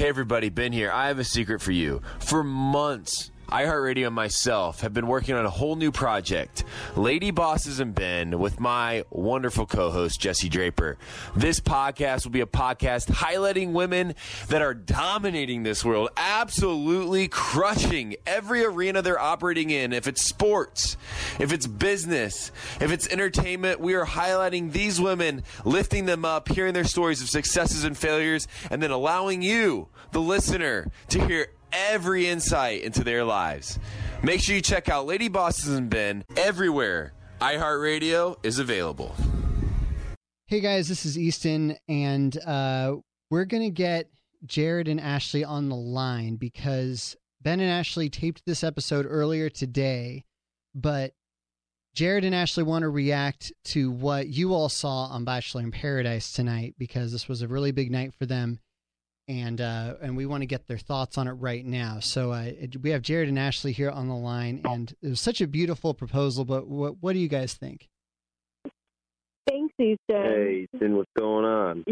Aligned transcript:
Hey, 0.00 0.08
everybody, 0.08 0.48
Ben 0.48 0.72
here. 0.72 0.90
I 0.90 1.08
have 1.08 1.18
a 1.18 1.24
secret 1.24 1.60
for 1.60 1.72
you. 1.72 2.00
For 2.20 2.42
months, 2.42 3.30
iHeartRadio 3.50 4.06
and 4.06 4.14
myself 4.14 4.80
have 4.80 4.94
been 4.94 5.06
working 5.08 5.34
on 5.34 5.44
a 5.44 5.50
whole 5.50 5.74
new 5.74 5.90
project, 5.90 6.64
Lady 6.96 7.30
Bosses 7.30 7.80
and 7.80 7.94
Ben, 7.94 8.38
with 8.38 8.60
my 8.60 9.04
wonderful 9.10 9.66
co 9.66 9.90
host, 9.90 10.20
Jesse 10.20 10.48
Draper. 10.48 10.96
This 11.34 11.58
podcast 11.58 12.24
will 12.24 12.30
be 12.30 12.40
a 12.40 12.46
podcast 12.46 13.10
highlighting 13.10 13.72
women 13.72 14.14
that 14.48 14.62
are 14.62 14.74
dominating 14.74 15.64
this 15.64 15.84
world, 15.84 16.10
absolutely 16.16 17.26
crushing 17.28 18.16
every 18.26 18.64
arena 18.64 19.02
they're 19.02 19.20
operating 19.20 19.70
in. 19.70 19.92
If 19.92 20.06
it's 20.06 20.22
sports, 20.22 20.96
if 21.38 21.52
it's 21.52 21.66
business, 21.66 22.52
if 22.80 22.92
it's 22.92 23.08
entertainment, 23.08 23.80
we 23.80 23.94
are 23.94 24.06
highlighting 24.06 24.72
these 24.72 25.00
women, 25.00 25.42
lifting 25.64 26.06
them 26.06 26.24
up, 26.24 26.48
hearing 26.48 26.74
their 26.74 26.84
stories 26.84 27.20
of 27.20 27.28
successes 27.28 27.84
and 27.84 27.98
failures, 27.98 28.46
and 28.70 28.82
then 28.82 28.90
allowing 28.92 29.42
you, 29.42 29.88
the 30.12 30.20
listener, 30.20 30.90
to 31.08 31.26
hear 31.26 31.48
every 31.72 32.26
insight 32.26 32.82
into 32.82 33.04
their 33.04 33.24
lives. 33.24 33.78
Make 34.22 34.40
sure 34.40 34.54
you 34.54 34.62
check 34.62 34.88
out 34.88 35.06
Lady 35.06 35.28
Bosses 35.28 35.74
and 35.76 35.88
Ben 35.88 36.24
everywhere. 36.36 37.12
iHeartRadio 37.40 38.36
is 38.42 38.58
available. 38.58 39.14
Hey 40.46 40.60
guys, 40.60 40.88
this 40.88 41.06
is 41.06 41.16
Easton, 41.16 41.76
and 41.88 42.36
uh, 42.44 42.96
we're 43.30 43.44
going 43.44 43.62
to 43.62 43.70
get 43.70 44.10
Jared 44.44 44.88
and 44.88 45.00
Ashley 45.00 45.44
on 45.44 45.68
the 45.68 45.76
line 45.76 46.36
because 46.36 47.16
Ben 47.40 47.60
and 47.60 47.70
Ashley 47.70 48.10
taped 48.10 48.44
this 48.44 48.64
episode 48.64 49.06
earlier 49.08 49.48
today, 49.48 50.24
but 50.74 51.12
Jared 51.94 52.24
and 52.24 52.34
Ashley 52.34 52.62
want 52.62 52.82
to 52.82 52.88
react 52.88 53.52
to 53.66 53.90
what 53.90 54.28
you 54.28 54.52
all 54.54 54.68
saw 54.68 55.06
on 55.06 55.24
Bachelor 55.24 55.62
in 55.62 55.70
Paradise 55.70 56.32
tonight 56.32 56.74
because 56.78 57.12
this 57.12 57.28
was 57.28 57.42
a 57.42 57.48
really 57.48 57.72
big 57.72 57.90
night 57.90 58.14
for 58.18 58.26
them 58.26 58.60
and 59.30 59.60
uh, 59.60 59.94
and 60.02 60.16
we 60.16 60.26
want 60.26 60.42
to 60.42 60.46
get 60.46 60.66
their 60.66 60.78
thoughts 60.78 61.16
on 61.16 61.28
it 61.28 61.32
right 61.32 61.64
now. 61.64 62.00
So 62.00 62.32
uh, 62.32 62.50
we 62.82 62.90
have 62.90 63.02
Jared 63.02 63.28
and 63.28 63.38
Ashley 63.38 63.70
here 63.72 63.90
on 63.90 64.08
the 64.08 64.16
line, 64.16 64.60
and 64.64 64.92
it 65.00 65.08
was 65.08 65.20
such 65.20 65.40
a 65.40 65.46
beautiful 65.46 65.94
proposal. 65.94 66.44
But 66.44 66.66
what 66.66 66.96
what 67.00 67.12
do 67.12 67.20
you 67.20 67.28
guys 67.28 67.54
think? 67.54 67.88
Thanks, 69.48 69.74
Easton. 69.78 69.98
Hey, 70.08 70.66
Easton, 70.74 70.96
what's 70.96 71.10
going 71.16 71.44
on? 71.44 71.84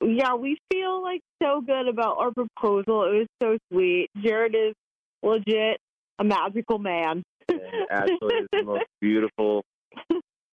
Yeah, 0.00 0.34
we 0.34 0.58
feel 0.72 1.02
like 1.02 1.20
so 1.42 1.60
good 1.60 1.88
about 1.88 2.16
our 2.18 2.32
proposal. 2.32 3.04
It 3.04 3.18
was 3.18 3.26
so 3.42 3.58
sweet. 3.70 4.08
Jared 4.22 4.54
is 4.54 4.74
legit 5.22 5.78
a 6.18 6.24
magical 6.24 6.78
man. 6.78 7.22
And 7.48 7.60
Ashley 7.90 8.34
is 8.34 8.48
the 8.52 8.62
most 8.64 8.86
beautiful 9.00 9.62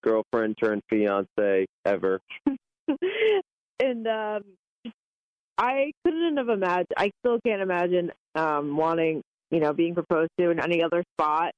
girlfriend 0.02 0.56
turned 0.62 0.82
fiance 0.90 1.66
ever. 1.84 2.20
and 3.80 4.06
um, 4.06 4.42
I 5.58 5.92
couldn't 6.04 6.36
have 6.36 6.48
imagined. 6.48 6.94
I 6.96 7.10
still 7.20 7.38
can't 7.44 7.62
imagine 7.62 8.12
um, 8.34 8.76
wanting, 8.76 9.22
you 9.50 9.60
know, 9.60 9.72
being 9.72 9.94
proposed 9.94 10.30
to 10.38 10.50
in 10.50 10.60
any 10.60 10.82
other 10.82 11.02
spot. 11.14 11.52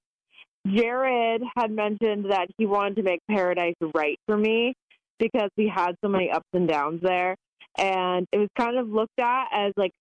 Jared 0.66 1.42
had 1.56 1.70
mentioned 1.70 2.30
that 2.30 2.48
he 2.58 2.66
wanted 2.66 2.96
to 2.96 3.02
make 3.02 3.20
paradise 3.28 3.74
right 3.94 4.18
for 4.26 4.36
me 4.36 4.74
because 5.18 5.50
we 5.56 5.68
had 5.68 5.94
so 6.04 6.08
many 6.08 6.30
ups 6.30 6.46
and 6.52 6.68
downs 6.68 7.00
there, 7.02 7.34
and 7.76 8.26
it 8.32 8.38
was 8.38 8.48
kind 8.56 8.76
of 8.76 8.88
looked 8.88 9.18
at 9.18 9.46
as 9.52 9.72
like 9.76 9.92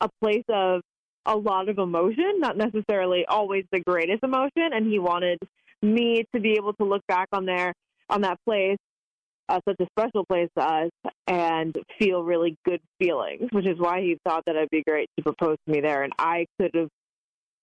a 0.00 0.08
place 0.20 0.44
of 0.48 0.80
a 1.26 1.36
lot 1.36 1.68
of 1.68 1.78
emotion, 1.78 2.38
not 2.38 2.56
necessarily 2.56 3.24
always 3.26 3.64
the 3.70 3.80
greatest 3.80 4.22
emotion. 4.22 4.70
And 4.72 4.86
he 4.90 4.98
wanted 4.98 5.38
me 5.82 6.24
to 6.34 6.40
be 6.40 6.52
able 6.52 6.72
to 6.74 6.84
look 6.84 7.02
back 7.06 7.28
on 7.32 7.44
there 7.44 7.72
on 8.08 8.22
that 8.22 8.38
place 8.46 8.78
uh, 9.48 9.60
such 9.68 9.76
a 9.80 9.86
special 9.98 10.24
place 10.26 10.48
to 10.56 10.64
us 10.64 10.90
and 11.26 11.76
feel 11.98 12.22
really 12.22 12.56
good 12.64 12.80
feelings, 13.00 13.48
which 13.52 13.66
is 13.66 13.78
why 13.78 14.00
he 14.00 14.18
thought 14.26 14.44
that 14.46 14.56
it'd 14.56 14.70
be 14.70 14.82
great 14.86 15.08
to 15.16 15.22
propose 15.22 15.56
to 15.66 15.72
me 15.72 15.80
there. 15.80 16.02
And 16.02 16.12
I 16.18 16.46
could 16.58 16.70
have 16.74 16.88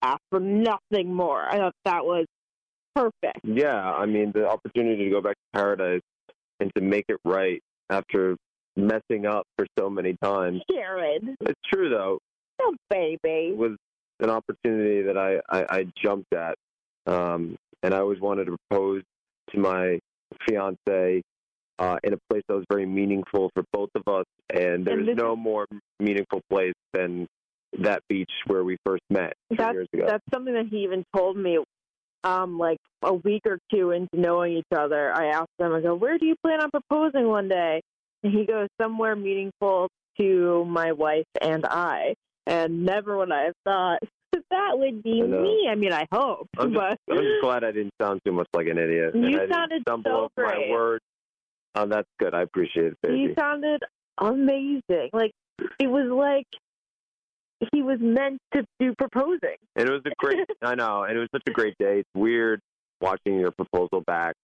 asked 0.01 0.23
for 0.29 0.39
nothing 0.39 1.13
more. 1.13 1.41
I 1.41 1.57
thought 1.57 1.73
that 1.85 2.05
was 2.05 2.25
perfect. 2.95 3.41
Yeah, 3.43 3.75
I 3.75 4.05
mean, 4.05 4.31
the 4.33 4.47
opportunity 4.47 5.05
to 5.05 5.09
go 5.09 5.21
back 5.21 5.35
to 5.35 5.59
paradise 5.59 6.01
and 6.59 6.71
to 6.75 6.81
make 6.81 7.05
it 7.09 7.17
right 7.25 7.61
after 7.89 8.37
messing 8.75 9.25
up 9.25 9.45
for 9.57 9.67
so 9.77 9.89
many 9.89 10.15
times. 10.23 10.61
Jared. 10.71 11.35
It's 11.41 11.59
true, 11.71 11.89
though. 11.89 12.19
Oh, 12.61 12.75
baby. 12.89 13.19
It 13.23 13.57
was 13.57 13.75
an 14.19 14.29
opportunity 14.29 15.01
that 15.03 15.17
I, 15.17 15.39
I, 15.49 15.65
I 15.69 15.85
jumped 16.01 16.33
at. 16.33 16.55
Um, 17.07 17.57
and 17.83 17.93
I 17.93 17.99
always 17.99 18.19
wanted 18.19 18.45
to 18.45 18.57
propose 18.69 19.03
to 19.51 19.59
my 19.59 19.99
fiance 20.47 21.21
uh, 21.79 21.97
in 22.03 22.13
a 22.13 22.17
place 22.29 22.43
that 22.47 22.55
was 22.55 22.65
very 22.69 22.85
meaningful 22.85 23.49
for 23.53 23.63
both 23.71 23.89
of 23.95 24.03
us. 24.07 24.25
And 24.53 24.85
there's 24.85 25.05
this- 25.05 25.17
no 25.17 25.35
more 25.35 25.65
meaningful 25.99 26.41
place 26.49 26.73
than 26.93 27.27
that 27.79 28.01
beach 28.07 28.31
where 28.47 28.63
we 28.63 28.77
first 28.85 29.03
met 29.09 29.33
That's 29.49 29.73
years 29.73 29.87
ago. 29.93 30.05
that's 30.07 30.23
something 30.33 30.53
that 30.53 30.67
he 30.67 30.83
even 30.83 31.03
told 31.15 31.37
me. 31.37 31.59
Um, 32.23 32.57
like 32.57 32.79
a 33.03 33.13
week 33.13 33.43
or 33.45 33.59
two 33.71 33.91
into 33.91 34.19
knowing 34.19 34.53
each 34.53 34.65
other, 34.75 35.13
I 35.13 35.27
asked 35.27 35.51
him, 35.59 35.71
I 35.73 35.81
go, 35.81 35.93
"Where 35.93 36.17
do 36.17 36.25
you 36.25 36.35
plan 36.43 36.59
on 36.59 36.71
proposing 36.71 37.27
one 37.27 37.47
day?" 37.49 37.81
And 38.23 38.33
he 38.33 38.45
goes, 38.45 38.67
"Somewhere 38.81 39.15
meaningful 39.15 39.89
to 40.19 40.65
my 40.65 40.91
wife 40.93 41.27
and 41.39 41.65
I." 41.67 42.15
And 42.47 42.83
never 42.83 43.15
would 43.17 43.31
I 43.31 43.43
have 43.43 43.53
thought 43.63 43.99
that 44.49 44.71
would 44.79 45.03
be 45.03 45.21
I 45.21 45.27
me. 45.27 45.67
I 45.69 45.75
mean, 45.75 45.93
I 45.93 46.05
hope, 46.11 46.47
I'm 46.57 46.73
just, 46.73 46.97
but 47.07 47.17
I'm 47.17 47.23
just 47.23 47.41
glad 47.43 47.63
I 47.63 47.71
didn't 47.71 47.93
sound 48.01 48.21
too 48.25 48.31
much 48.31 48.47
like 48.55 48.67
an 48.67 48.79
idiot. 48.79 49.13
You 49.13 49.41
and 49.41 49.53
sounded 49.53 49.83
so 49.87 49.93
over 49.95 50.29
my 50.37 50.53
great. 50.55 50.69
words. 50.71 51.03
Oh, 51.75 51.85
that's 51.85 52.07
good. 52.19 52.33
I 52.33 52.41
appreciate 52.41 52.87
it, 52.87 52.97
baby. 53.01 53.27
he 53.27 53.33
sounded 53.35 53.81
amazing. 54.17 55.09
Like 55.11 55.31
it 55.79 55.87
was 55.87 56.09
like 56.09 56.47
he 57.71 57.81
was 57.81 57.99
meant 57.99 58.39
to 58.53 58.65
do 58.79 58.93
proposing. 58.97 59.57
And 59.75 59.87
it 59.87 59.91
was 59.91 60.01
a 60.05 60.11
great. 60.17 60.39
I 60.61 60.75
know, 60.75 61.03
and 61.03 61.17
it 61.17 61.19
was 61.19 61.29
such 61.31 61.43
a 61.47 61.51
great 61.51 61.75
day. 61.79 61.99
It's 61.99 62.09
weird 62.15 62.59
watching 63.01 63.39
your 63.39 63.51
proposal 63.51 64.01
back. 64.01 64.35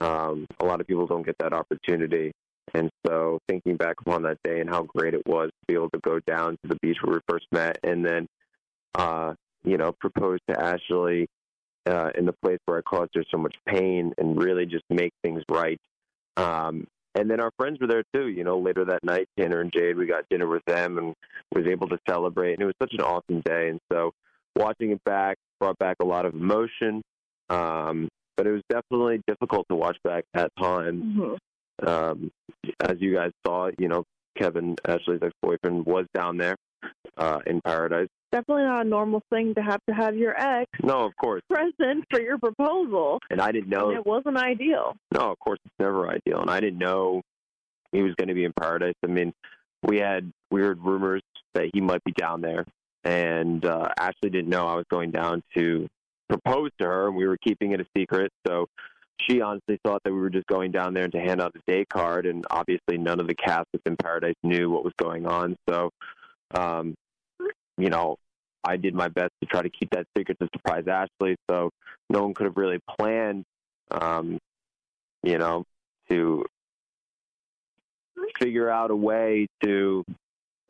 Um, 0.00 0.46
a 0.60 0.64
lot 0.64 0.80
of 0.80 0.86
people 0.86 1.06
don't 1.06 1.24
get 1.24 1.36
that 1.38 1.52
opportunity, 1.52 2.32
and 2.74 2.90
so 3.06 3.38
thinking 3.48 3.76
back 3.76 3.96
upon 4.00 4.22
that 4.22 4.38
day 4.44 4.60
and 4.60 4.68
how 4.68 4.82
great 4.82 5.14
it 5.14 5.22
was 5.26 5.48
to 5.48 5.66
be 5.66 5.74
able 5.74 5.90
to 5.90 6.00
go 6.00 6.20
down 6.26 6.52
to 6.62 6.68
the 6.68 6.76
beach 6.82 6.98
where 7.02 7.14
we 7.14 7.20
first 7.28 7.46
met, 7.52 7.78
and 7.82 8.04
then, 8.04 8.26
uh, 8.96 9.34
you 9.62 9.78
know, 9.78 9.92
propose 9.92 10.40
to 10.50 10.60
Ashley 10.60 11.26
uh, 11.86 12.10
in 12.16 12.26
the 12.26 12.34
place 12.42 12.58
where 12.66 12.78
I 12.78 12.82
caused 12.82 13.12
her 13.14 13.24
so 13.30 13.38
much 13.38 13.54
pain, 13.66 14.12
and 14.18 14.36
really 14.42 14.66
just 14.66 14.84
make 14.90 15.12
things 15.22 15.42
right. 15.48 15.80
Um, 16.36 16.86
and 17.14 17.30
then 17.30 17.40
our 17.40 17.50
friends 17.56 17.78
were 17.80 17.86
there 17.86 18.04
too. 18.14 18.28
You 18.28 18.44
know, 18.44 18.58
later 18.58 18.84
that 18.86 19.04
night, 19.04 19.28
Tanner 19.38 19.60
and 19.60 19.72
Jade, 19.72 19.96
we 19.96 20.06
got 20.06 20.28
dinner 20.28 20.48
with 20.48 20.64
them 20.66 20.98
and 20.98 21.14
was 21.54 21.66
able 21.66 21.88
to 21.88 21.98
celebrate. 22.08 22.54
And 22.54 22.62
it 22.62 22.66
was 22.66 22.74
such 22.82 22.92
an 22.94 23.00
awesome 23.00 23.40
day. 23.40 23.68
And 23.68 23.80
so, 23.92 24.12
watching 24.56 24.90
it 24.90 25.02
back 25.04 25.36
brought 25.60 25.78
back 25.78 25.96
a 26.00 26.04
lot 26.04 26.26
of 26.26 26.34
emotion. 26.34 27.02
Um, 27.50 28.08
but 28.36 28.46
it 28.46 28.50
was 28.50 28.62
definitely 28.68 29.20
difficult 29.28 29.66
to 29.68 29.76
watch 29.76 29.96
back 30.02 30.24
at 30.34 30.50
times. 30.58 31.04
Mm-hmm. 31.04 31.88
Um, 31.88 32.30
as 32.80 32.96
you 32.98 33.14
guys 33.14 33.30
saw, 33.46 33.70
you 33.78 33.88
know, 33.88 34.04
Kevin 34.36 34.74
Ashley's 34.86 35.20
ex-boyfriend 35.22 35.86
was 35.86 36.06
down 36.14 36.36
there 36.36 36.56
uh, 37.16 37.40
in 37.46 37.60
paradise. 37.60 38.08
Definitely 38.32 38.64
not 38.64 38.86
a 38.86 38.88
normal 38.88 39.22
thing 39.30 39.54
to 39.54 39.62
have 39.62 39.80
to 39.88 39.94
have 39.94 40.16
your 40.16 40.34
ex 40.36 40.68
No, 40.82 41.04
of 41.04 41.16
course, 41.16 41.42
present 41.48 42.04
for 42.10 42.20
your 42.20 42.38
proposal. 42.38 43.20
and 43.30 43.40
I 43.40 43.52
didn't 43.52 43.68
know. 43.68 43.90
And 43.90 43.98
it 43.98 44.06
wasn't 44.06 44.36
ideal. 44.36 44.96
No, 45.12 45.30
of 45.30 45.38
course 45.38 45.60
it's 45.64 45.74
never 45.78 46.08
ideal, 46.08 46.40
and 46.40 46.50
I 46.50 46.60
didn't 46.60 46.78
know 46.78 47.22
he 47.92 48.02
was 48.02 48.14
going 48.16 48.28
to 48.28 48.34
be 48.34 48.44
in 48.44 48.52
paradise. 48.58 48.94
I 49.04 49.06
mean, 49.06 49.32
we 49.82 49.98
had 49.98 50.32
weird 50.50 50.80
rumors 50.82 51.22
that 51.54 51.70
he 51.72 51.80
might 51.80 52.02
be 52.04 52.12
down 52.12 52.40
there, 52.40 52.64
and 53.04 53.64
uh, 53.64 53.88
Ashley 53.98 54.30
didn't 54.30 54.48
know 54.48 54.66
I 54.66 54.74
was 54.74 54.86
going 54.90 55.10
down 55.12 55.42
to 55.56 55.86
propose 56.28 56.70
to 56.80 56.86
her, 56.86 57.06
and 57.06 57.16
we 57.16 57.26
were 57.28 57.36
keeping 57.36 57.72
it 57.72 57.80
a 57.80 57.86
secret. 57.96 58.32
So 58.46 58.66
she 59.20 59.40
honestly 59.40 59.78
thought 59.84 60.02
that 60.04 60.12
we 60.12 60.18
were 60.18 60.30
just 60.30 60.46
going 60.46 60.72
down 60.72 60.94
there 60.94 61.06
to 61.06 61.18
hand 61.20 61.40
out 61.40 61.52
a 61.54 61.70
day 61.70 61.84
card, 61.84 62.26
and 62.26 62.44
obviously 62.50 62.98
none 62.98 63.20
of 63.20 63.28
the 63.28 63.34
cast 63.34 63.66
within 63.72 63.96
Paradise 63.96 64.34
knew 64.42 64.70
what 64.70 64.84
was 64.84 64.92
going 64.98 65.26
on. 65.26 65.56
So, 65.68 65.90
um, 66.56 66.94
you 67.78 67.90
know, 67.90 68.16
I 68.62 68.76
did 68.76 68.94
my 68.94 69.08
best 69.08 69.30
to 69.42 69.46
try 69.46 69.62
to 69.62 69.68
keep 69.70 69.90
that 69.90 70.06
secret 70.16 70.38
to 70.40 70.48
surprise 70.54 70.84
Ashley. 70.88 71.36
So 71.50 71.70
no 72.08 72.22
one 72.22 72.34
could 72.34 72.46
have 72.46 72.56
really 72.56 72.78
planned, 72.98 73.44
um, 73.90 74.38
you 75.22 75.38
know, 75.38 75.64
to 76.10 76.44
figure 78.38 78.70
out 78.70 78.90
a 78.90 78.96
way 78.96 79.46
to 79.62 80.04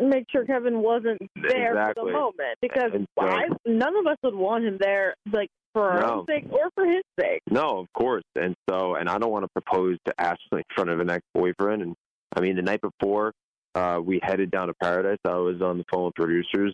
Make 0.00 0.26
sure 0.32 0.44
Kevin 0.44 0.80
wasn't 0.80 1.20
there 1.36 1.92
for 1.94 2.04
the 2.06 2.12
moment 2.12 2.58
because 2.60 2.90
so- 2.92 3.24
I, 3.24 3.44
none 3.64 3.96
of 3.96 4.06
us 4.08 4.16
would 4.24 4.34
want 4.34 4.64
him 4.64 4.76
there, 4.80 5.14
like 5.32 5.48
for 5.72 5.88
our 5.88 6.00
No. 6.00 6.12
own 6.20 6.26
sake 6.26 6.46
or 6.50 6.68
for 6.74 6.84
his 6.84 7.02
sake. 7.20 7.42
No, 7.48 7.78
of 7.78 7.86
course. 7.92 8.24
And 8.34 8.56
so, 8.68 8.96
and 8.96 9.08
I 9.08 9.18
don't 9.18 9.30
want 9.30 9.44
to 9.44 9.60
propose 9.62 9.96
to 10.06 10.20
Ashley 10.20 10.58
in 10.58 10.64
front 10.74 10.90
of 10.90 10.98
an 10.98 11.10
ex-boyfriend. 11.10 11.82
And 11.82 11.94
I 12.34 12.40
mean, 12.40 12.56
the 12.56 12.62
night 12.62 12.80
before 12.80 13.32
uh, 13.74 14.00
we 14.02 14.20
headed 14.22 14.50
down 14.50 14.68
to 14.68 14.74
Paradise, 14.74 15.18
I 15.24 15.34
was 15.36 15.60
on 15.60 15.78
the 15.78 15.84
phone 15.90 16.06
with 16.06 16.14
producers 16.14 16.72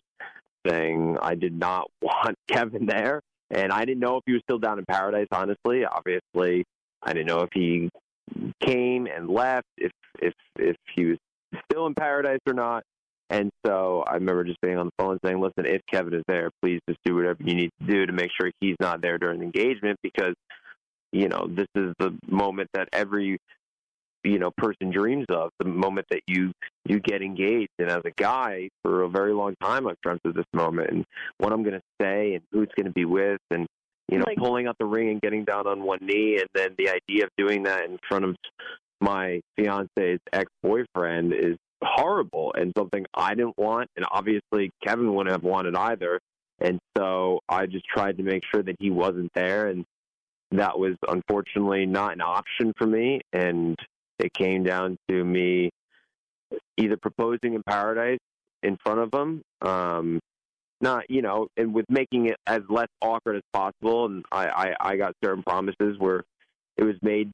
saying 0.67 1.17
I 1.21 1.35
did 1.35 1.59
not 1.59 1.91
want 2.03 2.37
Kevin 2.49 2.87
there, 2.87 3.21
and 3.51 3.73
I 3.73 3.85
didn't 3.85 4.01
know 4.01 4.17
if 4.17 4.23
he 4.27 4.33
was 4.33 4.43
still 4.43 4.59
down 4.59 4.79
in 4.79 4.85
Paradise. 4.85 5.29
Honestly, 5.33 5.85
obviously, 5.85 6.65
I 7.03 7.13
didn't 7.13 7.27
know 7.27 7.41
if 7.41 7.51
he 7.53 7.91
came 8.61 9.07
and 9.07 9.29
left, 9.29 9.67
if 9.77 9.93
if 10.21 10.35
if 10.59 10.77
he 10.95 11.07
was 11.07 11.19
still 11.71 11.87
in 11.87 11.95
Paradise 11.95 12.41
or 12.47 12.55
not. 12.55 12.85
And 13.29 13.53
so 13.65 14.03
I 14.09 14.15
remember 14.15 14.43
just 14.43 14.61
being 14.61 14.77
on 14.77 14.87
the 14.87 14.93
phone 14.99 15.19
saying, 15.25 15.41
"Listen, 15.41 15.65
if 15.65 15.83
Kevin 15.91 16.15
is 16.15 16.25
there, 16.27 16.51
please 16.63 16.81
just 16.89 16.99
do 17.05 17.15
whatever 17.15 17.43
you 17.45 17.55
need 17.55 17.71
to 17.81 17.87
do 17.87 18.07
to 18.07 18.13
make 18.13 18.31
sure 18.39 18.51
he's 18.61 18.77
not 18.81 19.01
there 19.01 19.19
during 19.19 19.39
the 19.39 19.45
engagement 19.45 19.99
because, 20.03 20.35
you 21.13 21.29
know, 21.29 21.47
this 21.49 21.69
is 21.77 21.95
the 22.01 22.19
moment 22.27 22.69
that 22.75 22.89
every 22.93 23.39
you 24.25 24.39
know 24.39 24.51
person 24.57 24.91
dreams 24.91 25.27
of 25.31 25.51
the 25.59 25.65
moment 25.65 26.07
that 26.11 26.21
you 26.27 26.53
you 26.85 27.01
get 27.01 27.23
engaged. 27.23 27.71
And 27.79 27.91
as 27.91 28.03
a 28.05 28.11
guy 28.11 28.69
for 28.83 29.03
a 29.03 29.09
very 29.09 29.33
long 29.33 29.55
time 29.61 29.87
i've 29.87 30.01
dreamt 30.03 30.21
of 30.25 30.35
this 30.35 30.47
moment 30.53 30.91
and 30.91 31.05
what 31.39 31.53
i'm 31.53 31.63
going 31.63 31.75
to 31.75 31.83
say 32.01 32.35
and 32.35 32.43
who 32.53 32.63
it's 32.63 32.75
going 32.75 32.87
to 32.87 32.93
be 32.93 33.05
with 33.05 33.39
and 33.51 33.67
you 34.09 34.19
know 34.19 34.25
Like- 34.27 34.39
pulling 34.39 34.67
out 34.67 34.77
the 34.79 34.87
ring 34.87 35.11
and 35.11 35.21
getting 35.21 35.45
down 35.45 35.67
on 35.67 35.83
one 35.83 35.99
knee 36.03 36.39
and 36.39 36.49
then 36.55 36.75
the 36.79 36.91
idea 36.91 37.25
of 37.25 37.31
doing 37.37 37.65
that 37.65 37.85
in 37.85 37.99
front 38.09 38.25
of 38.25 38.37
my 39.01 39.41
fiance's 39.57 40.21
ex-boyfriend 40.33 41.33
is 41.33 41.57
horrible 41.83 42.53
and 42.57 42.73
something 42.77 43.07
i 43.15 43.35
didn't 43.35 43.57
want 43.57 43.89
and 43.97 44.05
obviously 44.11 44.71
kevin 44.85 45.15
wouldn't 45.15 45.33
have 45.33 45.43
wanted 45.43 45.75
either. 45.75 46.21
And 46.63 46.79
so 46.97 47.41
i 47.49 47.65
just 47.65 47.87
tried 47.87 48.19
to 48.19 48.23
make 48.23 48.43
sure 48.53 48.63
that 48.63 48.77
he 48.79 48.91
wasn't 48.91 49.31
there 49.35 49.69
and 49.69 49.85
that 50.53 50.79
was 50.79 50.95
unfortunately 51.09 51.87
not 51.87 52.13
an 52.13 52.21
option 52.21 52.73
for 52.77 52.87
me. 52.87 53.21
And 53.33 53.79
it 54.21 54.33
came 54.33 54.63
down 54.63 54.97
to 55.09 55.25
me 55.25 55.71
either 56.77 56.97
proposing 56.97 57.55
in 57.55 57.63
paradise 57.63 58.19
in 58.63 58.77
front 58.85 59.01
of 59.01 59.11
them, 59.11 59.43
um 59.63 60.21
not 60.83 61.05
you 61.11 61.21
know 61.23 61.47
and 61.57 61.75
with 61.75 61.85
making 61.91 62.27
it 62.27 62.37
as 62.47 62.61
less 62.71 62.89
awkward 63.03 63.37
as 63.37 63.43
possible 63.53 64.07
and 64.07 64.25
i 64.33 64.47
i, 64.49 64.75
I 64.93 64.97
got 64.97 65.13
certain 65.23 65.43
promises 65.43 65.97
where 65.99 66.25
it 66.79 66.85
was 66.85 66.97
made 67.03 67.31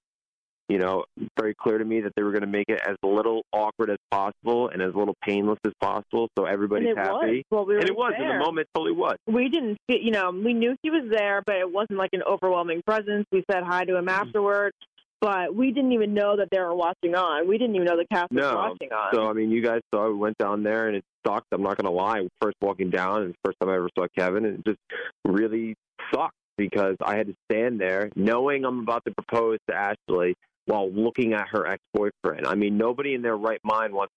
you 0.69 0.79
know 0.79 1.05
very 1.39 1.55
clear 1.55 1.79
to 1.79 1.85
me 1.85 2.01
that 2.01 2.13
they 2.17 2.25
were 2.25 2.33
going 2.33 2.41
to 2.41 2.49
make 2.49 2.69
it 2.69 2.81
as 2.85 2.97
little 3.05 3.43
awkward 3.53 3.91
as 3.91 3.99
possible 4.11 4.69
and 4.69 4.83
as 4.83 4.93
little 4.97 5.15
painless 5.23 5.61
as 5.65 5.73
possible 5.81 6.29
so 6.37 6.45
and 6.45 6.53
everybody's 6.53 6.89
it 6.89 6.97
was. 6.97 7.21
happy 7.23 7.45
Well, 7.51 7.67
we 7.67 7.75
were 7.75 7.81
and 7.81 7.89
it 7.89 7.97
was 7.97 8.15
there. 8.19 8.23
in 8.33 8.37
the 8.37 8.45
moment 8.45 8.67
totally 8.75 8.93
was 8.97 9.17
we 9.29 9.49
didn't 9.49 9.79
see, 9.89 10.01
you 10.03 10.11
know, 10.11 10.33
we 10.33 10.53
knew 10.53 10.75
he 10.83 10.91
was 10.91 11.05
there, 11.09 11.41
but 11.47 11.55
it 11.57 11.71
wasn't 11.73 11.99
like 12.01 12.11
an 12.15 12.23
overwhelming 12.25 12.83
presence. 12.85 13.27
We 13.31 13.45
said 13.49 13.63
hi 13.63 13.85
to 13.85 13.97
him 13.97 14.07
Mm-hmm. 14.07 14.27
afterwards, 14.27 14.77
but 15.21 15.55
we 15.55 15.73
didn't 15.73 15.93
even 15.93 16.15
know 16.15 16.37
that 16.37 16.49
they 16.51 16.59
were 16.59 16.75
watching 16.75 17.15
on. 17.15 17.49
We 17.49 17.59
didn't 17.59 17.75
even 17.77 17.87
know 17.87 17.97
the 17.97 18.07
cast 18.07 18.31
was 18.31 18.43
No. 18.43 18.55
watching 18.55 18.93
on. 18.93 19.15
So 19.15 19.29
I 19.29 19.33
mean, 19.33 19.51
you 19.51 19.63
guys 19.63 19.81
saw 19.93 20.09
we 20.09 20.15
went 20.15 20.39
down 20.39 20.63
there 20.63 20.89
and 20.89 20.97
it 20.97 21.05
sucked. 21.27 21.47
I'm 21.53 21.63
not 21.63 21.77
gonna 21.77 21.95
lie. 21.95 22.27
First 22.41 22.57
walking 22.61 22.91
down 22.91 23.23
and 23.23 23.33
the 23.33 23.39
first 23.45 23.59
time 23.61 23.71
I 23.71 23.77
ever 23.77 23.89
saw 23.99 24.07
Kevin, 24.17 24.45
and 24.45 24.59
it 24.59 24.65
just 24.67 24.81
really 25.25 25.75
sucked 26.13 26.35
because 26.59 26.97
I 27.05 27.17
had 27.17 27.27
to 27.29 27.35
stand 27.51 27.81
there 27.81 28.11
knowing 28.17 28.65
I'm 28.65 28.81
about 28.81 29.05
to 29.07 29.13
propose 29.13 29.59
to 29.69 29.77
Ashley 29.77 30.35
while 30.67 30.91
looking 30.91 31.33
at 31.33 31.49
her 31.49 31.67
ex 31.67 31.83
boyfriend. 31.95 32.47
I 32.47 32.55
mean, 32.55 32.77
nobody 32.77 33.15
in 33.15 33.23
their 33.23 33.37
right 33.37 33.61
mind 33.63 33.93
wants 33.93 34.13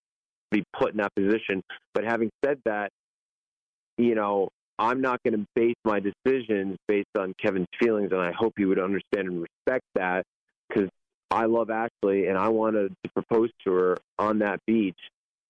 to 0.51 0.59
be 0.59 0.63
put 0.77 0.91
in 0.91 0.97
that 0.97 1.13
position. 1.15 1.61
But 1.93 2.05
having 2.05 2.29
said 2.43 2.59
that, 2.65 2.91
you 3.97 4.15
know, 4.15 4.49
I'm 4.79 5.01
not 5.01 5.21
going 5.23 5.37
to 5.37 5.45
base 5.55 5.75
my 5.83 5.99
decisions 5.99 6.77
based 6.87 7.09
on 7.17 7.33
Kevin's 7.41 7.67
feelings, 7.79 8.11
and 8.11 8.21
I 8.21 8.31
hope 8.31 8.53
he 8.57 8.65
would 8.65 8.79
understand 8.79 9.27
and 9.27 9.41
respect 9.41 9.83
that 9.95 10.23
I 11.31 11.45
love 11.45 11.69
Ashley 11.69 12.27
and 12.27 12.37
I 12.37 12.49
wanted 12.49 12.93
to 13.03 13.11
propose 13.11 13.49
to 13.65 13.73
her 13.73 13.97
on 14.17 14.39
that 14.39 14.59
beach. 14.65 14.99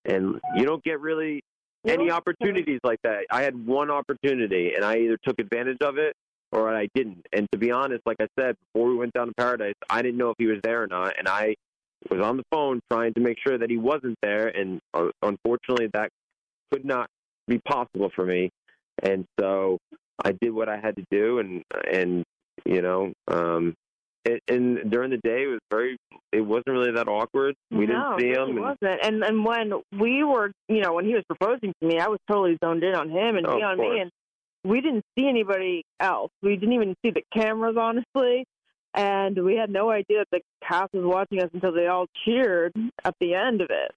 And 0.05 0.39
you 0.55 0.65
don't 0.65 0.83
get 0.83 0.99
really 0.99 1.41
any 1.85 2.11
opportunities 2.11 2.79
like 2.83 2.99
that. 3.03 3.25
I 3.31 3.43
had 3.43 3.65
one 3.65 3.89
opportunity 3.89 4.73
and 4.75 4.83
I 4.83 4.97
either 4.97 5.17
took 5.23 5.39
advantage 5.39 5.81
of 5.81 5.97
it 5.97 6.15
or 6.51 6.73
I 6.73 6.87
didn't. 6.93 7.25
And 7.31 7.47
to 7.51 7.57
be 7.57 7.71
honest, 7.71 8.01
like 8.05 8.17
I 8.19 8.27
said, 8.37 8.55
before 8.73 8.89
we 8.89 8.95
went 8.95 9.13
down 9.13 9.27
to 9.27 9.33
Paradise, 9.33 9.75
I 9.89 10.01
didn't 10.01 10.17
know 10.17 10.31
if 10.31 10.35
he 10.37 10.47
was 10.47 10.59
there 10.63 10.83
or 10.83 10.87
not. 10.87 11.13
And 11.17 11.27
I 11.27 11.55
was 12.09 12.21
on 12.21 12.37
the 12.37 12.43
phone 12.51 12.81
trying 12.91 13.13
to 13.13 13.19
make 13.19 13.37
sure 13.45 13.57
that 13.57 13.69
he 13.69 13.77
wasn't 13.77 14.17
there. 14.21 14.47
And 14.47 14.81
uh, 14.93 15.09
unfortunately, 15.21 15.89
that 15.93 16.09
could 16.71 16.85
not 16.85 17.07
be 17.47 17.59
possible 17.59 18.09
for 18.15 18.25
me. 18.25 18.49
And 19.03 19.25
so 19.39 19.77
I 20.23 20.33
did 20.33 20.51
what 20.51 20.69
I 20.69 20.77
had 20.77 20.95
to 20.95 21.05
do. 21.11 21.39
And, 21.39 21.63
and, 21.91 22.23
you 22.65 22.81
know, 22.81 23.13
um, 23.27 23.75
it, 24.25 24.41
and 24.47 24.91
during 24.91 25.11
the 25.11 25.17
day, 25.17 25.43
it 25.43 25.47
was 25.47 25.59
very, 25.71 25.97
it 26.31 26.41
wasn't 26.41 26.67
really 26.67 26.91
that 26.91 27.07
awkward. 27.07 27.55
We 27.71 27.85
no, 27.87 28.15
didn't 28.17 28.19
see 28.19 28.27
it 28.29 28.37
him. 28.37 28.39
really 28.41 28.51
and- 28.51 28.59
wasn't. 28.81 28.99
And 29.03 29.23
and 29.23 29.45
when 29.45 29.73
we 29.99 30.23
were, 30.23 30.51
you 30.67 30.81
know, 30.81 30.93
when 30.93 31.05
he 31.05 31.13
was 31.13 31.23
proposing 31.27 31.73
to 31.81 31.87
me, 31.87 31.99
I 31.99 32.07
was 32.07 32.19
totally 32.29 32.57
zoned 32.63 32.83
in 32.83 32.95
on 32.95 33.09
him 33.09 33.37
and 33.37 33.47
Oh, 33.47 33.57
he 33.57 33.63
on 33.63 33.77
me, 33.79 33.99
and 34.01 34.11
we 34.63 34.81
didn't 34.81 35.05
see 35.17 35.27
anybody 35.27 35.83
else. 35.99 36.31
We 36.43 36.55
didn't 36.57 36.73
even 36.73 36.95
see 37.03 37.11
the 37.11 37.23
cameras, 37.33 37.77
honestly. 37.79 38.45
And 38.93 39.41
we 39.45 39.55
had 39.55 39.69
no 39.69 39.89
idea 39.91 40.19
that 40.19 40.27
the 40.31 40.41
cast 40.67 40.93
was 40.93 41.05
watching 41.05 41.41
us 41.41 41.49
until 41.53 41.71
they 41.71 41.87
all 41.87 42.07
cheered 42.25 42.73
at 43.05 43.13
the 43.21 43.35
end 43.35 43.61
of 43.61 43.69
it. 43.69 43.91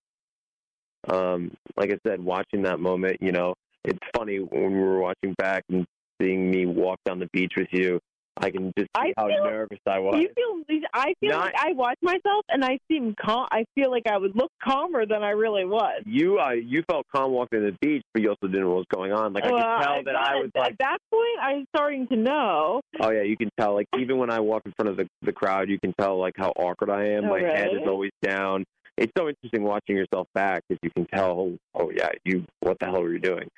um, 1.12 1.50
like 1.76 1.90
I 1.90 1.98
said, 2.06 2.20
watching 2.20 2.62
that 2.62 2.78
moment, 2.78 3.16
you 3.20 3.32
know, 3.32 3.54
it's 3.84 3.98
funny 4.14 4.36
when 4.38 4.72
we 4.72 4.78
were 4.80 5.00
watching 5.00 5.34
back 5.38 5.64
and 5.70 5.86
seeing 6.20 6.50
me 6.50 6.66
walk 6.66 6.98
down 7.04 7.18
the 7.18 7.28
beach 7.32 7.54
with 7.56 7.68
you. 7.72 7.98
I 8.38 8.50
can 8.50 8.72
just 8.78 8.88
see 8.96 9.12
I 9.12 9.12
how 9.16 9.28
feel- 9.28 9.44
nervous 9.44 9.78
I 9.86 9.98
was. 9.98 10.16
You 10.20 10.28
feel? 10.34 10.80
I 10.94 11.14
feel 11.20 11.30
Not- 11.32 11.44
like 11.46 11.54
I 11.58 11.72
watch 11.72 11.98
myself 12.02 12.44
and 12.48 12.64
I 12.64 12.78
seem 12.90 13.14
calm. 13.20 13.46
I 13.52 13.64
feel 13.74 13.90
like 13.90 14.04
I 14.06 14.16
would 14.16 14.34
look 14.34 14.50
calmer 14.62 15.04
than 15.06 15.22
I 15.22 15.30
really 15.30 15.64
was. 15.64 16.02
You, 16.06 16.38
uh, 16.40 16.50
you 16.52 16.82
felt 16.90 17.06
calm 17.14 17.32
walking 17.32 17.60
to 17.60 17.66
the 17.72 17.76
beach, 17.80 18.02
but 18.14 18.22
you 18.22 18.30
also 18.30 18.46
didn't 18.46 18.60
know 18.62 18.68
what 18.70 18.76
was 18.78 18.86
going 18.92 19.12
on. 19.12 19.32
Like 19.32 19.44
I 19.44 19.52
Well, 19.52 19.58
could 19.78 19.84
tell 19.84 20.02
that 20.04 20.16
I 20.16 20.36
at- 20.36 20.42
was 20.42 20.50
like, 20.54 20.72
at 20.72 20.78
that 20.78 20.98
point, 21.10 21.38
I 21.40 21.54
was 21.54 21.66
starting 21.74 22.06
to 22.08 22.16
know. 22.16 22.80
oh 23.00 23.10
yeah, 23.10 23.22
you 23.22 23.36
can 23.36 23.50
tell. 23.58 23.74
Like 23.74 23.86
even 23.98 24.16
when 24.18 24.30
I 24.30 24.40
walk 24.40 24.62
in 24.64 24.72
front 24.76 24.88
of 24.90 24.96
the 24.96 25.06
the 25.22 25.32
crowd, 25.32 25.68
you 25.68 25.78
can 25.78 25.92
tell 26.00 26.18
like 26.18 26.34
how 26.36 26.50
awkward 26.56 26.90
I 26.90 27.08
am. 27.08 27.24
Oh, 27.26 27.28
My 27.30 27.40
head 27.40 27.68
is 27.72 27.86
always 27.86 28.12
down. 28.22 28.64
It's 28.98 29.12
so 29.16 29.26
interesting 29.28 29.62
watching 29.62 29.96
yourself 29.96 30.26
back 30.34 30.62
because 30.68 30.78
you 30.82 30.90
can 30.90 31.06
tell. 31.06 31.54
Oh 31.74 31.90
yeah, 31.94 32.10
you 32.24 32.44
what 32.60 32.78
the 32.78 32.86
hell 32.86 33.02
were 33.02 33.12
you 33.12 33.18
doing? 33.18 33.48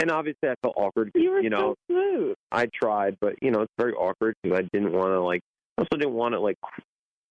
And 0.00 0.10
obviously, 0.10 0.48
I 0.48 0.54
felt 0.62 0.74
awkward. 0.76 1.10
You 1.14 1.30
were 1.32 1.40
you 1.40 1.50
know, 1.50 1.74
so 1.90 1.94
smooth. 1.94 2.36
I 2.52 2.66
tried, 2.74 3.16
but 3.20 3.34
you 3.42 3.50
know, 3.50 3.62
it's 3.62 3.72
very 3.78 3.92
awkward 3.92 4.34
because 4.42 4.58
I 4.58 4.62
didn't 4.72 4.92
want 4.92 5.12
to 5.12 5.20
like. 5.20 5.42
Also 5.78 5.96
didn't 5.96 6.14
want 6.14 6.34
to 6.34 6.40
like 6.40 6.56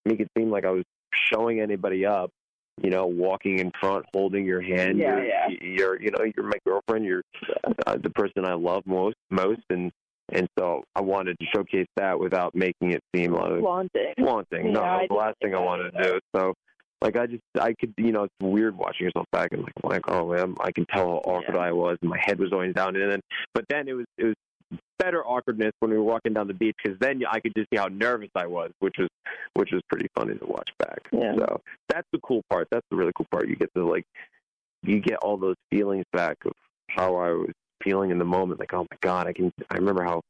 make 0.04 0.20
it 0.20 0.28
seem 0.36 0.50
like 0.50 0.64
I 0.64 0.70
was 0.70 0.84
showing 1.32 1.60
anybody 1.60 2.06
up. 2.06 2.30
You 2.82 2.88
know, 2.88 3.04
walking 3.06 3.58
in 3.58 3.70
front, 3.78 4.06
holding 4.14 4.46
your 4.46 4.62
hand. 4.62 4.96
Yeah, 4.96 5.16
you're, 5.16 5.24
yeah. 5.26 5.48
you're, 5.60 6.02
you 6.02 6.10
know, 6.12 6.24
you're 6.34 6.46
my 6.46 6.56
girlfriend. 6.66 7.04
You're 7.04 7.22
uh, 7.86 7.98
the 8.02 8.08
person 8.08 8.46
I 8.46 8.54
love 8.54 8.84
most, 8.86 9.16
most, 9.30 9.60
and 9.68 9.92
and 10.32 10.48
so 10.58 10.84
I 10.96 11.02
wanted 11.02 11.36
to 11.40 11.46
showcase 11.54 11.88
that 11.96 12.18
without 12.18 12.54
making 12.54 12.92
it 12.92 13.02
seem 13.14 13.32
like 13.32 13.60
Flaunting. 13.60 14.14
flaunting. 14.18 14.72
no, 14.72 14.80
Yeah, 14.80 14.98
that 15.00 15.08
the 15.08 15.14
last 15.14 15.36
thing 15.42 15.54
I 15.54 15.60
wanted 15.60 15.90
to 15.90 16.02
do. 16.02 16.20
So, 16.34 16.54
like, 17.02 17.16
I 17.16 17.26
just, 17.26 17.42
I 17.60 17.74
could, 17.78 17.92
you 17.98 18.12
know, 18.12 18.24
it's 18.24 18.34
weird 18.40 18.76
watching 18.78 19.06
yourself 19.06 19.26
back 19.32 19.48
and 19.52 19.62
like, 19.62 19.72
like, 19.82 20.08
oh 20.08 20.32
man, 20.32 20.54
I 20.60 20.70
can 20.72 20.86
tell 20.86 21.06
how 21.06 21.16
awkward 21.16 21.56
Yeah. 21.56 21.62
I 21.62 21.72
was, 21.72 21.98
and 22.00 22.10
my 22.10 22.18
head 22.24 22.38
was 22.38 22.52
always 22.52 22.74
down. 22.74 22.96
And 22.96 23.10
then, 23.10 23.20
but 23.54 23.64
then 23.68 23.88
it 23.88 23.92
was, 23.94 24.06
it 24.18 24.24
was 24.24 24.34
better 25.00 25.24
awkwardness 25.24 25.72
when 25.80 25.90
we 25.90 25.96
were 25.96 26.04
walking 26.04 26.34
down 26.34 26.46
the 26.46 26.54
beach 26.54 26.76
because 26.82 26.98
then 27.00 27.22
I 27.28 27.40
could 27.40 27.54
just 27.56 27.68
see 27.70 27.78
how 27.78 27.88
nervous 27.88 28.30
I 28.34 28.46
was, 28.46 28.70
which 28.80 28.96
was, 28.98 29.08
which 29.54 29.70
was 29.72 29.82
pretty 29.88 30.08
funny 30.14 30.34
to 30.34 30.46
watch 30.46 30.70
back. 30.78 30.98
Yeah. 31.10 31.34
So 31.36 31.60
that's 31.88 32.06
the 32.12 32.20
cool 32.20 32.42
part. 32.50 32.68
That's 32.70 32.86
the 32.90 32.96
really 32.96 33.12
cool 33.16 33.26
part. 33.30 33.48
You 33.48 33.56
get 33.56 33.72
to 33.74 33.86
like, 33.86 34.04
you 34.82 35.00
get 35.00 35.18
all 35.18 35.36
those 35.36 35.56
feelings 35.70 36.04
back 36.12 36.36
of 36.44 36.52
how 36.88 37.16
I 37.16 37.30
was 37.30 37.52
feeling 37.82 38.10
in 38.10 38.18
the 38.18 38.24
moment. 38.24 38.60
Like, 38.60 38.74
oh 38.74 38.86
my 38.90 38.96
god, 39.00 39.26
I 39.26 39.32
can. 39.32 39.52
I 39.70 39.76
remember 39.76 40.04
how 40.04 40.22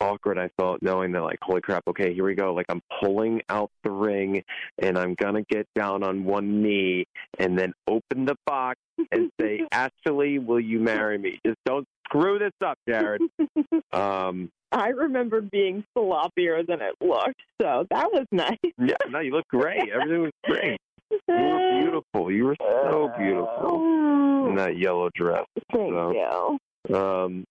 awkward 0.00 0.38
I 0.38 0.50
felt 0.58 0.82
knowing 0.82 1.12
that 1.12 1.22
like 1.22 1.38
holy 1.42 1.60
crap 1.60 1.82
okay 1.88 2.14
here 2.14 2.24
we 2.24 2.34
go. 2.34 2.54
Like 2.54 2.66
I'm 2.68 2.80
pulling 3.00 3.42
out 3.48 3.70
the 3.84 3.90
ring 3.90 4.42
and 4.78 4.98
I'm 4.98 5.14
gonna 5.14 5.42
get 5.42 5.66
down 5.74 6.02
on 6.02 6.24
one 6.24 6.62
knee 6.62 7.06
and 7.38 7.58
then 7.58 7.72
open 7.86 8.24
the 8.24 8.36
box 8.46 8.78
and 9.12 9.30
say 9.40 9.60
Ashley 9.72 10.38
will 10.38 10.60
you 10.60 10.80
marry 10.80 11.18
me? 11.18 11.38
Just 11.46 11.58
don't 11.64 11.86
screw 12.08 12.38
this 12.38 12.52
up 12.64 12.78
Jared. 12.88 13.22
Um 13.92 14.50
I 14.72 14.88
remember 14.88 15.40
being 15.40 15.84
sloppier 15.98 16.64
than 16.64 16.80
it 16.80 16.94
looked, 17.00 17.40
so 17.60 17.86
that 17.90 18.06
was 18.12 18.24
nice. 18.30 18.56
yeah 18.78 18.94
no 19.08 19.18
you 19.20 19.32
look 19.32 19.48
great. 19.48 19.88
Everything 19.92 20.22
was 20.22 20.32
great. 20.44 20.78
You 21.28 21.34
were 21.34 21.80
beautiful. 21.80 22.30
You 22.30 22.44
were 22.44 22.56
so 22.60 23.10
beautiful 23.18 24.46
in 24.48 24.54
that 24.56 24.76
yellow 24.78 25.10
dress 25.14 25.44
Thank 25.72 25.92
so, 25.92 26.56
you. 26.88 26.96
um 26.96 27.44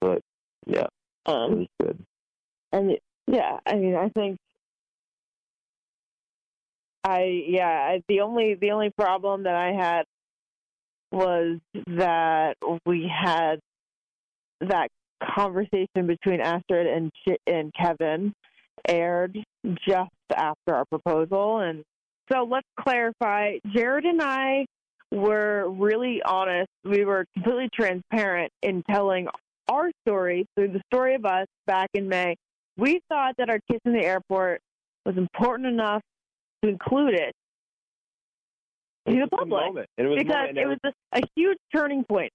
but 0.00 0.20
yeah 0.66 0.86
Um, 1.26 1.58
was 1.58 1.66
good 1.80 2.04
and 2.74 2.98
yeah, 3.26 3.58
I 3.64 3.76
mean, 3.76 3.94
I 3.94 4.08
think 4.10 4.36
I 7.04 7.44
yeah, 7.46 7.68
I, 7.68 8.02
the 8.08 8.20
only 8.20 8.54
the 8.54 8.72
only 8.72 8.90
problem 8.90 9.44
that 9.44 9.54
I 9.54 9.72
had 9.72 10.04
was 11.12 11.60
that 11.86 12.56
we 12.84 13.08
had 13.08 13.60
that 14.60 14.88
conversation 15.34 16.06
between 16.06 16.40
Astrid 16.40 16.86
and 16.86 17.10
and 17.46 17.72
Kevin 17.74 18.32
aired 18.88 19.38
just 19.88 20.10
after 20.34 20.74
our 20.74 20.84
proposal, 20.86 21.58
and 21.58 21.84
so 22.30 22.44
let's 22.44 22.66
clarify. 22.80 23.58
Jared 23.74 24.04
and 24.04 24.20
I 24.20 24.66
were 25.12 25.70
really 25.70 26.20
honest. 26.22 26.70
We 26.84 27.04
were 27.04 27.24
completely 27.34 27.68
transparent 27.72 28.50
in 28.62 28.82
telling 28.90 29.28
our 29.68 29.90
story 30.06 30.46
through 30.56 30.68
the 30.68 30.80
story 30.92 31.14
of 31.14 31.24
us 31.24 31.46
back 31.66 31.90
in 31.94 32.08
May. 32.08 32.36
We 32.76 33.00
thought 33.08 33.34
that 33.38 33.48
our 33.50 33.58
kiss 33.70 33.80
in 33.84 33.92
the 33.92 34.04
airport 34.04 34.60
was 35.06 35.16
important 35.16 35.68
enough 35.68 36.02
to 36.62 36.68
include 36.70 37.14
it 37.14 37.32
To 39.08 39.14
the 39.20 39.28
public. 39.28 39.86
it 39.96 40.02
was 40.06 40.18
because 40.18 40.48
it 40.56 40.66
was 40.66 40.78
just 40.84 40.96
a 41.12 41.20
huge 41.36 41.58
turning 41.74 42.04
point. 42.04 42.30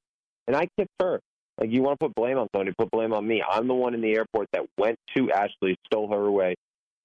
and 0.48 0.56
I 0.56 0.68
kissed 0.78 0.90
her. 1.00 1.20
Like 1.60 1.72
you 1.72 1.82
want 1.82 2.00
to 2.00 2.06
put 2.08 2.16
blame 2.16 2.38
on 2.38 2.48
somebody, 2.56 2.74
put 2.78 2.90
blame 2.92 3.12
on 3.14 3.28
me. 3.28 3.44
I'm 3.48 3.68
the 3.68 3.74
one 3.74 3.94
in 3.94 4.02
the 4.02 4.14
airport 4.14 4.48
that 4.54 4.66
went 4.78 4.96
to 5.18 5.30
Ashley, 5.32 5.76
stole 5.88 6.10
her 6.10 6.26
away, 6.26 6.56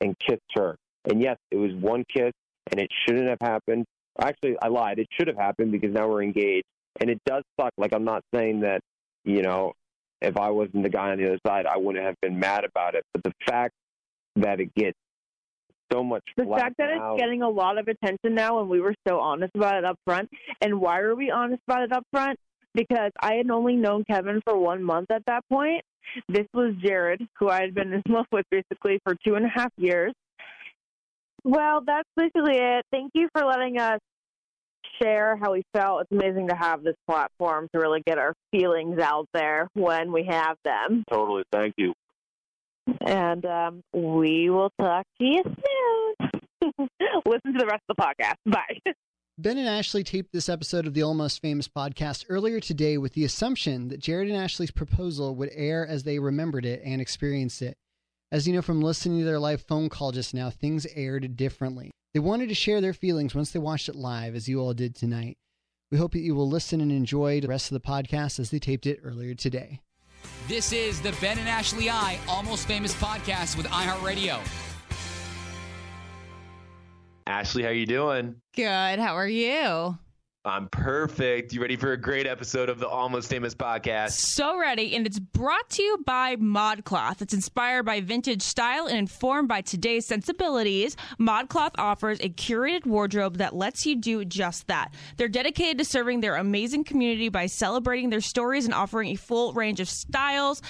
and 0.01 0.15
kissed 0.21 0.41
her. 0.55 0.77
And 1.11 1.21
yes, 1.21 1.37
it 1.51 1.57
was 1.57 1.73
one 1.75 2.05
kiss, 2.15 2.31
and 2.71 2.81
it 2.81 2.89
shouldn't 3.05 3.29
have 3.29 3.39
happened. 3.41 3.85
Actually, 4.21 4.57
I 4.63 4.69
lied. 4.69 5.01
It 5.01 5.09
should 5.13 5.27
have 5.27 5.37
happened 5.37 5.73
because 5.73 5.93
now 5.93 6.09
we're 6.09 6.23
engaged, 6.23 6.67
and 7.01 7.11
it 7.11 7.19
does 7.27 7.43
suck. 7.61 7.73
Like 7.77 7.93
I'm 7.93 8.05
not 8.05 8.23
saying 8.33 8.61
that, 8.61 8.81
you 9.25 9.43
know, 9.43 9.73
if 10.21 10.37
I 10.37 10.51
wasn't 10.51 10.83
the 10.83 10.89
guy 10.89 11.11
on 11.11 11.19
the 11.19 11.27
other 11.27 11.41
side, 11.47 11.67
I 11.67 11.77
wouldn't 11.77 12.05
have 12.05 12.17
been 12.21 12.39
mad 12.39 12.65
about 12.65 12.95
it. 12.95 13.05
But 13.13 13.25
the 13.25 13.33
fact 13.47 13.75
that 14.37 14.61
it 14.61 14.75
gets 14.75 14.99
so 15.93 16.03
much 16.03 16.23
The 16.37 16.45
fact 16.45 16.77
that 16.79 16.91
now, 16.97 17.15
it's 17.15 17.21
getting 17.21 17.43
a 17.43 17.49
lot 17.49 17.79
of 17.79 17.89
attention 17.89 18.35
now, 18.35 18.61
and 18.61 18.69
we 18.69 18.81
were 18.81 18.95
so 19.07 19.21
honest 19.21 19.53
about 19.55 19.77
it 19.77 19.85
up 19.85 19.99
front. 20.05 20.31
And 20.61 20.81
why 20.81 21.01
were 21.03 21.15
we 21.15 21.31
honest 21.31 21.63
about 21.69 21.83
it 21.83 21.93
up 21.93 22.05
front? 22.11 22.39
Because 22.75 23.13
I 23.21 23.35
had 23.35 23.51
only 23.51 23.77
known 23.77 24.05
Kevin 24.05 24.41
for 24.45 24.59
one 24.59 24.83
month 24.83 25.11
at 25.11 25.25
that 25.27 25.45
point. 25.49 25.83
This 26.29 26.47
was 26.53 26.75
Jared, 26.83 27.23
who 27.39 27.49
I 27.49 27.61
had 27.61 27.75
been 27.75 27.93
in 27.93 28.03
love 28.09 28.27
with 28.33 28.47
basically 28.51 28.99
for 29.05 29.17
two 29.25 29.35
and 29.35 29.45
a 29.45 29.49
half 29.49 29.73
years. 29.77 30.13
Well, 31.45 31.83
that's 31.87 32.09
basically 32.17 32.57
it. 32.57 32.85
Thank 32.91 33.13
you 33.15 33.29
for 33.33 33.45
letting 33.45 33.79
us 33.79 34.01
share 35.03 35.37
how 35.37 35.53
we 35.53 35.63
felt. 35.75 36.03
It's 36.03 36.13
amazing 36.13 36.49
to 36.49 36.57
have 36.57 36.83
this 36.83 36.97
platform 37.09 37.69
to 37.73 37.81
really 37.81 38.03
get 38.07 38.19
our 38.19 38.35
feelings 38.51 38.99
out 39.01 39.29
there 39.35 39.69
when 39.75 40.13
we 40.13 40.27
have 40.29 40.57
them. 40.65 41.05
totally. 41.11 41.45
Thank 41.53 41.75
you. 41.77 41.93
And 43.07 43.45
um, 43.47 43.81
we 43.93 44.51
will 44.51 44.71
talk 44.81 45.07
to 45.19 45.25
you 45.25 45.43
soon. 45.43 46.31
Listen 47.27 47.53
to 47.53 47.59
the 47.59 47.67
rest 47.67 47.83
of 47.89 47.97
the 47.97 48.03
podcast. 48.03 48.35
Bye. 48.47 48.79
Ben 49.37 49.59
and 49.59 49.67
Ashley 49.69 50.05
taped 50.05 50.33
this 50.33 50.49
episode 50.49 50.87
of 50.87 50.95
the 50.95 51.03
Almost 51.03 51.43
Famous 51.43 51.67
podcast 51.67 52.25
earlier 52.29 52.61
today 52.61 52.99
with 52.99 53.15
the 53.15 53.25
assumption 53.25 53.89
that 53.89 53.99
Jared 53.99 54.29
and 54.29 54.37
Ashley's 54.37 54.71
proposal 54.71 55.35
would 55.35 55.51
air 55.53 55.85
as 55.85 56.05
they 56.05 56.21
remembered 56.21 56.65
it 56.65 56.81
and 56.85 57.01
experienced 57.01 57.61
it. 57.61 57.77
As 58.31 58.47
you 58.47 58.55
know 58.55 58.63
from 58.63 58.81
listening 58.81 59.19
to 59.19 59.25
their 59.25 59.41
live 59.41 59.63
phone 59.63 59.89
call 59.89 60.13
just 60.13 60.35
now, 60.35 60.51
things 60.51 60.87
aired 60.95 61.37
differently. 61.37 61.91
They 62.15 62.21
wanted 62.21 62.49
to 62.49 62.55
share 62.55 62.81
their 62.81 62.93
feelings 62.93 63.35
once 63.35 63.51
they 63.51 63.59
watched 63.59 63.89
it 63.89 63.97
live, 63.97 64.37
as 64.37 64.49
you 64.49 64.61
all 64.61 64.73
did 64.73 64.95
tonight. 64.95 65.37
We 65.91 65.99
hope 65.99 66.13
that 66.13 66.21
you 66.21 66.37
will 66.37 66.49
listen 66.49 66.81
and 66.81 66.93
enjoy 66.93 67.41
the 67.41 67.49
rest 67.49 67.73
of 67.73 67.75
the 67.75 67.87
podcast 67.87 68.39
as 68.39 68.51
they 68.51 68.61
taped 68.61 68.87
it 68.87 69.01
earlier 69.03 69.35
today. 69.35 69.81
This 70.47 70.73
is 70.73 71.01
the 71.01 71.13
Ben 71.21 71.41
and 71.41 71.49
Ashley 71.49 71.91
I 71.91 72.21
Almost 72.29 72.69
Famous 72.69 72.95
podcast 72.95 73.57
with 73.57 73.67
iHeartRadio. 73.67 74.39
Ashley, 77.27 77.65
how 77.65 77.71
are 77.71 77.73
you 77.73 77.87
doing? 77.87 78.37
Good. 78.55 79.01
How 79.01 79.17
are 79.17 79.29
you? 79.29 79.99
I'm 80.47 80.69
perfect. 80.69 81.55
You 81.55 81.63
ready 81.63 81.77
for 81.77 81.93
a 81.93 81.97
great 81.97 82.27
episode 82.27 82.69
of 82.69 82.79
the 82.79 82.87
Almost 82.87 83.31
Famous 83.31 83.55
podcast? 83.55 84.11
So 84.11 84.59
ready, 84.59 84.95
and 84.95 85.07
it's 85.07 85.19
brought 85.19 85.71
to 85.71 85.83
you 85.83 85.97
by 86.05 86.37
ModCloth. 86.37 87.23
It's 87.23 87.33
inspired 87.33 87.85
by 87.85 88.03
vintage 88.03 88.43
style 88.43 88.87
and 88.87 88.99
informed 88.99 89.49
by 89.49 89.63
today's 89.63 90.05
sensibilities. 90.05 90.99
ModCloth 91.19 91.71
offers 91.79 92.21
a 92.21 92.29
curated 92.29 92.85
wardrobe 92.85 93.39
that 93.39 93.57
lets 93.57 93.87
you 93.87 93.97
do 93.97 94.23
just 94.27 94.67
that. 94.67 94.93
They're 95.17 95.29
dedicated 95.29 95.79
to 95.79 95.85
serving 95.87 96.21
their 96.21 96.37
amazing 96.37 96.85
community 96.85 97.31
by 97.31 97.47
celebrating 97.47 98.11
their 98.11 98.21
stories 98.21 98.67
and 98.67 98.75
offering 98.75 99.13
a 99.13 99.17
full 99.17 99.55
range 99.55 99.81
of 99.81 99.89
styles 99.89 100.61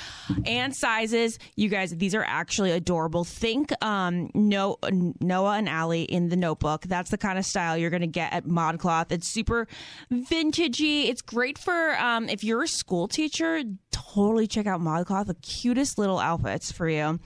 and 0.46 0.72
sizes. 0.72 1.40
You 1.56 1.68
guys, 1.68 1.90
these 1.96 2.14
are 2.14 2.24
actually 2.24 2.70
adorable. 2.70 3.24
Think 3.24 3.72
um, 3.84 4.30
no, 4.34 4.76
Noah 5.20 5.56
and 5.56 5.68
Allie 5.68 6.04
in 6.04 6.28
the 6.28 6.36
Notebook. 6.36 6.82
That's 6.82 7.10
the 7.10 7.18
kind 7.18 7.40
of 7.40 7.44
style 7.44 7.76
you're 7.76 7.90
going 7.90 8.02
to 8.02 8.06
get 8.06 8.32
at 8.32 8.44
ModCloth. 8.44 9.10
It's 9.10 9.26
super 9.26 9.63
vintagey. 10.12 11.08
It's 11.08 11.22
great 11.22 11.58
for 11.58 11.96
um, 11.98 12.28
if 12.28 12.44
you're 12.44 12.62
a 12.62 12.68
school 12.68 13.08
teacher. 13.08 13.62
Totally 13.90 14.46
check 14.46 14.66
out 14.66 14.80
ModCloth. 14.80 15.26
The 15.26 15.34
cutest 15.34 15.98
little 15.98 16.18
outfits 16.18 16.70
for 16.72 16.88
you, 16.88 17.18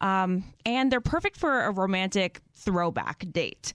um, 0.00 0.44
and 0.64 0.90
they're 0.90 1.00
perfect 1.00 1.36
for 1.36 1.62
a 1.62 1.70
romantic 1.70 2.40
throwback 2.54 3.24
date. 3.32 3.72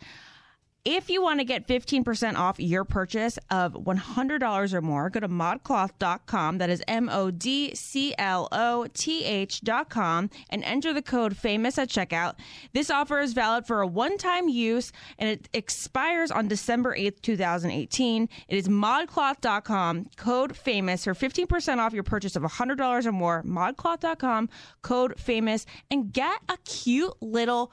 If 0.83 1.11
you 1.11 1.21
want 1.21 1.39
to 1.39 1.43
get 1.43 1.67
15% 1.67 2.37
off 2.37 2.59
your 2.59 2.83
purchase 2.83 3.37
of 3.51 3.73
$100 3.73 4.73
or 4.73 4.81
more, 4.81 5.11
go 5.11 5.19
to 5.19 5.29
modcloth.com. 5.29 6.57
That 6.57 6.71
is 6.71 6.81
M 6.87 7.07
O 7.07 7.29
D 7.29 7.75
C 7.75 8.15
L 8.17 8.47
O 8.51 8.87
T 8.91 9.23
H.com 9.23 10.31
and 10.49 10.63
enter 10.63 10.91
the 10.91 11.03
code 11.03 11.37
FAMOUS 11.37 11.77
at 11.77 11.87
checkout. 11.87 12.33
This 12.73 12.89
offer 12.89 13.19
is 13.19 13.33
valid 13.33 13.67
for 13.67 13.81
a 13.81 13.87
one 13.87 14.17
time 14.17 14.49
use 14.49 14.91
and 15.19 15.29
it 15.29 15.49
expires 15.53 16.31
on 16.31 16.47
December 16.47 16.97
8th, 16.97 17.21
2018. 17.21 18.27
It 18.47 18.57
is 18.57 18.67
modcloth.com, 18.67 20.07
code 20.15 20.53
FAMOUS 20.53 21.03
for 21.03 21.13
15% 21.13 21.77
off 21.77 21.93
your 21.93 22.01
purchase 22.01 22.35
of 22.35 22.41
$100 22.41 23.05
or 23.05 23.11
more. 23.11 23.43
Modcloth.com, 23.43 24.49
code 24.81 25.13
FAMOUS, 25.19 25.67
and 25.91 26.11
get 26.11 26.39
a 26.49 26.57
cute 26.65 27.13
little 27.21 27.71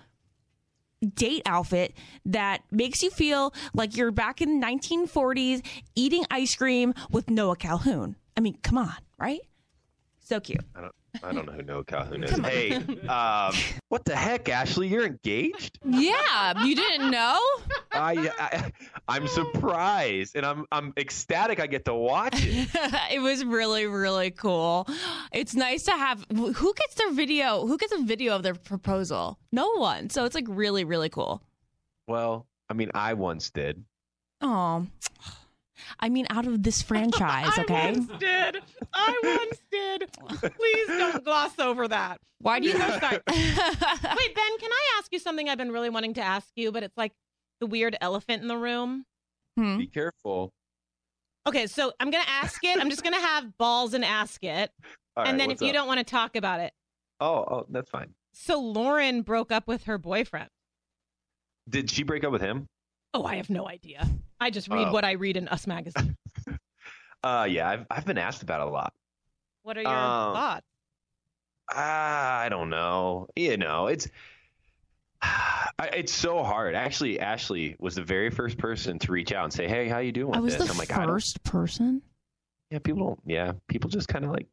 date 1.15 1.43
outfit 1.47 1.95
that 2.25 2.63
makes 2.71 3.03
you 3.03 3.11
feel 3.11 3.55
like 3.75 3.97
you're 3.97 4.11
back 4.11 4.41
in 4.41 4.61
the 4.61 4.67
1940s 4.67 5.65
eating 5.95 6.25
ice 6.31 6.55
cream 6.55 6.95
with 7.11 7.31
Noah 7.31 7.57
Calhoun. 7.57 8.17
I 8.37 8.41
mean, 8.41 8.59
come 8.63 8.79
on, 8.79 8.95
right? 9.19 9.41
So 10.21 10.41
cute. 10.41 10.61
I 10.75 10.83
don't, 10.83 10.95
I 11.23 11.33
don't 11.33 11.47
know 11.47 11.53
who 11.53 11.63
Noah 11.63 11.85
Calhoun 11.85 12.25
is. 12.25 12.37
Hey, 12.39 12.73
um, 12.73 13.55
what 13.89 14.05
the 14.05 14.15
heck, 14.15 14.49
Ashley? 14.49 14.89
You're 14.89 15.07
engaged? 15.07 15.79
Yeah, 15.85 16.65
you 16.65 16.75
didn't 16.75 17.11
know? 17.11 17.41
I, 17.93 18.31
I 18.39 18.73
I'm 19.09 19.27
surprised 19.27 20.37
and 20.37 20.45
I'm 20.47 20.67
I'm 20.71 20.93
ecstatic 20.97 21.61
I 21.61 21.67
get 21.67 21.85
to 21.87 21.95
watch 21.95 22.35
it. 22.37 22.69
it 23.13 23.21
was 23.21 23.45
really 23.45 23.87
really 23.87 24.31
cool. 24.31 24.87
It's 25.33 25.55
nice 25.55 25.85
to 25.85 25.93
have 25.93 26.25
who 26.31 26.75
gets 26.75 26.95
their 26.95 27.13
video, 27.13 27.67
who 27.67 27.79
gets 27.79 27.93
a 27.93 28.03
video 28.03 28.37
of 28.37 28.43
their 28.43 28.55
proposal? 28.55 29.39
No 29.53 29.73
one. 29.77 30.11
So 30.11 30.25
it's 30.25 30.35
like 30.35 30.47
really 30.49 30.85
really 30.85 31.09
cool. 31.09 31.43
Well, 32.07 32.47
I 32.69 32.75
mean, 32.75 32.91
I 32.95 33.15
once 33.15 33.51
did. 33.51 33.85
Oh. 34.41 34.87
I 36.01 36.09
mean, 36.09 36.27
out 36.31 36.47
of 36.47 36.63
this 36.63 36.83
franchise, 36.89 37.59
okay? 37.59 37.89
I 37.89 37.93
once 37.93 38.07
did. 38.19 38.63
I 38.95 39.21
once 39.23 39.61
did. 39.71 40.53
Please 40.57 40.87
don't 40.89 41.25
gloss 41.25 41.59
over 41.59 41.89
that. 41.89 42.19
Why 42.41 42.61
do 42.61 42.69
you 42.69 42.75
I'm 42.75 43.01
so. 43.01 43.09
Wait, 43.11 44.35
Ben, 44.35 44.59
can 44.59 44.71
I 44.73 44.99
ask 44.99 45.13
you 45.13 45.19
something 45.19 45.49
I've 45.49 45.59
been 45.59 45.73
really 45.73 45.91
wanting 45.91 46.15
to 46.15 46.23
ask 46.23 46.49
you, 46.57 46.71
but 46.73 46.83
it's 46.83 46.97
like 46.97 47.13
the 47.61 47.67
weird 47.67 47.97
elephant 48.01 48.43
in 48.43 48.49
the 48.49 48.57
room? 48.57 49.05
Hmm. 49.57 49.79
Be 49.79 49.87
careful. 49.89 50.53
Okay, 51.47 51.67
so 51.67 51.93
I'm 51.99 52.11
going 52.11 52.23
to 52.23 52.31
ask 52.31 52.63
it. 52.63 52.79
I'm 52.79 52.91
just 52.91 53.03
going 53.03 53.15
to 53.15 53.21
have 53.21 53.57
balls 53.59 53.95
and 53.95 54.05
ask 54.05 54.45
it. 54.45 54.71
All 55.17 55.25
right, 55.25 55.31
and 55.31 55.41
then 55.41 55.49
what's 55.49 55.63
if 55.63 55.67
you 55.67 55.71
up? 55.71 55.75
don't 55.75 55.89
want 55.89 55.99
to 55.99 56.05
talk 56.05 56.37
about 56.37 56.61
it. 56.61 56.73
Oh, 57.21 57.45
oh, 57.51 57.67
that's 57.71 57.91
fine. 57.91 58.11
So 58.35 58.61
Lauren 58.61 59.23
broke 59.23 59.51
up 59.51 59.67
with 59.67 59.85
her 59.85 59.99
boyfriend. 59.99 60.49
Did 61.69 61.91
she 61.91 62.03
break 62.03 62.23
up 62.23 62.33
with 62.33 62.43
him? 62.43 62.67
Oh, 63.15 63.25
I 63.25 63.37
have 63.37 63.51
no 63.51 63.67
idea. 63.69 64.07
I 64.41 64.51
just 64.51 64.69
read 64.69 64.89
Oh. 64.89 64.93
what 64.93 65.05
I 65.05 65.13
read 65.13 65.37
in 65.37 65.49
Us 65.49 65.67
Magazine. 65.67 66.17
Uh, 67.25 67.49
yeah, 67.51 67.69
I've 67.69 67.85
I've 67.91 68.05
been 68.07 68.17
asked 68.17 68.45
about 68.45 68.61
it 68.61 68.69
a 68.69 68.71
lot. 68.71 68.93
What 69.65 69.77
are 69.77 69.83
your 69.83 69.91
Um, 69.91 70.35
thoughts? 70.35 70.67
Ah, 71.75 72.39
I 72.39 72.49
don't 72.49 72.71
know. 72.71 73.27
You 73.35 73.57
know, 73.57 73.89
it's 73.89 74.07
it's 75.83 76.13
so 76.13 76.45
hard. 76.45 76.77
Actually, 76.77 77.19
Ashley 77.19 77.75
was 77.81 77.97
the 77.97 78.05
very 78.05 78.31
first 78.31 78.57
person 78.57 79.01
to 79.01 79.11
reach 79.13 79.33
out 79.33 79.43
and 79.45 79.53
say, 79.53 79.67
"Hey, 79.67 79.89
how 79.89 79.99
you 79.99 80.13
doing 80.13 80.29
with 80.29 80.37
I 80.37 80.41
was 80.41 80.57
this?" 80.57 80.67
the 80.67 80.73
I'm 80.73 80.79
like, 80.79 80.89
first 80.93 81.43
person. 81.43 82.03
yeah, 82.71 82.79
people 82.79 83.05
don't. 83.05 83.21
Yeah, 83.27 83.53
people 83.67 83.91
just 83.91 84.07
kind 84.07 84.25
of 84.25 84.31
like 84.31 84.47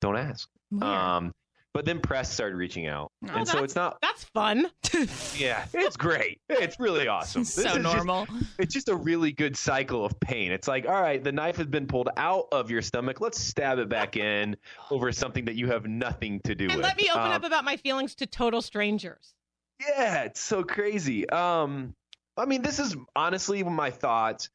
don't 0.00 0.16
ask. 0.16 0.48
Weird. 0.72 0.82
Um, 0.82 1.32
but 1.72 1.84
then 1.84 2.00
press 2.00 2.32
started 2.32 2.56
reaching 2.56 2.86
out, 2.86 3.12
Oh, 3.28 3.32
and 3.34 3.46
so 3.48 3.62
it's 3.64 3.74
not. 3.76 3.98
That's 4.02 4.24
fun. 4.24 4.66
Yeah, 5.38 5.64
it's 5.72 5.96
great. 5.96 6.40
It's 6.48 6.78
really 6.78 7.06
awesome. 7.16 7.42
This 7.42 7.54
so 7.54 7.62
is 7.62 7.66
just- 7.74 7.82
normal. 7.82 8.26
it's 8.58 8.74
just 8.74 8.88
a 8.88 8.94
really 8.94 9.32
good 9.32 9.56
cycle 9.56 10.04
of 10.04 10.18
pain. 10.20 10.52
It's 10.52 10.68
like, 10.68 10.86
all 10.86 11.00
right, 11.00 11.22
the 11.22 11.32
knife 11.32 11.56
has 11.56 11.68
been 11.68 11.86
pulled 11.86 12.08
out 12.16 12.48
of 12.52 12.70
your 12.70 12.82
stomach. 12.82 13.20
Let's 13.20 13.40
stab 13.40 13.78
it 13.78 13.88
back 13.88 14.16
in 14.16 14.56
over 14.90 15.10
something 15.12 15.44
that 15.46 15.54
you 15.54 15.68
have 15.68 15.86
nothing 15.86 16.40
to 16.44 16.54
do 16.54 16.64
And 16.66 16.74
with. 16.76 16.82
let 16.84 16.96
me 16.98 17.08
open 17.10 17.22
Um, 17.26 17.32
up 17.32 17.44
about 17.44 17.64
my 17.64 17.76
feelings 17.76 18.14
to 18.16 18.26
total 18.26 18.60
strangers. 18.60 19.34
Yeah, 19.80 20.24
it's 20.24 20.40
so 20.40 20.62
crazy. 20.64 21.28
Um, 21.30 21.94
I 22.36 22.44
mean, 22.46 22.60
this 22.62 22.78
is 22.78 22.96
honestly 23.16 23.62
my 23.62 23.90
thoughts, 23.90 24.50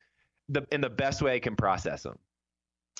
the 0.49 0.67
in 0.71 0.81
the 0.81 0.89
best 0.89 1.21
way 1.23 1.33
I 1.35 1.39
can 1.39 1.55
process 1.55 2.03
them. 2.03 2.19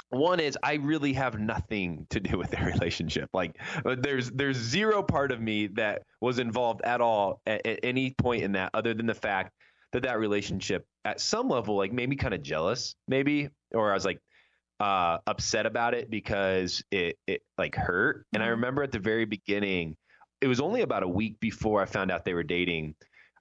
One 0.09 0.39
is 0.39 0.57
I 0.63 0.75
really 0.75 1.13
have 1.13 1.39
nothing 1.39 2.07
to 2.11 2.19
do 2.19 2.37
with 2.37 2.51
their 2.51 2.65
relationship. 2.79 3.29
Like, 3.33 3.59
uh, 3.85 3.95
there's 3.99 4.31
there's 4.31 4.57
zero 4.57 5.03
part 5.03 5.31
of 5.31 5.41
me 5.41 5.67
that 5.67 6.03
was 6.21 6.39
involved 6.39 6.81
at 6.83 7.01
all 7.01 7.41
at, 7.45 7.65
at 7.65 7.79
any 7.83 8.11
point 8.13 8.43
in 8.43 8.53
that, 8.53 8.71
other 8.73 8.93
than 8.93 9.07
the 9.07 9.15
fact 9.15 9.53
that 9.91 10.03
that 10.03 10.19
relationship, 10.19 10.87
at 11.05 11.19
some 11.19 11.49
level, 11.49 11.75
like 11.75 11.91
made 11.91 12.09
me 12.09 12.15
kind 12.15 12.33
of 12.33 12.43
jealous, 12.43 12.95
maybe, 13.07 13.49
or 13.73 13.91
I 13.91 13.93
was 13.95 14.05
like 14.05 14.21
uh, 14.79 15.19
upset 15.27 15.65
about 15.65 15.93
it 15.93 16.09
because 16.09 16.83
it 16.91 17.17
it 17.27 17.43
like 17.57 17.75
hurt. 17.75 18.27
And 18.33 18.43
I 18.43 18.47
Mhm. 18.47 18.51
remember 18.51 18.83
at 18.83 18.91
the 18.91 18.99
very 18.99 19.25
beginning, 19.25 19.97
it 20.41 20.47
was 20.47 20.59
only 20.59 20.81
about 20.81 21.03
a 21.03 21.07
week 21.07 21.39
before 21.39 21.81
I 21.81 21.85
found 21.85 22.11
out 22.11 22.25
they 22.25 22.33
were 22.33 22.43
dating. 22.43 22.95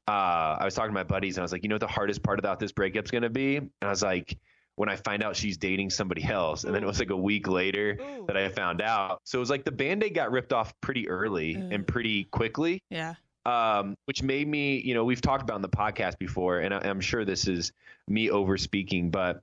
uh, 0.06 0.58
I 0.60 0.64
was 0.64 0.74
talking 0.74 0.90
to 0.90 0.94
my 0.94 1.04
buddies 1.04 1.36
and 1.36 1.42
I 1.42 1.44
was 1.44 1.52
like, 1.52 1.62
you 1.62 1.68
know 1.68 1.76
what 1.76 1.80
the 1.80 1.86
hardest 1.88 2.22
part 2.22 2.38
about 2.38 2.60
this 2.60 2.72
breakup's 2.72 3.10
gonna 3.10 3.30
be? 3.30 3.56
And 3.56 3.70
I 3.82 3.88
was 3.88 4.02
like, 4.02 4.38
when 4.76 4.88
I 4.88 4.96
find 4.96 5.22
out 5.22 5.36
she's 5.36 5.56
dating 5.56 5.90
somebody 5.90 6.24
else. 6.24 6.64
And 6.64 6.74
then 6.74 6.82
it 6.82 6.86
was 6.86 6.98
like 6.98 7.10
a 7.10 7.16
week 7.16 7.48
later 7.48 7.98
Ooh. 8.00 8.24
that 8.26 8.36
I 8.36 8.48
found 8.48 8.82
out. 8.82 9.20
So 9.24 9.38
it 9.38 9.40
was 9.40 9.50
like 9.50 9.64
the 9.64 9.72
band-aid 9.72 10.14
got 10.14 10.32
ripped 10.32 10.52
off 10.52 10.74
pretty 10.80 11.08
early 11.08 11.56
Ugh. 11.56 11.72
and 11.72 11.86
pretty 11.86 12.24
quickly. 12.24 12.82
Yeah. 12.90 13.14
Um, 13.46 13.96
which 14.06 14.22
made 14.22 14.48
me, 14.48 14.80
you 14.80 14.94
know, 14.94 15.04
we've 15.04 15.20
talked 15.20 15.42
about 15.42 15.56
in 15.56 15.62
the 15.62 15.68
podcast 15.68 16.18
before, 16.18 16.60
and 16.60 16.72
I, 16.72 16.78
I'm 16.78 17.00
sure 17.00 17.24
this 17.24 17.46
is 17.46 17.72
me 18.08 18.30
over 18.30 18.56
speaking, 18.56 19.10
but 19.10 19.42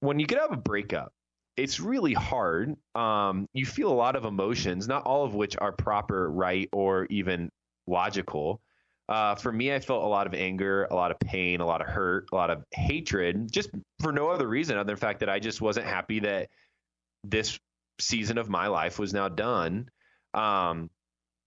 when 0.00 0.20
you 0.20 0.26
get 0.26 0.38
out 0.38 0.50
of 0.50 0.58
a 0.58 0.60
breakup, 0.60 1.12
it's 1.56 1.80
really 1.80 2.12
hard. 2.12 2.76
Um, 2.94 3.48
you 3.54 3.64
feel 3.64 3.90
a 3.90 3.94
lot 3.94 4.16
of 4.16 4.24
emotions, 4.24 4.86
not 4.88 5.04
all 5.04 5.24
of 5.24 5.34
which 5.34 5.56
are 5.56 5.72
proper, 5.72 6.30
right, 6.30 6.68
or 6.72 7.06
even 7.06 7.50
logical. 7.86 8.60
Uh, 9.08 9.34
for 9.34 9.52
me, 9.52 9.72
I 9.72 9.80
felt 9.80 10.02
a 10.02 10.08
lot 10.08 10.26
of 10.26 10.34
anger, 10.34 10.84
a 10.84 10.94
lot 10.94 11.10
of 11.10 11.18
pain, 11.20 11.60
a 11.60 11.66
lot 11.66 11.80
of 11.82 11.86
hurt, 11.86 12.28
a 12.32 12.34
lot 12.34 12.50
of 12.50 12.64
hatred, 12.72 13.52
just 13.52 13.70
for 14.00 14.12
no 14.12 14.30
other 14.30 14.48
reason 14.48 14.76
other 14.76 14.86
than 14.86 14.94
the 14.94 15.00
fact 15.00 15.20
that 15.20 15.28
I 15.28 15.38
just 15.38 15.60
wasn't 15.60 15.86
happy 15.86 16.20
that 16.20 16.48
this 17.22 17.58
season 18.00 18.38
of 18.38 18.48
my 18.48 18.68
life 18.68 18.98
was 18.98 19.12
now 19.12 19.28
done. 19.28 19.88
Um, 20.32 20.90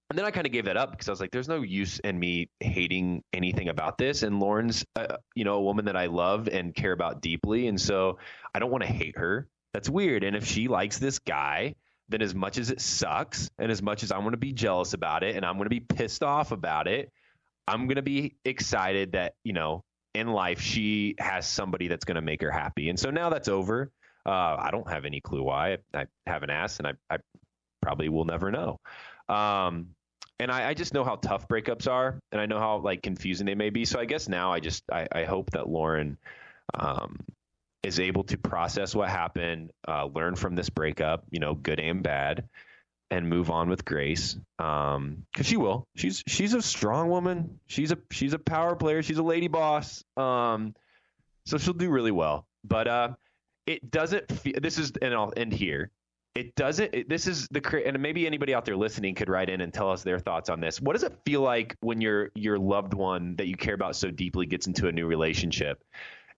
and 0.10 0.18
then 0.18 0.26
I 0.26 0.32
kind 0.32 0.46
of 0.48 0.54
gave 0.54 0.66
that 0.66 0.78
up 0.78 0.92
because 0.92 1.10
I 1.10 1.12
was 1.12 1.20
like, 1.20 1.32
there's 1.32 1.50
no 1.50 1.62
use 1.62 2.00
in 2.00 2.18
me 2.18 2.50
hating 2.62 3.24
anything 3.34 3.68
about 3.68 3.98
this. 3.98 4.24
And 4.24 4.40
Lauren's, 4.40 4.86
uh, 4.96 5.18
you 5.36 5.44
know, 5.44 5.56
a 5.56 5.62
woman 5.62 5.86
that 5.86 5.98
I 5.98 6.06
love 6.06 6.48
and 6.48 6.74
care 6.74 6.94
about 6.94 7.22
deeply. 7.22 7.68
And 7.68 7.80
so 7.80 8.18
I 8.56 8.60
don't 8.60 8.72
want 8.72 8.84
to 8.84 8.90
hate 8.90 9.18
her. 9.18 9.50
That's 9.74 9.90
weird. 9.90 10.24
And 10.24 10.36
if 10.36 10.46
she 10.46 10.70
likes 10.70 10.98
this 10.98 11.20
guy, 11.20 11.76
then 12.08 12.22
as 12.22 12.34
much 12.34 12.58
as 12.58 12.72
it 12.72 12.80
sucks 12.80 13.50
and 13.60 13.70
as 13.70 13.82
much 13.82 14.02
as 14.04 14.14
I'm 14.14 14.22
going 14.22 14.32
to 14.32 14.38
be 14.38 14.54
jealous 14.54 14.94
about 14.94 15.24
it 15.24 15.36
and 15.36 15.46
I'm 15.46 15.56
going 15.56 15.66
to 15.66 15.70
be 15.70 15.82
pissed 15.82 16.24
off 16.24 16.54
about 16.54 16.88
it, 16.88 17.12
I'm 17.68 17.86
to 17.96 18.02
be 18.02 18.36
excited 18.46 19.14
that, 19.14 19.34
you 19.44 19.54
know, 19.54 19.84
in 20.14 20.28
life 20.28 20.62
she 20.62 21.16
has 21.20 21.48
somebody 21.48 21.88
that's 21.88 22.06
to 22.16 22.22
make 22.22 22.42
her 22.42 22.52
happy. 22.52 22.90
And 22.90 23.00
so 23.00 23.12
now 23.12 23.30
that's 23.30 23.48
over. 23.48 23.92
Uh, 24.26 24.56
I 24.60 24.70
don't 24.72 24.90
have 24.90 25.06
any 25.06 25.22
clue 25.22 25.44
why. 25.44 25.78
I, 25.94 26.02
I 26.02 26.06
haven't 26.26 26.50
asked 26.50 26.80
and 26.80 26.88
I, 26.88 26.94
I 27.10 27.18
probably 27.82 28.10
will 28.10 28.26
never 28.26 28.52
know. 28.52 28.80
Um, 29.30 29.90
and 30.40 30.52
I, 30.52 30.70
I 30.70 30.74
just 30.74 30.94
know 30.94 31.04
how 31.04 31.16
tough 31.16 31.48
breakups 31.48 31.90
are, 31.90 32.20
and 32.32 32.40
I 32.40 32.46
know 32.46 32.60
how 32.60 32.78
like 32.78 33.02
confusing 33.02 33.46
they 33.46 33.56
may 33.56 33.70
be. 33.70 33.86
So 33.86 34.00
I 34.00 34.06
guess 34.06 34.30
now 34.30 34.54
I 34.54 34.60
just 34.60 34.84
I, 34.92 35.08
I 35.12 35.24
hope 35.24 35.52
that 35.52 35.68
Lauren 35.68 36.18
um, 36.76 37.20
is 37.84 38.00
able 38.00 38.24
to 38.26 38.38
process 38.38 38.94
what 38.94 39.10
happened, 39.10 39.72
uh, 39.88 40.06
learn 40.06 40.36
from 40.36 40.56
this 40.56 40.70
breakup, 40.70 41.24
you 41.32 41.40
know, 41.40 41.56
good 41.56 41.80
and 41.80 42.04
bad, 42.04 42.48
and 43.10 43.30
move 43.30 43.50
on 43.50 43.70
with 43.70 43.86
grace. 43.86 44.38
Um, 44.60 45.26
cause 45.36 45.46
she 45.46 45.58
will. 45.58 45.88
She's 45.96 46.24
she's 46.28 46.54
a 46.54 46.62
strong 46.62 47.10
woman. 47.10 47.60
She's 47.68 47.92
a 47.92 47.98
she's 48.12 48.34
a 48.34 48.40
power 48.40 48.76
player. 48.76 49.02
She's 49.04 49.18
a 49.18 49.24
lady 49.24 49.48
boss. 49.48 50.04
Um, 50.16 50.76
so 51.46 51.58
she'll 51.58 51.74
do 51.74 51.90
really 51.90 52.12
well. 52.12 52.46
But 52.64 52.88
uh, 52.88 53.10
it 53.66 53.90
doesn't. 53.90 54.32
Fe- 54.32 54.60
this 54.62 54.78
is, 54.78 54.92
and 55.02 55.14
I'll 55.14 55.34
end 55.36 55.54
here 55.54 55.92
it 56.38 56.54
doesn't 56.56 56.94
it, 56.94 57.10
this 57.10 57.26
is 57.26 57.48
the 57.50 57.84
and 57.86 58.00
maybe 58.00 58.28
anybody 58.28 58.54
out 58.54 58.64
there 58.64 58.78
listening 58.78 59.16
could 59.16 59.28
write 59.28 59.50
in 59.50 59.60
and 59.60 59.74
tell 59.74 59.92
us 59.92 60.04
their 60.04 60.20
thoughts 60.20 60.50
on 60.50 60.60
this 60.60 60.80
what 60.80 60.94
does 60.94 61.02
it 61.02 61.18
feel 61.26 61.42
like 61.42 61.76
when 61.80 62.00
your 62.00 62.30
your 62.36 62.60
loved 62.60 62.94
one 62.94 63.36
that 63.38 63.48
you 63.48 63.58
care 63.58 63.74
about 63.74 63.96
so 63.96 64.12
deeply 64.12 64.46
gets 64.46 64.68
into 64.68 64.88
a 64.88 64.92
new 64.92 65.08
relationship 65.08 65.84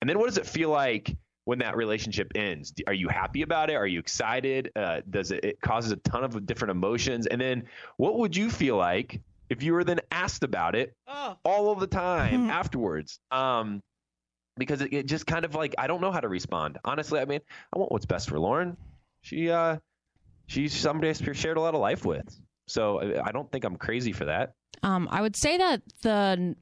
and 0.01 0.09
then 0.09 0.17
what 0.17 0.27
does 0.27 0.37
it 0.37 0.45
feel 0.45 0.69
like 0.69 1.15
when 1.49 1.59
that 1.59 1.75
relationship 1.75 2.31
ends? 2.35 2.71
Are 2.85 2.93
you 2.93 3.07
happy 3.09 3.41
about 3.41 3.69
it? 3.71 3.73
Are 3.75 3.87
you 3.87 3.99
excited? 3.99 4.71
Uh, 4.75 5.01
does 5.09 5.31
it 5.31 5.43
it 5.43 5.61
causes 5.61 5.91
a 5.91 5.95
ton 5.97 6.23
of 6.23 6.45
different 6.45 6.71
emotions? 6.71 7.25
And 7.25 7.41
then 7.41 7.63
what 7.97 8.19
would 8.19 8.35
you 8.37 8.49
feel 8.51 8.77
like 8.77 9.19
if 9.49 9.63
you 9.63 9.73
were 9.73 9.83
then 9.83 9.99
asked 10.11 10.43
about 10.43 10.75
it 10.75 10.93
Oh. 11.07 11.35
all 11.43 11.71
of 11.71 11.79
the 11.79 11.87
time 11.87 12.49
afterwards? 12.61 13.19
Um 13.31 13.81
because 14.57 14.81
it, 14.81 14.93
it 14.93 15.05
just 15.07 15.25
kind 15.25 15.45
of 15.45 15.55
like 15.55 15.73
i 15.77 15.87
don't 15.87 16.01
know 16.01 16.11
how 16.11 16.19
to 16.19 16.27
respond. 16.29 16.77
Honestly 16.85 17.19
i 17.19 17.25
mean 17.25 17.39
i 17.73 17.79
want 17.79 17.91
what's 17.91 18.05
best 18.05 18.29
for 18.29 18.37
lauren. 18.39 18.77
She 19.21 19.49
uh 19.49 19.77
she's 20.47 20.73
somebody 20.73 21.09
i 21.09 21.31
shared 21.33 21.57
a 21.57 21.61
lot 21.61 21.73
of 21.73 21.81
life 21.81 22.05
with. 22.05 22.27
So 22.67 22.99
I- 23.01 23.27
i 23.27 23.31
don't 23.31 23.51
think 23.51 23.63
i'm 23.65 23.77
crazy 23.77 24.11
for 24.13 24.25
that. 24.25 24.53
Um, 24.83 25.07
I 25.11 25.21
would 25.21 25.35
say 25.35 25.57
that 25.57 25.81
the 26.03 26.55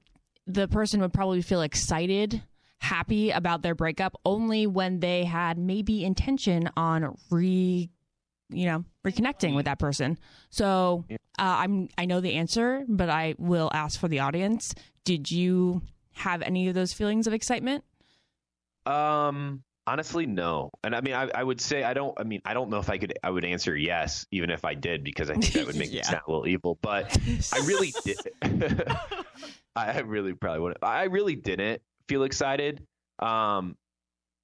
the 0.48 0.68
person 0.70 1.02
would 1.02 1.12
probably 1.14 1.42
feel 1.42 1.62
excited, 1.62 2.42
happy 2.80 3.32
about 3.32 3.62
their 3.62 3.76
breakup 3.76 4.20
only 4.26 4.68
when 4.68 5.00
they 5.00 5.24
had 5.26 5.58
maybe 5.58 6.04
intention 6.06 6.70
on 6.78 7.18
re, 7.30 7.90
you 8.50 8.66
know, 8.66 8.84
reconnecting 9.06 9.56
with 9.56 9.66
that 9.66 9.80
person. 9.80 10.18
So 10.50 11.06
uh, 11.10 11.16
I'm 11.38 11.90
I 11.98 12.06
know 12.06 12.22
the 12.22 12.34
answer, 12.34 12.86
but 12.88 13.10
I 13.10 13.36
will 13.38 13.70
ask 13.74 14.00
for 14.00 14.08
the 14.08 14.20
audience. 14.20 14.74
Did 15.04 15.30
you 15.32 15.82
have 16.14 16.42
any 16.42 16.68
of 16.68 16.76
those 16.76 16.94
feelings 16.94 17.28
of 17.28 17.34
excitement? 17.34 17.84
um 18.86 19.64
honestly 19.86 20.26
no 20.26 20.70
and 20.84 20.96
i 20.96 21.02
mean 21.02 21.14
I, 21.14 21.30
I 21.34 21.44
would 21.44 21.60
say 21.62 21.84
i 21.84 21.94
don't 21.94 22.18
i 22.20 22.24
mean 22.24 22.42
i 22.46 22.54
don't 22.54 22.70
know 22.70 22.78
if 22.80 22.90
i 22.90 22.98
could 22.98 23.14
i 23.24 23.30
would 23.30 23.46
answer 23.46 23.76
yes 23.76 24.26
even 24.32 24.50
if 24.50 24.66
i 24.66 24.74
did 24.74 25.04
because 25.04 25.30
i 25.30 25.34
think 25.34 25.54
that 25.54 25.66
would 25.66 25.76
make 25.76 25.92
me 25.92 25.98
Yeah. 25.98 26.04
sound 26.04 26.22
a 26.28 26.32
little 26.32 26.48
evil 26.48 26.78
but 26.82 27.18
I 27.54 27.58
really 27.60 27.96
did. 28.04 28.18
I 29.76 29.92
I 29.92 30.00
really 30.00 30.34
probably 30.34 30.60
wouldn't. 30.62 30.84
I 30.84 31.04
really 31.04 31.36
didn't 31.36 31.82
feel 32.08 32.24
excited. 32.24 32.86
Um, 33.20 33.76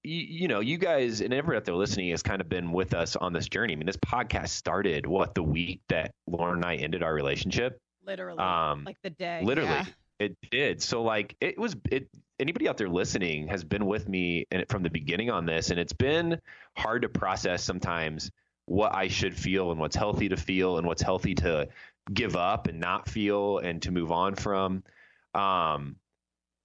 you, 0.03 0.19
you 0.41 0.47
know, 0.47 0.59
you 0.59 0.77
guys 0.77 1.21
and 1.21 1.33
everyone 1.33 1.57
out 1.57 1.65
there 1.65 1.75
listening 1.75 2.09
has 2.09 2.21
kind 2.21 2.41
of 2.41 2.49
been 2.49 2.71
with 2.71 2.93
us 2.93 3.15
on 3.15 3.33
this 3.33 3.47
journey. 3.47 3.73
I 3.73 3.75
mean, 3.75 3.85
this 3.85 3.97
podcast 3.97 4.49
started 4.49 5.05
what 5.05 5.33
the 5.33 5.43
week 5.43 5.81
that 5.89 6.13
Lauren 6.27 6.55
and 6.55 6.65
I 6.65 6.75
ended 6.75 7.03
our 7.03 7.13
relationship. 7.13 7.79
Literally. 8.05 8.39
Um, 8.39 8.83
like 8.83 8.97
the 9.01 9.09
day. 9.11 9.41
Literally, 9.43 9.69
Yeah. 9.69 9.85
it 10.19 10.37
did. 10.51 10.81
So 10.81 11.03
like, 11.03 11.35
it 11.39 11.57
was 11.57 11.75
it. 11.89 12.09
Anybody 12.39 12.67
out 12.67 12.77
there 12.77 12.89
listening 12.89 13.47
has 13.47 13.63
been 13.63 13.85
with 13.85 14.09
me 14.09 14.45
in, 14.51 14.65
from 14.67 14.83
the 14.83 14.89
beginning 14.89 15.29
on 15.29 15.45
this, 15.45 15.69
and 15.69 15.79
it's 15.79 15.93
been 15.93 16.41
hard 16.75 17.03
to 17.03 17.09
process 17.09 17.63
sometimes 17.63 18.29
what 18.65 18.93
I 18.93 19.07
should 19.07 19.35
feel 19.37 19.71
and 19.71 19.79
what's 19.79 19.95
healthy 19.95 20.29
to 20.29 20.35
feel 20.37 20.77
and 20.77 20.87
what's 20.87 21.01
healthy 21.01 21.35
to 21.35 21.69
give 22.11 22.35
up 22.35 22.67
and 22.67 22.79
not 22.79 23.07
feel 23.07 23.59
and 23.59 23.81
to 23.83 23.91
move 23.91 24.11
on 24.11 24.35
from. 24.35 24.83
Um, 25.33 25.95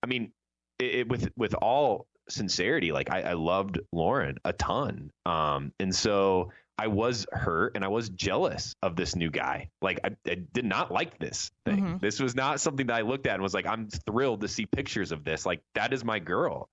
I 0.02 0.06
mean, 0.06 0.32
it, 0.78 0.84
it, 0.94 1.08
with 1.08 1.30
with 1.36 1.54
all 1.54 2.06
sincerity, 2.28 2.92
like 2.92 3.10
I, 3.10 3.22
I 3.22 3.32
loved 3.34 3.80
Lauren 3.92 4.38
a 4.44 4.52
ton, 4.52 5.10
um, 5.26 5.72
and 5.80 5.94
so 5.94 6.52
I 6.80 6.86
was 6.86 7.26
hurt 7.32 7.72
and 7.74 7.84
I 7.84 7.88
was 7.88 8.08
jealous 8.10 8.74
of 8.82 8.94
this 8.94 9.16
new 9.16 9.30
guy. 9.30 9.68
Like 9.82 9.98
I, 10.04 10.10
I 10.30 10.36
did 10.36 10.64
not 10.64 10.92
like 10.92 11.18
this 11.18 11.50
thing. 11.64 11.82
Mhm. 11.82 12.00
This 12.00 12.20
was 12.20 12.36
not 12.36 12.60
something 12.60 12.86
that 12.86 12.94
I 12.96 13.00
looked 13.00 13.26
at 13.26 13.34
and 13.34 13.42
was 13.42 13.52
like, 13.54 13.66
I'm 13.66 13.88
thrilled 13.88 14.42
to 14.42 14.48
see 14.48 14.64
pictures 14.66 15.10
of 15.10 15.24
this. 15.24 15.44
Like 15.44 15.60
that 15.74 15.92
is 15.92 16.04
my 16.04 16.20
girl. 16.20 16.68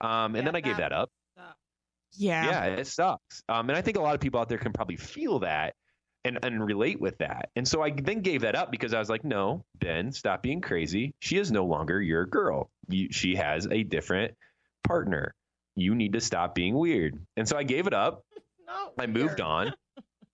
Um, 0.00 0.36
and 0.36 0.36
Yeah, 0.36 0.42
then 0.44 0.54
I 0.56 0.60
gave 0.60 0.76
that- 0.76 0.90
that 0.90 0.92
up 0.92 1.10
Yeah. 2.12 2.44
yeah, 2.44 2.64
it 2.76 2.86
sucks. 2.86 3.42
Um, 3.48 3.68
and 3.68 3.76
I 3.76 3.82
think 3.82 3.96
a 3.96 4.00
lot 4.00 4.14
of 4.14 4.20
people 4.20 4.38
out 4.40 4.48
there 4.48 4.58
can 4.58 4.72
probably 4.72 4.96
feel 4.96 5.40
that 5.40 5.74
and, 6.28 6.38
and 6.44 6.64
relate 6.64 7.00
with 7.00 7.18
that. 7.18 7.50
And 7.56 7.66
so 7.66 7.82
I 7.82 7.90
then 7.90 8.20
gave 8.20 8.42
that 8.42 8.54
up 8.54 8.70
because 8.70 8.94
I 8.94 8.98
was 8.98 9.08
like, 9.08 9.24
no, 9.24 9.64
Ben, 9.78 10.12
stop 10.12 10.42
being 10.42 10.60
crazy. 10.60 11.14
She 11.20 11.38
is 11.38 11.50
no 11.50 11.64
longer 11.64 12.00
your 12.00 12.26
girl. 12.26 12.70
You, 12.88 13.08
she 13.10 13.34
has 13.34 13.66
a 13.70 13.82
different 13.82 14.34
partner. 14.84 15.34
You 15.74 15.94
need 15.94 16.12
to 16.12 16.20
stop 16.20 16.54
being 16.54 16.74
weird. 16.76 17.18
And 17.36 17.48
so 17.48 17.56
I 17.56 17.64
gave 17.64 17.86
it 17.86 17.94
up. 17.94 18.24
No, 18.68 18.92
I 18.98 19.06
moved 19.06 19.40
on. 19.40 19.72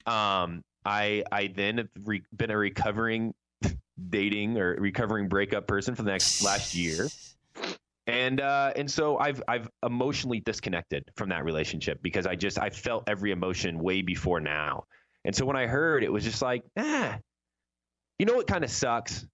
Um, 0.06 0.62
I 0.84 1.24
I 1.32 1.46
then 1.46 1.78
have 1.78 1.88
re- 2.04 2.24
been 2.36 2.50
a 2.50 2.58
recovering 2.58 3.32
dating 4.10 4.58
or 4.58 4.74
recovering 4.74 5.28
breakup 5.28 5.66
person 5.66 5.94
for 5.94 6.02
the 6.02 6.10
next 6.10 6.42
last 6.42 6.74
year 6.74 7.08
and 8.06 8.40
uh, 8.40 8.72
and 8.76 8.90
so 8.90 9.18
I've 9.18 9.42
I've 9.48 9.68
emotionally 9.82 10.40
disconnected 10.40 11.10
from 11.16 11.30
that 11.30 11.44
relationship 11.44 12.02
because 12.02 12.26
I 12.26 12.34
just 12.34 12.58
I 12.58 12.70
felt 12.70 13.04
every 13.06 13.30
emotion 13.30 13.78
way 13.78 14.02
before 14.02 14.40
now, 14.40 14.84
and 15.24 15.34
so 15.34 15.44
when 15.44 15.56
I 15.56 15.66
heard 15.66 16.04
it 16.04 16.12
was 16.12 16.24
just 16.24 16.42
like 16.42 16.64
ah, 16.78 17.18
you 18.18 18.26
know 18.26 18.34
what 18.34 18.46
kind 18.46 18.64
of 18.64 18.70
sucks. 18.70 19.26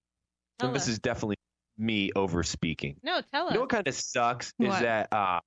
Tell 0.59 0.67
and 0.67 0.75
this 0.75 0.83
us. 0.83 0.89
is 0.89 0.99
definitely 0.99 1.37
me 1.77 2.11
over 2.15 2.43
speaking. 2.43 2.97
No, 3.03 3.21
tell 3.31 3.47
us. 3.47 3.51
You 3.51 3.55
know 3.55 3.61
what 3.61 3.69
kind 3.69 3.87
of 3.87 3.95
sucks 3.95 4.53
is 4.59 4.79
that 4.79 5.11
um, 5.13 5.41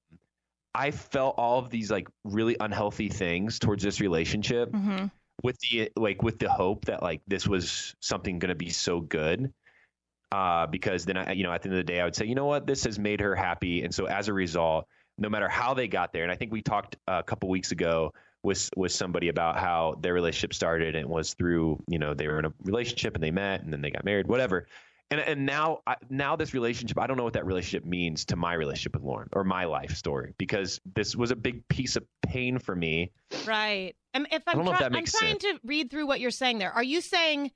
I 0.74 0.90
felt 0.90 1.36
all 1.38 1.58
of 1.58 1.70
these 1.70 1.90
like 1.90 2.08
really 2.24 2.56
unhealthy 2.58 3.08
things 3.08 3.58
towards 3.58 3.82
this 3.82 4.00
relationship 4.00 4.70
hmm 4.70 5.06
with 5.42 5.58
the 5.58 5.90
like 5.96 6.22
with 6.22 6.38
the 6.38 6.48
hope 6.48 6.86
that 6.86 7.02
like 7.02 7.20
this 7.26 7.46
was 7.46 7.94
something 8.00 8.38
going 8.38 8.48
to 8.50 8.54
be 8.54 8.70
so 8.70 9.00
good 9.00 9.52
uh 10.32 10.66
because 10.66 11.04
then 11.04 11.16
I 11.16 11.32
you 11.32 11.42
know 11.42 11.52
at 11.52 11.62
the 11.62 11.68
end 11.68 11.78
of 11.78 11.86
the 11.86 11.92
day 11.92 12.00
I 12.00 12.04
would 12.04 12.14
say 12.14 12.24
you 12.24 12.34
know 12.34 12.46
what 12.46 12.66
this 12.66 12.84
has 12.84 12.98
made 12.98 13.20
her 13.20 13.34
happy 13.34 13.82
and 13.82 13.94
so 13.94 14.06
as 14.06 14.28
a 14.28 14.32
result 14.32 14.86
no 15.18 15.28
matter 15.28 15.48
how 15.48 15.74
they 15.74 15.88
got 15.88 16.12
there 16.12 16.22
and 16.22 16.32
I 16.32 16.36
think 16.36 16.52
we 16.52 16.62
talked 16.62 16.96
a 17.06 17.22
couple 17.22 17.48
weeks 17.48 17.72
ago 17.72 18.12
with 18.44 18.70
with 18.76 18.92
somebody 18.92 19.28
about 19.28 19.58
how 19.58 19.96
their 20.00 20.14
relationship 20.14 20.54
started 20.54 20.94
and 20.94 21.08
was 21.08 21.34
through 21.34 21.82
you 21.88 21.98
know 21.98 22.14
they 22.14 22.28
were 22.28 22.38
in 22.38 22.44
a 22.44 22.52
relationship 22.62 23.14
and 23.14 23.22
they 23.22 23.30
met 23.30 23.62
and 23.62 23.72
then 23.72 23.80
they 23.80 23.90
got 23.90 24.04
married 24.04 24.26
whatever 24.26 24.66
and 25.10 25.20
and 25.20 25.44
now 25.46 25.80
I, 25.86 25.96
now 26.10 26.36
this 26.36 26.54
relationship 26.54 26.98
I 26.98 27.06
don't 27.06 27.16
know 27.16 27.24
what 27.24 27.32
that 27.34 27.46
relationship 27.46 27.84
means 27.84 28.24
to 28.26 28.36
my 28.36 28.54
relationship 28.54 28.94
with 28.94 29.02
Lauren 29.02 29.28
or 29.32 29.44
my 29.44 29.64
life 29.64 29.96
story 29.96 30.34
because 30.38 30.80
this 30.94 31.16
was 31.16 31.30
a 31.30 31.36
big 31.36 31.66
piece 31.68 31.96
of 31.96 32.04
pain 32.22 32.58
for 32.58 32.76
me 32.76 33.10
Right. 33.46 33.94
And 34.12 34.28
if 34.30 34.42
I'm, 34.46 34.56
don't 34.56 34.64
know 34.64 34.72
if 34.72 34.78
that 34.78 34.92
makes 34.92 35.14
I'm 35.14 35.20
trying 35.20 35.38
to 35.40 35.60
read 35.64 35.90
through 35.90 36.06
what 36.06 36.20
you're 36.20 36.30
saying 36.30 36.58
there. 36.58 36.70
Are 36.72 36.84
you 36.84 37.00
saying, 37.00 37.50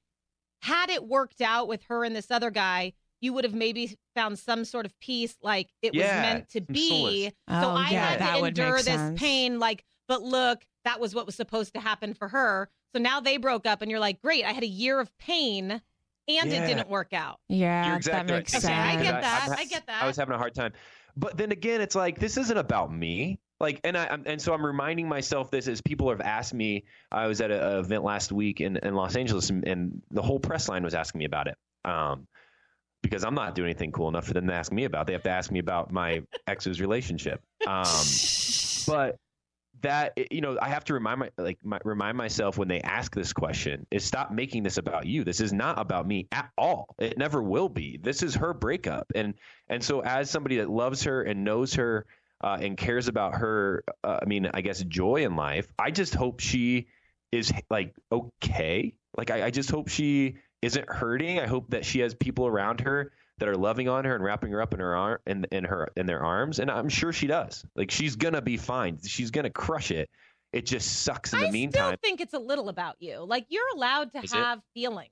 had 0.62 0.90
it 0.90 1.07
worked 1.07 1.40
out 1.40 1.68
with 1.68 1.83
her 1.85 2.05
and 2.05 2.16
this 2.16 2.31
other 2.31 2.51
guy, 2.51 2.94
you 3.20 3.33
would 3.33 3.44
have 3.44 3.55
maybe 3.55 3.96
found 4.14 4.38
some 4.38 4.64
sort 4.64 4.85
of 4.87 4.98
peace, 5.01 5.37
like 5.42 5.68
it 5.83 5.94
was 5.94 6.03
meant 6.03 6.48
to 6.51 6.61
be. 6.61 6.88
solace. 6.88 7.33
So 7.62 7.70
Oh, 7.70 7.74
I 7.77 7.90
yeah, 7.90 8.07
had 8.11 8.37
to 8.38 8.44
endure 8.44 8.77
this 8.77 8.87
sense. 8.87 9.20
pain. 9.20 9.59
Like, 9.59 9.85
but 10.09 10.23
look, 10.23 10.64
that 10.85 10.99
was 10.99 11.14
what 11.14 11.27
was 11.27 11.35
supposed 11.35 11.75
to 11.75 11.81
happen 11.81 12.14
for 12.14 12.29
her. 12.29 12.68
So 12.94 13.01
now 13.01 13.21
they 13.21 13.37
broke 13.37 13.66
up, 13.66 13.83
and 13.83 13.90
you're 13.90 14.01
like, 14.01 14.21
great, 14.23 14.44
I 14.44 14.53
had 14.53 14.62
a 14.64 14.68
year 14.68 14.99
of 14.99 15.16
pain, 15.18 15.71
and 15.71 15.83
Yeah. 16.27 16.44
it 16.44 16.66
didn't 16.66 16.88
work 16.88 17.12
out. 17.12 17.38
Yeah, 17.49 17.94
exactly 17.97 18.27
that 18.27 18.33
right. 18.33 18.38
makes 18.38 18.64
Okay. 18.64 18.75
I 18.75 18.97
get 19.03 19.21
that. 19.23 19.42
ha- 19.42 19.55
I 19.59 19.64
get 19.66 19.87
that. 19.87 20.03
I 20.03 20.07
was 20.07 20.16
having 20.16 20.35
a 20.35 20.38
hard 20.38 20.55
time, 20.55 20.73
but 21.16 21.37
then 21.37 21.53
again, 21.53 21.81
it's 21.81 21.94
like 21.94 22.18
this 22.18 22.37
isn't 22.37 22.57
about 22.59 22.92
me. 22.92 23.38
Like, 23.61 23.81
and 23.83 23.97
I 23.99 24.07
I'm, 24.07 24.23
and 24.25 24.40
so 24.40 24.55
I'm 24.55 24.64
reminding 24.64 25.09
myself 25.09 25.51
this 25.51 25.66
as 25.66 25.81
people 25.81 26.09
have 26.11 26.21
asked 26.21 26.55
me. 26.55 26.85
I 27.11 27.27
was 27.27 27.40
at 27.40 27.51
a, 27.51 27.77
a 27.77 27.81
event 27.81 28.05
last 28.05 28.31
week 28.33 28.61
in, 28.61 28.77
in 28.79 28.94
Los 28.94 29.16
Angeles, 29.16 29.51
and, 29.51 29.66
and 29.66 30.01
the 30.11 30.23
whole 30.23 30.38
press 30.38 30.68
line 30.68 30.85
was 30.85 30.94
asking 30.94 31.18
me 31.18 31.25
about 31.25 31.49
it. 31.49 31.57
Um, 31.85 32.27
because 33.03 33.25
I'm 33.25 33.35
not 33.35 33.55
doing 33.55 33.66
anything 33.71 33.92
cool 33.92 34.09
enough 34.09 34.27
for 34.27 34.33
them 34.35 34.47
to 34.47 34.55
ask 34.55 34.73
me 34.73 34.85
about. 34.85 35.07
They 35.07 35.12
have 35.12 35.23
to 35.25 35.31
ask 35.31 35.51
me 35.51 35.59
about 35.59 35.92
my 35.92 36.23
ex's 36.47 36.81
relationship. 36.81 37.40
Um, 37.66 37.85
but 38.87 39.16
that 39.83 40.19
you 40.33 40.41
know 40.41 40.59
i 40.61 40.69
have 40.69 40.85
to 40.85 40.95
remind 40.95 41.21
my 41.21 41.31
like 41.38 41.59
my, 41.64 41.79
remind 41.85 42.17
myself 42.17 42.59
when 42.59 42.69
they 42.69 42.81
ask 42.81 43.14
this 43.14 43.33
question 43.33 43.87
is 43.91 44.05
stop 44.05 44.31
making 44.31 44.62
this 44.62 44.77
about 44.79 45.07
you. 45.07 45.25
This 45.25 45.41
is 45.41 45.53
not 45.53 45.79
about 45.79 46.07
me 46.07 46.29
at 46.33 46.51
all. 46.57 46.95
It 46.99 47.19
never 47.19 47.43
will 47.43 47.69
be. 47.69 47.99
This 48.03 48.23
is 48.23 48.35
her 48.37 48.55
breakup. 48.55 49.12
And 49.14 49.35
and 49.69 49.83
so 49.83 50.01
as 50.01 50.31
somebody 50.31 50.57
that 50.57 50.71
loves 50.71 51.05
her 51.05 51.23
and 51.23 51.45
knows 51.45 51.75
her 51.75 52.07
uh, 52.43 52.59
and 52.61 52.77
cares 52.77 53.09
about 53.09 53.35
her 53.35 53.85
uh, 54.05 54.21
i 54.23 54.25
mean 54.25 54.49
i 54.55 54.61
guess 54.61 54.81
joy 54.85 55.25
in 55.25 55.35
life 55.35 55.67
i 55.79 55.91
just 55.91 56.14
hope 56.14 56.38
she 56.38 56.87
is 57.33 57.53
like 57.71 57.95
okay. 58.11 58.95
Like 59.17 59.31
I, 59.31 59.47
I 59.47 59.51
just 59.51 59.71
hope 59.71 59.88
she 59.88 60.37
isn't 60.62 60.88
hurting. 60.88 61.38
I 61.41 61.47
hope 61.47 61.71
that 61.71 61.85
she 61.85 62.01
has 62.01 62.14
people 62.14 62.47
around 62.47 62.81
her 62.81 63.12
that 63.38 63.48
are 63.48 63.57
loving 63.57 63.88
on 63.88 64.05
her 64.05 64.14
and 64.14 64.22
wrapping 64.24 64.51
her 64.53 64.61
up 64.61 64.74
in 64.74 64.81
her 64.81 64.94
arm 64.96 65.18
in, 65.27 65.44
in 65.53 65.64
her 65.64 65.88
in 65.96 66.07
their 66.07 66.20
arms 66.24 66.59
and 66.59 66.70
i'm 66.70 66.88
sure 66.88 67.12
she 67.12 67.27
does 67.27 67.64
like 67.77 67.90
she's 67.90 68.16
gonna 68.16 68.42
be 68.42 68.57
fine 68.57 68.98
she's 69.05 69.31
gonna 69.31 69.51
crush 69.51 69.90
it 69.90 70.09
it 70.53 70.64
just 70.64 71.03
sucks 71.03 71.35
in 71.35 71.40
the 71.40 71.51
meantime. 71.51 71.83
I 71.83 71.87
still 71.88 71.98
think 72.03 72.20
it's 72.22 72.33
a 72.33 72.38
little 72.38 72.70
about 72.70 72.96
you. 73.01 73.18
Like 73.18 73.44
you're 73.51 73.68
allowed 73.74 74.12
to 74.12 74.20
Is 74.20 74.33
it? 74.33 74.37
have 74.38 74.62
feelings. 74.72 75.11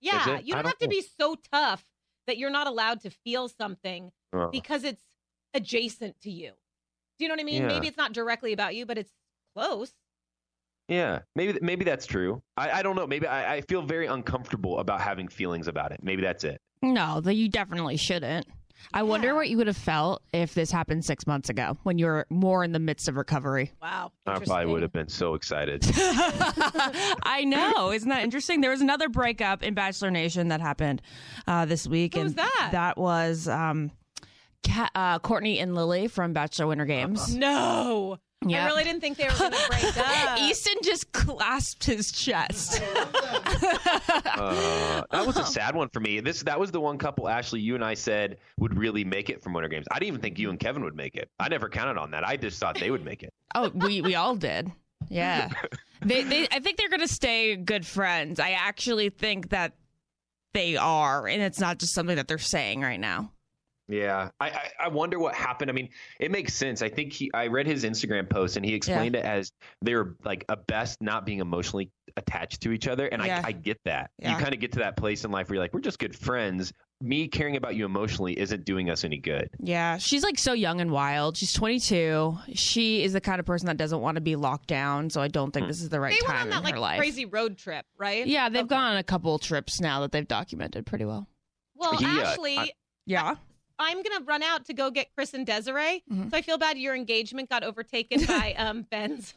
Yeah, 0.00 0.38
you 0.38 0.54
don't 0.54 0.62
don't 0.62 0.66
have 0.68 0.78
to 0.78 0.86
know. 0.86 0.90
be 0.90 1.04
so 1.20 1.36
tough 1.52 1.84
that 2.26 2.38
you're 2.38 2.48
not 2.48 2.66
allowed 2.66 3.00
to 3.02 3.10
feel 3.10 3.48
something 3.50 4.10
Uh, 4.32 4.46
because 4.46 4.82
it's 4.84 5.02
adjacent 5.52 6.18
to 6.22 6.30
you. 6.30 6.52
Do 7.18 7.24
you 7.26 7.28
know 7.28 7.34
what 7.34 7.40
I 7.42 7.44
mean? 7.44 7.60
Yeah. 7.60 7.68
Maybe 7.68 7.88
it's 7.88 7.98
not 7.98 8.14
directly 8.14 8.54
about 8.54 8.74
you, 8.74 8.86
but 8.86 8.96
it's 8.96 9.12
close. 9.54 9.92
yeah 10.88 11.20
maybe 11.36 11.58
maybe 11.62 11.84
that's 11.84 12.06
true 12.06 12.42
i, 12.56 12.70
I 12.78 12.82
don't 12.82 12.96
know 12.96 13.06
maybe 13.06 13.26
I, 13.26 13.56
I 13.56 13.60
feel 13.62 13.82
very 13.82 14.06
uncomfortable 14.06 14.78
about 14.80 15.00
having 15.00 15.28
feelings 15.28 15.68
about 15.68 15.92
it 15.92 16.00
maybe 16.02 16.22
that's 16.22 16.44
it 16.44 16.60
No, 16.84 17.20
that 17.20 17.34
you 17.34 17.48
definitely 17.48 17.96
shouldn't. 17.96 18.46
I 18.92 19.02
wonder 19.02 19.28
Yeah. 19.28 19.32
what 19.32 19.48
you 19.48 19.56
would 19.56 19.66
have 19.66 19.76
felt 19.78 20.22
if 20.34 20.52
this 20.52 20.70
happened 20.70 21.04
six 21.06 21.26
months 21.26 21.48
ago 21.48 21.78
when 21.84 21.98
you 21.98 22.04
were 22.04 22.26
more 22.28 22.62
in 22.62 22.72
the 22.72 22.78
midst 22.78 23.08
of 23.08 23.16
recovery. 23.16 23.72
Wow. 23.80 24.12
i 24.26 24.38
probably 24.38 24.66
would 24.66 24.82
have 24.82 24.92
been 24.92 25.08
so 25.08 25.32
excited 25.34 25.82
I 27.22 27.44
know. 27.46 27.90
Isn't 27.92 28.08
that 28.10 28.22
interesting? 28.22 28.60
There 28.60 28.70
was 28.70 28.82
another 28.82 29.08
breakup 29.08 29.62
in 29.62 29.72
Bachelor 29.74 30.10
Nation 30.10 30.48
that 30.48 30.60
happened 30.60 31.00
uh, 31.46 31.64
this 31.64 31.86
week. 31.86 32.14
Who 32.14 32.20
and 32.20 32.26
was 32.26 32.34
that? 32.34 32.68
That 32.72 32.98
was 32.98 33.48
um, 33.48 33.90
Ca 34.64 34.90
uh, 34.94 35.18
Courtney 35.20 35.58
and 35.60 35.74
Lily 35.74 36.08
from 36.08 36.32
Bachelor 36.32 36.66
Winter 36.66 36.84
Games. 36.86 37.34
No. 37.34 38.18
I 38.46 38.66
really 38.66 38.84
didn't 38.84 39.00
think 39.00 39.16
they 39.16 39.24
were 39.24 39.38
going 39.38 39.52
to 39.52 39.68
break 39.70 39.96
up. 39.96 40.38
Easton 40.38 40.74
just 40.82 41.12
clasped 41.12 41.84
his 41.84 42.12
chest. 42.12 42.82
uh, 44.26 45.02
that 45.10 45.26
was 45.26 45.38
a 45.38 45.44
sad 45.46 45.74
one 45.74 45.88
for 45.88 46.00
me 46.00 46.20
this 46.20 46.42
that 46.42 46.58
was 46.58 46.70
the 46.70 46.80
one 46.80 46.98
couple 46.98 47.28
ashley 47.28 47.60
you 47.60 47.74
and 47.74 47.84
i 47.84 47.94
said 47.94 48.38
would 48.58 48.76
really 48.76 49.04
make 49.04 49.30
it 49.30 49.42
from 49.42 49.52
winter 49.52 49.68
games 49.68 49.86
i 49.90 49.98
didn't 49.98 50.08
even 50.08 50.20
think 50.20 50.38
you 50.38 50.50
and 50.50 50.58
kevin 50.58 50.82
would 50.84 50.94
make 50.96 51.14
it 51.16 51.30
i 51.40 51.48
never 51.48 51.68
counted 51.68 51.98
on 51.98 52.10
that 52.10 52.26
i 52.26 52.36
just 52.36 52.58
thought 52.60 52.78
they 52.78 52.90
would 52.90 53.04
make 53.04 53.22
it 53.22 53.32
Oh, 53.54 53.70
we 53.74 54.00
we 54.02 54.14
all 54.16 54.34
did. 54.34 54.72
Yeah. 55.08 55.48
They 56.02 56.22
they 56.24 56.48
I 56.50 56.58
think 56.58 56.76
they're 56.76 56.88
going 56.88 57.00
to 57.00 57.08
stay 57.08 57.54
good 57.56 57.86
friends. 57.86 58.40
I 58.40 58.50
actually 58.50 59.10
think 59.10 59.50
that 59.50 59.74
they 60.52 60.76
are 60.76 61.28
and 61.28 61.40
it's 61.40 61.60
not 61.60 61.78
just 61.78 61.94
something 61.94 62.16
that 62.16 62.26
they're 62.26 62.38
saying 62.38 62.80
right 62.80 62.98
now. 63.00 63.30
Yeah, 63.86 64.30
I, 64.40 64.48
I 64.48 64.70
I 64.84 64.88
wonder 64.88 65.18
what 65.18 65.34
happened. 65.34 65.70
I 65.70 65.74
mean, 65.74 65.90
it 66.18 66.30
makes 66.30 66.54
sense. 66.54 66.80
I 66.80 66.88
think 66.88 67.12
he 67.12 67.30
I 67.34 67.48
read 67.48 67.66
his 67.66 67.84
Instagram 67.84 68.30
post 68.30 68.56
and 68.56 68.64
he 68.64 68.74
explained 68.74 69.14
it 69.14 69.24
as 69.24 69.52
they 69.82 69.94
were 69.94 70.16
like 70.24 70.44
a 70.48 70.56
best 70.56 71.02
not 71.02 71.26
being 71.26 71.40
emotionally 71.40 71.90
attached 72.16 72.62
to 72.62 72.72
each 72.72 72.88
other, 72.88 73.06
and 73.08 73.22
Yeah. 73.22 73.42
I 73.44 73.48
I 73.48 73.52
get 73.52 73.78
that. 73.84 74.10
Yeah. 74.18 74.32
You 74.32 74.42
kind 74.42 74.54
of 74.54 74.60
get 74.60 74.72
to 74.72 74.78
that 74.78 74.96
place 74.96 75.24
in 75.24 75.30
life 75.30 75.48
where 75.50 75.56
you're 75.56 75.64
like, 75.64 75.74
we're 75.74 75.80
just 75.80 75.98
good 75.98 76.16
friends. 76.16 76.72
Me 77.02 77.28
caring 77.28 77.56
about 77.56 77.74
you 77.74 77.84
emotionally 77.84 78.38
isn't 78.38 78.64
doing 78.64 78.88
us 78.88 79.04
any 79.04 79.18
good. 79.18 79.50
Yeah, 79.58 79.98
she's 79.98 80.22
like 80.22 80.38
so 80.38 80.54
young 80.54 80.80
and 80.80 80.90
wild. 80.90 81.36
She's 81.36 81.52
22. 81.52 82.38
She 82.54 83.02
is 83.04 83.12
the 83.12 83.20
kind 83.20 83.38
of 83.40 83.44
person 83.44 83.66
that 83.66 83.76
doesn't 83.76 84.00
want 84.00 84.14
to 84.14 84.22
be 84.22 84.36
locked 84.36 84.68
down, 84.68 85.10
so 85.10 85.20
I 85.20 85.28
don't 85.28 85.50
think 85.50 85.66
this 85.66 85.82
is 85.82 85.90
the 85.90 86.00
right 86.00 86.18
time. 86.24 86.26
they 86.26 86.32
went 86.32 86.40
on 86.44 86.50
that 86.50 86.58
in 86.58 86.64
like 86.64 86.74
her 86.74 86.80
life. 86.80 86.98
crazy 86.98 87.26
road 87.26 87.58
trip, 87.58 87.84
right? 87.98 88.26
Yeah, 88.26 88.48
they've 88.48 88.60
Okay. 88.64 88.68
gone 88.74 88.92
on 88.92 88.96
a 88.96 89.02
couple 89.02 89.38
trips 89.38 89.80
now 89.80 90.00
that 90.00 90.12
they've 90.12 90.26
documented 90.26 90.86
pretty 90.86 91.04
well. 91.04 91.28
Well, 91.74 91.96
He, 91.98 92.06
uh, 92.06 92.08
Ashley, 92.22 92.56
I- 92.58 92.70
Yeah. 93.04 93.34
I'm 93.78 94.02
gonna 94.02 94.24
run 94.24 94.42
out 94.42 94.64
to 94.66 94.74
go 94.74 94.90
get 94.90 95.08
Chris 95.14 95.34
and 95.34 95.44
Desiree. 95.46 96.02
Mhm. 96.10 96.30
So 96.30 96.36
I 96.36 96.42
feel 96.42 96.58
bad 96.58 96.78
your 96.78 96.94
engagement 96.94 97.50
got 97.50 97.62
overtaken 97.64 98.24
by 98.26 98.54
um 98.56 98.82
Ben's. 98.90 99.34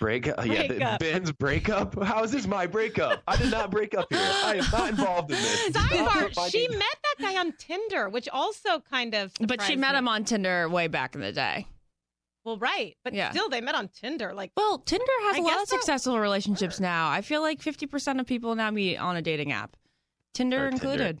Break 0.00 0.26
up. 0.26 0.44
Yeah, 0.44 0.62
the, 0.62 0.68
Breakup. 0.68 0.98
Ben's 1.00 1.32
breakup. 1.32 2.02
How 2.02 2.24
is 2.24 2.32
this 2.32 2.48
my 2.48 2.66
breakup? 2.66 3.22
I 3.28 3.36
did 3.36 3.52
not 3.52 3.70
break 3.70 3.94
up 3.96 4.08
here. 4.10 4.18
I 4.20 4.56
am 4.56 4.64
not 4.72 4.88
involved 4.90 5.30
in 5.30 5.36
this. 5.36 5.70
Sidebar: 5.70 6.50
She 6.50 6.66
met 6.68 6.80
that 6.80 7.14
guy 7.20 7.38
on 7.38 7.52
Tinder, 7.58 8.08
which 8.08 8.28
also 8.28 8.80
kind 8.80 9.14
of. 9.14 9.32
But 9.40 9.62
she 9.62 9.76
met 9.76 9.92
me. 9.92 9.98
him 9.98 10.08
on 10.08 10.24
Tinder 10.24 10.68
way 10.68 10.88
back 10.88 11.14
in 11.14 11.20
the 11.20 11.30
day. 11.32 11.68
Well, 12.44 12.58
right, 12.58 12.96
but 13.04 13.14
Yeah. 13.14 13.30
still, 13.30 13.48
they 13.48 13.60
met 13.62 13.74
on 13.76 13.88
Tinder. 13.88 14.34
Like, 14.34 14.50
Well, 14.56 14.78
Tinder 14.80 15.04
has 15.22 15.36
I 15.36 15.38
a 15.38 15.42
lot 15.42 15.62
of 15.62 15.68
successful 15.68 16.18
relationships 16.18 16.78
now. 16.78 17.08
I 17.08 17.22
feel 17.22 17.40
like 17.40 17.62
50% 17.62 18.20
of 18.20 18.26
people 18.26 18.54
now 18.54 18.70
meet 18.70 18.98
on 18.98 19.16
a 19.16 19.22
dating 19.22 19.52
app. 19.52 19.76
Tinder 20.34 20.66
Or 20.66 20.70
Tinder. 20.72 21.14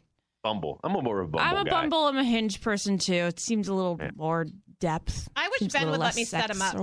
Included. 0.44 0.60
Bumble. 0.60 0.80
I'm 0.84 0.94
a 0.94 1.02
more 1.02 1.20
of 1.20 1.28
a 1.28 1.32
Bumble 1.32 1.56
I'm 1.58 1.66
a 1.66 1.70
guy. 1.70 1.80
Bumble. 1.82 2.06
I'm 2.06 2.16
a 2.18 2.24
Hinge 2.24 2.60
person 2.60 2.98
too. 2.98 3.12
It 3.12 3.40
seems 3.40 3.68
a 3.68 3.74
little 3.74 3.96
Yeah. 4.00 4.10
more 4.16 4.46
depth. 4.80 5.28
I 5.36 5.48
wish 5.48 5.60
Seems 5.60 5.72
Ben 5.72 5.84
would 5.86 5.92
let 5.92 6.00
less 6.00 6.16
me 6.16 6.24
set 6.24 6.50
him 6.50 6.62
up. 6.62 6.74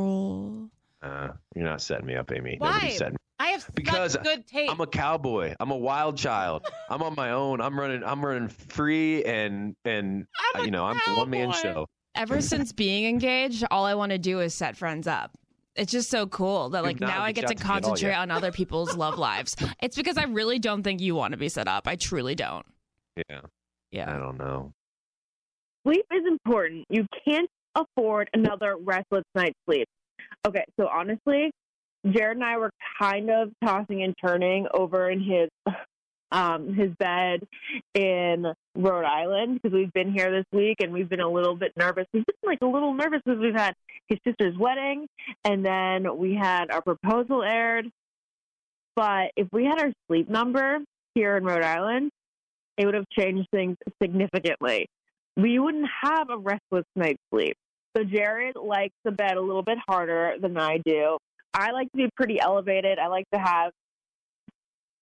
Uh, 1.04 1.34
you're 1.56 1.66
not 1.66 1.82
setting 1.82 2.06
me 2.06 2.16
up, 2.16 2.32
Amy. 2.32 2.56
Why? 2.60 2.72
Nobody's 2.74 2.98
setting 2.98 3.18
I 3.40 3.48
have 3.48 3.68
Because 3.74 4.12
such 4.14 4.24
good 4.24 4.46
taste. 4.46 4.72
I'm 4.72 4.80
a 4.82 4.86
cowboy. 4.88 5.56
I'm 5.60 5.72
a 5.72 5.78
wild 5.78 6.16
child. 6.16 6.64
I'm 6.90 7.02
on 7.02 7.16
my 7.16 7.32
own. 7.32 7.60
I'm 7.60 7.80
running. 7.80 8.04
I'm 8.04 8.24
running 8.24 8.50
free, 8.50 9.24
and 9.24 9.76
and 9.84 10.28
I'm 10.56 10.62
a 10.62 10.66
you 10.66 10.70
know 10.72 10.86
I'm 10.86 11.00
a 11.08 11.18
one 11.18 11.30
man 11.32 11.52
show. 11.54 11.88
Ever 12.14 12.40
since 12.42 12.72
being 12.72 13.06
engaged, 13.06 13.64
all 13.72 13.86
I 13.86 13.96
want 13.96 14.12
to 14.12 14.20
do 14.20 14.42
is 14.42 14.54
set 14.54 14.78
friends 14.78 15.08
up. 15.08 15.32
It's 15.76 15.92
just 15.92 16.12
so 16.12 16.28
cool 16.28 16.70
that 16.70 16.84
like 16.84 17.00
now 17.00 17.24
I 17.24 17.32
get 17.32 17.48
to 17.48 17.56
to 17.56 17.56
me 17.56 17.62
at 17.62 17.66
all 17.72 17.82
concentrate 17.82 18.14
on 18.14 18.30
other 18.30 18.52
people's 18.52 18.96
love 18.96 19.18
lives. 19.18 19.56
It's 19.82 19.96
because 19.96 20.18
I 20.20 20.26
really 20.26 20.60
don't 20.60 20.84
think 20.84 21.02
you 21.02 21.16
want 21.16 21.32
to 21.32 21.38
be 21.38 21.50
set 21.50 21.68
up. 21.68 21.88
I 21.88 21.96
truly 21.96 22.36
don't. 22.36 22.66
Yeah, 23.16 23.42
Yeah. 23.92 24.14
I 24.14 24.18
don't 24.18 24.38
know. 24.38 24.72
sleep 25.86 26.06
is 26.12 26.26
important. 26.28 26.86
You 26.90 27.06
can't 27.28 27.50
afford 27.76 28.30
another 28.34 28.76
restless 28.80 29.24
night's 29.36 29.58
sleep. 29.66 29.88
Okay, 30.48 30.64
so 30.80 30.88
honestly, 30.88 31.52
Jared 32.10 32.38
and 32.38 32.44
I 32.46 32.58
were 32.58 32.72
kind 33.00 33.30
of 33.30 33.52
tossing 33.64 34.04
and 34.04 34.16
turning 34.24 34.68
over 34.74 35.10
in 35.10 35.20
his 35.22 35.50
um 36.32 36.74
his 36.74 36.92
bed 36.98 37.46
in 37.94 38.46
Rhode 38.76 39.04
Island 39.06 39.60
because 39.62 39.76
we've 39.76 39.92
been 39.92 40.14
here 40.14 40.32
this 40.32 40.46
week 40.54 40.78
and 40.82 40.94
we've 40.94 41.10
been 41.10 41.20
a 41.20 41.30
little 41.30 41.56
bit 41.56 41.74
nervous. 41.76 42.06
We've 42.14 42.26
been 42.26 42.36
like 42.50 42.60
a 42.62 42.66
little 42.66 42.94
nervous 42.94 43.22
because 43.26 43.40
we've 43.40 43.54
had 43.56 43.76
his 44.08 44.18
sister's 44.26 44.58
wedding 44.58 45.08
and 45.44 45.66
then 45.66 46.18
we 46.18 46.34
had 46.36 46.72
our 46.72 46.82
proposal 46.82 47.44
aired. 47.44 47.92
But 48.96 49.32
if 49.36 49.48
we 49.52 49.66
had 49.66 49.80
our 49.80 49.92
sleep 50.08 50.30
number 50.30 50.80
here 51.16 51.36
in 51.38 51.44
Rhode 51.44 51.64
Island, 51.64 52.12
it 52.78 52.86
would 52.86 52.96
have 52.96 53.10
changed 53.18 53.48
things 53.52 53.78
significantly 54.02 54.88
we 55.38 55.60
wouldn't 55.60 55.88
have 56.04 56.30
a 56.30 56.38
restless 56.38 56.86
night's 56.96 57.22
sleep. 57.34 57.56
So 57.96 58.04
Jared 58.04 58.56
likes 58.56 58.96
the 59.04 59.12
bed 59.12 59.38
a 59.38 59.42
little 59.42 59.64
bit 59.64 59.78
harder 59.88 60.36
than 60.40 60.58
I 60.58 60.80
do. 60.86 61.18
I 61.54 61.72
like 61.72 61.92
to 61.92 61.98
be 61.98 62.10
pretty 62.16 62.40
elevated. 62.40 63.00
I 63.00 63.08
like 63.08 63.26
to 63.34 63.40
have 63.40 63.72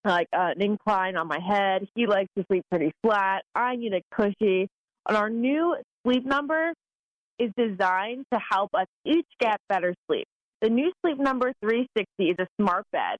like 0.03 0.27
uh, 0.33 0.53
an 0.55 0.61
incline 0.61 1.17
on 1.17 1.27
my 1.27 1.39
head. 1.39 1.87
He 1.93 2.07
likes 2.07 2.29
to 2.37 2.45
sleep 2.47 2.63
pretty 2.71 2.91
flat. 3.03 3.43
I 3.53 3.75
need 3.75 3.93
a 3.93 4.01
cushy. 4.11 4.67
And 5.07 5.17
our 5.17 5.29
new 5.29 5.75
sleep 6.03 6.25
number 6.25 6.73
is 7.37 7.51
designed 7.57 8.25
to 8.33 8.39
help 8.51 8.71
us 8.73 8.87
each 9.05 9.27
get 9.39 9.57
better 9.67 9.93
sleep. 10.07 10.25
The 10.61 10.69
new 10.69 10.91
sleep 11.01 11.19
number 11.19 11.53
360 11.61 12.05
is 12.31 12.35
a 12.39 12.47
smart 12.59 12.85
bed, 12.91 13.17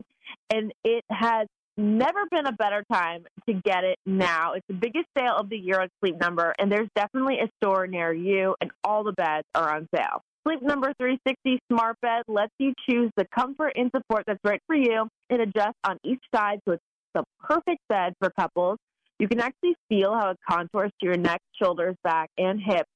and 0.53 0.73
it 0.83 1.05
has 1.09 1.47
never 1.79 2.25
been 2.29 2.45
a 2.45 2.51
better 2.51 2.83
time 2.91 3.25
to 3.47 3.53
get 3.53 3.83
it 3.83 3.97
now. 4.05 4.53
It's 4.53 4.67
the 4.67 4.73
biggest 4.73 5.07
sale 5.17 5.35
of 5.37 5.49
the 5.49 5.57
year 5.57 5.81
on 5.81 5.89
Sleep 5.99 6.19
Number, 6.19 6.53
and 6.59 6.71
there's 6.71 6.89
definitely 6.95 7.39
a 7.39 7.49
store 7.61 7.87
near 7.87 8.13
you, 8.13 8.55
and 8.61 8.69
all 8.83 9.03
the 9.03 9.13
beds 9.13 9.47
are 9.55 9.75
on 9.75 9.87
sale. 9.95 10.21
Sleep 10.45 10.61
Number 10.61 10.93
360 10.99 11.59
Smart 11.71 11.97
Bed 12.01 12.23
lets 12.27 12.53
you 12.59 12.73
choose 12.89 13.11
the 13.17 13.25
comfort 13.33 13.73
and 13.75 13.91
support 13.95 14.23
that's 14.27 14.39
right 14.43 14.61
for 14.67 14.75
you. 14.75 15.07
It 15.29 15.39
adjusts 15.39 15.79
on 15.83 15.97
each 16.03 16.21
side, 16.33 16.59
so 16.65 16.73
it's 16.73 16.83
the 17.13 17.23
perfect 17.41 17.81
bed 17.87 18.13
for 18.19 18.31
couples. 18.39 18.77
You 19.19 19.27
can 19.27 19.39
actually 19.39 19.75
feel 19.89 20.13
how 20.13 20.31
it 20.31 20.37
contours 20.49 20.91
to 20.99 21.05
your 21.05 21.17
neck, 21.17 21.41
shoulders, 21.61 21.95
back, 22.03 22.29
and 22.37 22.59
hips, 22.61 22.89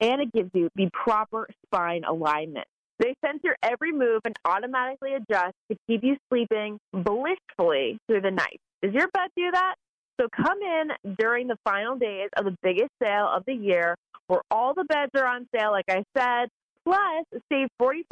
and 0.00 0.20
it 0.20 0.32
gives 0.32 0.50
you 0.54 0.68
the 0.76 0.88
proper 0.92 1.48
spine 1.66 2.04
alignment. 2.04 2.66
They 2.98 3.14
sense 3.24 3.40
your 3.42 3.56
every 3.62 3.92
move 3.92 4.20
and 4.24 4.36
automatically 4.44 5.14
adjust 5.14 5.54
to 5.70 5.76
keep 5.88 6.02
you 6.04 6.16
sleeping 6.28 6.78
blissfully 6.92 7.98
through 8.06 8.20
the 8.20 8.30
night. 8.30 8.60
Does 8.82 8.92
your 8.92 9.08
bed 9.08 9.30
do 9.36 9.50
that? 9.52 9.74
So 10.20 10.28
come 10.34 10.58
in 10.62 11.16
during 11.18 11.48
the 11.48 11.56
final 11.64 11.96
days 11.96 12.28
of 12.36 12.44
the 12.44 12.56
biggest 12.62 12.90
sale 13.02 13.26
of 13.26 13.42
the 13.46 13.54
year 13.54 13.96
where 14.28 14.42
all 14.50 14.74
the 14.74 14.84
beds 14.84 15.10
are 15.16 15.26
on 15.26 15.46
sale, 15.54 15.72
like 15.72 15.86
I 15.88 16.04
said. 16.16 16.48
Plus, 16.84 17.42
save 17.50 17.68
40% 17.80 18.02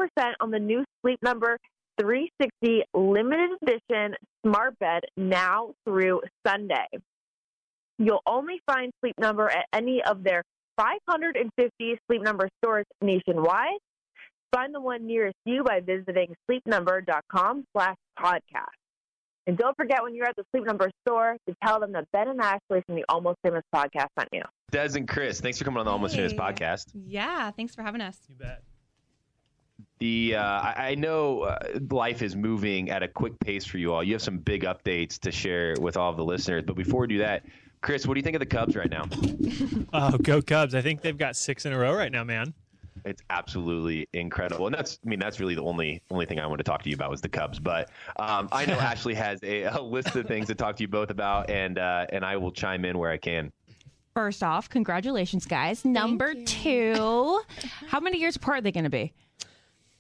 on 0.41 0.51
the 0.51 0.59
new 0.59 0.85
Sleep 1.03 1.19
Number 1.23 1.59
360 2.01 2.83
limited 2.95 3.51
edition 3.63 4.17
smart 4.45 4.79
bed 4.79 5.03
now 5.17 5.75
through 5.85 6.23
Sunday. 6.47 6.87
You'll 7.99 8.23
only 8.27 8.61
find 8.67 8.93
Sleep 9.01 9.15
Number 9.19 9.49
at 9.49 9.67
any 9.73 10.03
of 10.03 10.25
their 10.25 10.43
550 10.77 11.99
Sleep 12.09 12.23
Number 12.23 12.49
stores 12.63 12.87
nationwide. 13.01 13.79
Find 14.53 14.75
the 14.75 14.81
one 14.81 15.07
nearest 15.07 15.37
you 15.47 15.65
by 15.65 15.81
visiting 15.81 16.35
sleepnumber.com 16.49 17.67
slash 17.73 17.97
podcast. 18.19 18.67
And 19.47 19.57
don't 19.57 19.75
forget 19.77 20.03
when 20.03 20.15
you're 20.15 20.27
at 20.27 20.37
the 20.37 20.45
Sleep 20.53 20.67
Number 20.67 20.91
store 21.01 21.37
to 21.49 21.57
tell 21.65 21.81
them 21.81 21.93
that 21.93 22.05
Ben 22.13 22.29
and 22.29 22.41
Ashley 22.41 22.83
from 22.87 22.97
the 22.97 23.05
Almost 23.09 23.39
Famous 23.43 23.63
podcast 23.75 24.09
sent 24.19 24.29
you. 24.31 24.43
Des 24.71 24.97
and 24.97 25.09
Chris, 25.09 25.41
thanks 25.41 25.59
for 25.59 25.65
coming 25.65 25.81
on 25.81 25.87
the 25.87 25.91
Almost 25.91 26.15
Famous 26.17 26.35
podcast. 26.35 26.91
Yeah, 26.95 27.51
thanks 27.51 27.75
for 27.75 27.83
having 27.83 28.03
us. 28.03 28.19
You 28.29 28.35
bet. 28.37 28.63
The 29.99 30.37
uh, 30.37 30.43
I, 30.43 30.75
I 30.77 30.95
know 30.97 31.43
uh, 31.43 31.59
life 31.91 32.23
is 32.23 32.37
moving 32.37 32.91
at 32.91 33.03
a 33.03 33.09
quick 33.09 33.39
pace 33.41 33.65
for 33.65 33.79
you 33.79 33.93
all. 33.93 34.05
You 34.05 34.13
have 34.13 34.23
some 34.23 34.39
big 34.39 34.65
updates 34.65 35.19
to 35.21 35.33
share 35.33 35.75
with 35.81 35.97
all 35.97 36.11
of 36.11 36.17
the 36.17 36.25
listeners. 36.25 36.63
But 36.67 36.77
before 36.77 37.01
we 37.03 37.07
do 37.09 37.19
that, 37.19 37.45
Chris, 37.81 38.07
what 38.07 38.15
do 38.15 38.19
you 38.19 38.23
think 38.23 38.37
of 38.37 38.41
the 38.41 38.47
Cubs 38.47 38.77
right 38.77 38.91
now? 38.91 39.05
Oh, 39.95 40.17
go 40.19 40.41
Cubs! 40.41 40.75
I 40.75 40.81
think 40.83 41.03
they've 41.03 41.19
got 41.19 41.37
six 41.37 41.67
in 41.67 41.73
a 41.73 41.79
row 41.79 41.95
right 41.95 42.11
now, 42.11 42.25
man. 42.25 42.55
It's 43.05 43.23
absolutely 43.31 44.09
incredible, 44.13 44.67
and 44.67 44.75
that's 44.75 44.99
I 45.05 45.09
mean 45.09 45.19
that's 45.19 45.41
really 45.41 45.55
the 45.55 45.63
only 45.63 46.03
only 46.11 46.27
thing 46.27 46.39
I 46.39 46.47
want 46.47 46.59
to 46.59 46.65
talk 46.65 46.83
to 46.83 46.89
you 46.89 46.95
about 46.95 47.11
was 47.11 47.21
the 47.21 47.29
Cubs. 47.29 47.59
But 47.59 47.91
um, 48.17 48.49
I 48.53 48.65
know 48.67 48.75
Ashley 48.79 49.15
has 49.15 49.41
a, 49.43 49.65
a 49.65 49.81
list 49.81 50.15
of 50.17 50.27
things 50.27 50.47
to 50.49 50.55
talk 50.55 50.77
to 50.77 50.83
you 50.83 50.89
both 50.89 51.11
about, 51.11 51.51
and 51.51 51.79
uh, 51.79 52.07
and 52.13 52.25
I 52.25 52.37
will 52.37 52.53
chime 52.53 52.85
in 52.85 52.99
where 52.99 53.11
I 53.11 53.17
can. 53.19 53.53
First 54.15 54.43
off, 54.43 54.69
congratulations, 54.69 55.47
guys. 55.47 55.85
Number 55.85 56.33
you. 56.33 56.45
two. 56.45 57.41
How 57.89 57.99
many 57.99 58.19
years 58.19 58.37
apart 58.37 58.59
are 58.59 58.61
they 58.61 58.73
going 58.73 58.85
to 58.85 58.91
be? 58.91 59.13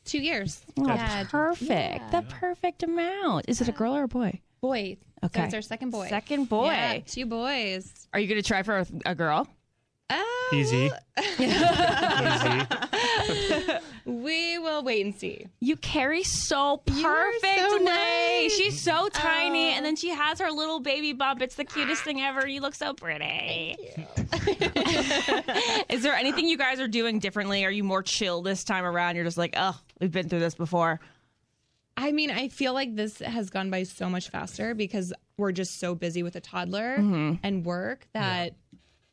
Two 0.04 0.18
years. 0.18 0.60
Oh, 0.78 0.86
Yeah, 0.86 1.24
perfect. 1.24 1.70
yeah. 1.70 2.10
The 2.10 2.22
perfect 2.28 2.82
amount. 2.82 3.46
Is 3.48 3.60
it 3.60 3.68
a 3.68 3.72
girl 3.72 3.96
or 3.96 4.02
a 4.02 4.08
boy? 4.08 4.40
Boy. 4.60 4.98
Okay. 5.24 5.40
So 5.40 5.44
it's 5.46 5.54
our 5.54 5.62
second 5.62 5.90
boy. 5.90 6.08
Second 6.08 6.48
boy. 6.48 6.66
Yeah, 6.66 6.98
two 7.06 7.24
boys. 7.24 8.08
Are 8.12 8.20
you 8.20 8.28
going 8.28 8.40
to 8.42 8.46
try 8.46 8.62
for 8.62 8.78
a, 8.80 8.86
a 9.06 9.14
girl? 9.14 9.48
Oh, 10.10 10.50
Easy. 10.52 10.90
Easy. 11.38 12.62
We 14.04 14.58
will 14.58 14.82
wait 14.82 15.04
and 15.06 15.14
see. 15.14 15.46
You 15.60 15.76
carry 15.76 16.24
so 16.24 16.82
You 16.86 17.02
perfectly. 17.04 17.56
so 17.56 17.76
nice. 17.78 18.52
She's 18.56 18.80
so 18.82 19.08
tiny, 19.08 19.68
Oh. 19.68 19.76
and 19.76 19.86
then 19.86 19.94
she 19.94 20.08
has 20.10 20.40
her 20.40 20.50
little 20.50 20.80
baby 20.80 21.12
bump. 21.12 21.40
It's 21.40 21.54
the 21.54 21.64
cutest 21.64 22.02
thing 22.02 22.20
ever. 22.20 22.46
You 22.46 22.60
look 22.60 22.74
so 22.74 22.94
pretty. 22.94 23.76
Is 25.88 26.02
there 26.02 26.14
anything 26.14 26.48
you 26.48 26.58
guys 26.58 26.80
are 26.80 26.88
doing 26.88 27.20
differently? 27.20 27.64
Are 27.64 27.70
you 27.70 27.84
more 27.84 28.02
chill 28.02 28.42
this 28.42 28.64
time 28.64 28.84
around? 28.84 29.14
You're 29.16 29.24
just 29.24 29.38
like, 29.38 29.54
oh, 29.56 29.78
we've 30.00 30.10
been 30.12 30.28
through 30.28 30.40
this 30.40 30.56
before. 30.56 30.98
I 31.96 32.10
mean, 32.12 32.30
I 32.32 32.48
feel 32.48 32.74
like 32.74 32.96
this 32.96 33.20
has 33.20 33.50
gone 33.50 33.70
by 33.70 33.84
so 33.84 34.08
much 34.10 34.30
faster 34.30 34.74
because 34.74 35.12
we're 35.36 35.52
just 35.52 35.78
so 35.78 35.94
busy 35.94 36.22
with 36.24 36.34
a 36.36 36.40
toddler 36.40 36.96
Mm-hmm. 36.98 37.34
and 37.44 37.64
work 37.64 38.08
that 38.14 38.54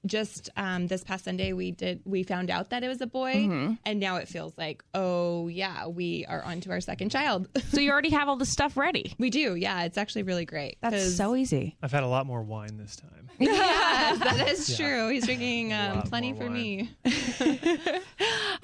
just 0.06 0.50
um, 0.56 0.88
this 0.88 1.04
past 1.04 1.26
Sunday 1.26 1.52
we 1.54 1.72
did 1.72 2.02
we 2.06 2.24
found 2.24 2.50
out 2.50 2.70
that 2.70 2.84
it 2.84 2.88
was 2.88 3.02
a 3.02 3.08
boy 3.08 3.34
Mm-hmm. 3.36 3.74
and 3.86 4.00
now 4.00 4.16
it 4.16 4.28
feels 4.30 4.58
like 4.58 4.82
oh 4.94 5.48
yeah 5.50 5.88
we 5.88 6.26
are 6.28 6.42
on 6.44 6.62
to 6.62 6.72
our 6.72 6.80
second 6.82 7.10
child. 7.12 7.48
So 7.70 7.80
you 7.82 7.92
already 7.92 8.10
have 8.12 8.28
all 8.30 8.38
the 8.38 8.46
stuff 8.46 8.78
ready. 8.78 9.14
we 9.20 9.30
do 9.30 9.56
yeah 9.56 9.84
it's 9.84 9.98
actually 9.98 10.24
really 10.24 10.46
great. 10.46 10.78
That's 10.82 11.16
so 11.16 11.36
easy. 11.36 11.76
I've 11.84 11.92
had 11.92 12.04
a 12.04 12.08
lot 12.08 12.26
more 12.26 12.42
wine 12.44 12.78
this 12.78 12.96
time. 12.96 13.30
yes 13.40 14.20
that 14.20 14.48
is 14.50 14.70
Yeah. 14.70 14.86
true. 14.88 15.10
He's 15.10 15.26
drinking 15.26 15.74
um, 15.74 16.02
plenty 16.04 16.34
for 16.34 16.46
wine. 16.46 16.54
me. 16.54 16.92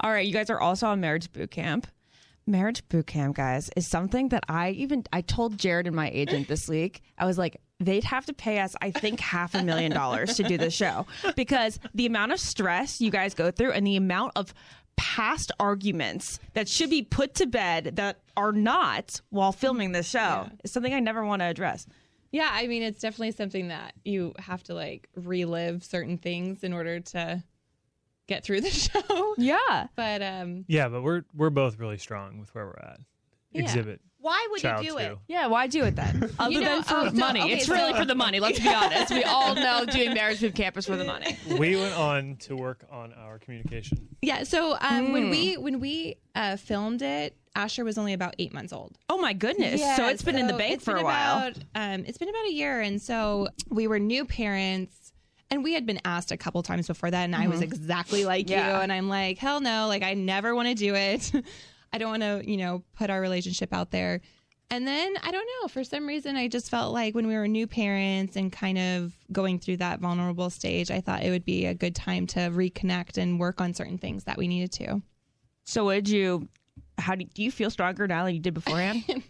All 0.00 0.10
right, 0.10 0.26
you 0.26 0.32
guys 0.32 0.50
are 0.50 0.60
also 0.60 0.86
on 0.88 1.00
marriage 1.00 1.32
boot 1.32 1.50
camp. 1.50 1.86
Marriage 2.46 2.86
boot 2.88 3.06
camp, 3.06 3.36
guys, 3.36 3.70
is 3.76 3.88
something 3.88 4.28
that 4.28 4.44
I 4.48 4.70
even 4.70 5.04
I 5.12 5.20
told 5.20 5.58
Jared 5.58 5.86
and 5.86 5.96
my 5.96 6.10
agent 6.10 6.48
this 6.48 6.68
week. 6.76 7.02
I 7.18 7.24
was 7.26 7.38
like, 7.38 7.60
they'd 7.80 8.04
have 8.04 8.26
to 8.26 8.32
pay 8.32 8.60
us, 8.60 8.74
I 8.80 8.90
think, 8.90 9.20
half 9.20 9.54
a 9.54 9.62
million 9.62 9.92
dollars 9.92 10.36
to 10.36 10.42
do 10.44 10.56
this 10.56 10.74
show 10.74 11.06
because 11.34 11.78
the 11.94 12.06
amount 12.06 12.32
of 12.32 12.40
stress 12.40 13.00
you 13.00 13.10
guys 13.10 13.34
go 13.34 13.50
through 13.50 13.72
and 13.72 13.86
the 13.86 13.96
amount 13.96 14.32
of 14.36 14.54
past 14.96 15.52
arguments 15.60 16.40
that 16.54 16.68
should 16.68 16.88
be 16.88 17.02
put 17.02 17.34
to 17.34 17.46
bed 17.46 17.96
that 17.96 18.20
are 18.36 18.52
not 18.52 19.20
while 19.30 19.52
filming 19.52 19.92
this 19.92 20.08
show 20.08 20.48
is 20.64 20.72
something 20.72 20.94
I 20.94 21.00
never 21.00 21.24
want 21.24 21.40
to 21.40 21.46
address. 21.46 21.86
Yeah, 22.32 22.48
I 22.50 22.66
mean, 22.66 22.82
it's 22.82 23.00
definitely 23.00 23.32
something 23.32 23.68
that 23.68 23.94
you 24.04 24.34
have 24.38 24.62
to 24.64 24.74
like 24.74 25.08
relive 25.14 25.84
certain 25.84 26.18
things 26.18 26.64
in 26.64 26.72
order 26.72 27.00
to 27.00 27.42
get 28.26 28.44
through 28.44 28.60
the 28.62 28.70
show. 28.84 29.34
Yeah. 29.38 29.86
But 29.96 30.22
um, 30.22 30.64
Yeah, 30.68 30.88
but 30.88 31.02
we're 31.02 31.22
we're 31.34 31.50
both 31.50 31.78
really 31.78 31.98
strong 31.98 32.38
with 32.38 32.54
where 32.54 32.66
we're 32.66 32.78
at. 32.82 33.00
Yeah. 33.52 33.62
Exhibit. 33.62 34.00
Why 34.18 34.44
would 34.50 34.60
child 34.60 34.84
you 34.84 34.90
do 34.90 34.98
two. 34.98 35.04
it? 35.04 35.18
Yeah, 35.28 35.46
why 35.46 35.68
do 35.68 35.84
it 35.84 35.94
then? 35.94 36.30
Other 36.40 36.54
know, 36.54 36.60
than 36.60 36.82
for 36.82 36.94
oh, 36.96 37.08
so- 37.10 37.14
money. 37.14 37.42
okay, 37.42 37.52
it's 37.52 37.66
so- 37.66 37.74
really 37.74 37.94
for 37.94 38.04
the 38.04 38.14
money, 38.16 38.40
let's 38.40 38.58
be 38.58 38.68
honest. 38.68 39.12
We 39.12 39.22
all 39.22 39.54
know 39.66 39.84
doing 39.86 40.14
marriage 40.14 40.40
boot 40.40 40.54
camp 40.56 40.76
is 40.76 40.84
for 40.86 40.96
the 40.96 41.04
money. 41.04 41.38
we 41.56 41.76
went 41.76 41.94
on 41.96 42.36
to 42.40 42.56
work 42.56 42.84
on 42.90 43.12
our 43.12 43.38
communication. 43.38 44.08
yeah, 44.22 44.42
so 44.42 44.76
um, 44.80 45.12
when 45.12 45.24
Hmm. 45.26 45.30
we 45.30 45.56
when 45.58 45.78
we 45.80 46.16
uh, 46.34 46.56
filmed 46.56 47.02
it, 47.02 47.36
Asher 47.54 47.84
was 47.84 47.98
only 47.98 48.14
about 48.14 48.34
eight 48.40 48.52
months 48.52 48.72
old. 48.72 48.98
Oh 49.08 49.16
my 49.18 49.32
goodness. 49.32 49.80
so 49.96 50.08
it's 50.08 50.22
been 50.22 50.36
in 50.36 50.48
the 50.48 50.54
so 50.54 50.58
bank 50.58 50.74
it's 50.74 50.84
for 50.84 50.94
been 50.94 51.02
a 51.02 51.04
while. 51.04 51.38
About, 51.48 51.58
um, 51.76 52.04
it's 52.04 52.18
been 52.18 52.28
about 52.28 52.46
a 52.46 52.52
year, 52.52 52.80
and 52.80 53.00
so 53.00 53.48
we 53.70 53.86
were 53.86 54.00
new 54.00 54.24
parents. 54.24 55.05
And 55.50 55.62
we 55.62 55.74
had 55.74 55.86
been 55.86 56.00
asked 56.04 56.32
a 56.32 56.36
couple 56.36 56.62
times 56.62 56.88
before 56.88 57.10
that, 57.10 57.22
and 57.24 57.34
I 57.36 57.46
was 57.48 57.60
exactly 57.62 58.24
like 58.24 58.46
Mm-hmm. 58.46 58.52
Yeah. 58.52 58.76
you. 58.76 58.82
And 58.82 58.92
I'm 58.92 59.08
like, 59.08 59.38
hell 59.38 59.60
no, 59.60 59.86
like 59.86 60.02
I 60.02 60.14
never 60.14 60.54
want 60.54 60.68
to 60.68 60.74
do 60.74 60.94
it. 60.94 61.30
I 61.92 61.98
don't 61.98 62.10
want 62.10 62.22
to, 62.22 62.50
you 62.50 62.56
know, 62.56 62.82
put 62.96 63.10
our 63.10 63.20
relationship 63.20 63.72
out 63.72 63.90
there. 63.90 64.20
And 64.68 64.84
then 64.86 65.14
I 65.22 65.30
don't 65.30 65.48
know, 65.62 65.68
for 65.68 65.84
some 65.84 66.06
reason, 66.06 66.34
I 66.36 66.48
just 66.48 66.68
felt 66.70 66.92
like 66.92 67.14
when 67.14 67.28
we 67.28 67.36
were 67.36 67.46
new 67.46 67.68
parents 67.68 68.34
and 68.34 68.50
kind 68.50 68.76
of 68.76 69.12
going 69.30 69.60
through 69.60 69.76
that 69.76 70.00
vulnerable 70.00 70.50
stage, 70.50 70.90
I 70.90 71.00
thought 71.00 71.22
it 71.22 71.30
would 71.30 71.44
be 71.44 71.66
a 71.66 71.74
good 71.74 71.94
time 71.94 72.26
to 72.28 72.40
reconnect 72.40 73.16
and 73.16 73.38
work 73.38 73.60
on 73.60 73.74
certain 73.74 73.98
things 73.98 74.24
that 74.24 74.36
we 74.36 74.48
needed 74.48 74.72
to. 74.72 75.00
So 75.64 75.84
would 75.86 76.08
you 76.08 76.48
how 76.98 77.14
do, 77.14 77.24
do 77.26 77.42
you 77.44 77.52
feel 77.52 77.70
stronger 77.70 78.08
now 78.08 78.24
than 78.24 78.34
you 78.34 78.40
did 78.40 78.54
beforehand? 78.54 79.04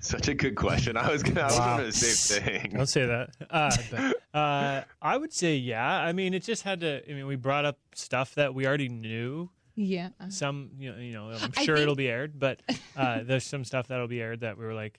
Such 0.00 0.28
a 0.28 0.34
good 0.34 0.54
question. 0.56 0.96
I 0.96 1.10
was 1.10 1.22
gonna, 1.22 1.40
I 1.40 1.44
was 1.46 1.58
Wow. 1.58 1.76
gonna 1.76 1.84
the 1.86 1.92
same 1.92 2.42
thing. 2.42 2.70
Don't 2.76 2.86
say 2.86 3.06
that. 3.06 3.30
Uh, 3.50 3.70
but, 3.90 4.38
uh, 4.38 4.82
I 5.02 5.16
would 5.16 5.32
say 5.32 5.56
yeah. 5.56 5.86
I 6.00 6.12
mean, 6.12 6.34
it 6.34 6.42
just 6.42 6.62
had 6.62 6.80
to. 6.80 7.02
I 7.10 7.14
mean, 7.14 7.26
we 7.26 7.36
brought 7.36 7.64
up 7.64 7.78
stuff 7.94 8.34
that 8.36 8.54
we 8.54 8.66
already 8.66 8.88
knew. 8.88 9.50
Yeah. 9.74 10.08
Some, 10.30 10.70
you 10.78 10.90
know, 10.92 10.98
you 10.98 11.12
know 11.12 11.30
I'm 11.30 11.52
sure 11.52 11.76
think- 11.76 11.78
it'll 11.80 11.94
be 11.96 12.08
aired, 12.08 12.38
but 12.38 12.62
uh, 12.96 13.22
there's 13.24 13.44
some 13.44 13.64
stuff 13.64 13.88
that'll 13.88 14.08
be 14.08 14.22
aired 14.22 14.40
that 14.40 14.56
we 14.58 14.64
were 14.64 14.72
like, 14.74 14.98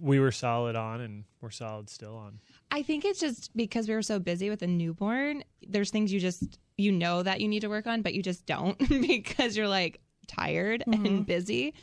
we 0.00 0.18
were 0.20 0.32
solid 0.32 0.76
on, 0.76 1.00
and 1.00 1.24
we're 1.40 1.50
solid 1.50 1.88
still 1.90 2.16
on. 2.16 2.38
I 2.70 2.82
think 2.82 3.04
it's 3.04 3.20
just 3.20 3.54
because 3.56 3.88
we 3.88 3.94
were 3.94 4.02
so 4.02 4.18
busy 4.18 4.50
with 4.50 4.62
a 4.62 4.66
newborn. 4.66 5.44
There's 5.66 5.90
things 5.90 6.12
you 6.12 6.20
just 6.20 6.58
you 6.78 6.92
know 6.92 7.22
that 7.22 7.40
you 7.40 7.48
need 7.48 7.60
to 7.60 7.68
work 7.68 7.86
on, 7.86 8.02
but 8.02 8.12
you 8.14 8.22
just 8.22 8.44
don't 8.46 8.78
because 8.88 9.56
you're 9.56 9.68
like 9.68 10.00
tired 10.26 10.82
and 10.86 11.24
busy. 11.26 11.74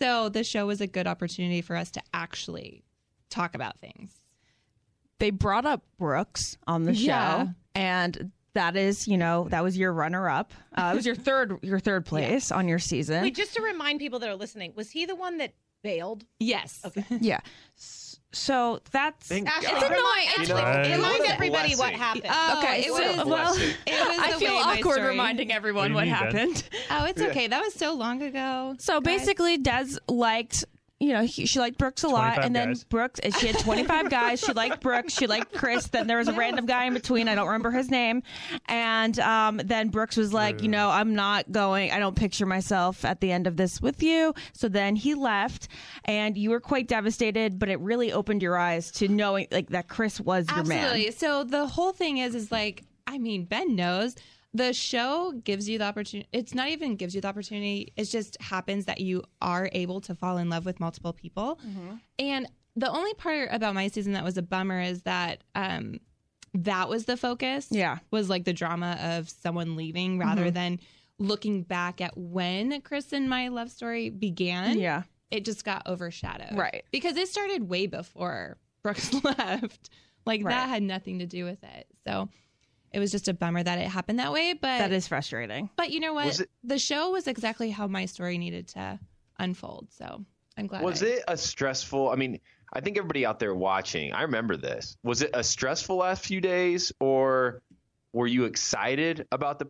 So 0.00 0.28
the 0.28 0.44
show 0.44 0.66
was 0.66 0.80
a 0.80 0.86
good 0.86 1.06
opportunity 1.06 1.60
for 1.62 1.76
us 1.76 1.90
to 1.92 2.02
actually 2.14 2.84
talk 3.30 3.54
about 3.54 3.78
things. 3.78 4.10
they 5.18 5.30
brought 5.30 5.66
up 5.66 5.82
Brooks 5.98 6.56
on 6.66 6.84
the 6.84 6.94
show 6.94 7.02
Yeah. 7.06 7.46
and 7.74 8.30
that 8.54 8.76
is, 8.76 9.06
you 9.08 9.18
know, 9.18 9.46
that 9.50 9.62
was 9.62 9.76
your 9.76 9.92
runner 9.92 10.28
up. 10.28 10.52
Uh, 10.74 10.90
it 10.92 10.96
was 10.96 11.04
your 11.06 11.14
third 11.14 11.58
your 11.62 11.78
third 11.80 12.06
place 12.06 12.50
on 12.52 12.66
your 12.68 12.78
season. 12.78 13.22
Wait, 13.22 13.34
just 13.34 13.54
to 13.54 13.62
remind 13.62 13.98
people 13.98 14.18
that 14.20 14.28
are 14.28 14.34
listening, 14.36 14.72
was 14.76 14.90
he 14.90 15.04
the 15.06 15.14
one 15.16 15.38
that 15.38 15.54
bailed? 15.82 16.24
Yes. 16.40 16.80
Okay. 16.84 17.04
yeah. 17.20 17.40
S- 17.76 18.07
So 18.32 18.80
that's 18.90 19.26
Thank 19.26 19.48
Ashley, 19.48 19.70
God. 19.70 19.82
remind, 19.90 19.96
You 19.96 20.30
Ashley, 20.38 20.54
know, 20.54 20.62
Right. 20.62 20.86
remind 20.96 21.18
what 21.20 21.28
a 21.28 21.32
everybody 21.32 21.76
what 21.76 21.92
happened. 21.94 22.24
Oh, 22.28 22.58
Okay, 22.58 22.80
it 22.86 22.90
was 22.92 23.26
well, 23.26 23.54
it 23.54 23.66
was 23.66 23.78
I 24.20 24.32
feel 24.38 24.52
awkward 24.52 24.94
story- 24.96 25.08
reminding 25.08 25.50
everyone 25.50 25.94
What 25.94 26.00
what, 26.00 26.04
do 26.04 26.08
you 26.10 26.14
mean, 26.14 26.32
Ben? 26.32 26.48
happened. 26.50 26.68
Oh, 26.90 27.04
it's 27.06 27.22
okay. 27.22 27.46
That 27.46 27.62
was 27.64 27.72
so 27.74 27.94
long 27.94 28.20
ago. 28.22 28.74
So 28.78 29.00
guys. 29.00 29.20
basically, 29.20 29.56
Des 29.56 29.96
liked 30.08 30.66
you 31.00 31.12
know, 31.12 31.22
he, 31.22 31.46
she 31.46 31.60
liked 31.60 31.78
Brooks 31.78 32.02
a 32.02 32.08
lot, 32.08 32.34
25 32.34 32.44
and 32.44 32.56
then 32.56 32.68
guys. 32.68 32.84
Brooks. 32.84 33.20
and 33.20 33.32
She 33.36 33.46
had 33.46 33.58
25 33.60 34.10
guys. 34.10 34.40
She 34.40 34.52
liked 34.52 34.80
Brooks. 34.80 35.12
She 35.14 35.28
liked 35.28 35.54
Chris. 35.54 35.86
Then 35.86 36.08
there 36.08 36.18
was 36.18 36.26
a 36.26 36.32
random 36.32 36.66
guy 36.66 36.86
in 36.86 36.94
between. 36.94 37.28
I 37.28 37.36
don't 37.36 37.46
remember 37.46 37.70
his 37.70 37.88
name. 37.88 38.24
And 38.66 39.16
um, 39.20 39.60
then 39.64 39.90
Brooks 39.90 40.16
was 40.16 40.32
like, 40.32 40.60
you 40.60 40.68
know, 40.68 40.90
I'm 40.90 41.14
not 41.14 41.52
going. 41.52 41.92
I 41.92 42.00
don't 42.00 42.16
picture 42.16 42.46
myself 42.46 43.04
at 43.04 43.20
the 43.20 43.30
end 43.30 43.46
of 43.46 43.56
this 43.56 43.80
with 43.80 44.02
you. 44.02 44.34
So 44.52 44.68
then 44.68 44.96
he 44.96 45.14
left, 45.14 45.68
and 46.04 46.36
you 46.36 46.50
were 46.50 46.60
quite 46.60 46.88
devastated. 46.88 47.60
But 47.60 47.68
it 47.68 47.78
really 47.78 48.12
opened 48.12 48.42
your 48.42 48.58
eyes 48.58 48.90
to 48.92 49.06
knowing 49.06 49.46
like 49.52 49.68
that 49.68 49.88
Chris 49.88 50.20
was 50.20 50.48
your 50.50 50.64
man. 50.64 50.84
Absolutely. 50.84 51.12
So 51.12 51.44
the 51.44 51.66
whole 51.66 51.92
thing 51.92 52.18
is, 52.18 52.34
is 52.34 52.50
like, 52.50 52.82
I 53.06 53.18
mean, 53.18 53.44
Ben 53.44 53.76
knows 53.76 54.16
the 54.54 54.72
show 54.72 55.32
gives 55.44 55.68
you 55.68 55.78
the 55.78 55.84
opportunity. 55.84 56.28
It's 56.32 56.54
not 56.54 56.68
even 56.68 56.96
gives 56.96 57.14
you 57.14 57.20
the 57.20 57.28
opportunity. 57.28 57.92
It 57.96 58.04
just 58.04 58.40
happens 58.40 58.86
that 58.86 59.00
you 59.00 59.22
are 59.42 59.68
able 59.72 60.00
to 60.02 60.14
fall 60.14 60.38
in 60.38 60.48
love 60.48 60.64
with 60.64 60.80
multiple 60.80 61.12
people. 61.12 61.58
And 62.18 62.48
the 62.74 62.90
only 62.90 63.12
part 63.14 63.48
about 63.52 63.74
my 63.74 63.88
season 63.88 64.12
that 64.14 64.24
was 64.24 64.36
a 64.38 64.42
bummer 64.42 64.80
is 64.80 65.02
that 65.02 65.42
um, 65.54 66.00
that 66.54 66.88
was 66.88 67.04
the 67.04 67.16
focus. 67.16 67.68
Yeah. 67.70 67.98
was 68.10 68.28
like 68.30 68.44
the 68.44 68.52
drama 68.52 68.98
of 69.02 69.28
someone 69.28 69.76
leaving 69.76 70.18
rather 70.18 70.50
than 70.50 70.80
looking 71.18 71.62
back 71.62 72.00
at 72.00 72.16
when 72.16 72.80
Chris 72.82 73.12
and 73.12 73.28
my 73.28 73.48
love 73.48 73.70
story 73.70 74.08
began. 74.08 74.78
Yeah. 74.78 75.02
it 75.30 75.44
just 75.44 75.64
got 75.64 75.86
overshadowed. 75.86 76.56
Right. 76.56 76.84
Because 76.90 77.16
it 77.16 77.28
started 77.28 77.68
way 77.68 77.86
before 77.86 78.56
Brooks 78.82 79.12
left. 79.24 79.90
Like 80.24 80.42
Right. 80.44 80.52
that 80.54 80.68
had 80.68 80.82
nothing 80.82 81.18
to 81.18 81.26
do 81.26 81.44
with 81.44 81.62
it. 81.64 81.86
So 82.06 82.28
it 82.92 82.98
was 82.98 83.10
just 83.10 83.28
a 83.28 83.34
bummer 83.34 83.62
that 83.62 83.78
it 83.78 83.88
happened 83.88 84.18
that 84.18 84.32
way. 84.32 84.52
But 84.54 84.78
That 84.78 84.92
is 84.92 85.06
frustrating. 85.08 85.70
but 85.76 85.90
you 85.90 86.00
know 86.00 86.14
what? 86.14 86.40
It- 86.40 86.50
the 86.64 86.78
show 86.78 87.10
was 87.10 87.26
exactly 87.26 87.70
how 87.70 87.86
my 87.86 88.06
story 88.06 88.38
needed 88.38 88.68
to 88.68 88.98
unfold. 89.38 89.88
So 89.90 90.24
I'm 90.56 90.66
glad. 90.66 90.82
Was 90.82 91.02
I- 91.02 91.06
it 91.06 91.24
a 91.28 91.36
stressful? 91.36 92.10
I 92.10 92.16
mean, 92.16 92.40
I 92.72 92.80
think 92.80 92.98
everybody 92.98 93.24
out 93.24 93.38
there 93.38 93.54
watching, 93.54 94.12
I 94.12 94.22
remember 94.22 94.56
this. 94.56 94.96
Was 95.02 95.22
it 95.22 95.30
a 95.34 95.42
stressful 95.44 95.96
last 95.96 96.24
few 96.24 96.40
days, 96.40 96.92
or 97.00 97.62
were 98.12 98.26
you 98.26 98.44
excited 98.44 99.26
about 99.32 99.58
the, 99.58 99.68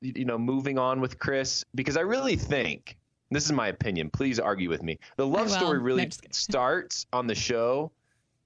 you 0.00 0.24
know, 0.24 0.38
moving 0.38 0.78
on 0.78 1.00
with 1.00 1.18
Chris? 1.18 1.64
Because 1.74 1.96
I 1.96 2.00
really 2.00 2.36
think 2.36 2.96
this 3.30 3.44
is 3.44 3.52
my 3.52 3.68
opinion. 3.68 4.10
Please 4.10 4.40
argue 4.40 4.68
with 4.68 4.82
me. 4.82 4.98
The 5.16 5.26
love 5.26 5.50
story 5.50 5.78
really 5.78 6.06
just 6.06 6.34
starts 6.34 7.06
on 7.12 7.26
the 7.28 7.34
show. 7.36 7.92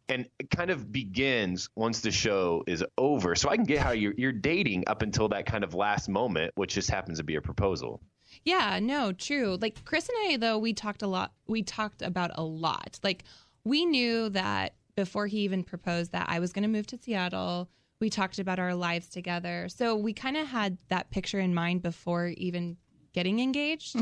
And 0.08 0.28
it 0.38 0.50
kind 0.50 0.70
of 0.70 0.92
begins 0.92 1.70
once 1.76 2.00
the 2.00 2.10
show 2.10 2.62
is 2.66 2.84
over. 2.98 3.34
So 3.34 3.48
I 3.48 3.56
can 3.56 3.64
get 3.64 3.78
how 3.78 3.92
you're, 3.92 4.12
you're 4.16 4.32
dating 4.32 4.84
up 4.86 5.00
until 5.02 5.28
that 5.30 5.46
kind 5.46 5.64
of 5.64 5.74
last 5.74 6.08
moment, 6.08 6.52
which 6.56 6.74
just 6.74 6.90
happens 6.90 7.18
to 7.18 7.24
be 7.24 7.36
a 7.36 7.40
proposal. 7.40 8.00
Yeah, 8.42 8.80
no, 8.82 9.12
true. 9.12 9.56
Like 9.60 9.84
Chris 9.84 10.08
and 10.08 10.32
I 10.32 10.36
though 10.36 10.58
we 10.58 10.72
talked 10.72 11.02
a 11.02 11.06
lot 11.06 11.32
we 11.46 11.62
talked 11.62 12.02
about 12.02 12.32
a 12.34 12.42
lot. 12.42 12.98
Like 13.02 13.24
we 13.64 13.84
knew 13.84 14.28
that 14.30 14.74
before 14.96 15.26
he 15.26 15.38
even 15.40 15.62
proposed 15.62 16.12
that 16.12 16.26
I 16.28 16.40
was 16.40 16.52
going 16.52 16.62
to 16.62 16.68
move 16.68 16.86
to 16.88 16.98
Seattle. 16.98 17.68
We 18.00 18.10
talked 18.10 18.38
about 18.38 18.58
our 18.58 18.74
lives 18.74 19.08
together. 19.08 19.68
So 19.68 19.96
we 19.96 20.12
kind 20.12 20.36
of 20.36 20.46
had 20.46 20.78
that 20.88 21.10
picture 21.10 21.40
in 21.40 21.54
mind 21.54 21.82
before 21.82 22.28
even 22.36 22.76
getting 23.12 23.40
engaged. 23.40 23.96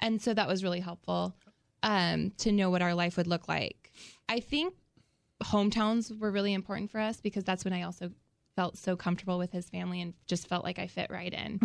And 0.00 0.20
so 0.20 0.34
that 0.34 0.48
was 0.48 0.64
really 0.64 0.80
helpful 0.80 1.34
um 1.82 2.32
to 2.38 2.50
know 2.50 2.70
what 2.70 2.82
our 2.82 2.94
life 2.94 3.16
would 3.16 3.26
look 3.26 3.46
like. 3.48 3.92
I 4.28 4.40
think 4.40 4.74
hometowns 5.42 6.16
were 6.18 6.30
really 6.30 6.54
important 6.54 6.90
for 6.90 7.00
us 7.00 7.20
because 7.20 7.44
that's 7.44 7.64
when 7.64 7.74
I 7.74 7.82
also 7.82 8.10
felt 8.56 8.78
so 8.78 8.96
comfortable 8.96 9.38
with 9.38 9.52
his 9.52 9.68
family 9.68 10.00
and 10.00 10.14
just 10.26 10.48
felt 10.48 10.64
like 10.64 10.78
I 10.78 10.86
fit 10.86 11.10
right 11.10 11.32
in. 11.32 11.58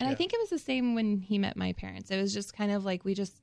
And 0.00 0.08
I 0.08 0.14
think 0.14 0.32
it 0.32 0.38
was 0.40 0.50
the 0.50 0.58
same 0.58 0.94
when 0.94 1.20
he 1.20 1.38
met 1.38 1.56
my 1.56 1.72
parents. 1.72 2.10
It 2.10 2.20
was 2.20 2.32
just 2.32 2.54
kind 2.54 2.70
of 2.70 2.84
like 2.84 3.04
we 3.04 3.14
just, 3.14 3.40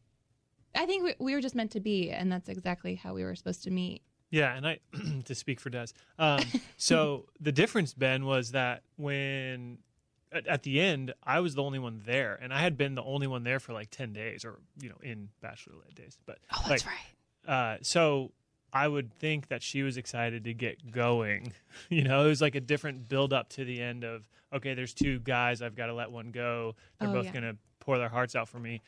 I 0.74 0.86
think 0.86 1.04
we, 1.04 1.16
we 1.20 1.34
were 1.34 1.42
just 1.42 1.56
meant 1.56 1.72
to 1.72 1.80
be, 1.80 2.12
and 2.12 2.32
that's 2.32 2.48
exactly 2.48 2.96
how 2.96 3.14
we 3.14 3.24
were 3.24 3.36
supposed 3.36 3.64
to 3.64 3.72
meet. 3.72 4.02
Yeah, 4.30 4.56
and 4.56 4.68
I 4.68 4.80
to 5.26 5.36
speak 5.36 5.60
for 5.60 5.70
Des. 5.70 5.88
Um, 6.18 6.42
so 6.78 7.26
the 7.40 7.52
difference, 7.52 7.94
Ben, 7.94 8.26
was 8.26 8.52
that 8.52 8.84
when 8.98 9.80
at, 10.32 10.48
at 10.48 10.64
the 10.64 10.80
end 10.82 11.14
I 11.24 11.40
was 11.40 11.56
the 11.56 11.64
only 11.64 11.80
one 11.80 12.02
there, 12.06 12.38
and 12.42 12.54
I 12.54 12.60
had 12.60 12.78
been 12.78 12.96
the 12.96 13.04
only 13.04 13.28
one 13.28 13.44
there 13.44 13.60
for 13.60 13.74
like 13.74 13.90
ten 13.92 14.14
days, 14.14 14.44
or 14.44 14.60
you 14.82 14.90
know, 14.90 14.98
in 15.04 15.30
bachelorette 15.44 15.96
days. 15.96 16.18
But 16.26 16.40
Oh, 16.54 16.64
that's 16.68 16.86
like, 16.86 16.94
right. 16.94 17.54
Uh, 17.54 17.78
so 17.82 18.32
I 18.76 18.88
would 18.88 19.12
think 19.14 19.48
that 19.48 19.64
she 19.64 19.82
was 19.84 19.96
excited 19.98 20.44
to 20.44 20.54
get 20.54 20.92
going. 20.92 21.54
You 21.90 22.04
know, 22.04 22.26
it 22.26 22.30
was 22.30 22.42
like 22.42 22.56
a 22.56 22.62
different 22.62 23.10
build 23.10 23.34
up 23.34 23.50
to 23.50 23.66
the 23.66 23.82
end 23.82 24.04
of 24.04 24.28
okay, 24.54 24.74
there's 24.76 24.94
two 24.94 25.20
guys, 25.20 25.62
I've 25.62 25.76
got 25.76 25.88
to 25.88 25.94
let 25.94 26.10
one 26.12 26.32
go. 26.32 26.76
They're 27.00 27.10
Oh, 27.10 27.14
both 27.14 27.26
yeah. 27.26 27.32
gonna 27.34 27.56
pour 27.80 27.98
their 27.98 28.08
hearts 28.10 28.36
out 28.36 28.48
for 28.48 28.60
me. 28.60 28.82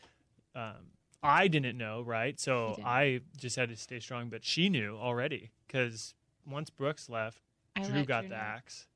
Um, 0.56 0.74
I 1.22 1.48
didn't 1.50 1.78
know, 1.78 2.02
right? 2.02 2.40
So. 2.40 2.78
I 2.86 3.22
just 3.38 3.56
had 3.58 3.70
to 3.70 3.76
stay 3.76 4.00
strong. 4.00 4.30
But 4.30 4.44
she 4.46 4.70
knew 4.70 4.96
already 4.98 5.52
because 5.68 6.14
once 6.50 6.70
Brooks 6.70 7.10
left, 7.10 7.42
I 7.76 7.82
Drew 7.84 8.06
got 8.06 8.22
Drew 8.22 8.30
the 8.30 8.36
know. 8.36 8.42
axe. 8.42 8.88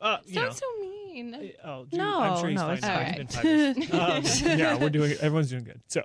Uh, 0.00 0.18
you 0.26 0.40
know, 0.40 0.50
so 0.50 0.66
mean. 0.80 1.52
Oh, 1.64 1.86
Drew, 1.86 1.98
No, 1.98 2.20
I'm 2.20 2.38
sure 2.40 2.48
he's 2.50 2.60
no, 2.60 2.76
fine. 2.76 3.14
been. 3.16 3.88
Um, 3.92 4.22
yeah, 4.58 4.76
we're 4.76 4.90
doing. 4.90 5.12
Everyone's 5.12 5.48
doing 5.50 5.64
good. 5.64 5.80
So, 5.88 6.02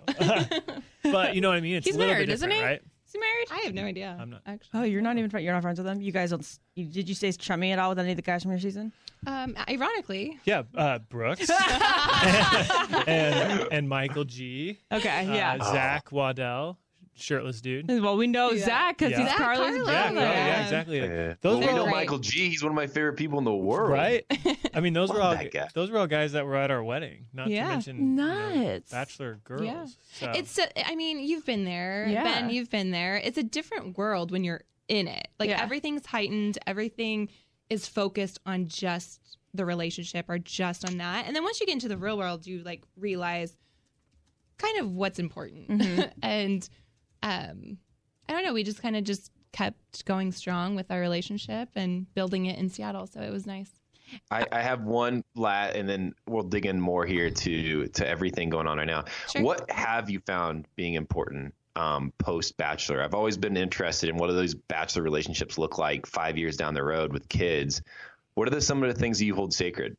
but 1.03 1.35
you 1.35 1.41
know 1.41 1.49
what 1.49 1.57
I 1.57 1.61
mean. 1.61 1.75
It's 1.75 1.87
He's 1.87 1.95
a 1.95 1.99
little 1.99 2.13
married, 2.13 2.27
bit 2.27 2.33
isn't 2.35 2.51
he? 2.51 2.61
right? 2.63 2.81
Is 3.11 3.15
he 3.15 3.19
married? 3.19 3.47
I 3.51 3.65
have 3.65 3.73
no 3.73 3.83
idea. 3.83 4.17
I'm 4.17 4.29
not. 4.29 4.41
Actually. 4.45 4.69
Oh, 4.79 4.83
you're 4.83 5.01
not 5.01 5.17
even 5.17 5.29
fri- 5.29 5.43
you're 5.43 5.51
not 5.53 5.61
friends 5.63 5.77
with 5.79 5.85
them. 5.85 6.01
You 6.01 6.13
guys 6.13 6.29
don't. 6.29 6.39
s- 6.41 6.61
You, 6.75 6.85
did 6.85 7.09
you 7.09 7.15
stay 7.15 7.29
chummy 7.33 7.73
at 7.73 7.79
all 7.79 7.89
with 7.89 7.99
any 7.99 8.11
of 8.11 8.15
the 8.15 8.21
guys 8.21 8.43
from 8.43 8.51
your 8.51 8.59
season? 8.61 8.93
Um, 9.27 9.53
ironically, 9.69 10.39
Yeah, 10.45 10.63
uh, 10.75 10.99
Brooks 11.09 11.49
and, 13.07 13.67
and 13.71 13.89
Michael 13.89 14.23
G. 14.23 14.79
Okay, 14.91 15.27
uh, 15.27 15.33
yeah. 15.33 15.57
Zach 15.71 16.11
Waddell, 16.11 16.77
shirtless 17.15 17.61
dude. 17.61 17.87
Well, 17.87 18.17
we 18.17 18.27
know 18.27 18.51
Yeah. 18.51 18.65
Zach 18.65 18.97
because 18.97 19.11
Yeah. 19.11 19.19
he's 19.19 19.27
Zach 19.29 19.37
Carly's 19.37 19.59
Carlo. 19.59 19.83
brother. 19.85 20.15
Yeah, 20.15 20.21
yeah, 20.21 20.45
Yeah. 20.47 20.63
exactly. 20.63 20.99
Yeah. 20.99 21.33
Those 21.41 21.57
well, 21.57 21.59
were 21.59 21.59
we 21.67 21.73
know 21.75 21.83
great. 21.83 21.95
Michael 21.95 22.19
G. 22.19 22.49
He's 22.49 22.63
one 22.63 22.71
of 22.71 22.75
my 22.75 22.87
favorite 22.87 23.13
people 23.13 23.37
in 23.37 23.43
the 23.45 23.53
world. 23.53 23.91
right. 23.91 24.25
I 24.73 24.79
mean, 24.79 24.93
those 24.93 25.09
were 25.11 25.21
all 25.21 25.35
that 25.35 25.73
those 25.73 25.91
were 25.91 25.99
all 25.99 26.07
guys 26.07 26.31
that 26.31 26.45
were 26.45 26.55
at 26.55 26.71
our 26.71 26.83
wedding. 26.83 27.25
Not 27.33 27.49
Yeah. 27.49 27.65
to 27.65 27.69
mention 27.69 27.95
you 27.97 28.03
know, 28.03 28.49
Nuts. 28.55 28.91
bachelor 28.91 29.39
girls. 29.43 29.61
Yeah. 29.63 29.85
So. 30.13 30.31
it's. 30.31 30.57
a- 30.57 30.87
I 30.89 30.95
mean, 30.95 31.19
you've 31.19 31.45
been 31.45 31.65
there, 31.65 32.07
Yeah. 32.09 32.23
Ben. 32.23 32.49
You've 32.49 32.69
been 32.69 32.91
there. 32.91 33.17
It's 33.17 33.37
a 33.37 33.43
different 33.43 33.97
world 33.97 34.31
when 34.31 34.43
you're 34.43 34.63
in 34.87 35.07
it. 35.07 35.27
Like 35.39 35.49
Yeah. 35.49 35.61
everything's 35.61 36.05
heightened. 36.05 36.57
Everything 36.65 37.29
is 37.69 37.87
focused 37.87 38.39
on 38.45 38.67
just 38.67 39.19
the 39.53 39.65
relationship 39.65 40.29
or 40.29 40.39
just 40.39 40.87
on 40.89 40.97
that. 40.97 41.25
And 41.27 41.35
then 41.35 41.43
once 41.43 41.59
you 41.59 41.65
get 41.65 41.73
into 41.73 41.87
the 41.89 41.97
real 41.97 42.17
world, 42.17 42.47
you 42.47 42.63
like 42.63 42.83
realize 42.97 43.55
kind 44.57 44.79
of 44.79 44.91
what's 44.91 45.19
important. 45.19 45.67
Mm-hmm. 45.69 46.01
and 46.23 46.69
um, 47.23 47.77
I 48.27 48.33
don't 48.33 48.43
know. 48.43 48.53
We 48.53 48.63
just 48.63 48.81
kind 48.81 48.95
of 48.95 49.03
just 49.03 49.31
kept 49.51 50.05
going 50.05 50.31
strong 50.31 50.75
with 50.75 50.91
our 50.91 50.99
relationship 50.99 51.69
and 51.75 52.11
building 52.13 52.45
it 52.45 52.57
in 52.57 52.69
Seattle. 52.69 53.07
So 53.07 53.21
it 53.21 53.31
was 53.31 53.45
nice. 53.45 53.69
I, 54.29 54.45
I 54.51 54.61
have 54.61 54.83
one 54.83 55.23
lat, 55.35 55.75
and 55.75 55.87
then 55.87 56.13
we'll 56.27 56.43
dig 56.43 56.65
in 56.65 56.81
more 56.81 57.05
here 57.05 57.29
to 57.29 57.87
to 57.87 58.07
everything 58.07 58.49
going 58.49 58.67
on 58.67 58.77
right 58.77 58.87
now. 58.87 59.05
Sure. 59.31 59.41
What 59.41 59.69
have 59.71 60.09
you 60.09 60.19
found 60.19 60.67
being 60.75 60.95
important 60.95 61.53
um, 61.75 62.11
post 62.17 62.57
bachelor? 62.57 63.01
I've 63.01 63.13
always 63.13 63.37
been 63.37 63.55
interested 63.55 64.09
in 64.09 64.17
what 64.17 64.27
do 64.27 64.33
those 64.33 64.53
bachelor 64.53 65.03
relationships 65.03 65.57
look 65.57 65.77
like 65.77 66.05
five 66.05 66.37
years 66.37 66.57
down 66.57 66.73
the 66.73 66.83
road 66.83 67.13
with 67.13 67.29
kids. 67.29 67.81
What 68.33 68.47
are 68.47 68.51
the, 68.51 68.61
some 68.61 68.83
of 68.83 68.93
the 68.93 68.99
things 68.99 69.19
that 69.19 69.25
you 69.25 69.35
hold 69.35 69.53
sacred? 69.53 69.95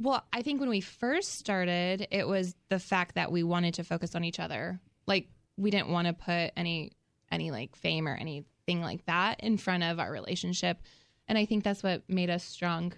Well, 0.00 0.24
I 0.32 0.42
think 0.42 0.60
when 0.60 0.68
we 0.68 0.80
first 0.80 1.34
started, 1.38 2.06
it 2.10 2.26
was 2.26 2.54
the 2.68 2.78
fact 2.78 3.16
that 3.16 3.32
we 3.32 3.42
wanted 3.42 3.74
to 3.74 3.84
focus 3.84 4.14
on 4.14 4.22
each 4.22 4.38
other. 4.38 4.80
Like 5.06 5.28
we 5.58 5.70
didn't 5.70 5.88
want 5.88 6.06
to 6.06 6.14
put 6.14 6.52
any 6.56 6.92
any 7.30 7.50
like 7.50 7.76
fame 7.76 8.08
or 8.08 8.14
anything 8.14 8.80
like 8.80 9.04
that 9.06 9.40
in 9.40 9.58
front 9.58 9.82
of 9.82 9.98
our 9.98 10.10
relationship. 10.10 10.80
And 11.26 11.36
I 11.36 11.44
think 11.44 11.64
that's 11.64 11.82
what 11.82 12.08
made 12.08 12.30
us 12.30 12.44
strong. 12.44 12.92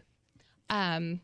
Um 0.69 1.21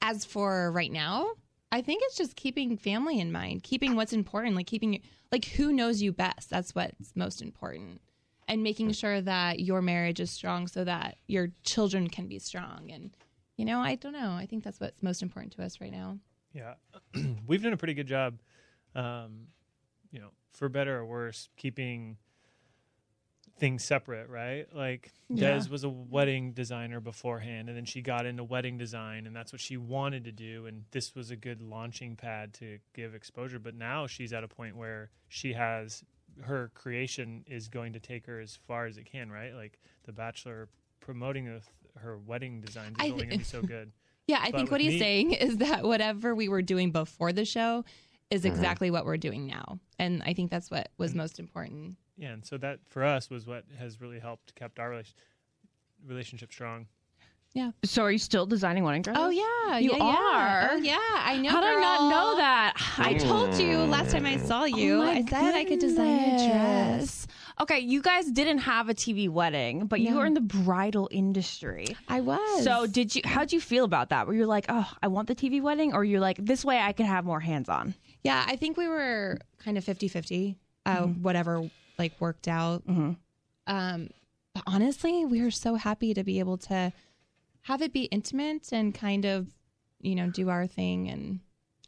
as 0.00 0.24
for 0.24 0.70
right 0.70 0.92
now, 0.92 1.32
I 1.72 1.82
think 1.82 2.02
it's 2.04 2.16
just 2.16 2.36
keeping 2.36 2.76
family 2.76 3.18
in 3.18 3.32
mind, 3.32 3.64
keeping 3.64 3.96
what's 3.96 4.12
important, 4.12 4.54
like 4.54 4.66
keeping 4.66 5.00
like 5.32 5.46
who 5.46 5.72
knows 5.72 6.00
you 6.00 6.12
best. 6.12 6.50
That's 6.50 6.74
what's 6.74 7.16
most 7.16 7.42
important. 7.42 8.00
And 8.46 8.62
making 8.62 8.92
sure 8.92 9.20
that 9.20 9.60
your 9.60 9.82
marriage 9.82 10.20
is 10.20 10.30
strong 10.30 10.68
so 10.68 10.84
that 10.84 11.16
your 11.26 11.48
children 11.64 12.08
can 12.08 12.28
be 12.28 12.38
strong 12.38 12.90
and 12.92 13.10
you 13.58 13.64
know, 13.64 13.80
I 13.80 13.96
don't 13.96 14.12
know. 14.12 14.30
I 14.30 14.46
think 14.46 14.62
that's 14.62 14.78
what's 14.78 15.02
most 15.02 15.20
important 15.20 15.52
to 15.54 15.64
us 15.64 15.80
right 15.80 15.90
now. 15.90 16.18
Yeah, 16.54 16.74
we've 17.46 17.62
done 17.62 17.72
a 17.72 17.76
pretty 17.76 17.94
good 17.94 18.06
job, 18.06 18.38
um, 18.94 19.48
you 20.10 20.20
know, 20.20 20.30
for 20.52 20.68
better 20.68 20.96
or 20.98 21.04
worse, 21.06 21.48
keeping 21.56 22.16
things 23.58 23.84
separate, 23.84 24.28
right? 24.28 24.66
Like 24.74 25.12
Yeah. 25.28 25.58
Des 25.58 25.68
was 25.68 25.82
a 25.84 25.88
wedding 25.88 26.52
designer 26.52 27.00
beforehand, 27.00 27.68
and 27.68 27.76
then 27.76 27.84
she 27.84 28.00
got 28.02 28.24
into 28.24 28.44
wedding 28.44 28.78
design, 28.78 29.26
and 29.26 29.34
that's 29.34 29.52
what 29.52 29.60
she 29.60 29.76
wanted 29.76 30.24
to 30.24 30.32
do. 30.32 30.66
And 30.66 30.84
this 30.92 31.14
was 31.14 31.30
a 31.30 31.36
good 31.36 31.60
launching 31.60 32.14
pad 32.16 32.54
to 32.54 32.78
give 32.94 33.14
exposure. 33.14 33.58
But 33.58 33.74
now 33.74 34.06
she's 34.06 34.32
at 34.32 34.44
a 34.44 34.48
point 34.48 34.76
where 34.76 35.10
she 35.28 35.52
has 35.54 36.04
her 36.42 36.70
creation 36.74 37.42
is 37.48 37.66
going 37.68 37.92
to 37.94 38.00
take 38.00 38.26
her 38.26 38.38
as 38.40 38.56
far 38.68 38.86
as 38.86 38.96
it 38.96 39.04
can, 39.10 39.28
right? 39.30 39.54
Like 39.54 39.80
The 40.04 40.12
Bachelor 40.12 40.68
promoting 41.00 41.46
the, 41.46 41.60
her 41.98 42.16
wedding 42.18 42.60
designs 42.60 42.90
is 42.92 42.96
I 43.00 43.10
only 43.10 43.16
going 43.26 43.30
to 43.30 43.38
be 43.38 43.44
so 43.44 43.60
good. 43.62 43.90
Yeah, 44.28 44.38
I 44.40 44.52
But 44.52 44.58
think 44.58 44.70
what 44.70 44.80
he's 44.80 44.92
me- 44.92 44.98
saying 45.00 45.32
is 45.32 45.56
that 45.56 45.82
whatever 45.82 46.34
we 46.34 46.48
were 46.48 46.62
doing 46.62 46.92
before 46.92 47.32
the 47.32 47.44
show 47.44 47.84
is 48.30 48.42
Mhm. 48.42 48.46
exactly 48.48 48.90
what 48.90 49.04
we're 49.06 49.16
doing 49.16 49.46
now. 49.46 49.78
And 49.98 50.22
I 50.24 50.34
think 50.34 50.50
that's 50.50 50.70
what 50.70 50.90
was 50.98 51.14
most 51.14 51.38
important. 51.38 51.96
Yeah, 52.16 52.32
and 52.32 52.44
so 52.44 52.58
that 52.58 52.80
for 52.88 53.04
us 53.04 53.30
was 53.30 53.46
what 53.46 53.64
has 53.78 54.00
really 54.00 54.18
helped 54.18 54.54
kept 54.54 54.78
our 54.78 54.90
relation, 54.90 55.14
relationship 56.06 56.52
strong. 56.52 56.86
Yeah. 57.54 57.70
So 57.82 58.02
are 58.02 58.10
you 58.12 58.18
still 58.18 58.44
designing 58.44 58.84
wedding 58.84 59.02
dresses? 59.02 59.22
Oh 59.24 59.30
yeah, 59.30 59.78
You 59.78 59.92
yeah, 59.92 59.96
yeah. 59.96 60.04
are? 60.04 60.68
Oh 60.72 60.76
yeah, 60.76 60.98
I 61.14 61.38
know. 61.38 61.48
How 61.50 61.60
did 61.62 61.70
I 61.70 61.80
not 61.80 62.10
know 62.10 62.36
that? 62.36 62.74
I 62.98 63.14
told 63.14 63.54
you 63.58 63.78
last 63.78 64.10
time 64.12 64.26
I 64.26 64.36
saw 64.36 64.64
you. 64.64 64.96
Oh 64.96 65.02
I 65.02 65.24
said 65.24 65.54
I 65.54 65.64
could 65.64 65.78
design 65.78 66.34
a 66.34 66.46
dress. 66.46 67.26
Okay, 67.60 67.80
you 67.80 68.02
guys 68.02 68.30
didn't 68.30 68.58
have 68.58 68.88
a 68.88 68.94
TV 68.94 69.28
wedding, 69.28 69.86
but 69.86 70.00
you 70.00 70.10
No. 70.10 70.18
were 70.18 70.26
in 70.26 70.34
the 70.34 70.40
bridal 70.42 71.08
industry. 71.10 71.96
I 72.06 72.20
was. 72.20 72.62
So 72.64 72.86
did 72.86 73.16
you? 73.16 73.22
How'd 73.24 73.52
you 73.52 73.60
feel 73.60 73.84
about 73.84 74.10
that? 74.10 74.26
Were 74.26 74.34
you 74.34 74.46
like, 74.46 74.66
oh, 74.68 74.88
I 75.02 75.08
want 75.08 75.26
the 75.26 75.34
TV 75.34 75.60
wedding, 75.60 75.94
or 75.94 76.04
you're 76.04 76.20
like, 76.20 76.36
this 76.36 76.64
way 76.64 76.78
I 76.78 76.92
can 76.92 77.06
have 77.06 77.24
more 77.24 77.40
hands 77.40 77.68
on? 77.68 77.94
Yeah, 78.24 78.44
I 78.46 78.56
think 78.56 78.76
we 78.76 78.88
were 78.88 79.38
kind 79.58 79.78
of 79.78 79.84
50-50. 79.84 80.56
Uh, 80.86 81.02
Whatever 81.06 81.70
like 81.98 82.12
worked 82.20 82.48
out. 82.48 82.86
Mm-hmm. 82.86 83.12
Um, 83.66 84.10
but 84.54 84.62
honestly, 84.66 85.24
we 85.24 85.42
were 85.42 85.50
so 85.50 85.74
happy 85.74 86.14
to 86.14 86.24
be 86.24 86.38
able 86.38 86.56
to 86.58 86.92
have 87.62 87.82
it 87.82 87.92
be 87.92 88.04
intimate 88.04 88.72
and 88.72 88.94
kind 88.94 89.24
of, 89.26 89.48
you 90.00 90.14
know, 90.14 90.30
do 90.30 90.48
our 90.48 90.66
thing 90.66 91.08
and 91.08 91.40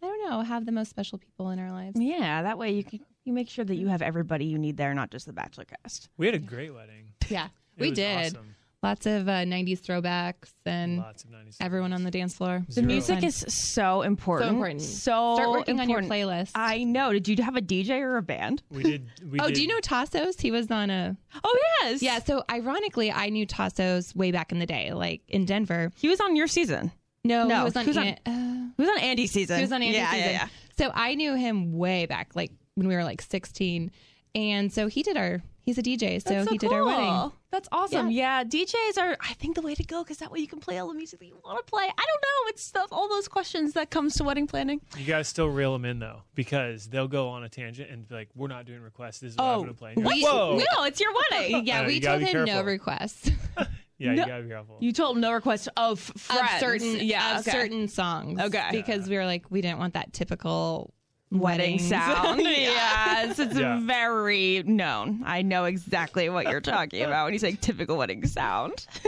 I 0.02 0.06
don't 0.06 0.28
know, 0.30 0.40
have 0.42 0.66
the 0.66 0.72
most 0.72 0.90
special 0.90 1.18
people 1.18 1.50
in 1.50 1.58
our 1.58 1.70
lives. 1.72 1.98
Yeah, 2.00 2.42
that 2.42 2.58
way 2.58 2.72
you 2.72 2.84
can 2.84 3.00
you 3.24 3.32
make 3.32 3.48
sure 3.48 3.64
that 3.64 3.74
you 3.76 3.88
have 3.88 4.02
everybody 4.02 4.46
you 4.46 4.58
need 4.58 4.76
there, 4.76 4.92
not 4.94 5.10
just 5.10 5.26
the 5.26 5.32
bachelor 5.32 5.64
cast. 5.64 6.08
We 6.16 6.26
had 6.26 6.34
a 6.34 6.38
great 6.38 6.74
wedding. 6.74 7.12
Yeah, 7.28 7.46
It 7.76 7.80
we 7.82 7.90
was 7.90 7.96
did. 7.98 8.26
awesome. 8.34 8.56
Lots 8.82 9.04
of 9.04 9.28
uh, 9.28 9.32
90s 9.44 9.80
throwbacks 9.80 10.52
and 10.64 10.98
Lots 10.98 11.24
of 11.24 11.30
90s. 11.30 11.56
everyone 11.60 11.92
on 11.92 12.02
the 12.02 12.10
dance 12.10 12.34
floor. 12.34 12.62
The 12.68 12.80
music 12.82 13.22
is 13.22 13.44
so 13.48 14.00
important. 14.00 14.48
So 14.48 14.54
important. 14.54 14.80
So 14.82 15.34
Start 15.34 15.50
working 15.50 15.80
on 15.80 15.90
your 15.90 16.00
playlist. 16.00 16.52
I 16.54 16.84
know. 16.84 17.12
Did 17.12 17.28
you 17.28 17.44
have 17.44 17.56
a 17.56 17.60
DJ 17.60 18.00
or 18.00 18.16
a 18.16 18.22
band? 18.22 18.62
We 18.70 18.82
did. 18.82 19.10
We 19.30 19.38
oh, 19.38 19.48
did, 19.48 19.56
do 19.56 19.62
you 19.62 19.68
know 19.68 19.80
Tasos? 19.80 20.40
He 20.40 20.50
was 20.50 20.70
on 20.70 20.88
a. 20.88 21.14
Oh 21.44 21.58
yes. 21.82 22.02
Yeah. 22.02 22.20
So 22.20 22.42
ironically, 22.50 23.12
I 23.12 23.28
knew 23.28 23.46
Tasos 23.46 24.16
way 24.16 24.32
back 24.32 24.50
in 24.50 24.58
the 24.60 24.66
day, 24.66 24.94
like 24.94 25.20
in 25.28 25.44
Denver. 25.44 25.92
He 25.96 26.08
was 26.08 26.20
on 26.20 26.34
your 26.34 26.46
season. 26.46 26.90
No, 27.22 27.46
No, 27.46 27.58
he 27.58 27.64
was 27.64 27.76
on. 27.76 27.84
he 27.84 27.88
was 27.90 27.96
on- 27.98 28.06
An- 28.06 28.18
uh, 28.24 28.72
He 28.78 28.82
was 28.82 28.88
on 28.88 28.98
Andi's 28.98 29.30
season. 29.30 29.56
He 29.56 29.62
was 29.62 29.72
on 29.72 29.82
Andi's 29.82 29.96
yeah, 29.96 30.10
season. 30.10 30.26
Yeah, 30.26 30.32
yeah. 30.32 30.48
So 30.78 30.90
I 30.94 31.16
knew 31.16 31.34
him 31.34 31.72
way 31.72 32.06
back, 32.06 32.34
like 32.34 32.52
when 32.76 32.88
we 32.88 32.94
were 32.96 33.04
like 33.04 33.20
16. 33.20 33.90
And 34.34 34.72
so 34.72 34.86
he 34.86 35.02
did 35.02 35.18
our, 35.18 35.42
he's 35.62 35.78
a 35.78 35.82
DJ. 35.82 36.22
So, 36.22 36.44
so 36.44 36.50
he 36.50 36.58
did 36.58 36.72
our 36.72 36.84
wedding. 36.84 37.32
That's 37.50 37.68
awesome. 37.72 38.10
Yeah. 38.10 38.44
DJs 38.44 38.98
are, 38.98 39.16
I 39.20 39.32
think, 39.34 39.56
the 39.56 39.62
way 39.62 39.74
to 39.74 39.82
go 39.82 40.02
because 40.04 40.18
that 40.18 40.30
way 40.30 40.38
you 40.38 40.46
can 40.46 40.60
play 40.60 40.78
all 40.78 40.86
the 40.88 40.94
music 40.94 41.18
that 41.18 41.26
you 41.26 41.38
want 41.44 41.58
to 41.64 41.68
play. 41.70 41.82
I 41.84 41.88
don't 41.88 42.22
know. 42.22 42.48
It's 42.48 42.62
stuff, 42.62 42.88
all 42.92 43.08
those 43.08 43.26
questions 43.28 43.72
that 43.72 43.90
comes 43.90 44.14
to 44.16 44.24
wedding 44.24 44.46
planning. 44.46 44.80
You 44.96 45.04
guys 45.04 45.26
still 45.28 45.48
reel 45.48 45.72
them 45.72 45.84
in 45.84 45.98
though, 45.98 46.22
because 46.34 46.86
they'll 46.86 47.08
go 47.08 47.28
on 47.28 47.42
a 47.44 47.48
tangent 47.48 47.90
and 47.90 48.06
be 48.06 48.14
like, 48.14 48.28
"We're 48.34 48.48
not 48.48 48.66
doing 48.66 48.80
requests. 48.80 49.18
This 49.20 49.32
is 49.32 49.36
what 49.36 49.44
I'm 49.44 49.50
Oh, 49.50 49.62
going 49.62 49.68
to 49.68 49.74
play." 49.74 49.92
And 49.96 50.04
we- 50.04 50.22
like, 50.22 50.22
Whoa! 50.24 50.58
No, 50.76 50.84
it's 50.84 51.00
your 51.00 51.10
wedding. 51.30 51.64
Yeah, 51.66 51.86
we 51.86 52.00
told 52.00 52.20
be 52.20 52.26
him 52.26 52.44
no 52.44 52.62
requests 52.62 53.30
Yeah, 53.98 54.14
No. 54.14 54.22
you 54.22 54.28
gotta 54.28 54.42
be 54.44 54.48
careful. 54.48 54.76
You 54.80 54.92
told 54.92 55.18
no 55.18 55.30
request 55.32 55.68
of 55.76 55.98
friends. 56.00 56.52
of 56.54 56.58
certain, 56.60 56.96
yeah, 57.06 57.34
of 57.34 57.40
okay. 57.46 57.50
certain 57.50 57.86
songs. 57.86 58.40
Okay. 58.40 58.68
Because 58.72 59.08
we 59.10 59.16
were 59.16 59.26
like, 59.26 59.50
we 59.50 59.60
didn't 59.60 59.78
want 59.78 59.92
that 59.92 60.14
typical 60.14 60.94
wedding 61.30 61.78
sound. 61.78 62.40
Yes, 62.40 63.38
it's 63.38 63.56
Yeah. 63.58 63.80
very 63.80 64.62
known. 64.64 65.22
I 65.24 65.42
know 65.42 65.64
exactly 65.64 66.28
what 66.28 66.48
you're 66.48 66.60
talking 66.60 67.02
about 67.02 67.24
when 67.24 67.32
you 67.32 67.38
say 67.38 67.52
typical 67.52 67.96
wedding 67.96 68.26
sound. 68.26 68.86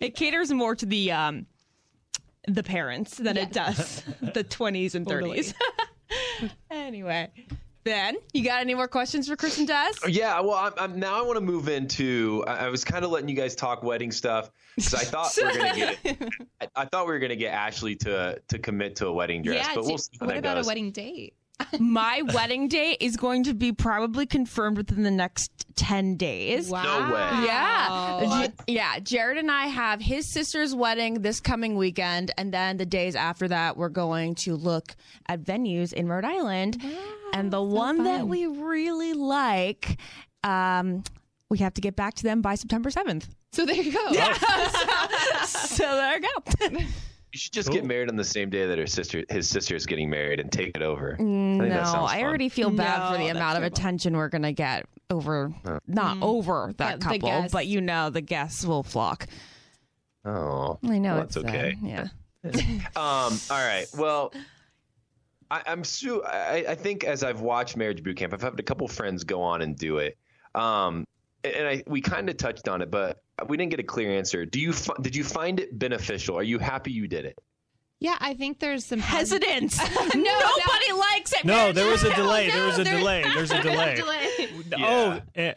it 0.00 0.14
caters 0.14 0.52
more 0.52 0.74
to 0.76 0.86
the 0.86 1.12
um 1.12 1.46
the 2.48 2.62
parents 2.62 3.16
than 3.18 3.36
it 3.36 3.52
does 3.52 4.02
the 4.20 4.42
20s 4.44 4.94
and 4.96 5.06
30s. 5.06 5.54
anyway, 6.70 7.30
Ben, 7.84 8.16
you 8.32 8.44
got 8.44 8.60
any 8.60 8.74
more 8.74 8.86
questions 8.86 9.28
for 9.28 9.34
Chris 9.34 9.58
and 9.58 9.66
Des? 9.66 9.92
Yeah, 10.08 10.38
well, 10.40 10.54
I'm, 10.54 10.72
I'm 10.78 11.00
now 11.00 11.18
I 11.18 11.22
want 11.22 11.36
to 11.36 11.40
move 11.40 11.68
into. 11.68 12.44
I, 12.46 12.66
I 12.66 12.68
was 12.68 12.84
kind 12.84 13.04
of 13.04 13.10
letting 13.10 13.28
you 13.28 13.34
guys 13.34 13.56
talk 13.56 13.82
wedding 13.82 14.12
stuff 14.12 14.50
because 14.76 14.94
I 14.94 15.04
thought 15.04 15.32
we 15.36 15.44
were 15.44 15.52
gonna 15.52 15.74
get. 15.74 15.98
I, 16.60 16.68
I 16.76 16.84
thought 16.84 17.06
we 17.06 17.12
were 17.12 17.18
gonna 17.18 17.34
get 17.36 17.52
Ashley 17.52 17.96
to 17.96 18.40
to 18.48 18.58
commit 18.58 18.96
to 18.96 19.08
a 19.08 19.12
wedding 19.12 19.42
dress, 19.42 19.66
yeah. 19.66 19.74
but 19.74 19.82
do- 19.82 19.88
we'll 19.88 19.98
see 19.98 20.10
what 20.18 20.28
that 20.28 20.38
about 20.38 20.56
goes. 20.56 20.66
a 20.66 20.68
wedding 20.68 20.92
date? 20.92 21.34
My 21.78 22.22
wedding 22.34 22.68
date 22.68 22.98
is 23.00 23.16
going 23.16 23.44
to 23.44 23.54
be 23.54 23.72
probably 23.72 24.26
confirmed 24.26 24.76
within 24.76 25.02
the 25.02 25.10
next 25.10 25.50
10 25.76 26.16
days. 26.16 26.68
Wow. 26.68 27.12
way. 27.12 27.46
Yeah. 27.46 28.46
J- 28.46 28.72
yeah. 28.74 28.98
Jared 28.98 29.38
and 29.38 29.50
I 29.50 29.66
have 29.66 30.00
his 30.00 30.30
sister's 30.32 30.74
wedding 30.74 31.22
this 31.22 31.40
coming 31.40 31.76
weekend. 31.76 32.30
And 32.36 32.52
then 32.52 32.76
the 32.76 32.86
days 32.86 33.16
after 33.16 33.48
that, 33.48 33.76
we're 33.76 33.88
going 33.88 34.34
to 34.36 34.54
look 34.56 34.94
at 35.28 35.42
venues 35.42 35.92
in 35.92 36.08
Rhode 36.08 36.24
Island. 36.24 36.82
and 37.32 37.50
the 37.50 37.62
one 37.62 38.04
that 38.04 38.26
we 38.26 38.46
really 38.46 39.14
like, 39.14 39.98
um, 40.44 41.02
we 41.48 41.58
have 41.58 41.74
to 41.74 41.80
get 41.80 41.96
back 41.96 42.14
to 42.14 42.22
them 42.22 42.42
by 42.42 42.54
September 42.54 42.90
7th. 42.90 43.28
So 43.52 43.66
there 43.66 43.76
you 43.76 43.92
go. 43.92 44.12
so 45.46 45.84
there 45.84 46.18
you 46.18 46.26
go. 46.70 46.78
You 47.32 47.38
should 47.38 47.52
just 47.52 47.68
Cool. 47.68 47.76
get 47.76 47.84
married 47.86 48.08
on 48.10 48.16
the 48.16 48.24
same 48.24 48.50
day 48.50 48.66
that 48.66 48.76
her 48.78 48.86
sister, 48.86 49.24
his 49.30 49.48
sister, 49.48 49.74
is 49.74 49.86
getting 49.86 50.10
married, 50.10 50.38
and 50.38 50.52
take 50.52 50.76
it 50.76 50.82
over. 50.82 51.16
no, 51.18 51.66
that 51.66 51.86
I 51.86 52.22
already 52.22 52.48
feel 52.50 52.70
bad 52.70 53.10
for 53.12 53.16
the 53.18 53.28
amount 53.28 53.56
of 53.56 53.60
terrible. 53.62 53.66
attention 53.78 54.16
we're 54.16 54.28
going 54.28 54.42
to 54.42 54.52
get 54.52 54.84
over, 55.08 55.52
not 55.86 56.18
over 56.22 56.74
that 56.76 56.96
Uh, 57.04 57.08
couple, 57.10 57.46
but 57.50 57.66
you 57.66 57.80
know, 57.80 58.10
the 58.10 58.20
guests 58.20 58.64
will 58.66 58.82
flock. 58.82 59.26
Oh, 60.24 60.78
I 60.86 60.98
know. 60.98 61.14
Well, 61.14 61.22
it's 61.24 61.34
that's 61.34 61.46
okay. 61.48 61.76
sad, 61.82 61.88
Yeah. 61.88 62.08
Um, 62.96 63.38
all 63.50 63.66
right. 63.66 63.86
Well, 63.96 64.32
I, 65.50 65.62
I'm 65.66 65.84
su- 65.84 66.22
I, 66.24 66.64
I 66.68 66.74
think 66.74 67.04
as 67.04 67.22
I've 67.24 67.40
watched 67.40 67.76
Marriage 67.76 68.02
Boot 68.02 68.16
Camp, 68.16 68.32
I've 68.34 68.42
had 68.42 68.58
a 68.58 68.62
couple 68.62 68.86
friends 68.88 69.24
go 69.24 69.40
on 69.42 69.62
and 69.62 69.76
do 69.76 69.98
it. 69.98 70.18
Um, 70.54 71.06
and 71.44 71.66
I, 71.66 71.82
we 71.86 72.00
kind 72.00 72.28
of 72.28 72.36
touched 72.36 72.68
on 72.68 72.82
it, 72.82 72.90
but 72.90 73.22
we 73.48 73.56
didn't 73.56 73.70
get 73.70 73.80
a 73.80 73.84
clear 73.84 74.10
answer. 74.16 74.44
Do 74.46 74.60
you 74.60 74.72
did 75.00 75.14
you 75.16 75.24
find 75.24 75.60
it 75.60 75.78
beneficial? 75.78 76.36
Are 76.38 76.42
you 76.42 76.58
happy 76.58 76.92
you 76.92 77.08
did 77.08 77.24
it? 77.24 77.38
Yeah, 78.00 78.16
I 78.20 78.34
think 78.34 78.58
there's 78.58 78.84
some 78.84 78.98
Hesitance. 78.98 79.78
No, 80.14 80.38
Nobody 80.40 80.92
likes 80.92 81.32
it. 81.34 81.44
no, 81.44 81.70
there 81.72 81.86
was 81.86 82.02
a 82.02 82.12
delay. 82.16 82.48
no, 82.48 82.54
there 82.54 82.66
was 82.66 82.78
a 82.80 82.84
there- 82.84 82.98
delay. 82.98 83.22
There's 83.22 83.50
a 83.52 83.62
delay. 83.62 84.02
Oh, 84.78 85.20
eh, 85.36 85.54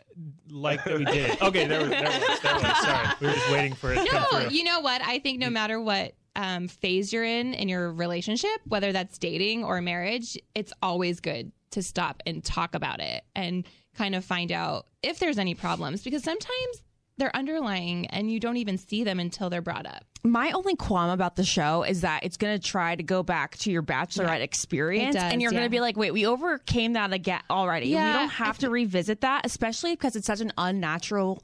like 0.51 0.83
that 0.83 0.97
we 0.99 1.05
did. 1.17 1.41
Okay, 1.41 1.65
there 1.67 1.79
was. 1.81 1.89
There 1.89 2.03
was. 2.03 2.39
There 2.41 2.53
was. 2.55 2.77
Sorry, 2.83 3.07
we 3.19 3.27
were 3.27 3.33
just 3.33 3.51
waiting 3.51 3.73
for 3.73 3.93
it 3.93 4.03
to 4.05 4.09
come 4.11 4.25
No, 4.31 4.49
you 4.49 4.63
know 4.63 4.79
what? 4.81 5.01
I 5.03 5.17
think 5.19 5.39
no 5.39 5.49
matter 5.49 5.81
what 5.81 6.13
um, 6.35 6.67
phase 6.67 7.11
you're 7.11 7.23
in 7.23 7.53
in 7.55 7.67
your 7.67 7.91
relationship, 7.91 8.51
whether 8.65 8.91
that's 8.91 9.17
dating 9.17 9.63
or 9.63 9.81
marriage, 9.81 10.37
it's 10.53 10.71
always 10.83 11.19
good 11.19 11.51
to 11.71 11.81
stop 11.81 12.21
and 12.27 12.43
talk 12.43 12.75
about 12.75 12.99
it 12.99 13.23
and 13.35 13.65
kind 13.95 14.13
of 14.13 14.23
find 14.23 14.51
out 14.51 14.85
if 15.01 15.17
there's 15.19 15.39
any 15.39 15.55
problems 15.55 16.03
because 16.03 16.23
sometimes 16.23 16.81
they're 17.17 17.35
underlying 17.35 18.07
and 18.07 18.31
you 18.31 18.39
don't 18.39 18.57
even 18.57 18.77
see 18.77 19.03
them 19.03 19.19
until 19.19 19.49
they're 19.49 19.61
brought 19.61 19.85
up. 19.85 20.03
My 20.23 20.51
only 20.51 20.75
qualm 20.75 21.11
about 21.11 21.35
the 21.35 21.43
show 21.43 21.83
is 21.83 22.01
that 22.01 22.23
it's 22.23 22.37
going 22.37 22.59
to 22.59 22.67
try 22.67 22.95
to 22.95 23.03
go 23.03 23.23
back 23.23 23.57
to 23.59 23.71
your 23.71 23.83
bachelorette 23.83 24.41
experience, 24.41 25.15
does, 25.15 25.31
and 25.31 25.41
you're 25.41 25.51
going 25.51 25.63
to 25.63 25.69
be 25.69 25.79
like, 25.79 25.97
"Wait, 25.97 26.11
we 26.11 26.25
overcame 26.25 26.93
that 26.93 27.13
again 27.13 27.41
already. 27.49 27.89
Yeah, 27.89 28.13
we 28.13 28.19
don't 28.19 28.29
have 28.29 28.57
to 28.59 28.69
revisit 28.69 29.21
that, 29.21 29.45
especially 29.45 29.93
because 29.93 30.15
it's 30.15 30.25
such 30.25 30.41
an 30.41 30.51
unnatural 30.57 31.43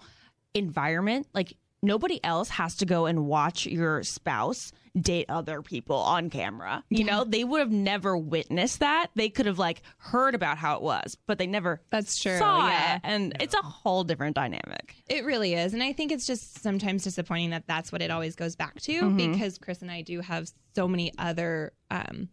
environment. 0.55 1.27
Like 1.33 1.53
nobody 1.83 2.23
else 2.23 2.49
has 2.49 2.75
to 2.77 2.85
go 2.85 3.05
and 3.05 3.25
watch 3.27 3.65
your 3.65 4.03
spouse 4.03 4.71
date 4.99 5.25
other 5.29 5.61
people 5.61 5.95
on 5.95 6.29
camera. 6.29 6.83
You 6.89 7.05
know, 7.05 7.23
they 7.23 7.43
would 7.43 7.59
have 7.59 7.71
never 7.71 8.17
witnessed 8.17 8.79
that. 8.79 9.07
They 9.15 9.29
could 9.29 9.45
have 9.45 9.57
like 9.59 9.81
heard 9.97 10.35
about 10.35 10.57
how 10.57 10.75
it 10.75 10.81
was, 10.81 11.17
but 11.27 11.37
they 11.37 11.47
never 11.47 11.81
That's 11.91 12.21
true, 12.21 12.37
saw 12.37 12.67
yeah. 12.67 12.95
it, 12.95 13.01
and 13.05 13.35
it's 13.39 13.53
a 13.53 13.61
whole 13.61 14.03
different 14.03 14.35
dynamic. 14.35 14.95
It 15.07 15.23
really 15.23 15.53
is. 15.53 15.73
And 15.73 15.81
I 15.81 15.93
think 15.93 16.11
it's 16.11 16.27
just 16.27 16.61
sometimes 16.61 17.03
disappointing 17.03 17.51
that 17.51 17.67
that's 17.67 17.91
what 17.91 18.01
it 18.01 18.11
always 18.11 18.35
goes 18.35 18.55
back 18.55 18.81
to 18.81 18.91
Mm-hmm. 19.01 19.31
because 19.31 19.57
Chris 19.57 19.81
and 19.81 19.89
I 19.91 20.01
do 20.01 20.19
have 20.19 20.49
so 20.75 20.87
many 20.87 21.13
other 21.17 21.71
um, 21.89 22.27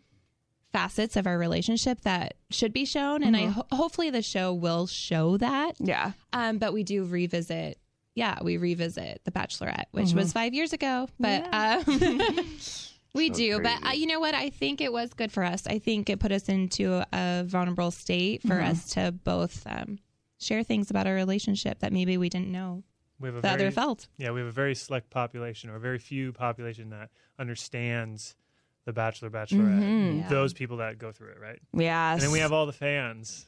facets 0.72 1.16
of 1.16 1.26
our 1.26 1.38
relationship 1.38 2.00
that 2.02 2.34
should 2.50 2.72
be 2.72 2.84
shown. 2.84 3.22
And 3.22 3.36
I 3.36 3.42
Mm-hmm. 3.42 3.50
ho- 3.52 3.66
hopefully 3.72 4.10
the 4.10 4.22
show 4.22 4.52
will 4.52 4.86
show 4.86 5.36
that. 5.38 5.76
Yeah. 5.78 6.12
Um, 6.32 6.58
but 6.58 6.72
we 6.72 6.82
do 6.82 7.04
revisit. 7.04 7.78
Yeah, 8.18 8.38
we 8.42 8.56
revisit 8.56 9.20
The 9.24 9.30
Bachelorette, 9.30 9.84
which 9.92 10.08
Mm-hmm. 10.08 10.18
was 10.18 10.32
five 10.32 10.52
years 10.54 10.72
ago. 10.72 11.08
But 11.20 11.48
um, 11.54 11.84
we 13.14 13.28
So 13.28 13.34
do. 13.34 13.60
But 13.62 13.86
uh, 13.86 13.90
you 13.92 14.06
know 14.06 14.20
what? 14.20 14.34
I 14.34 14.50
think 14.50 14.80
it 14.80 14.92
was 14.92 15.14
good 15.14 15.30
for 15.32 15.44
us. 15.44 15.66
I 15.66 15.78
think 15.78 16.10
it 16.10 16.18
put 16.20 16.32
us 16.32 16.48
into 16.48 17.02
a 17.12 17.44
vulnerable 17.46 17.90
state 17.90 18.42
for 18.42 18.54
Mm-hmm. 18.56 18.70
us 18.70 18.90
to 18.90 19.12
both 19.12 19.62
um, 19.66 19.98
share 20.38 20.62
things 20.62 20.90
about 20.90 21.06
our 21.06 21.14
relationship 21.14 21.78
that 21.80 21.92
maybe 21.92 22.16
we 22.18 22.28
didn't 22.28 22.52
know 22.52 22.82
we 23.20 23.28
have 23.28 23.34
a 23.36 23.38
the 23.38 23.42
very, 23.48 23.54
other 23.54 23.70
felt. 23.72 24.06
Yeah, 24.16 24.30
we 24.30 24.38
have 24.40 24.48
a 24.48 24.52
very 24.52 24.74
select 24.76 25.10
population, 25.10 25.70
or 25.70 25.76
a 25.76 25.80
very 25.80 25.98
few 25.98 26.32
population 26.32 26.90
that 26.90 27.10
understands 27.38 28.36
the 28.84 28.92
Bachelor, 28.92 29.28
Bachelorette. 29.28 29.82
Mhm. 29.82 30.20
Yeah. 30.20 30.28
Those 30.28 30.52
people 30.54 30.76
that 30.78 30.98
go 30.98 31.10
through 31.12 31.30
it, 31.30 31.40
right? 31.40 31.58
Yes. 31.72 32.14
And 32.14 32.22
then 32.22 32.30
we 32.30 32.38
have 32.38 32.52
all 32.52 32.64
the 32.66 32.72
fans 32.72 33.47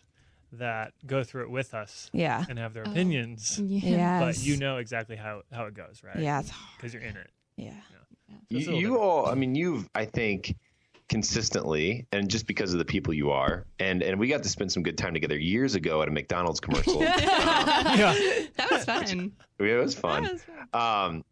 that 0.53 0.93
go 1.07 1.23
through 1.25 1.43
it 1.45 1.51
with 1.51 1.75
us 1.75 2.11
Yeah. 2.13 2.45
and 2.49 2.59
have 2.59 2.75
their 2.75 2.87
Oh. 2.87 2.91
opinions. 2.91 3.59
Yes. 3.63 4.23
But 4.39 4.45
you 4.47 4.57
know 4.57 4.79
exactly 4.79 5.17
how, 5.17 5.43
how 5.53 5.65
it 5.67 5.75
goes, 5.75 6.03
right? 6.05 6.19
Yeah. 6.19 6.43
Because 6.77 6.93
you're 6.95 7.03
in 7.03 7.17
it. 7.17 7.31
Yeah. 7.57 7.73
So 8.31 8.37
You, 8.49 8.77
you 8.77 8.99
all, 8.99 9.27
I 9.27 9.35
mean, 9.35 9.55
you've, 9.55 9.89
I 9.95 10.05
think, 10.05 10.57
consistently, 11.09 12.07
and 12.13 12.29
just 12.31 12.47
because 12.47 12.73
of 12.73 12.79
the 12.79 12.85
people 12.85 13.13
you 13.13 13.31
are, 13.31 13.67
and 13.81 14.03
and 14.03 14.19
we 14.19 14.29
got 14.29 14.43
to 14.45 14.49
spend 14.49 14.71
some 14.73 14.83
good 14.85 14.97
time 14.97 15.13
together 15.13 15.37
years 15.37 15.75
ago 15.75 16.01
at 16.03 16.09
a 16.09 16.11
McDonald's 16.11 16.61
commercial. 16.61 17.01
That 17.05 18.69
was 18.71 18.85
fun. 18.85 19.33
yeah, 19.61 19.67
it 19.67 19.77
was 19.83 19.95
fun. 19.95 20.23
That 20.25 20.33
was 20.33 20.43
fun. 20.73 21.15
Um, 21.17 21.25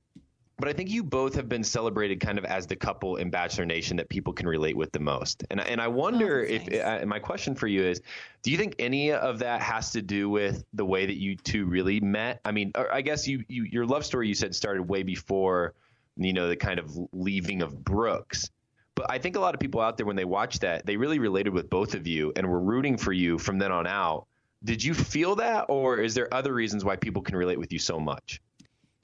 but 0.59 0.69
I 0.69 0.73
think 0.73 0.91
you 0.91 1.05
both 1.05 1.35
have 1.37 1.49
been 1.49 1.63
celebrated 1.63 2.21
kind 2.21 2.37
of 2.37 2.45
as 2.45 2.67
the 2.67 2.77
couple 2.77 3.17
in 3.17 3.31
Bachelor 3.31 3.65
Nation 3.65 3.97
that 3.97 4.09
people 4.09 4.33
can 4.33 4.47
relate 4.49 4.77
with 4.77 4.91
the 4.93 4.99
most. 4.99 5.45
And 5.51 5.61
and 5.61 5.81
I 5.81 5.89
wonder 5.89 6.41
Oh, 6.41 6.53
if 6.53 6.69
nice. 6.69 7.03
uh, 7.03 7.07
my 7.07 7.19
question 7.21 7.55
for 7.55 7.69
you 7.69 7.83
is, 7.85 8.03
do 8.43 8.51
you 8.51 8.57
think 8.59 8.75
any 8.79 9.13
of 9.13 9.39
that 9.39 9.63
has 9.63 9.93
to 9.93 10.03
do 10.03 10.29
with 10.29 10.65
the 10.75 10.85
way 10.85 11.07
that 11.07 11.17
you 11.17 11.37
two 11.37 11.67
really 11.67 12.01
met? 12.01 12.41
I 12.45 12.53
mean, 12.53 12.73
or 12.77 12.93
I 12.93 13.03
guess 13.03 13.29
you, 13.29 13.45
you 13.49 13.65
your 13.65 13.87
love 13.87 14.05
story 14.05 14.29
you 14.29 14.35
said 14.35 14.55
started 14.55 14.83
way 14.83 15.03
before, 15.05 15.75
you 16.17 16.33
know, 16.33 16.49
the 16.49 16.57
kind 16.57 16.81
of 16.81 16.91
leaving 17.13 17.63
of 17.63 17.85
Brooks. 17.85 18.51
But 18.97 19.07
I 19.11 19.19
think 19.19 19.37
a 19.37 19.41
lot 19.41 19.55
of 19.55 19.61
people 19.61 19.81
out 19.81 19.97
there 19.97 20.07
when 20.07 20.17
they 20.17 20.25
watch 20.25 20.59
that, 20.59 20.85
they 20.85 20.97
really 20.97 21.21
related 21.21 21.55
with 21.55 21.71
both 21.71 21.95
of 21.95 22.09
you 22.09 22.33
and 22.35 22.49
were 22.49 22.61
rooting 22.61 22.97
for 22.97 23.13
you 23.13 23.39
from 23.39 23.59
then 23.59 23.71
on 23.71 23.87
out. 23.87 24.27
Did 24.65 24.83
you 24.83 24.93
feel 24.93 25.37
that, 25.37 25.67
or 25.69 25.99
is 25.99 26.15
there 26.15 26.35
other 26.35 26.53
reasons 26.53 26.85
why 26.85 26.97
people 26.97 27.23
can 27.23 27.37
relate 27.37 27.61
with 27.61 27.73
you 27.73 27.79
so 27.79 28.01
much? 28.01 28.41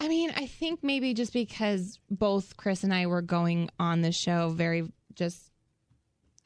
I 0.05 0.09
mean, 0.09 0.31
I 0.37 0.47
think 0.47 0.83
maybe 0.83 1.15
just 1.15 1.33
because 1.33 1.99
both 2.11 2.57
Chris 2.57 2.85
and 2.85 2.93
I 2.93 3.07
were 3.07 3.23
going 3.23 3.71
on 3.79 4.03
the 4.03 4.13
show 4.13 4.51
very 4.51 4.93
just. 5.15 5.51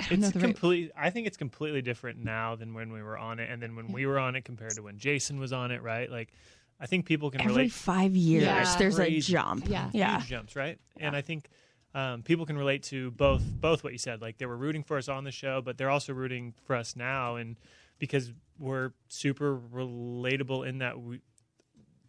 I 0.00 0.06
It's 0.14 0.30
the 0.30 0.38
right- 0.38 0.44
complete. 0.44 0.92
I 0.96 1.10
think 1.10 1.26
it's 1.26 1.36
completely 1.36 1.82
different 1.82 2.22
now 2.22 2.54
than 2.54 2.72
when 2.72 2.92
we 2.92 3.02
were 3.02 3.18
on 3.18 3.40
it, 3.40 3.50
and 3.50 3.60
then 3.60 3.74
when 3.74 3.90
we 3.92 4.06
were 4.06 4.18
on 4.18 4.36
it 4.36 4.44
compared 4.44 4.72
to 4.76 4.82
when 4.82 4.96
Jason 4.98 5.40
was 5.40 5.52
on 5.52 5.72
it. 5.72 5.82
Right? 5.82 6.08
Like, 6.10 6.30
I 6.78 6.86
think 6.86 7.04
people 7.06 7.30
can 7.32 7.40
relate. 7.40 7.50
Every 7.50 7.62
relate. 7.64 7.72
five 7.72 8.14
years, 8.16 8.44
Yeah. 8.44 8.76
there's 8.78 8.94
a 8.98 9.02
Crazy. 9.06 9.32
jump. 9.32 9.68
Yeah. 9.68 9.90
Yeah. 9.92 10.18
huge 10.18 10.28
jumps, 10.28 10.54
right? 10.54 10.78
And 10.98 11.16
I 11.16 11.20
think 11.22 11.48
um, 11.94 12.22
people 12.22 12.46
can 12.46 12.56
relate 12.56 12.84
to 12.84 13.10
both 13.10 13.42
both 13.42 13.82
what 13.82 13.92
you 13.92 13.98
said. 13.98 14.22
Like 14.22 14.38
they 14.38 14.46
were 14.46 14.56
rooting 14.56 14.84
for 14.84 14.96
us 14.98 15.08
on 15.08 15.24
the 15.24 15.32
show, 15.32 15.60
but 15.62 15.76
they're 15.78 15.90
also 15.90 16.12
rooting 16.12 16.54
for 16.64 16.76
us 16.76 16.94
now, 16.94 17.34
and 17.34 17.56
because 17.98 18.32
we're 18.58 18.92
super 19.08 19.58
relatable 19.58 20.64
in 20.68 20.78
that 20.78 21.00
we. 21.00 21.20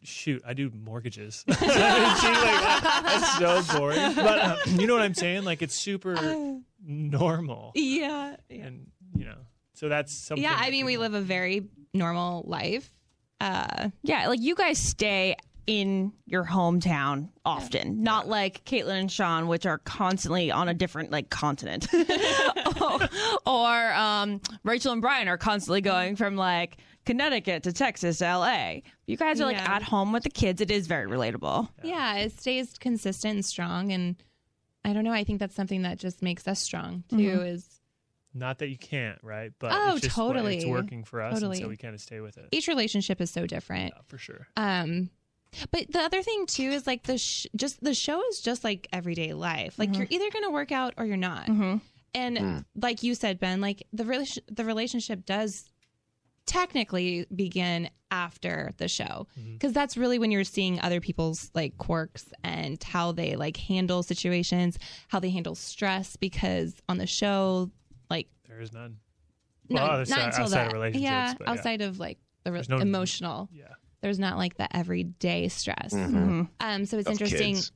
Shoot, 0.04 0.42
I 0.46 0.54
do 0.54 0.72
mortgages. 0.74 1.44
See, 1.54 1.54
like, 1.54 1.62
that's 1.62 3.38
so 3.38 3.78
boring. 3.78 4.16
But 4.16 4.44
um, 4.44 4.58
you 4.80 4.88
know 4.88 4.94
what 4.94 5.04
I'm 5.04 5.14
saying? 5.14 5.44
Like 5.44 5.62
it's 5.62 5.76
super 5.76 6.16
normal, 6.86 7.72
yeah. 7.76 8.36
yeah. 8.50 8.66
and 8.66 8.88
you 9.16 9.26
know, 9.26 9.36
so 9.74 9.90
that's 9.90 10.14
something. 10.14 10.44
Yeah, 10.44 10.56
I 10.58 10.66
that 10.66 10.72
mean, 10.72 10.86
we 10.86 10.98
live 10.98 11.14
a 11.14 11.22
very 11.22 11.68
normal 11.94 12.44
life. 12.48 12.90
Uh, 13.42 13.90
Yeah, 14.04 14.28
like 14.28 14.42
you 14.42 14.56
guys 14.56 14.78
stay 14.78 15.36
in 15.68 16.12
your 16.26 16.44
hometown 16.44 17.30
often, 17.46 18.02
not 18.02 18.28
like 18.28 18.66
Kaitlyn 18.66 19.02
and 19.02 19.12
Shawn, 19.12 19.48
which 19.48 19.66
are 19.68 19.78
constantly 19.78 20.52
on 20.52 20.68
a 20.68 20.74
different 20.74 21.12
like 21.12 21.30
continent, 21.30 21.88
or 23.46 23.94
um, 23.94 24.42
Rachel 24.64 24.94
and 24.94 25.02
Bryan 25.02 25.28
are 25.28 25.38
constantly 25.38 25.82
going 25.82 26.16
from 26.16 26.36
like 26.36 26.78
Connecticut 27.10 27.64
to 27.64 27.74
Texas 27.74 28.20
to 28.20 28.26
L.A. 28.26 28.84
You 29.08 29.18
guys 29.18 29.42
are 29.42 29.46
like 29.46 29.58
at 29.58 29.82
home 29.82 30.12
with 30.12 30.24
the 30.24 30.30
kids. 30.30 30.62
It 30.62 30.70
is 30.70 30.86
very 30.86 31.10
relatable. 31.10 31.68
yeah, 31.84 32.18
it 32.18 32.38
stays 32.40 32.78
consistent 32.80 33.34
and 33.36 33.46
strong, 33.46 33.92
and 33.92 34.16
I 34.86 34.94
don't 34.94 35.04
know. 35.04 35.12
I 35.12 35.24
think 35.24 35.40
that's 35.40 35.56
something 35.56 35.82
that 35.82 35.98
just 35.98 36.22
makes 36.22 36.48
us 36.48 36.60
strong 36.60 37.04
too. 37.10 37.16
Mhm. 37.18 37.48
Is 37.48 37.82
Not 38.32 38.60
that 38.60 38.68
you 38.70 38.78
can't, 38.78 39.18
right? 39.24 39.52
But 39.58 39.72
Oh, 39.74 39.94
it's 39.96 40.02
just 40.06 40.16
what- 40.18 40.36
it's 40.46 40.66
working 40.68 41.04
for 41.04 41.22
us, 41.24 41.34
and 41.34 41.42
Totally. 41.42 41.60
so 41.60 41.68
we 41.68 41.78
kind 41.78 41.96
of 41.96 42.00
stay 42.00 42.20
with 42.20 42.38
it. 42.38 42.48
each 42.52 42.68
relationship 42.68 43.20
is 43.22 43.32
so 43.32 43.48
different. 43.48 43.92
Yeah, 43.96 44.02
for 44.06 44.20
sure. 44.20 44.48
Um, 44.56 45.10
but 45.72 45.92
the 45.92 46.00
other 46.02 46.22
thing 46.22 46.46
too 46.46 46.70
is 46.70 46.86
like 46.86 47.04
the 47.04 47.18
sh- 47.18 47.48
just 47.56 47.84
the 47.84 47.96
show 47.96 48.22
is 48.30 48.40
just 48.40 48.64
like 48.64 48.88
everyday 48.94 49.34
life. 49.34 49.80
Like 49.80 49.96
you're 49.98 50.06
either 50.12 50.30
gonna 50.30 50.52
work 50.52 50.72
out 50.72 50.94
or 50.96 51.06
you're 51.08 51.18
not. 51.18 51.48
Mm-hmm. 51.48 51.78
And 52.14 52.66
like 52.76 53.02
you 53.02 53.16
said, 53.16 53.40
Ben, 53.40 53.62
like 53.62 53.82
the 53.92 54.04
rela- 54.04 54.38
the 54.48 54.64
relationship 54.64 55.26
does 55.26 55.68
technically 56.50 57.26
begin 57.36 57.90
after 58.12 58.72
the 58.78 58.88
show 58.88 59.28
because 59.54 59.72
that's 59.72 59.96
really 59.96 60.18
when 60.18 60.32
you're 60.32 60.44
seeing 60.44 60.82
other 60.82 61.00
people's 61.00 61.52
like 61.54 61.78
quirks 61.78 62.26
and 62.44 62.84
how 62.84 63.12
they 63.12 63.36
like 63.36 63.56
handle 63.56 64.02
situations, 64.02 64.80
how 65.10 65.20
they 65.20 65.30
handle 65.30 65.54
stress. 65.54 66.16
Because 66.16 66.74
on 66.90 66.98
the 66.98 67.06
show, 67.06 67.70
like 68.10 68.28
There 68.48 68.60
is 68.62 68.74
none. 68.74 68.98
no, 69.70 69.76
Well, 69.76 69.88
not 69.92 70.00
outside- 70.00 70.26
until 70.26 70.44
outside 70.44 70.44
of 70.44 70.50
that, 70.52 70.74
relationships, 70.74 71.04
yeah, 71.04 71.34
but 71.38 71.46
yeah. 71.48 71.52
outside 71.54 71.82
of 71.82 72.00
like 72.00 72.18
the 72.44 72.52
re- 72.52 72.64
no- 72.68 72.78
emotional. 72.80 73.48
Yeah. 73.54 73.66
There's 74.02 74.18
not 74.18 74.38
like 74.38 74.56
the 74.58 74.76
everyday 74.76 75.50
stress. 75.50 75.94
Mm-hmm. 75.94 76.44
Um, 76.62 76.86
so 76.86 76.98
it's 76.98 77.08
Of 77.08 77.12
interesting. 77.12 77.56
kids. 77.56 77.72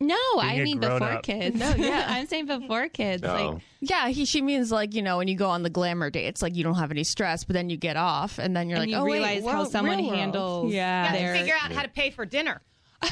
No, 0.00 0.16
I 0.38 0.60
mean 0.62 0.80
before 0.80 1.02
up. 1.02 1.22
kids. 1.22 1.56
No, 1.58 1.74
yeah. 1.76 2.04
I'm 2.10 2.26
saying 2.26 2.46
before 2.46 2.88
kids. 2.88 3.22
No. 3.22 3.34
Like, 3.52 3.62
Yeah, 3.80 4.08
he 4.08 4.24
she 4.24 4.42
means 4.42 4.70
like 4.72 4.94
you 4.94 5.02
know 5.02 5.18
when 5.18 5.28
you 5.28 5.36
go 5.36 5.48
on 5.48 5.62
the 5.62 5.70
glamour 5.70 6.10
dates, 6.10 6.42
like 6.42 6.54
you 6.56 6.64
don't 6.64 6.74
have 6.76 6.90
any 6.90 7.04
stress, 7.04 7.44
but 7.44 7.54
then 7.54 7.70
you 7.70 7.76
get 7.76 7.96
off, 7.96 8.38
and 8.38 8.56
then 8.56 8.68
you're 8.68 8.78
And 8.80 8.90
like, 8.90 8.90
you 8.90 8.96
oh, 8.96 9.04
wait, 9.04 9.12
realize 9.14 9.44
how 9.44 9.62
well, 9.62 9.66
someone 9.66 9.98
handles 9.98 10.72
Yeah, 10.72 11.06
Got 11.06 11.12
to 11.12 11.18
They're- 11.18 11.34
figure 11.36 11.54
out 11.62 11.72
how 11.72 11.82
to 11.82 11.88
pay 11.88 12.10
for 12.10 12.24
dinner. 12.26 12.60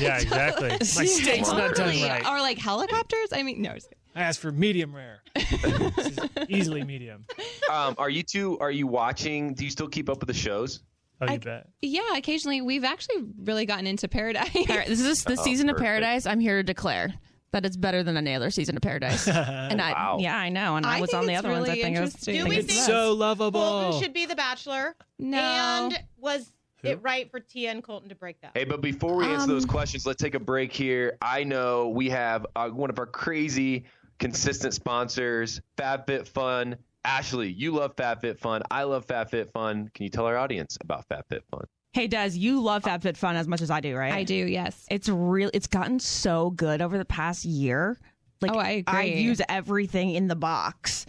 Yeah, 0.00 0.18
exactly. 0.20 0.68
My 0.70 0.76
steak's 1.06 1.48
not 1.48 1.74
done 1.74 1.86
Totally. 1.86 2.02
right. 2.04 2.26
Or 2.26 2.40
like 2.40 2.58
helicopters. 2.58 3.28
I 3.32 3.42
mean, 3.42 3.60
no. 3.62 3.76
I 4.14 4.20
asked 4.22 4.40
for 4.40 4.50
medium 4.52 4.94
rare. 4.94 5.22
this 5.34 6.06
is 6.08 6.18
easily 6.48 6.82
medium. 6.84 7.24
Um, 7.70 7.94
are 7.98 8.10
you 8.10 8.22
two? 8.22 8.58
Are 8.58 8.70
you 8.70 8.86
watching? 8.86 9.54
Do 9.54 9.64
you 9.64 9.70
still 9.70 9.88
keep 9.88 10.08
up 10.10 10.20
with 10.20 10.28
the 10.28 10.34
shows? 10.34 10.80
Oh, 11.22 11.26
you 11.26 11.32
I- 11.34 11.38
bet. 11.38 11.68
Yeah, 11.80 12.16
occasionally 12.16 12.60
we've 12.60 12.84
actually 12.84 13.24
really 13.42 13.64
gotten 13.66 13.86
into 13.86 14.08
Paradise. 14.08 14.50
All 14.54 14.76
right, 14.76 14.86
this 14.88 15.00
is 15.00 15.24
the 15.24 15.32
Oh, 15.38 15.42
season 15.42 15.68
of. 15.70 15.76
Paradise. 15.76 16.26
I'm 16.26 16.40
here 16.40 16.58
to 16.58 16.62
declare 16.62 17.12
that 17.52 17.66
it's 17.66 17.76
better 17.76 18.02
than 18.02 18.16
any 18.16 18.34
other 18.34 18.50
season 18.50 18.76
of 18.76 18.82
Paradise. 18.82 19.28
and 19.28 19.80
I, 19.80 19.92
Wow. 19.92 20.16
yeah, 20.20 20.36
I 20.36 20.48
know. 20.48 20.76
And 20.76 20.86
I, 20.86 20.98
I 20.98 21.00
was 21.00 21.12
on 21.14 21.26
the 21.26 21.32
it's 21.34 21.38
other 21.40 21.50
ones. 21.50 21.68
I 21.68 21.74
think 21.74 21.96
it 21.96 22.00
was. 22.00 22.14
Do 22.14 22.32
think 22.32 22.48
we 22.48 22.56
it's 22.56 22.66
think- 22.72 22.80
so 22.86 23.10
best. 23.10 23.18
lovable. 23.18 23.60
Colton 23.60 24.02
should 24.02 24.14
be 24.14 24.26
the 24.26 24.34
bachelor. 24.36 24.96
No. 25.18 25.38
And 25.38 25.98
was 26.18 26.50
Who? 26.82 26.88
it 26.88 27.02
right 27.02 27.30
for 27.30 27.40
Tia 27.40 27.70
and 27.70 27.82
Colton 27.82 28.08
to 28.08 28.14
break 28.14 28.36
up? 28.42 28.52
Hey, 28.54 28.64
but 28.64 28.80
before 28.80 29.16
we 29.16 29.26
answer 29.26 29.46
those 29.48 29.64
Um, 29.64 29.68
questions, 29.70 30.06
let's 30.06 30.22
take 30.22 30.34
a 30.34 30.40
break 30.40 30.72
here. 30.72 31.18
I 31.20 31.44
know 31.44 31.88
we 31.90 32.08
have 32.08 32.46
uh, 32.56 32.68
one 32.70 32.88
of 32.90 32.98
our 32.98 33.06
crazy, 33.06 33.84
consistent 34.18 34.72
sponsors, 34.74 35.60
FabFitFun. 35.76 36.76
Ashley, 37.04 37.50
you 37.50 37.72
love 37.72 37.96
FabFitFun. 37.96 38.62
I 38.70 38.84
love 38.84 39.06
FabFitFun. 39.06 39.92
Can 39.92 40.04
you 40.04 40.08
tell 40.08 40.26
our 40.26 40.36
audience 40.36 40.78
about 40.80 41.08
FabFitFun? 41.08 41.64
Hey, 41.92 42.06
Des, 42.06 42.30
you 42.30 42.60
love 42.62 42.84
FabFitFun 42.84 43.34
as 43.34 43.46
much 43.46 43.60
as 43.60 43.70
I 43.70 43.80
do, 43.80 43.94
right? 43.96 44.12
I 44.12 44.24
do. 44.24 44.34
Yes. 44.34 44.86
It's 44.90 45.08
real. 45.08 45.50
It's 45.52 45.66
gotten 45.66 45.98
so 45.98 46.50
good 46.50 46.80
over 46.80 46.96
the 46.96 47.04
past 47.04 47.44
year. 47.44 47.98
Like 48.40 48.52
Oh, 48.52 48.58
I 48.58 48.70
agree. 48.70 48.98
I 48.98 49.02
use 49.02 49.40
everything 49.48 50.10
in 50.10 50.26
the 50.28 50.36
box. 50.36 51.06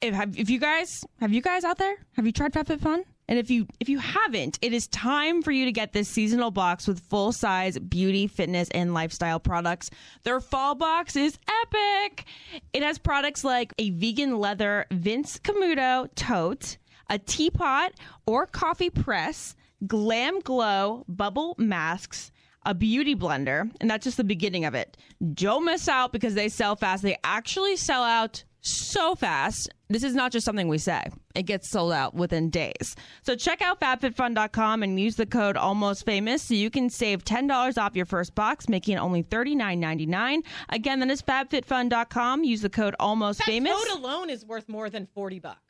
If 0.00 0.14
have 0.14 0.38
if 0.38 0.48
you 0.48 0.60
guys 0.60 1.04
have 1.20 1.32
you 1.32 1.40
guys 1.42 1.64
out 1.64 1.78
there 1.78 1.96
have 2.12 2.24
you 2.26 2.30
tried 2.32 2.52
FabFitFun? 2.52 3.02
And 3.28 3.38
if 3.38 3.50
you 3.50 3.66
if 3.78 3.88
you 3.88 3.98
haven't, 3.98 4.58
it 4.62 4.72
is 4.72 4.86
time 4.88 5.42
for 5.42 5.52
you 5.52 5.66
to 5.66 5.72
get 5.72 5.92
this 5.92 6.08
seasonal 6.08 6.50
box 6.50 6.88
with 6.88 7.00
full 7.00 7.32
size 7.32 7.78
beauty, 7.78 8.26
fitness, 8.26 8.68
and 8.70 8.94
lifestyle 8.94 9.38
products. 9.38 9.90
Their 10.22 10.40
fall 10.40 10.74
box 10.74 11.14
is 11.14 11.38
epic. 11.62 12.24
It 12.72 12.82
has 12.82 12.98
products 12.98 13.44
like 13.44 13.74
a 13.78 13.90
vegan 13.90 14.38
leather 14.38 14.86
Vince 14.90 15.38
Camuto 15.38 16.08
tote, 16.14 16.78
a 17.10 17.18
teapot 17.18 17.92
or 18.26 18.46
coffee 18.46 18.90
press, 18.90 19.54
Glam 19.86 20.40
Glow 20.40 21.04
bubble 21.06 21.54
masks, 21.58 22.32
a 22.64 22.74
beauty 22.74 23.14
blender, 23.14 23.70
and 23.80 23.90
that's 23.90 24.04
just 24.04 24.16
the 24.16 24.24
beginning 24.24 24.64
of 24.64 24.74
it. 24.74 24.96
Don't 25.34 25.66
miss 25.66 25.86
out 25.86 26.12
because 26.12 26.34
they 26.34 26.48
sell 26.48 26.76
fast. 26.76 27.02
They 27.02 27.18
actually 27.24 27.76
sell 27.76 28.02
out 28.02 28.42
so 28.60 29.14
fast. 29.14 29.68
This 29.88 30.02
is 30.02 30.14
not 30.14 30.32
just 30.32 30.44
something 30.44 30.68
we 30.68 30.78
say. 30.78 31.04
It 31.38 31.44
gets 31.44 31.68
sold 31.70 31.92
out 31.92 32.14
within 32.14 32.50
days. 32.50 32.96
So 33.22 33.36
check 33.36 33.62
out 33.62 33.80
fabfitfun.com 33.80 34.82
and 34.82 34.98
use 34.98 35.14
the 35.14 35.24
code 35.26 35.56
almost 35.56 36.04
famous 36.04 36.42
so 36.42 36.54
you 36.54 36.68
can 36.68 36.90
save 36.90 37.24
$10 37.24 37.78
off 37.78 37.94
your 37.94 38.06
first 38.06 38.34
box, 38.34 38.68
making 38.68 38.96
it 38.96 39.00
only 39.00 39.22
$39.99. 39.22 40.42
Again, 40.70 40.98
that 40.98 41.10
is 41.10 41.22
fabfitfun.com. 41.22 42.42
Use 42.42 42.60
the 42.62 42.68
code 42.68 42.96
almost 42.98 43.38
That 43.38 43.44
famous. 43.46 43.72
tote 43.72 43.98
alone 44.00 44.30
is 44.30 44.44
worth 44.44 44.68
more 44.68 44.90
than 44.90 45.06
40 45.14 45.38
bucks. 45.38 45.60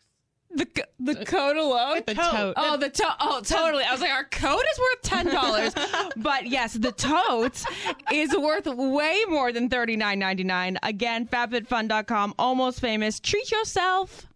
The 0.51 0.67
the 0.99 1.27
code 1.27 1.59
alone. 1.59 2.01
The 2.07 2.15
tote. 2.15 2.55
Oh, 2.57 2.79
the 2.79 2.89
tote. 2.89 3.13
Oh, 3.21 3.43
totally. 3.45 3.85
I 3.85 3.93
was 3.93 4.01
like, 4.01 4.11
our 4.11 4.25
code 4.25 4.63
is 4.73 4.79
worth 4.79 5.03
ten 5.03 5.27
dollars, 5.27 5.75
but 6.17 6.47
yes, 6.47 6.73
the 6.73 6.91
tote 6.91 7.63
is 8.11 8.35
worth 8.35 8.65
way 8.65 9.25
more 9.29 9.53
than 9.53 9.69
thirty 9.69 9.95
nine 9.95 10.19
ninety 10.19 10.45
nine. 10.45 10.79
Again, 10.83 11.27
FabFitFun.com. 11.29 12.35
Almost 12.39 12.81
famous. 12.81 13.21
Treat 13.21 13.51
yourself. 13.53 14.27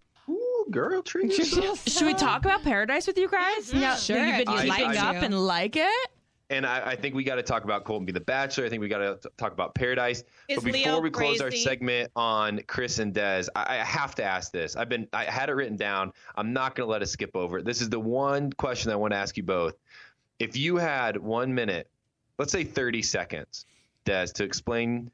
Ooh, 0.73 0.81
girl, 0.81 1.03
treat 1.03 1.37
yourself. 1.37 1.83
Should 1.89 2.07
we 2.07 2.15
talk 2.15 2.45
about 2.45 2.63
Paradise 2.63 3.07
with 3.07 3.19
you 3.19 3.29
guys? 3.29 3.73
Now 3.73 3.95
Sure, 3.95 4.17
that 4.17 4.39
you've 4.39 4.47
been 4.47 4.55
I'd 4.55 4.69
keeping 4.69 4.87
like 4.87 5.03
up 5.03 5.23
and 5.23 5.47
like 5.47 5.77
it. 5.77 6.11
And 6.51 6.67
I, 6.67 6.91
I 6.91 6.97
think 6.97 7.15
we 7.15 7.25
got 7.25 7.37
to 7.37 7.43
talk 7.43 7.65
about 7.65 7.85
Colton 7.85 8.05
be 8.05 8.13
the 8.13 8.21
Bachelor. 8.21 8.67
I 8.67 8.69
think 8.69 8.83
we 8.83 8.89
got 8.89 8.99
to 9.23 9.31
talk 9.39 9.53
about 9.53 9.75
Paradise. 9.75 10.23
Is 10.49 10.57
but 10.57 10.65
before 10.65 10.93
Leo 10.93 11.01
we 11.01 11.11
close 11.11 11.41
our 11.41 11.51
segment 11.51 12.11
on 12.15 12.61
Chris 12.67 12.99
and 12.99 13.15
Des, 13.15 13.45
I, 13.57 13.79
I 13.79 13.85
have 13.85 14.15
to 14.17 14.25
ask 14.25 14.53
this. 14.53 14.77
I've 14.77 14.91
been 14.91 15.09
I 15.15 15.25
had 15.25 15.49
it 15.49 15.53
written 15.53 15.77
down. 15.77 16.13
I'm 16.37 16.53
not 16.53 16.75
going 16.75 16.87
to 16.87 16.91
let 16.91 17.01
us 17.01 17.11
skip 17.11 17.35
over 17.35 17.59
it. 17.59 17.65
This 17.65 17.81
is 17.81 17.89
the 17.89 18.01
one 18.01 18.53
question 18.53 18.91
I 18.93 18.97
want 18.97 19.13
to 19.13 19.19
ask 19.19 19.37
you 19.37 19.43
both. 19.43 19.75
If 20.39 20.57
you 20.57 20.77
had 20.77 21.17
one 21.17 21.55
minute, 21.55 21.89
let's 22.39 22.53
say 22.53 22.65
30 22.65 23.01
seconds, 23.03 23.65
Des, 24.05 24.27
to 24.35 24.45
explain 24.45 25.11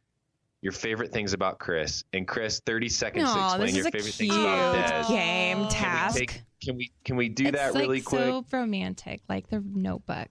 your 0.62 0.72
favorite 0.72 1.12
things 1.12 1.32
about 1.32 1.58
Chris. 1.58 2.04
And 2.12 2.26
Chris, 2.26 2.60
30 2.66 2.88
seconds 2.88 3.32
to 3.32 3.44
explain 3.44 3.66
this 3.66 3.76
your 3.76 3.80
is 3.80 3.86
a 3.86 3.90
favorite 3.90 4.14
cute 4.14 4.32
things 4.32 4.34
about 4.36 5.08
Des. 5.08 5.14
game 5.14 5.56
Can 5.56 5.64
we 5.64 5.70
task. 5.70 6.18
take- 6.18 6.42
Can 6.60 6.76
we 6.76 6.92
can 7.04 7.16
we 7.16 7.28
do 7.28 7.44
it's 7.46 7.56
that 7.56 7.74
like 7.74 7.82
really 7.82 8.00
quick? 8.00 8.20
so 8.20 8.44
romantic, 8.52 9.20
like 9.28 9.48
the 9.48 9.60
Notebook. 9.64 10.28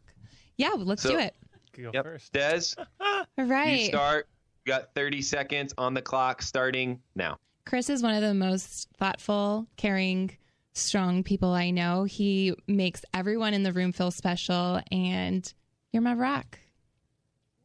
Yeah, 0.57 0.71
let's 0.77 1.03
So- 1.03 1.11
do 1.11 1.19
it. 1.19 1.35
Go 1.73 1.91
Yep. 1.93 2.03
first. 2.05 2.33
Des, 2.33 2.61
All 2.99 3.25
right. 3.37 3.79
you 3.81 3.85
start. 3.85 4.27
You 4.65 4.73
got 4.73 4.93
30 4.95 5.21
seconds 5.21 5.73
on 5.77 5.93
the 5.93 6.01
clock 6.01 6.41
starting 6.41 6.99
now. 7.15 7.37
Chris 7.65 7.89
is 7.89 8.01
one 8.03 8.13
of 8.15 8.21
the 8.21 8.33
most 8.33 8.89
thoughtful, 8.97 9.67
caring, 9.77 10.35
strong 10.73 11.23
people 11.23 11.49
I 11.53 11.69
know. 11.69 12.03
He 12.03 12.53
makes 12.67 13.03
everyone 13.13 13.53
in 13.53 13.63
the 13.63 13.71
room 13.73 13.93
feel 13.93 14.11
special, 14.11 14.81
and 14.91 15.51
you're 15.93 16.01
my 16.01 16.13
rock. 16.15 16.59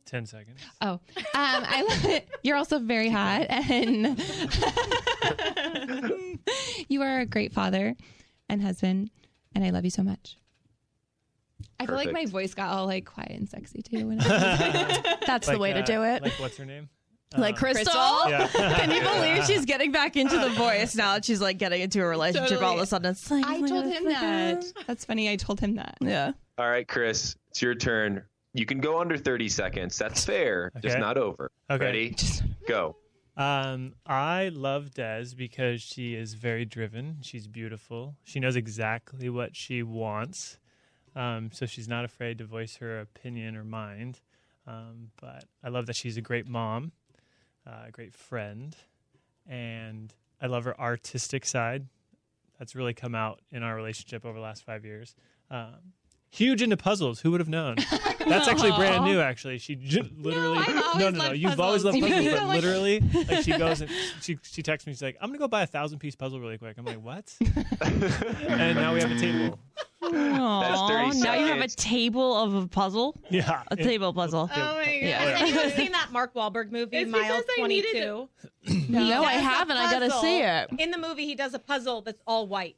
Ten 0.04 0.26
seconds. 0.26 0.60
Oh, 0.80 0.92
um, 0.92 1.00
I 1.34 1.82
love 1.88 2.04
it. 2.06 2.28
You're 2.42 2.56
also 2.56 2.78
very 2.78 3.08
hot, 3.08 3.46
and 3.48 4.06
you 6.88 7.02
are 7.02 7.20
a 7.20 7.26
great 7.26 7.52
father 7.52 7.94
and 8.48 8.62
husband, 8.62 9.10
and 9.54 9.64
I 9.64 9.70
love 9.70 9.84
you 9.84 9.90
so 9.90 10.02
much. 10.02 10.36
I 11.80 11.86
feel 11.86 11.96
like 11.96 12.12
my 12.12 12.26
voice 12.26 12.54
got 12.54 12.72
all 12.72 12.86
like 12.86 13.06
quiet 13.06 13.32
and 13.32 13.48
sexy 13.48 13.82
too. 13.82 14.08
When 14.08 14.20
I 14.20 15.16
That's 15.26 15.46
the 15.46 15.54
Like, 15.54 15.60
way 15.60 15.72
to 15.72 15.80
uh, 15.80 15.84
do 15.84 16.02
it. 16.04 16.22
Like 16.22 16.32
what's 16.34 16.56
her 16.56 16.64
name? 16.64 16.88
Like 17.36 17.56
Uh, 17.56 17.58
Crystal? 17.58 18.28
Yeah. 18.28 18.46
Can 18.48 18.90
you 18.90 19.00
believe 19.00 19.44
she's 19.46 19.64
getting 19.64 19.90
back 19.90 20.16
into 20.16 20.38
the 20.38 20.50
voice 20.50 20.94
now 20.94 21.14
that 21.14 21.24
she's 21.24 21.40
like 21.40 21.58
getting 21.58 21.80
into 21.80 22.00
a 22.00 22.06
relationship 22.06 22.62
all 22.62 22.74
of 22.74 22.80
a 22.80 22.86
sudden? 22.86 23.12
It's 23.12 23.30
like, 23.30 23.46
I 23.46 23.56
oh 23.56 23.60
my 23.60 23.68
told 23.68 23.84
God, 23.84 23.92
him 23.92 24.02
it's 24.02 24.04
like, 24.04 24.20
that. 24.20 24.72
That's 24.86 25.04
funny. 25.04 25.30
I 25.30 25.36
told 25.36 25.60
him 25.60 25.76
that. 25.76 25.96
Yeah. 26.00 26.32
All 26.58 26.68
right, 26.68 26.86
Chris, 26.86 27.36
it's 27.50 27.62
your 27.62 27.74
turn. 27.74 28.22
You 28.54 28.66
can 28.66 28.80
go 28.80 29.00
under 29.00 29.16
30 29.16 29.48
seconds. 29.48 29.96
That's 29.98 30.24
fair, 30.24 30.70
just 30.80 30.98
not 30.98 31.16
over. 31.16 31.50
Okay. 31.70 31.84
Ready? 31.84 32.16
Go. 32.68 32.96
Um, 33.36 33.94
I 34.06 34.50
love 34.50 34.92
Des 34.92 35.28
because 35.34 35.80
she 35.80 36.14
is 36.14 36.34
very 36.34 36.66
driven. 36.66 37.18
She's 37.22 37.46
beautiful. 37.46 38.14
She 38.24 38.40
knows 38.40 38.56
exactly 38.56 39.30
what 39.30 39.56
she 39.56 39.82
wants. 39.82 40.58
Um, 41.16 41.50
so 41.52 41.66
she's 41.66 41.88
not 41.88 42.04
afraid 42.04 42.38
to 42.38 42.44
voice 42.44 42.76
her 42.76 43.00
opinion 43.00 43.56
or 43.56 43.64
mind. 43.64 44.20
Um, 44.66 45.10
but 45.20 45.44
I 45.64 45.70
love 45.70 45.86
that 45.86 45.96
she's 45.96 46.16
a 46.16 46.20
great 46.20 46.46
mom, 46.46 46.92
uh, 47.66 47.84
a 47.88 47.90
great 47.90 48.14
friend, 48.14 48.76
and 49.48 50.14
I 50.40 50.46
love 50.46 50.64
her 50.64 50.78
artistic 50.78 51.44
side. 51.44 51.86
That's 52.58 52.74
really 52.76 52.94
come 52.94 53.14
out 53.14 53.40
in 53.50 53.62
our 53.62 53.74
relationship 53.74 54.24
over 54.24 54.38
the 54.38 54.44
last 54.44 54.64
five 54.64 54.84
years. 54.84 55.16
Um, 55.50 55.94
huge 56.32 56.60
into 56.62 56.76
puzzles. 56.76 57.20
Who 57.20 57.30
would 57.30 57.40
have 57.40 57.48
known? 57.48 57.76
Oh 58.24 58.28
that's 58.28 58.46
actually 58.46 58.70
brand 58.70 59.02
new. 59.04 59.20
Actually, 59.20 59.58
she 59.58 59.74
j- 59.74 60.08
literally 60.16 60.58
I've 60.58 60.96
no, 60.96 61.10
no, 61.10 61.26
no. 61.26 61.32
You've 61.32 61.58
always 61.58 61.82
loved 61.84 61.98
puzzles. 62.00 62.24
puzzles, 62.24 62.38
but 62.40 62.48
literally, 62.50 63.00
like 63.28 63.42
she 63.42 63.50
goes 63.58 63.80
and 63.80 63.90
she 64.22 64.38
she 64.42 64.62
texts 64.62 64.86
me. 64.86 64.92
She's 64.92 65.02
like, 65.02 65.16
"I'm 65.20 65.30
gonna 65.30 65.40
go 65.40 65.48
buy 65.48 65.62
a 65.62 65.66
thousand 65.66 65.98
piece 65.98 66.14
puzzle 66.14 66.38
really 66.38 66.56
quick." 66.56 66.76
I'm 66.78 66.84
like, 66.84 67.02
"What?" 67.02 67.34
and 67.80 68.76
now 68.76 68.94
we 68.94 69.00
have 69.00 69.10
a 69.10 69.18
table. 69.18 69.58
Aw, 70.04 70.88
30 70.88 71.18
now 71.20 71.34
you 71.34 71.46
have 71.46 71.60
a 71.62 71.68
table 71.68 72.36
of 72.36 72.54
a 72.54 72.68
puzzle. 72.68 73.16
Yeah, 73.28 73.64
A 73.72 73.76
table 73.76 74.12
puzzle. 74.12 74.48
Oh 74.54 74.74
my 74.76 74.84
god! 74.84 74.90
Yeah. 75.02 75.18
Has 75.38 75.40
anyone 75.50 75.70
seen 75.72 75.90
that 75.92 76.12
Mark 76.12 76.32
Wahlberg 76.34 76.70
movie, 76.70 76.98
It's 76.98 77.10
Mile 77.10 77.22
because 77.22 77.44
I 77.50 77.58
Twenty 77.58 77.82
needed 77.82 78.02
Two? 78.02 78.28
No, 78.88 79.24
I 79.24 79.32
haven't. 79.32 79.76
I 79.76 79.90
gotta 79.90 80.10
see 80.20 80.40
it. 80.42 80.68
In 80.78 80.92
the 80.92 80.98
movie, 80.98 81.26
he 81.26 81.34
does 81.34 81.54
a 81.54 81.58
puzzle 81.58 82.02
that's 82.02 82.22
all 82.26 82.46
white. 82.46 82.76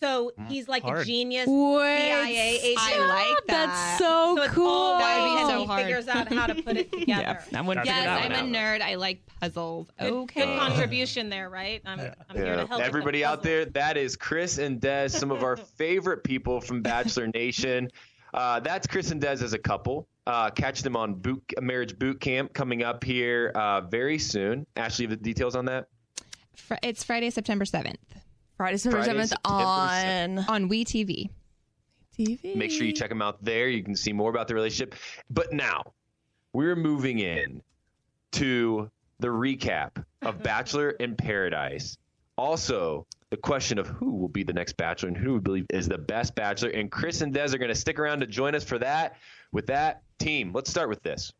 So 0.00 0.32
he's 0.48 0.68
like 0.68 0.84
a 0.84 1.04
genius 1.04 1.46
Wait, 1.46 1.98
CIA 2.26 2.58
agent. 2.62 2.78
I 2.78 2.98
like 3.34 3.46
that. 3.46 3.66
That's 3.66 3.98
so, 3.98 4.36
so 4.36 4.42
it's 4.42 4.52
cool. 4.54 4.66
all 4.68 4.98
That 4.98 5.20
would 5.20 5.24
be 5.24 5.30
white, 5.30 5.40
and 5.40 5.48
so 5.50 5.58
he 5.60 5.66
hard. 5.66 5.82
figures 5.82 6.08
out 6.08 6.32
how 6.32 6.46
to 6.46 6.54
put 6.62 6.76
it 6.76 6.92
together. 6.98 7.06
Yeah, 7.50 7.58
I 7.58 7.60
wouldn't 7.62 7.86
That's 7.86 7.96
figure 7.98 8.10
Yes, 8.12 8.24
it 8.26 8.32
out. 8.32 8.38
I'm 8.38 8.46
a 8.46 8.50
now. 8.50 8.58
nerd. 8.58 8.80
I 8.82 8.94
like 8.96 9.22
puzzles. 9.40 9.86
Good, 9.98 10.12
Okay. 10.12 10.44
good 10.44 10.58
contribution 10.58 11.28
there, 11.30 11.48
right? 11.48 11.80
I'm, 11.86 11.98
Yeah. 12.00 12.14
I'm 12.28 12.36
here 12.36 12.44
to 12.56 12.66
help. 12.66 12.70
with 12.72 12.80
Everybody 12.80 13.24
out 13.24 13.42
there, 13.42 13.64
that 13.66 13.96
is 13.96 14.16
Chris 14.16 14.58
and 14.58 14.80
Des, 14.80 15.08
some 15.08 15.30
of 15.30 15.42
our 15.42 15.56
favorite 15.78 16.22
people 16.24 16.60
from 16.60 16.82
Bachelor 16.82 17.28
Nation. 17.28 17.88
Uh, 18.34 18.60
that's 18.60 18.86
Chris 18.86 19.10
and 19.10 19.20
Des 19.20 19.42
as 19.44 19.52
a 19.52 19.58
couple. 19.58 20.08
Uh, 20.26 20.50
catch 20.50 20.82
them 20.82 20.96
on 20.96 21.14
boot, 21.14 21.42
marriage 21.60 21.98
boot 21.98 22.20
camp 22.20 22.52
coming 22.52 22.82
up 22.82 23.04
here 23.04 23.52
uh, 23.54 23.80
very 23.82 24.18
soon. 24.18 24.66
Ashley, 24.76 25.04
have 25.04 25.10
the 25.10 25.16
details 25.16 25.54
on 25.54 25.64
that? 25.66 25.86
Fr- 26.56 26.74
It's 26.82 27.04
Friday, 27.04 27.30
September 27.30 27.64
7th 27.64 27.96
Friday, 28.56 28.76
September 28.76 29.04
Friday, 29.04 29.18
7th 29.20 29.28
September 29.28 30.44
on 30.48 30.54
on 30.62 30.68
We 30.68 30.84
TV. 30.84 31.30
TV. 32.18 32.54
Make 32.54 32.70
sure 32.70 32.86
you 32.86 32.92
check 32.92 33.08
them 33.08 33.22
out 33.22 33.42
there. 33.44 33.68
You 33.68 33.82
can 33.82 33.96
see 33.96 34.12
more 34.12 34.30
about 34.30 34.46
the 34.48 34.54
relationship. 34.54 34.94
But 35.30 35.52
now 35.52 35.82
we're 36.52 36.76
moving 36.76 37.18
in 37.18 37.60
to 38.32 38.90
the 39.18 39.28
recap 39.28 40.04
of 40.22 40.42
Bachelor 40.42 40.90
in 40.90 41.16
Paradise. 41.16 41.98
Also, 42.36 43.06
the 43.30 43.36
question 43.36 43.78
of 43.78 43.88
who 43.88 44.12
will 44.12 44.28
be 44.28 44.44
the 44.44 44.52
next 44.52 44.76
Bachelor 44.76 45.08
and 45.08 45.16
who 45.16 45.34
we 45.34 45.40
believe 45.40 45.66
is 45.70 45.88
the 45.88 45.98
best 45.98 46.34
Bachelor. 46.36 46.70
And 46.70 46.90
Chris 46.90 47.20
and 47.20 47.32
Des 47.34 47.52
are 47.54 47.58
going 47.58 47.68
to 47.68 47.74
stick 47.74 47.98
around 47.98 48.20
to 48.20 48.26
join 48.26 48.54
us 48.54 48.62
for 48.64 48.78
that. 48.78 49.16
With 49.50 49.66
that, 49.66 50.02
team, 50.18 50.52
let's 50.52 50.70
start 50.70 50.88
with 50.88 51.02
this. 51.02 51.32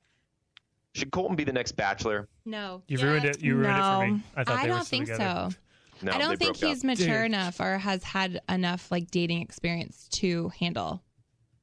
Should 0.95 1.11
Colton 1.11 1.35
be 1.37 1.45
the 1.45 1.53
next 1.53 1.73
Bachelor? 1.73 2.29
No. 2.45 2.83
You 2.87 2.99
ruined 2.99 3.25
it. 3.25 3.41
You 3.43 3.57
ruined 3.57 3.77
it 3.77 3.83
for 3.83 4.07
me. 4.07 4.23
I 4.37 4.45
thought 4.45 4.59
I 4.59 4.63
they 4.63 4.69
were 4.69 4.75
don't 4.77 4.85
still 4.85 4.99
think 4.99 5.09
together. 5.11 5.51
so. 5.51 5.57
No, 6.03 6.13
I 6.13 6.19
don't 6.19 6.39
think 6.39 6.57
he's 6.57 6.81
up. 6.81 6.85
mature 6.85 7.23
Dude. 7.23 7.27
enough 7.33 7.61
or 7.61 7.79
has 7.79 8.03
had 8.03 8.41
enough 8.49 8.91
like 8.91 9.11
dating 9.11 9.43
experience 9.43 10.09
to 10.13 10.51
handle. 10.61 11.03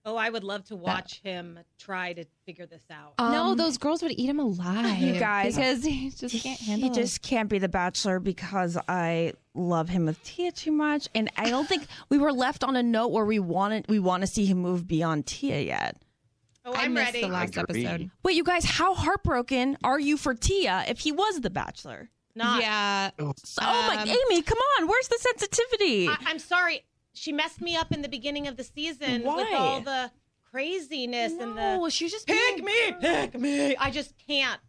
Oh, 0.04 0.16
I 0.16 0.32
would 0.32 0.44
love 0.44 0.64
to 0.66 0.76
watch 0.76 1.22
him 1.24 1.60
try 1.78 2.14
to 2.14 2.26
figure 2.48 2.66
this 2.66 2.82
out. 2.90 3.14
no, 3.20 3.52
Um, 3.52 3.58
those 3.58 3.78
girls 3.78 4.02
would 4.02 4.14
eat 4.14 4.26
him 4.28 4.40
alive. 4.40 4.98
You 4.98 5.20
guys- 5.20 5.56
because 5.56 5.84
he 5.84 6.10
just 6.10 6.42
can't 6.42 6.60
handle. 6.60 6.90
He 6.90 6.96
just 6.96 7.22
can't 7.22 7.48
be 7.50 7.60
the 7.60 7.70
bachelor 7.70 8.20
because 8.20 8.80
I 8.88 9.34
love 9.54 9.90
him 9.90 10.08
with 10.08 10.24
Tia 10.24 10.54
too 10.54 10.72
much, 10.72 11.08
and 11.14 11.30
I 11.38 11.52
don't 11.52 11.70
think 11.70 11.86
we 12.10 12.18
were 12.18 12.34
left 12.34 12.64
on 12.64 12.76
a 12.76 12.82
note 12.82 13.10
where 13.10 13.26
we 13.26 13.38
wanted 13.38 13.86
we 13.90 14.00
want 14.00 14.22
to 14.22 14.28
see 14.28 14.46
him 14.48 14.58
move 14.58 14.88
beyond 14.88 15.28
Tia 15.28 15.60
yet. 15.62 15.98
Oh, 16.66 16.74
I 16.74 16.86
I'm 16.86 16.94
missed 16.96 17.06
ready. 17.08 17.22
the 17.22 17.28
last 17.28 17.58
episode. 17.58 18.10
Wait, 18.24 18.36
you 18.36 18.44
guys, 18.44 18.66
how 18.66 18.96
heartbroken 18.96 19.78
are 19.84 20.00
you 20.00 20.18
for 20.18 20.34
Tia 20.34 20.84
if 20.88 21.00
he 21.00 21.12
was 21.12 21.42
the 21.42 21.50
bachelor? 21.52 22.10
Not. 22.36 22.62
Yeah, 22.62 23.10
So, 23.44 23.62
oh 23.66 23.88
my, 23.96 24.02
Um, 24.04 24.10
Amy, 24.10 24.42
come 24.42 24.58
on, 24.80 24.88
where's 24.88 25.08
the 25.08 25.18
sensitivity? 25.20 26.08
I, 26.08 26.18
I'm 26.28 26.40
sorry. 26.40 26.84
She 27.14 27.32
messed 27.34 27.60
me 27.62 27.76
up 27.76 27.92
in 27.92 28.02
the 28.02 28.08
beginning 28.10 28.48
of 28.48 28.56
the 28.58 28.64
season 28.64 29.24
with 29.24 29.48
all 29.54 29.82
the 29.82 30.12
craziness 30.50 31.34
and 31.34 31.58
the 31.58 31.78
no, 31.78 31.90
she 31.90 32.08
just 32.10 32.28
pick 32.28 32.56
being- 32.56 32.66
me, 32.66 32.94
pick 33.02 33.40
me. 33.40 33.76
I 33.76 33.90
just 33.92 34.14
can't. 34.28 34.60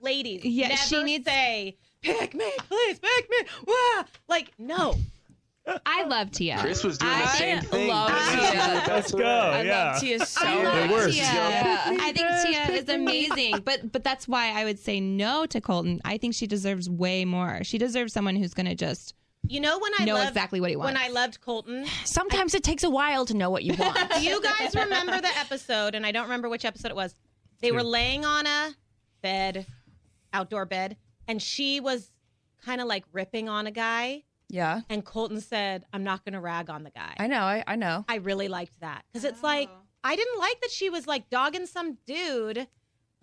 Ladies, 0.00 0.44
Yeah, 0.44 0.68
never 0.68 0.80
she 0.82 1.02
needs- 1.04 1.24
say 1.24 1.76
pick 2.02 2.34
me, 2.34 2.50
please 2.68 2.98
pick 2.98 3.30
me. 3.30 3.36
Wah! 3.66 4.04
Like 4.28 4.52
no. 4.58 4.94
I 5.86 6.04
love 6.04 6.30
Tia. 6.30 6.58
Chris 6.60 6.82
was 6.84 6.98
doing 6.98 7.12
the 7.18 7.26
same 7.28 7.60
thing. 7.62 7.88
love 7.88 8.10
Chris 8.10 8.28
Tia. 8.50 8.50
doing 8.50 8.58
the 8.84 8.84
Let's 8.88 9.12
go. 9.12 9.24
I 9.24 9.62
yeah. 9.62 9.92
love 9.92 10.00
Tia 10.00 10.18
so 10.26 10.40
I 10.46 10.62
love 10.62 10.90
works. 10.90 11.14
Tia. 11.14 11.22
Yeah. 11.22 11.96
I 12.00 12.12
think 12.12 12.26
Tia 12.46 12.76
is 12.82 12.88
amazing, 12.88 13.60
but 13.64 13.92
but 13.92 14.04
that's 14.04 14.26
why 14.28 14.52
I 14.54 14.64
would 14.64 14.78
say 14.78 15.00
no 15.00 15.46
to 15.46 15.60
Colton. 15.60 16.00
I 16.04 16.18
think 16.18 16.34
she 16.34 16.46
deserves 16.46 16.88
way 16.88 17.24
more. 17.24 17.60
She 17.64 17.78
deserves 17.78 18.12
someone 18.12 18.36
who's 18.36 18.54
going 18.54 18.66
to 18.66 18.74
just 18.74 19.14
You 19.46 19.60
know 19.60 19.78
when 19.78 19.92
I 19.98 20.04
know 20.04 20.14
loved, 20.14 20.28
exactly 20.28 20.60
what 20.60 20.70
he 20.70 20.76
wants. 20.76 20.94
when. 20.94 21.02
I 21.02 21.08
loved 21.08 21.40
Colton. 21.40 21.86
Sometimes 22.04 22.54
it 22.54 22.62
takes 22.62 22.82
a 22.84 22.90
while 22.90 23.24
to 23.26 23.34
know 23.34 23.50
what 23.50 23.64
you 23.64 23.74
want. 23.74 23.96
Do 24.14 24.22
you 24.22 24.42
guys 24.42 24.74
remember 24.74 25.20
the 25.20 25.36
episode? 25.38 25.94
And 25.94 26.04
I 26.06 26.12
don't 26.12 26.24
remember 26.24 26.48
which 26.48 26.64
episode 26.64 26.90
it 26.90 26.96
was. 26.96 27.14
They 27.60 27.72
were 27.72 27.82
laying 27.82 28.24
on 28.24 28.46
a 28.46 28.74
bed, 29.20 29.66
outdoor 30.32 30.64
bed, 30.64 30.96
and 31.26 31.42
she 31.42 31.80
was 31.80 32.10
kind 32.64 32.80
of 32.80 32.86
like 32.86 33.04
ripping 33.12 33.48
on 33.48 33.66
a 33.66 33.70
guy. 33.70 34.22
Yeah, 34.48 34.80
And 34.88 35.04
Colton 35.04 35.40
said, 35.40 35.84
"I'm 35.92 36.04
not 36.04 36.24
going 36.24 36.32
to 36.32 36.40
rag 36.40 36.70
on 36.70 36.82
the 36.82 36.90
guy." 36.90 37.14
I 37.18 37.26
know, 37.26 37.42
I, 37.42 37.64
I 37.66 37.76
know. 37.76 38.04
I 38.08 38.16
really 38.16 38.48
liked 38.48 38.80
that 38.80 39.04
because 39.12 39.24
it's 39.24 39.40
oh. 39.42 39.46
like 39.46 39.68
I 40.02 40.16
didn't 40.16 40.38
like 40.38 40.60
that 40.62 40.70
she 40.70 40.90
was 40.90 41.06
like 41.06 41.28
dogging 41.28 41.66
some 41.66 41.98
dude, 42.06 42.66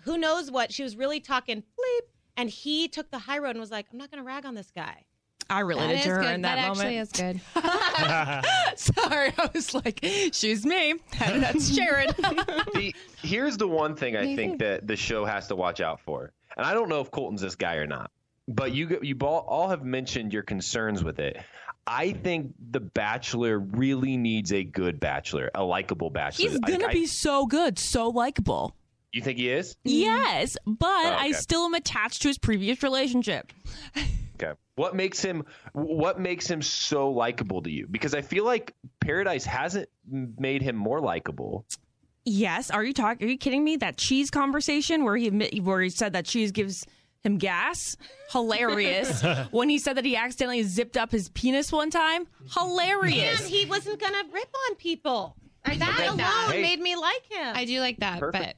who 0.04 0.18
knows 0.18 0.52
what. 0.52 0.72
She 0.72 0.84
was 0.84 0.96
really 0.96 1.20
talking 1.20 1.62
bleep, 1.62 2.08
and 2.38 2.50
he 2.50 2.88
took 2.88 3.10
the 3.10 3.20
high 3.20 3.40
road 3.40 3.52
and 3.52 3.60
was 3.60 3.72
like, 3.72 3.88
"I'm 3.92 3.98
not 3.98 4.12
going 4.12 4.24
to 4.24 4.28
rag 4.28 4.46
on 4.46 4.56
this 4.56 4.72
guy." 4.76 5.06
I 5.50 5.62
that 5.62 5.66
related 5.66 5.98
is 5.98 6.04
to 6.04 6.10
her 6.10 6.22
good. 6.22 6.34
in 6.34 6.42
that, 6.42 6.58
actually 6.58 6.98
moment. 6.98 7.02
is 7.02 7.12
good. 7.12 7.42
Sorry, 8.78 9.34
I 9.38 9.50
was 9.54 9.74
like, 9.76 10.00
she's 10.32 10.66
me. 10.66 10.96
And 11.20 11.44
that's 11.44 11.70
Jared. 11.76 12.16
The, 12.74 12.94
here's 13.22 13.58
the 13.58 13.68
one 13.68 13.96
thing 13.96 14.18
I 14.18 14.36
think 14.36 14.60
that 14.60 14.88
the 14.88 14.96
show 14.96 15.24
has 15.24 15.48
to 15.48 15.56
watch 15.56 15.80
out 15.82 16.00
for, 16.00 16.34
and 16.58 16.66
I 16.66 16.74
don't 16.74 16.90
know 16.90 17.00
if 17.00 17.12
Colton's 17.12 17.42
this 17.42 17.56
guy 17.56 17.76
or 17.76 17.88
not, 17.88 18.12
but 18.48 18.74
you 18.74 19.00
you 19.02 19.18
all, 19.22 19.70
have 19.70 19.84
mentioned 19.84 20.34
your 20.34 20.44
concerns 20.44 21.04
with 21.04 21.20
it. 21.20 21.38
I 21.88 22.14
think 22.14 22.54
the 22.72 22.80
Bachelor 22.80 23.60
really 23.60 24.18
needs 24.18 24.52
a 24.52 24.64
good 24.64 25.00
Bachelor, 25.00 25.52
a 25.54 25.64
likable 25.64 26.10
Bachelor. 26.10 26.50
He's 26.50 26.60
gonna 26.60 26.88
I- 26.88 26.94
be 26.94 27.06
so 27.06 27.46
good, 27.46 27.78
so 27.80 28.10
likable. 28.10 28.76
You 29.12 29.22
think 29.22 29.38
he 29.38 29.50
is? 29.50 29.76
Mm-hmm. 29.76 29.90
Yes, 29.90 30.58
but 30.66 30.88
oh, 30.90 31.16
I 31.18 31.28
okay. 31.28 31.34
still 31.34 31.64
am 31.64 31.74
attached 31.74 32.22
to 32.24 32.28
his 32.28 32.38
previous 32.38 32.84
relationship. 32.84 33.52
Okay. 34.38 34.52
What 34.76 34.98
makes 34.98 35.22
him 35.22 35.46
what 35.72 36.20
makes 36.20 36.46
him 36.46 36.62
so 36.62 37.10
likable 37.10 37.62
to 37.62 37.72
you? 37.72 37.88
Because 37.90 38.14
I 38.14 38.22
feel 38.22 38.44
like 38.44 38.74
Paradise 39.00 39.46
hasn't 39.46 39.88
made 40.12 40.62
him 40.62 40.76
more 40.76 41.00
likable. 41.00 41.66
Yes, 42.26 42.70
are 42.70 42.84
you 42.84 42.92
talking? 42.92 43.26
Are 43.26 43.32
you 43.32 43.38
kidding 43.38 43.64
me? 43.64 43.78
That 43.78 43.96
cheese 43.96 44.30
conversation 44.30 45.06
where 45.06 45.16
he 45.16 45.28
admit- 45.28 45.64
where 45.64 45.80
he 45.80 45.90
said 45.90 46.12
that 46.14 46.26
cheese 46.26 46.52
gives 46.52 46.86
him 47.26 47.38
gas. 47.38 47.98
Hilarious. 48.32 49.24
when 49.52 49.70
he 49.70 49.80
said 49.80 49.98
that 49.98 50.06
he 50.06 50.16
accidentally 50.16 50.64
zipped 50.64 50.98
up 50.98 51.12
his 51.12 51.30
penis 51.30 51.72
one 51.72 51.90
time. 51.90 52.28
Hilarious. 52.54 53.42
And 53.42 53.50
he 53.50 53.66
wasn't 53.66 54.00
gonna 54.00 54.24
rip 54.32 54.54
on 54.70 54.76
people. 54.76 55.36
I 55.64 55.78
that 55.78 55.98
like 55.98 56.08
alone 56.08 56.18
that. 56.18 56.50
Hey. 56.52 56.62
made 56.62 56.80
me 56.80 56.96
like 56.96 57.26
him. 57.32 57.56
I 57.56 57.66
do 57.66 57.80
like 57.80 57.98
that, 57.98 58.20
Perfect. 58.20 58.56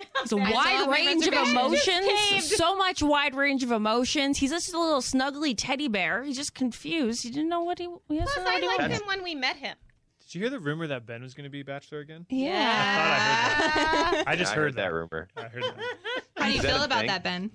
It's 0.00 0.24
a 0.24 0.26
still 0.26 0.38
wide 0.38 0.88
range 0.88 1.26
of 1.26 1.34
emotions. 1.34 2.56
So 2.56 2.76
much 2.76 3.02
wide 3.02 3.34
range 3.34 3.64
of 3.64 3.72
emotions. 3.72 4.38
He's 4.38 4.50
just 4.50 4.72
a 4.72 4.78
little 4.78 5.00
snuggly 5.00 5.54
teddy 5.56 5.88
bear. 5.88 6.22
He's 6.22 6.36
just 6.36 6.54
confused. 6.54 7.24
He 7.24 7.30
didn't 7.30 7.48
know 7.48 7.62
what 7.62 7.78
he. 7.78 7.88
he 8.08 8.20
Plus, 8.20 8.38
I 8.38 8.60
liked 8.60 8.92
him 8.92 9.02
when 9.06 9.24
we 9.24 9.34
met 9.34 9.56
him. 9.56 9.76
Did 10.28 10.34
you 10.34 10.40
hear 10.42 10.50
the 10.50 10.60
rumor 10.60 10.86
that 10.88 11.06
Ben 11.06 11.22
was 11.22 11.32
going 11.32 11.44
to 11.44 11.50
be 11.50 11.62
Bachelor 11.62 12.00
again? 12.00 12.26
Yeah. 12.28 12.52
I 12.54 14.24
I 14.26 14.36
just 14.36 14.52
I 14.52 14.56
heard, 14.56 14.74
that 14.74 14.92
rumor. 14.92 15.26
I 15.34 15.44
heard 15.44 15.62
that. 15.62 15.76
How 16.36 16.44
do 16.44 16.50
you 16.50 16.56
Is 16.56 16.62
that 16.64 16.72
feel 16.72 16.82
a 16.82 16.84
about 16.84 16.98
thing? 16.98 17.06
that, 17.06 17.24
Ben? 17.24 17.50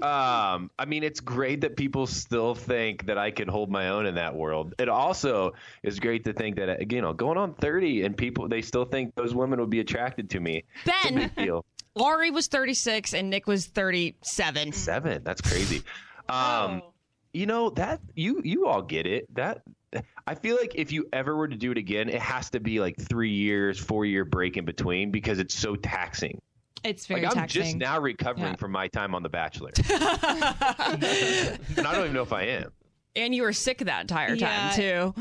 Um, 0.00 0.70
I 0.78 0.86
mean, 0.86 1.02
it's 1.02 1.20
great 1.20 1.60
that 1.60 1.76
people 1.76 2.06
still 2.06 2.54
think 2.54 3.04
that 3.08 3.18
I 3.18 3.30
can 3.30 3.46
hold 3.46 3.70
my 3.70 3.90
own 3.90 4.06
in 4.06 4.14
that 4.14 4.34
world. 4.34 4.74
It 4.78 4.88
also 4.88 5.52
is 5.82 6.00
great 6.00 6.24
to 6.24 6.32
think 6.32 6.56
that, 6.56 6.90
you 6.90 7.02
know, 7.02 7.12
going 7.12 7.36
on 7.36 7.52
30 7.52 8.04
and 8.04 8.16
people, 8.16 8.48
they 8.48 8.62
still 8.62 8.86
think 8.86 9.14
those 9.14 9.34
women 9.34 9.60
would 9.60 9.68
be 9.68 9.80
attracted 9.80 10.30
to 10.30 10.40
me. 10.40 10.64
Ben, 10.86 11.30
deal. 11.36 11.66
Arie 12.02 12.30
was 12.30 12.46
36 12.46 13.12
and 13.12 13.28
Nick 13.28 13.46
was 13.46 13.66
37. 13.66 14.72
Seven. 14.72 15.22
That's 15.24 15.42
crazy. 15.42 15.82
Um, 16.30 16.80
you 17.34 17.46
know 17.46 17.70
that 17.70 18.00
you 18.14 18.40
you 18.44 18.66
all 18.66 18.82
get 18.82 19.06
it. 19.06 19.32
That 19.34 19.62
I 20.26 20.34
feel 20.34 20.56
like 20.56 20.72
if 20.74 20.92
you 20.92 21.08
ever 21.12 21.36
were 21.36 21.48
to 21.48 21.56
do 21.56 21.70
it 21.72 21.78
again, 21.78 22.08
it 22.08 22.20
has 22.20 22.50
to 22.50 22.60
be 22.60 22.80
like 22.80 22.96
three 22.98 23.30
years, 23.32 23.78
four 23.78 24.04
year 24.04 24.24
break 24.24 24.56
in 24.56 24.64
between 24.64 25.10
because 25.10 25.38
it's 25.38 25.54
so 25.54 25.76
taxing. 25.76 26.40
It's 26.84 27.06
very 27.06 27.22
like 27.22 27.30
I'm 27.30 27.34
taxing. 27.36 27.62
just 27.62 27.76
now 27.76 27.98
recovering 27.98 28.52
Yeah. 28.52 28.56
from 28.56 28.70
my 28.72 28.86
time 28.88 29.14
on 29.14 29.22
The 29.22 29.28
Bachelor, 29.28 29.70
and 29.90 31.04
I 31.04 31.58
don't 31.76 32.00
even 32.00 32.12
know 32.12 32.22
if 32.22 32.32
I 32.32 32.42
am. 32.42 32.70
And 33.16 33.34
you 33.34 33.42
were 33.42 33.52
sick 33.52 33.78
that 33.78 34.00
entire 34.02 34.36
time, 34.36 34.38
Yeah. 34.38 34.70
too. 35.12 35.14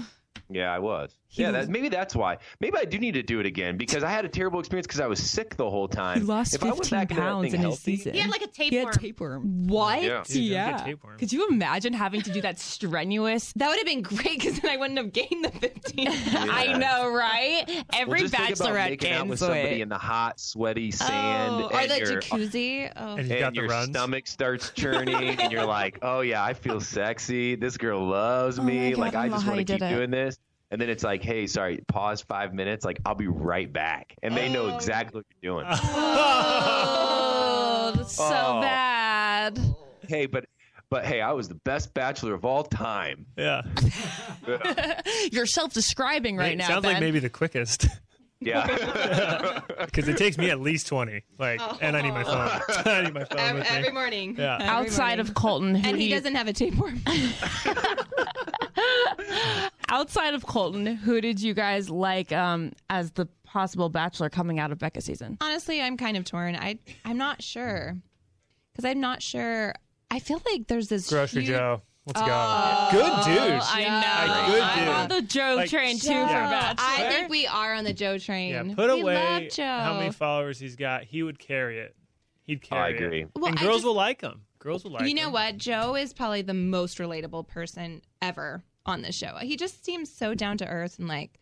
Yeah, 0.50 0.72
I 0.74 0.80
was. 0.80 1.14
Yeah, 1.32 1.52
that, 1.52 1.70
maybe 1.70 1.90
that's 1.90 2.16
why. 2.16 2.38
Maybe 2.60 2.78
I 2.78 2.86
do 2.86 2.98
need 3.00 3.14
to 3.14 3.24
do 3.24 3.40
it 3.40 3.46
again 3.46 3.78
because 3.78 4.04
I 4.04 4.10
had 4.10 4.26
a 4.26 4.30
terrible 4.30 4.60
experience 4.60 4.88
because 4.88 5.02
I 5.02 5.08
was 5.08 5.20
sick 5.20 5.56
the 5.56 5.70
whole 5.70 5.88
time. 5.88 6.20
He 6.20 6.24
lost 6.26 6.56
if 6.56 6.64
I 6.64 6.68
went 6.68 6.78
15 6.80 7.00
back 7.00 7.10
pounds 7.10 7.44
thing 7.52 7.54
in 7.54 7.60
his 7.60 7.62
healthy, 7.78 7.96
season. 7.98 8.14
He 8.14 8.20
had 8.20 8.30
like 8.30 8.42
a 8.44 8.48
He 8.56 8.76
had 8.76 8.92
tapeworm. 8.94 9.42
tapeworm. 9.44 9.68
What? 9.68 10.04
Yeah. 10.04 10.24
Dude, 10.26 10.36
Yeah. 10.44 10.78
tapeworm. 10.78 11.18
Could 11.18 11.34
you 11.34 11.48
imagine 11.50 11.94
having 11.94 12.22
to 12.22 12.32
do 12.32 12.42
that 12.42 12.60
strenuous? 12.60 13.54
That 13.56 13.68
would 13.68 13.78
have 13.78 13.86
been 13.86 14.02
great 14.02 14.40
because 14.40 14.60
then 14.60 14.72
I 14.72 14.78
wouldn't 14.78 14.98
have 14.98 15.12
gained 15.14 15.44
the 15.46 15.52
15. 15.52 16.08
I 16.08 16.78
know, 16.78 17.10
right? 17.14 17.64
Well, 17.68 17.84
Every 17.94 18.22
just 18.22 18.34
think 18.36 18.56
about 18.56 18.70
bachelorette 18.70 18.90
making 18.90 19.12
out 19.14 19.28
with 19.28 19.40
somebody 19.40 19.64
weight. 19.64 19.82
in 19.82 19.90
the 19.90 19.98
hot, 19.98 20.40
sweaty 20.40 20.92
sand, 20.92 21.64
oh, 21.64 21.70
or 21.74 21.88
the 21.88 21.98
your, 22.00 22.22
jacuzzi. 22.22 22.92
Oh. 22.96 23.16
And 23.18 23.28
you 23.28 23.40
got 23.40 23.48
and 23.48 23.56
the 23.56 23.62
your 23.62 23.70
runs. 23.70 23.90
stomach 23.90 24.28
starts 24.28 24.72
churning, 24.72 25.40
and 25.40 25.52
you're 25.52 25.66
like, 25.66 26.00
"Oh 26.02 26.22
yeah, 26.22 26.44
I 26.44 26.54
feel 26.54 26.80
sexy. 26.80 27.56
This 27.56 27.78
girl 27.78 28.06
loves 28.08 28.60
Oh 28.60 28.64
me. 28.64 28.92
God, 28.92 29.00
like 29.00 29.16
I 29.16 29.26
I 29.26 29.30
just 29.30 29.46
want 29.48 29.60
to 29.60 29.66
keep 29.66 29.80
doing 29.80 30.10
this." 30.12 30.38
And 30.70 30.82
then 30.82 30.90
it's 30.90 31.04
like, 31.04 31.24
"Hey, 31.24 31.48
sorry, 31.48 31.80
pause 31.88 32.22
five 32.22 32.54
minutes. 32.54 32.84
Like 32.84 33.00
I'll 33.06 33.16
be 33.16 33.28
right 33.28 33.72
back," 33.72 34.14
and 34.22 34.36
they 34.36 34.50
know 34.50 34.66
oh. 34.66 34.76
exactly 34.76 35.20
what 35.20 35.26
you're 35.42 35.54
doing. 35.62 35.66
Oh, 35.70 35.78
that's 37.96 38.16
so 38.16 38.24
Oh. 38.26 38.62
bad. 38.62 39.60
hey, 40.10 40.26
but 40.26 40.46
but 40.90 41.06
hey, 41.06 41.22
I 41.22 41.32
was 41.34 41.48
the 41.48 41.56
best 41.56 41.94
bachelor 41.94 42.34
of 42.34 42.44
all 42.46 42.64
time. 42.64 43.26
Yeah. 43.38 43.62
You're 45.32 45.46
self-describing 45.46 46.38
right 46.38 46.54
it 46.54 46.58
now, 46.58 46.68
sounds 46.68 46.84
Ben. 46.84 46.94
like 46.94 47.02
maybe 47.02 47.20
the 47.20 47.30
quickest 47.30 47.88
Yeah. 48.40 49.60
because 49.86 50.08
it 50.08 50.18
takes 50.18 50.38
me 50.38 50.50
at 50.50 50.60
least 50.62 50.88
20. 50.88 51.24
Like, 51.40 51.60
and 51.82 51.98
I 51.98 52.02
need 52.02 52.12
my 52.12 52.24
phone. 52.24 52.62
I 52.86 53.02
need 53.04 53.14
my 53.14 53.24
phone 53.26 53.40
Every, 53.40 53.60
with 53.62 53.82
me. 53.88 53.92
morning. 53.92 54.36
Yeah. 54.38 54.56
Every 54.56 54.68
Outside 54.68 55.18
morning. 55.18 55.28
of 55.28 55.34
Colton, 55.34 55.76
who 55.76 55.88
And 55.90 55.98
do 55.98 56.02
he 56.02 56.10
you- 56.10 56.16
doesn't 56.16 56.36
have 56.36 56.48
a 56.48 56.54
tapeworm. 56.54 57.02
Outside 59.90 60.34
of 60.34 60.46
Colton, 60.46 60.86
who 60.86 61.22
did 61.22 61.42
you 61.42 61.54
guys 61.54 61.90
like 61.90 62.32
um, 62.32 62.72
as 62.90 63.12
the 63.12 63.28
possible 63.44 63.90
bachelor 63.90 64.30
coming 64.30 64.60
out 64.60 64.72
of 64.72 64.78
Becca 64.80 65.02
season? 65.02 65.38
Honestly, 65.42 65.82
I'm 65.82 65.98
kind 65.98 66.18
of 66.18 66.26
torn. 66.26 66.56
I 66.56 66.80
I'm 67.06 67.18
not 67.18 67.42
sure 67.42 67.98
because 68.74 68.86
I'm 68.86 69.00
not 69.00 69.22
sure. 69.22 69.74
I 70.12 70.20
feel 70.20 70.42
like 70.52 70.68
there's 70.68 70.88
this 70.90 71.10
Grocery 71.10 71.42
huge- 71.44 71.52
Joe. 71.56 71.82
Let's 72.06 72.22
Oh, 72.22 72.90
go. 72.94 73.00
Good 73.00 73.26
dude. 73.26 73.62
I 73.62 73.82
Yeah. 73.82 74.46
know. 74.48 74.54
Good 74.54 74.62
I'm 74.62 74.80
dude. 74.80 74.88
on 74.88 75.08
the 75.10 75.22
Joe 75.28 75.56
Like, 75.58 75.70
train 75.70 75.98
too 76.00 76.08
Joe. 76.08 76.22
for 76.28 76.34
bachelor. 76.34 76.86
I 76.88 77.10
think 77.12 77.30
we 77.30 77.48
are 77.48 77.74
on 77.74 77.84
the 77.84 77.92
Joe 77.92 78.18
train. 78.18 78.52
Yeah, 78.54 78.76
put 78.76 78.94
we 78.94 79.02
away 79.02 79.16
love 79.16 79.44
Joe. 79.52 79.64
how 79.66 79.94
many 80.00 80.12
followers 80.14 80.58
he's 80.58 80.78
got. 80.78 81.04
He 81.04 81.22
would 81.22 81.38
carry 81.38 81.80
it. 81.80 81.98
He'd 82.46 82.60
Oh, 82.72 82.78
I 82.78 82.94
carry 82.94 83.06
agree. 83.08 83.22
it. 83.24 83.32
Well, 83.36 83.48
and 83.50 83.60
I 83.60 83.62
girls 83.62 83.78
just- 83.78 83.86
will 83.88 83.94
like 83.96 84.22
him. 84.22 84.44
Girls 84.60 84.86
will 84.86 84.92
like 84.92 85.02
him. 85.02 85.08
you 85.10 85.16
know 85.16 85.28
him. 85.28 85.34
what? 85.34 85.58
Joe 85.58 85.96
is 85.96 86.14
probably 86.14 86.42
the 86.44 86.54
most 86.54 86.98
relatable 86.98 87.46
person 87.50 88.02
ever 88.22 88.64
on 88.88 89.02
this 89.02 89.16
show. 89.16 89.36
He 89.42 89.56
just 89.58 89.84
seems 89.86 90.12
so 90.14 90.34
down 90.34 90.58
to 90.60 90.68
earth 90.68 90.98
and 91.00 91.08
like 91.08 91.40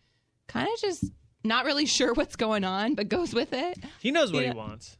kind 0.48 0.68
of 0.72 0.80
just 0.80 1.04
not 1.44 1.64
really 1.64 1.86
sure 1.86 2.12
what's 2.14 2.36
going 2.36 2.64
on, 2.64 2.94
but 2.94 3.08
goes 3.08 3.32
with 3.32 3.52
it. 3.52 3.78
He 4.00 4.10
knows 4.10 4.32
what 4.32 4.42
Yeah. 4.44 4.52
he 4.52 4.56
wants. 4.56 4.98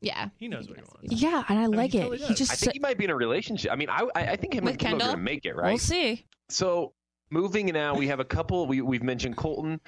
Yeah. 0.00 0.28
He 0.36 0.46
knows 0.48 0.68
what 0.68 0.76
he 0.78 0.82
wants. 0.82 1.20
yeah, 1.22 1.44
and 1.48 1.58
I 1.58 1.66
like 1.66 1.92
he 1.92 1.98
it. 1.98 2.02
totally 2.02 2.18
he 2.28 2.34
just 2.34 2.52
I 2.52 2.54
think 2.54 2.72
he 2.74 2.78
might 2.78 2.98
be 2.98 3.04
in 3.04 3.10
a 3.10 3.16
relationship. 3.16 3.72
I 3.72 3.76
mean, 3.76 3.88
I 3.90 4.02
I 4.14 4.20
I 4.32 4.36
think 4.36 4.54
him 4.54 4.64
With 4.64 4.72
and 4.74 4.80
Kim 4.80 4.94
are 4.94 4.98
gonna 4.98 5.16
make 5.16 5.44
it, 5.46 5.56
right? 5.56 5.70
we'll 5.70 5.78
see. 5.78 6.24
So 6.48 6.92
moving 7.30 7.66
now, 7.66 7.94
we 7.96 8.06
have 8.08 8.20
a 8.20 8.24
couple. 8.24 8.66
We 8.66 8.80
we've 8.80 9.02
mentioned 9.02 9.36
Colton, 9.36 9.80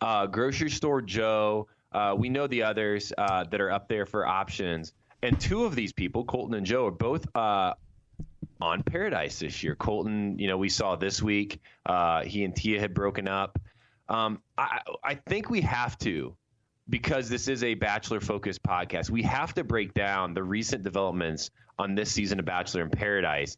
uh, 0.00 0.26
grocery 0.26 0.70
store 0.70 1.00
Joe. 1.00 1.68
Uh, 1.92 2.14
we 2.16 2.28
know 2.28 2.46
the 2.46 2.62
others 2.62 3.12
uh, 3.18 3.44
that 3.44 3.60
are 3.60 3.70
up 3.70 3.86
there 3.88 4.04
for 4.06 4.26
options, 4.26 4.92
and 5.22 5.38
two 5.40 5.64
of 5.64 5.74
these 5.76 5.92
people, 5.92 6.24
Colton 6.24 6.54
and 6.54 6.66
Joe, 6.66 6.86
are 6.86 6.90
both 6.90 7.26
uh, 7.36 7.74
on 8.60 8.82
Paradise 8.82 9.38
this 9.38 9.62
year. 9.62 9.74
Colton, 9.74 10.38
you 10.38 10.48
know, 10.48 10.58
we 10.58 10.68
saw 10.68 10.96
this 10.96 11.22
week. 11.22 11.60
Uh, 11.86 12.22
he 12.22 12.44
and 12.44 12.54
Tia 12.54 12.80
had 12.80 12.94
broken 12.94 13.28
up. 13.28 13.58
Um, 14.08 14.40
I 14.58 14.80
I 15.02 15.14
think 15.14 15.50
we 15.50 15.60
have 15.62 15.98
to. 15.98 16.36
Because 16.88 17.28
this 17.28 17.46
is 17.46 17.62
a 17.62 17.74
bachelor 17.74 18.20
focused 18.20 18.62
podcast, 18.64 19.08
we 19.08 19.22
have 19.22 19.54
to 19.54 19.62
break 19.62 19.94
down 19.94 20.34
the 20.34 20.42
recent 20.42 20.82
developments 20.82 21.50
on 21.78 21.94
this 21.94 22.10
season 22.10 22.40
of 22.40 22.44
Bachelor 22.44 22.82
in 22.82 22.90
Paradise 22.90 23.56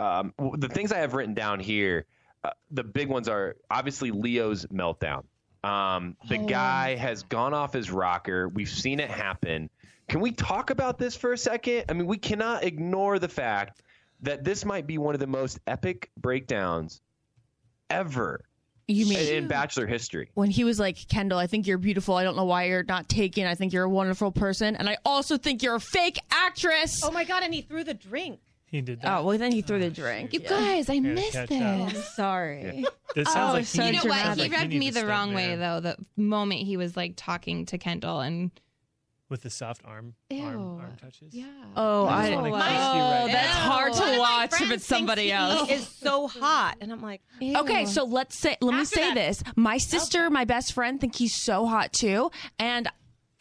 um, 0.00 0.32
the 0.56 0.68
things 0.68 0.92
I 0.92 0.98
have 0.98 1.14
written 1.14 1.34
down 1.34 1.60
here, 1.60 2.06
uh, 2.42 2.50
the 2.70 2.82
big 2.82 3.08
ones 3.08 3.28
are 3.28 3.56
obviously 3.70 4.10
Leo's 4.10 4.66
meltdown. 4.66 5.24
Um, 5.62 6.16
the 6.28 6.38
guy 6.38 6.96
has 6.96 7.22
gone 7.24 7.52
off 7.52 7.74
his 7.74 7.90
rocker. 7.90 8.48
We've 8.48 8.68
seen 8.68 8.98
it 8.98 9.10
happen. 9.10 9.68
Can 10.08 10.20
we 10.20 10.32
talk 10.32 10.70
about 10.70 10.98
this 10.98 11.14
for 11.14 11.34
a 11.34 11.38
second? 11.38 11.84
I 11.88 11.92
mean, 11.92 12.06
we 12.06 12.16
cannot 12.16 12.64
ignore 12.64 13.18
the 13.18 13.28
fact 13.28 13.82
that 14.22 14.44
this 14.44 14.64
might 14.64 14.86
be 14.86 14.98
one 14.98 15.14
of 15.14 15.20
the 15.20 15.26
most 15.26 15.58
epic 15.66 16.10
breakdowns 16.16 17.00
ever 17.88 18.44
You 18.86 19.06
mean 19.06 19.18
in, 19.18 19.34
in 19.44 19.48
Bachelor 19.48 19.86
history. 19.86 20.30
when 20.34 20.50
he 20.50 20.64
was 20.64 20.78
like, 20.78 20.96
Kendall, 21.08 21.38
I 21.38 21.46
think 21.46 21.66
you're 21.66 21.78
beautiful. 21.78 22.16
I 22.16 22.24
don't 22.24 22.36
know 22.36 22.44
why 22.44 22.64
you're 22.64 22.82
not 22.84 23.08
taken. 23.08 23.46
I 23.46 23.54
think 23.54 23.72
you're 23.72 23.84
a 23.84 23.88
wonderful 23.90 24.32
person. 24.32 24.76
And 24.76 24.88
I 24.88 24.98
also 25.04 25.36
think 25.38 25.62
you're 25.62 25.74
a 25.76 25.80
fake 25.80 26.18
actress. 26.30 27.02
Oh 27.04 27.10
my 27.10 27.24
god! 27.24 27.42
And 27.42 27.54
he 27.54 27.62
threw 27.62 27.84
the 27.84 27.94
drink. 27.94 28.40
He 28.66 28.80
did 28.80 29.00
that. 29.02 29.18
Oh, 29.18 29.24
well, 29.24 29.36
then 29.38 29.50
he 29.50 29.62
threw 29.62 29.80
the 29.80 29.90
drink. 29.90 30.32
You 30.32 30.38
guys, 30.40 30.88
I 30.88 30.94
to 30.94 31.00
missed 31.00 31.32
catch 31.32 31.50
up. 31.50 31.90
this. 31.92 32.14
Sorry. 32.14 32.84
This 33.16 33.26
Oh, 33.28 33.32
sounds 33.32 33.54
like 33.54 33.64
so 33.66 33.84
You 33.84 33.92
know 33.94 34.00
dramatic. 34.02 34.08
what? 34.10 34.24
sounds 34.26 34.36
He 34.36 34.42
like 34.48 34.52
rubbed 34.52 34.70
needs 34.70 34.80
me 34.80 34.90
the 34.90 34.98
step 35.00 35.08
wrong 35.08 35.34
way 35.34 35.56
though. 35.56 35.80
The 35.80 35.96
moment 36.16 36.60
he 36.60 36.76
was 36.76 36.96
like 36.96 37.14
talking 37.16 37.66
to 37.66 37.78
Kendall 37.78 38.20
and 38.20 38.52
with 39.30 39.42
the 39.42 39.50
soft 39.50 39.80
arm 39.84 40.14
arm, 40.32 40.80
arm 40.80 40.96
touches. 41.00 41.32
yeah. 41.32 41.46
Oh, 41.76 42.04
I 42.06 42.22
I. 42.24 42.26
just 42.30 42.36
wanna 42.42 42.48
Oh, 42.54 42.58
kiss 42.58 42.66
you 42.66 43.00
right 43.00 43.28
that's 43.32 43.54
now. 43.54 43.70
hard 43.70 43.92
to 43.94 44.00
my 44.00 44.18
watch 44.18 44.60
if 44.60 44.70
it's 44.72 44.84
somebody 44.86 45.32
else. 45.32 45.68
He 45.68 45.74
is 45.74 45.88
so 45.88 46.26
hot, 46.28 46.76
and 46.80 46.92
I'm 46.92 47.00
like, 47.00 47.22
Okay, 47.42 47.86
so 47.86 48.04
let's 48.04 48.36
say 48.36 48.56
let 48.60 48.76
me 48.76 48.84
say 48.84 49.00
that- 49.08 49.14
this. 49.14 49.42
My 49.56 49.78
sister, 49.78 50.28
my 50.30 50.44
best 50.44 50.72
friend, 50.72 51.00
think 51.00 51.14
he's 51.16 51.34
so 51.34 51.64
hot 51.66 51.92
too, 51.92 52.30
and 52.58 52.88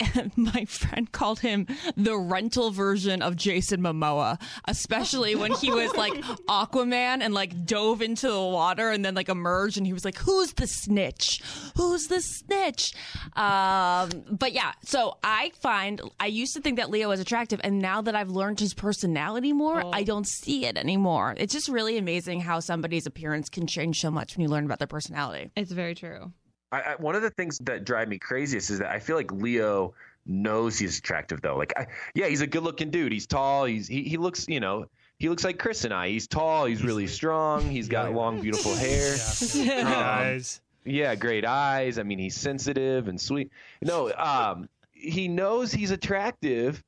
my 0.36 0.66
friend 0.66 1.12
called 1.12 1.40
him 1.40 1.68
the 1.96 2.18
rental 2.18 2.72
version 2.72 3.22
of 3.22 3.36
Jason 3.36 3.82
Momoa, 3.82 4.42
especially 4.66 5.36
when 5.36 5.52
he 5.54 5.72
was 5.72 5.96
like 5.96 6.14
Aquaman 6.50 7.22
and 7.22 7.34
like 7.34 7.66
dove 7.66 8.02
into 8.02 8.28
the 8.28 8.40
water 8.40 8.90
and 8.90 9.04
then 9.04 9.16
like 9.16 9.30
emerged 9.30 9.78
and 9.78 9.86
he 9.86 9.94
was 9.94 10.06
like, 10.06 10.18
"Who's 10.18 10.54
the 10.54 10.68
snitch? 10.68 11.42
Who's 11.76 12.08
the 12.08 12.22
snitch?" 12.22 12.94
Um, 13.36 14.10
but 14.32 14.54
yeah, 14.54 14.74
so 14.84 15.18
I 15.24 15.52
find 15.62 16.02
I 16.20 16.28
used 16.28 16.54
to 16.56 16.62
think 16.62 16.78
that 16.78 16.90
Leo 16.90 17.10
was 17.10 17.20
attractive, 17.20 17.60
and 17.64 17.80
now 17.80 18.02
that 18.02 18.16
I've 18.16 18.30
learned 18.30 18.60
his 18.60 18.74
personality 18.74 19.54
more, 19.54 19.84
I 19.94 20.04
don't 20.04 20.28
see 20.28 20.66
it 20.66 20.78
anymore. 20.78 21.36
It's 21.38 21.54
just 21.54 21.70
really 21.70 21.98
amazing 21.98 22.42
how 22.42 22.60
somebody's 22.60 23.06
appearance 23.06 23.50
can 23.50 23.68
change 23.68 24.00
so 24.00 24.12
much 24.12 24.36
when 24.36 24.44
you 24.44 24.50
learn 24.50 24.66
about 24.66 24.80
their 24.80 24.88
personality. 24.88 25.52
It's 25.56 25.72
very 25.72 25.96
true. 25.96 26.32
I, 26.72 26.82
I, 26.82 26.96
one 26.98 27.16
of 27.16 27.22
the 27.22 27.30
things 27.32 27.58
that 27.64 27.84
drive 27.86 28.08
me 28.08 28.20
craziest 28.20 28.70
is 28.70 28.80
that 28.80 28.92
I 28.92 29.00
feel 29.00 29.16
like 29.16 29.32
Leo 29.32 29.94
knows 30.26 30.78
he's 30.78 31.00
attractive 31.00 31.42
though. 31.42 31.58
Like, 31.58 31.74
I, 31.78 31.88
yeah, 32.14 32.28
he's 32.28 32.42
a 32.42 32.48
good-looking 32.48 32.92
dude. 32.92 33.12
He's 33.12 33.26
tall. 33.28 33.66
He's 33.66 33.88
he, 33.88 34.04
he 34.04 34.18
looks, 34.18 34.48
you 34.48 34.60
know, 34.60 34.86
he 35.18 35.30
looks 35.30 35.44
like 35.44 35.58
Chris 35.60 35.84
and 35.86 35.94
I. 35.94 36.10
He's 36.10 36.28
tall. 36.28 36.66
He's 36.66 36.84
really 36.84 37.08
strong. 37.08 37.70
He's 37.70 37.88
got 37.88 38.10
Yeah. 38.10 38.16
long, 38.16 38.40
beautiful 38.42 38.74
hair. 38.76 39.16
Yeah. 39.54 39.74
Um, 39.80 39.84
Guys. 39.94 40.62
Yeah, 40.86 41.14
great 41.16 41.46
eyes. 41.46 42.00
I 42.00 42.04
mean, 42.04 42.20
he's 42.20 42.36
sensitive 42.36 43.08
and 43.10 43.20
sweet. 43.20 43.52
No, 43.82 44.12
um, 44.14 44.70
he 44.94 45.28
knows 45.28 45.72
he's 45.72 45.92
attractive, 45.92 46.82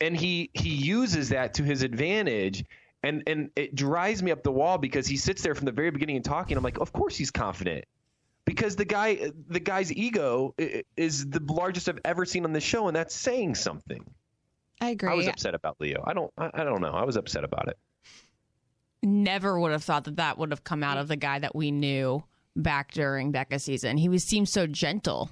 and 0.00 0.16
he 0.16 0.50
he 0.54 0.70
uses 0.70 1.28
that 1.28 1.54
to 1.54 1.62
his 1.62 1.82
advantage. 1.82 2.64
And 3.02 3.22
and 3.26 3.50
it 3.54 3.74
drives 3.74 4.22
me 4.22 4.30
up 4.32 4.42
the 4.42 4.50
wall 4.50 4.78
because 4.78 5.06
he 5.06 5.16
sits 5.16 5.42
there 5.42 5.54
from 5.54 5.66
the 5.66 5.72
very 5.72 5.90
beginning 5.90 6.16
and 6.16 6.24
talking. 6.24 6.56
I'm 6.56 6.64
like, 6.64 6.80
of 6.80 6.92
course 6.92 7.16
he's 7.16 7.30
confident 7.30 7.84
because 8.48 8.76
the 8.76 8.84
guy 8.86 9.30
the 9.48 9.60
guy's 9.60 9.92
ego 9.92 10.54
is 10.96 11.28
the 11.28 11.40
largest 11.52 11.86
I've 11.86 12.00
ever 12.02 12.24
seen 12.24 12.46
on 12.46 12.54
the 12.54 12.62
show, 12.62 12.86
and 12.86 12.96
that's 12.96 13.14
saying 13.14 13.56
something. 13.56 14.02
I 14.80 14.90
agree. 14.90 15.10
I 15.10 15.14
was 15.14 15.28
upset 15.28 15.54
about 15.54 15.76
Leo. 15.80 16.02
I 16.06 16.14
don't 16.14 16.32
I, 16.38 16.50
I 16.54 16.64
don't 16.64 16.80
know. 16.80 16.92
I 16.92 17.04
was 17.04 17.16
upset 17.16 17.44
about 17.44 17.68
it. 17.68 17.76
Never 19.02 19.60
would 19.60 19.72
have 19.72 19.84
thought 19.84 20.04
that 20.04 20.16
that 20.16 20.38
would 20.38 20.50
have 20.50 20.64
come 20.64 20.82
out 20.82 20.96
of 20.96 21.08
the 21.08 21.16
guy 21.16 21.38
that 21.40 21.54
we 21.54 21.70
knew 21.70 22.24
back 22.56 22.92
during 22.92 23.32
Becca 23.32 23.58
season. 23.58 23.98
He 23.98 24.08
was 24.08 24.24
seemed 24.24 24.48
so 24.48 24.66
gentle 24.66 25.28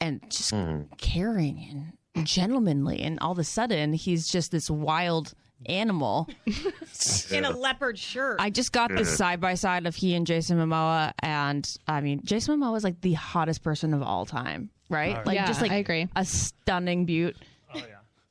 and 0.00 0.22
just 0.30 0.54
mm-hmm. 0.54 0.84
caring 0.96 1.92
and 2.14 2.26
gentlemanly, 2.26 3.02
and 3.02 3.18
all 3.20 3.32
of 3.32 3.38
a 3.38 3.44
sudden 3.44 3.92
he's 3.92 4.26
just 4.26 4.52
this 4.52 4.70
wild 4.70 5.34
animal. 5.66 6.28
in 7.30 7.44
a 7.44 7.50
leopard 7.50 7.98
shirt. 7.98 8.36
I 8.40 8.50
just 8.50 8.72
got 8.72 8.90
the 8.94 9.04
side 9.04 9.40
by 9.40 9.54
side 9.54 9.86
of 9.86 9.94
he 9.94 10.14
and 10.14 10.26
Jason 10.26 10.58
Momoa, 10.58 11.12
and 11.20 11.68
I 11.86 12.00
mean, 12.00 12.20
Jason 12.24 12.58
Momoa 12.60 12.76
is 12.76 12.84
like 12.84 13.00
the 13.00 13.14
hottest 13.14 13.62
person 13.62 13.94
of 13.94 14.02
all 14.02 14.26
time, 14.26 14.70
right? 14.88 15.16
Oh, 15.18 15.22
Like 15.26 15.34
yeah, 15.36 15.46
just 15.46 15.60
like 15.62 15.70
I 15.72 15.76
agree. 15.76 16.08
a 16.16 16.24
stunning 16.24 17.04
beaut, 17.06 17.36
Oh 17.74 17.78
yeah. 17.78 17.84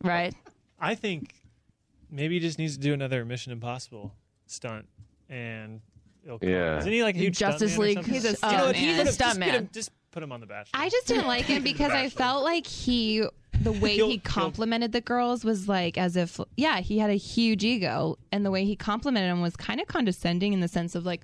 right? 0.03 0.33
I 0.79 0.95
think 0.95 1.33
maybe 2.09 2.35
he 2.35 2.39
just 2.39 2.57
needs 2.59 2.75
to 2.75 2.81
do 2.81 2.93
another 2.93 3.23
Mission 3.25 3.51
Impossible 3.51 4.13
stunt, 4.47 4.87
and 5.29 5.81
it'll 6.25 6.39
come. 6.39 6.49
Yeah. 6.49 6.77
Isn't 6.79 6.91
he 6.91 7.03
like 7.03 7.15
a 7.15 7.19
huge 7.19 7.37
Justice 7.37 7.77
League. 7.77 8.03
He's 8.05 8.25
a 8.25 8.29
You 8.29 8.33
know 8.57 8.71
stuntman. 8.71 8.75
he's 8.75 8.97
He's 8.97 8.99
a 9.15 9.19
just 9.19 9.39
get 9.39 9.73
Just 9.73 9.91
put 10.11 10.21
him 10.23 10.31
on 10.31 10.39
the 10.41 10.45
Bachelor. 10.45 10.79
I 10.81 10.89
just 10.89 11.07
didn't 11.07 11.27
like 11.27 11.45
him 11.45 11.63
because 11.63 11.91
I 11.91 12.09
felt 12.09 12.43
like 12.43 12.67
he, 12.67 13.23
the 13.63 13.71
way 13.71 13.95
He'll- 13.95 14.07
he 14.07 14.13
he'll- 14.13 14.21
complimented 14.23 14.91
the 14.91 15.01
girls 15.01 15.43
was 15.43 15.67
like 15.67 15.97
as 15.97 16.15
if, 16.15 16.39
yeah, 16.57 16.79
he 16.79 16.97
had 16.99 17.09
a 17.09 17.15
huge 17.15 17.63
ego, 17.63 18.17
and 18.31 18.45
the 18.45 18.51
way 18.51 18.65
he 18.65 18.75
complimented 18.75 19.29
them 19.31 19.41
was 19.41 19.55
kind 19.55 19.79
of 19.81 19.87
condescending 19.87 20.53
in 20.53 20.59
the 20.59 20.67
sense 20.67 20.95
of 20.95 21.05
like, 21.05 21.21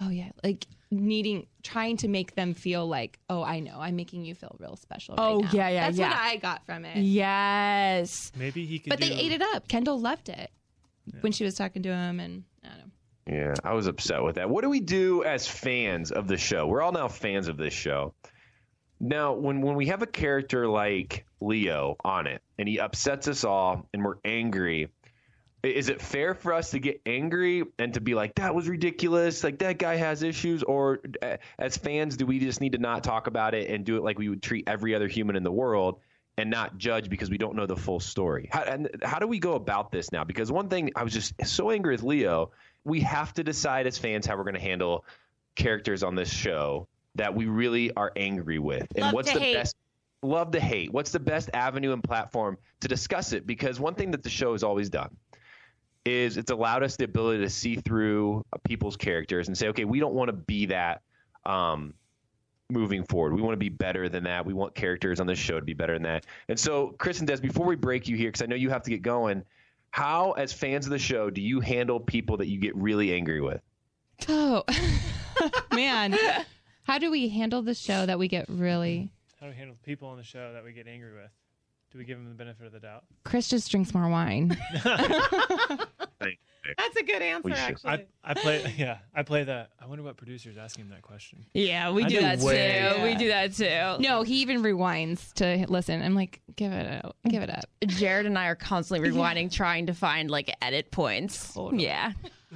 oh 0.00 0.10
yeah, 0.10 0.30
like 0.44 0.66
needing, 0.90 1.46
trying 1.62 1.96
to 1.98 2.08
make 2.08 2.34
them 2.34 2.54
feel 2.54 2.86
like, 2.86 3.18
oh, 3.28 3.42
I 3.42 3.60
know, 3.60 3.76
I'm 3.78 3.94
making 3.96 4.24
you 4.24 4.34
feel 4.34 4.56
real 4.58 4.76
special. 4.76 5.16
right 5.16 5.22
Oh, 5.24 5.38
now. 5.40 5.50
yeah, 5.52 5.68
yeah, 5.68 5.86
That's 5.86 5.98
yeah. 5.98 6.08
what 6.10 6.18
I 6.18 6.36
got 6.36 6.64
from 6.64 6.84
it. 6.84 6.96
Yes. 6.98 8.32
Maybe 8.36 8.64
he 8.64 8.78
could. 8.78 8.90
But 8.90 9.00
they 9.00 9.12
ate 9.12 9.32
it 9.32 9.42
up. 9.42 9.68
Kendall 9.68 10.00
loved 10.00 10.28
it 10.28 10.50
when 11.20 11.32
she 11.32 11.44
was 11.44 11.54
talking 11.56 11.82
to 11.82 11.88
him, 11.90 12.20
and 12.20 12.44
I 12.64 12.68
don't 12.68 12.78
know. 12.78 12.84
Yeah, 13.30 13.54
I 13.62 13.74
was 13.74 13.86
upset 13.86 14.22
with 14.22 14.36
that. 14.36 14.48
What 14.48 14.62
do 14.62 14.70
we 14.70 14.80
do 14.80 15.22
as 15.24 15.46
fans 15.46 16.10
of 16.10 16.26
the 16.28 16.38
show? 16.38 16.66
We're 16.66 16.80
all 16.80 16.92
now 16.92 17.08
fans 17.08 17.48
of 17.48 17.58
this 17.58 17.74
show. 17.74 18.14
Now, 19.00 19.32
when 19.32 19.60
when 19.60 19.76
we 19.76 19.86
have 19.86 20.02
a 20.02 20.06
character 20.06 20.66
like 20.66 21.24
Leo 21.40 21.96
on 22.04 22.26
it 22.26 22.42
and 22.58 22.68
he 22.68 22.80
upsets 22.80 23.28
us 23.28 23.44
all 23.44 23.86
and 23.94 24.04
we're 24.04 24.16
angry, 24.24 24.88
is 25.62 25.88
it 25.88 26.00
fair 26.00 26.34
for 26.34 26.52
us 26.52 26.72
to 26.72 26.78
get 26.78 27.00
angry 27.06 27.64
and 27.78 27.94
to 27.94 28.00
be 28.00 28.14
like 28.14 28.34
that 28.36 28.54
was 28.54 28.68
ridiculous, 28.68 29.44
like 29.44 29.58
that 29.58 29.78
guy 29.78 29.96
has 29.96 30.22
issues 30.22 30.62
or 30.62 31.00
as 31.58 31.76
fans 31.76 32.16
do 32.16 32.26
we 32.26 32.40
just 32.40 32.60
need 32.60 32.72
to 32.72 32.78
not 32.78 33.04
talk 33.04 33.26
about 33.28 33.54
it 33.54 33.70
and 33.70 33.84
do 33.84 33.96
it 33.96 34.02
like 34.02 34.18
we 34.18 34.28
would 34.28 34.42
treat 34.42 34.68
every 34.68 34.94
other 34.94 35.08
human 35.08 35.36
in 35.36 35.44
the 35.44 35.52
world 35.52 36.00
and 36.36 36.50
not 36.50 36.78
judge 36.78 37.08
because 37.08 37.30
we 37.30 37.38
don't 37.38 37.54
know 37.54 37.66
the 37.66 37.76
full 37.76 38.00
story? 38.00 38.48
How 38.50 38.62
and 38.62 38.88
how 39.04 39.20
do 39.20 39.28
we 39.28 39.38
go 39.38 39.54
about 39.54 39.92
this 39.92 40.10
now? 40.10 40.24
Because 40.24 40.50
one 40.50 40.68
thing 40.68 40.90
I 40.96 41.04
was 41.04 41.12
just 41.12 41.34
so 41.44 41.70
angry 41.70 41.94
with 41.94 42.02
Leo, 42.02 42.50
we 42.84 43.00
have 43.00 43.32
to 43.34 43.44
decide 43.44 43.86
as 43.86 43.96
fans 43.96 44.26
how 44.26 44.36
we're 44.36 44.44
going 44.44 44.54
to 44.54 44.60
handle 44.60 45.04
characters 45.54 46.02
on 46.02 46.14
this 46.16 46.30
show 46.30 46.88
that 47.18 47.34
we 47.34 47.46
really 47.46 47.92
are 47.94 48.12
angry 48.16 48.58
with. 48.58 48.86
And 48.94 49.04
Love 49.04 49.14
what's 49.14 49.32
the 49.32 49.40
hate. 49.40 49.54
best 49.54 49.76
love 50.22 50.50
to 50.52 50.60
hate. 50.60 50.92
What's 50.92 51.12
the 51.12 51.20
best 51.20 51.50
avenue 51.54 51.92
and 51.92 52.02
platform 52.02 52.58
to 52.80 52.88
discuss 52.88 53.32
it? 53.32 53.46
Because 53.46 53.78
one 53.78 53.94
thing 53.94 54.10
that 54.10 54.22
the 54.22 54.30
show 54.30 54.52
has 54.52 54.64
always 54.64 54.90
done 54.90 55.16
is 56.04 56.36
it's 56.36 56.50
allowed 56.50 56.82
us 56.82 56.96
the 56.96 57.04
ability 57.04 57.42
to 57.42 57.50
see 57.50 57.76
through 57.76 58.44
people's 58.64 58.96
characters 58.96 59.48
and 59.48 59.58
say 59.58 59.68
okay 59.68 59.84
we 59.84 60.00
don't 60.00 60.14
want 60.14 60.28
to 60.28 60.32
be 60.32 60.66
that 60.66 61.02
um, 61.44 61.92
moving 62.70 63.04
forward. 63.04 63.34
We 63.34 63.42
want 63.42 63.54
to 63.54 63.58
be 63.58 63.68
better 63.68 64.08
than 64.08 64.24
that. 64.24 64.44
We 64.44 64.54
want 64.54 64.74
characters 64.74 65.20
on 65.20 65.26
this 65.26 65.38
show 65.38 65.58
to 65.58 65.64
be 65.64 65.74
better 65.74 65.94
than 65.94 66.02
that. 66.02 66.26
And 66.48 66.58
so 66.58 66.94
chris 66.98 67.18
and 67.18 67.28
des 67.28 67.38
before 67.38 67.66
we 67.66 67.76
break 67.76 68.08
you 68.08 68.16
here 68.16 68.28
because 68.28 68.42
i 68.42 68.46
know 68.46 68.56
you 68.56 68.70
have 68.70 68.82
to 68.82 68.90
get 68.90 69.02
going 69.02 69.44
how 69.90 70.32
as 70.32 70.52
fans 70.52 70.86
of 70.86 70.90
the 70.90 70.98
show 70.98 71.30
do 71.30 71.40
you 71.40 71.60
handle 71.60 71.98
people 71.98 72.36
that 72.38 72.46
you 72.46 72.60
get 72.60 72.76
really 72.76 73.12
angry 73.14 73.40
with? 73.40 73.62
Oh, 74.28 74.64
man. 75.74 76.16
How 76.88 76.96
do 76.96 77.10
we 77.10 77.28
handle 77.28 77.60
the 77.60 77.74
show 77.74 78.06
that 78.06 78.18
we 78.18 78.28
get 78.28 78.46
really. 78.48 79.10
How 79.38 79.46
do 79.46 79.52
we 79.52 79.58
handle 79.58 79.76
the 79.76 79.84
people 79.84 80.08
on 80.08 80.16
the 80.16 80.24
show 80.24 80.54
that 80.54 80.64
we 80.64 80.72
get 80.72 80.88
angry 80.88 81.12
with? 81.12 81.30
Do 81.92 81.98
we 81.98 82.04
give 82.04 82.16
them 82.16 82.26
the 82.30 82.34
benefit 82.34 82.66
of 82.66 82.72
the 82.72 82.80
doubt? 82.80 83.04
Chris 83.24 83.46
just 83.48 83.70
drinks 83.70 83.92
more 83.92 84.08
wine. 84.08 84.56
That's 86.76 86.96
a 86.96 87.02
good 87.02 87.22
answer, 87.22 87.52
actually. 87.54 87.90
I, 87.90 88.06
I 88.24 88.34
play 88.34 88.74
yeah 88.78 88.98
I 89.14 89.22
play 89.22 89.44
that. 89.44 89.70
I 89.78 89.86
wonder 89.86 90.02
what 90.02 90.16
producer's 90.16 90.56
asking 90.56 90.86
him 90.86 90.90
that 90.90 91.02
question. 91.02 91.44
Yeah, 91.52 91.90
we 91.90 92.04
I 92.04 92.08
do 92.08 92.14
do 92.16 92.20
that 92.22 92.38
way- 92.40 92.92
too. 92.96 93.02
We 93.02 93.14
do 93.16 93.28
that 93.28 93.54
too. 93.54 94.02
No, 94.02 94.22
he 94.22 94.40
even 94.40 94.62
rewinds 94.62 95.32
to 95.34 95.66
listen. 95.68 96.00
I'm 96.02 96.14
like, 96.14 96.40
give 96.56 96.72
it 96.72 97.04
up. 97.04 97.16
Give 97.28 97.42
it 97.42 97.50
up. 97.50 97.64
Jared 97.86 98.24
and 98.24 98.38
I 98.38 98.46
are 98.48 98.54
constantly 98.56 99.10
rewinding, 99.10 99.52
trying 99.52 99.86
to 99.86 99.94
find 99.94 100.30
like 100.30 100.54
edit 100.62 100.90
points. 100.90 101.54
Yeah. 101.72 102.12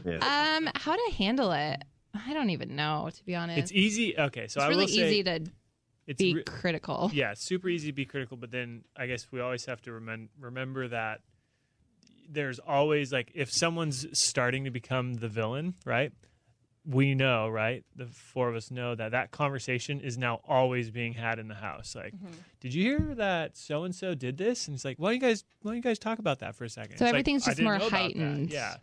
Um, 0.06 0.70
how 0.74 0.96
to 0.96 1.14
handle 1.16 1.52
it? 1.52 1.82
I 2.14 2.34
don't 2.34 2.50
even 2.50 2.76
know, 2.76 3.08
to 3.14 3.24
be 3.24 3.34
honest. 3.34 3.58
It's 3.58 3.72
easy. 3.72 4.18
Okay, 4.18 4.40
so 4.42 4.44
It's 4.44 4.56
I 4.58 4.68
really 4.68 4.82
will 4.84 4.88
say 4.88 5.06
easy 5.08 5.22
to 5.24 5.40
it's 6.06 6.18
be 6.22 6.34
re- 6.34 6.42
critical. 6.44 7.10
yeah, 7.14 7.32
super 7.36 7.68
easy 7.68 7.88
to 7.88 7.92
be 7.94 8.04
critical, 8.04 8.36
but 8.36 8.50
then 8.50 8.84
I 8.96 9.06
guess 9.06 9.26
we 9.30 9.40
always 9.40 9.64
have 9.66 9.80
to 9.82 9.90
remem- 9.90 10.28
remember 10.38 10.88
that 10.88 11.20
there's 12.28 12.58
always 12.58 13.12
like 13.12 13.30
if 13.34 13.50
someone's 13.50 14.06
starting 14.18 14.64
to 14.64 14.70
become 14.70 15.14
the 15.14 15.28
villain, 15.28 15.74
right? 15.84 16.12
We 16.84 17.14
know, 17.14 17.48
right? 17.48 17.84
The 17.94 18.06
four 18.06 18.48
of 18.48 18.56
us 18.56 18.70
know 18.70 18.94
that 18.96 19.12
that 19.12 19.30
conversation 19.30 20.00
is 20.00 20.18
now 20.18 20.40
always 20.48 20.90
being 20.90 21.12
had 21.12 21.38
in 21.38 21.46
the 21.46 21.54
house. 21.54 21.94
Like, 21.94 22.12
Mm-hmm. 22.14 22.32
did 22.60 22.74
you 22.74 22.82
hear 22.82 23.14
that 23.14 23.56
so 23.56 23.84
and 23.84 23.94
so 23.94 24.14
did 24.14 24.36
this? 24.36 24.66
And 24.66 24.74
it's 24.74 24.84
like, 24.84 24.98
why 24.98 25.10
don't 25.10 25.14
you 25.14 25.20
guys 25.20 25.44
why 25.62 25.70
don't 25.70 25.76
you 25.76 25.82
guys 25.82 25.98
talk 26.00 26.18
about 26.18 26.40
that 26.40 26.56
for 26.56 26.64
a 26.64 26.68
second? 26.68 26.98
So 26.98 27.04
It's 27.04 27.10
everything's 27.10 27.46
"I 27.46 27.50
just 27.52 27.62
more 27.62 27.78
know 27.78 27.86
about 27.86 27.90
that." 27.92 27.96
heightened. 27.98 28.50
Yeah. 28.50 28.76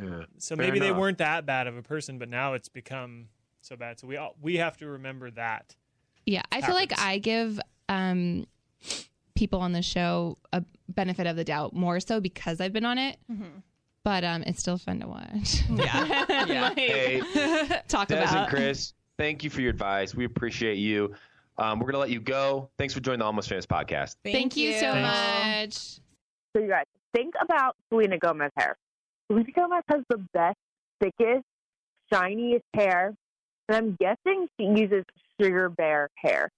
Yeah. 0.00 0.24
So 0.38 0.56
Fair 0.56 0.66
maybe 0.66 0.78
they 0.78 0.92
weren't 0.92 1.18
that 1.18 1.46
bad 1.46 1.66
of 1.66 1.76
a 1.76 1.82
person, 1.82 2.18
but 2.18 2.28
now 2.28 2.54
it's 2.54 2.68
become 2.68 3.28
so 3.60 3.76
bad. 3.76 3.98
So 3.98 4.06
we 4.06 4.16
all 4.16 4.34
we 4.40 4.56
have 4.56 4.76
to 4.78 4.86
remember 4.86 5.30
that. 5.32 5.74
Yeah, 6.26 6.42
I 6.52 6.60
feel 6.60 6.74
like. 6.74 6.98
I 6.98 7.18
give 7.18 7.60
um 7.88 8.46
people 9.34 9.60
on 9.60 9.72
the 9.72 9.82
show 9.82 10.36
a 10.52 10.62
benefit 10.88 11.26
of 11.26 11.36
the 11.36 11.44
doubt 11.44 11.72
more 11.72 12.00
so 12.00 12.20
because 12.20 12.60
I've 12.60 12.72
been 12.72 12.84
on 12.84 12.98
it. 12.98 13.18
But 14.04 14.24
um, 14.24 14.42
it's 14.46 14.60
still 14.60 14.78
fun 14.78 15.00
to 15.00 15.06
watch. 15.06 15.62
Yeah. 15.70 16.24
yeah. 16.46 16.74
hey 16.74 17.20
Talk 17.88 18.08
Des 18.08 18.16
about. 18.16 18.36
and 18.36 18.48
Chris, 18.48 18.94
thank 19.18 19.44
you 19.44 19.50
for 19.50 19.60
your 19.60 19.70
advice. 19.70 20.14
We 20.14 20.24
appreciate 20.24 20.78
you. 20.78 21.14
Um, 21.58 21.78
we're 21.78 21.86
going 21.86 21.94
to 21.94 21.98
let 21.98 22.10
you 22.10 22.20
go. 22.20 22.70
Thanks 22.78 22.94
for 22.94 23.00
joining 23.00 23.18
the 23.18 23.24
Almost 23.24 23.48
Famous 23.48 23.66
podcast. 23.66 24.16
Thank, 24.24 24.56
you 24.56 24.74
so 24.74 24.94
much. 24.94 25.74
So 25.74 26.62
you 26.62 26.68
guys 26.68 26.84
think 27.14 27.34
about 27.42 27.76
Selena 27.90 28.16
Gomez 28.16 28.52
hair. 28.56 28.76
Selena 29.30 29.50
Gomez 29.54 29.82
has 29.88 30.02
the 30.08 30.24
best, 30.32 30.56
thickest, 31.00 31.44
shiniest 32.12 32.64
hair, 32.74 33.14
and 33.68 33.76
I'm 33.76 33.96
guessing 34.00 34.48
she 34.58 34.66
uses 34.66 35.04
Sugar 35.40 35.68
Bear 35.68 36.08
hair. 36.16 36.48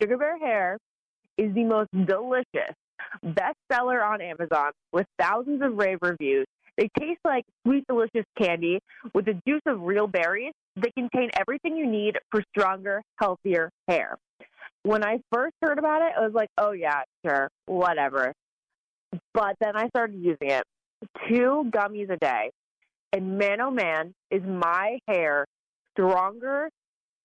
Sugar 0.00 0.18
Bear 0.18 0.38
hair 0.38 0.78
is 1.38 1.54
the 1.54 1.64
most 1.64 1.88
delicious 2.06 2.74
bestseller 3.24 4.04
on 4.04 4.20
Amazon 4.20 4.72
with 4.92 5.06
thousands 5.18 5.62
of 5.62 5.76
rave 5.76 5.98
reviews. 6.02 6.46
They 6.76 6.88
taste 6.98 7.20
like 7.24 7.44
sweet, 7.66 7.84
delicious 7.88 8.24
candy 8.40 8.78
with 9.14 9.24
the 9.24 9.40
juice 9.46 9.62
of 9.66 9.80
real 9.80 10.06
berries. 10.06 10.52
They 10.76 10.92
contain 10.92 11.30
everything 11.34 11.76
you 11.76 11.86
need 11.86 12.18
for 12.30 12.42
stronger, 12.50 13.02
healthier 13.18 13.70
hair. 13.88 14.16
When 14.82 15.02
I 15.04 15.18
first 15.32 15.54
heard 15.60 15.78
about 15.78 16.02
it, 16.02 16.12
I 16.16 16.20
was 16.20 16.34
like, 16.34 16.50
oh, 16.56 16.72
yeah, 16.72 17.02
sure, 17.26 17.48
whatever. 17.66 18.32
But 19.34 19.56
then 19.60 19.76
I 19.76 19.88
started 19.88 20.20
using 20.20 20.50
it. 20.50 20.62
Two 21.28 21.70
gummies 21.70 22.10
a 22.10 22.16
day. 22.16 22.50
And 23.12 23.38
man, 23.38 23.60
oh 23.60 23.70
man, 23.70 24.14
is 24.30 24.42
my 24.42 24.98
hair 25.08 25.46
stronger, 25.92 26.68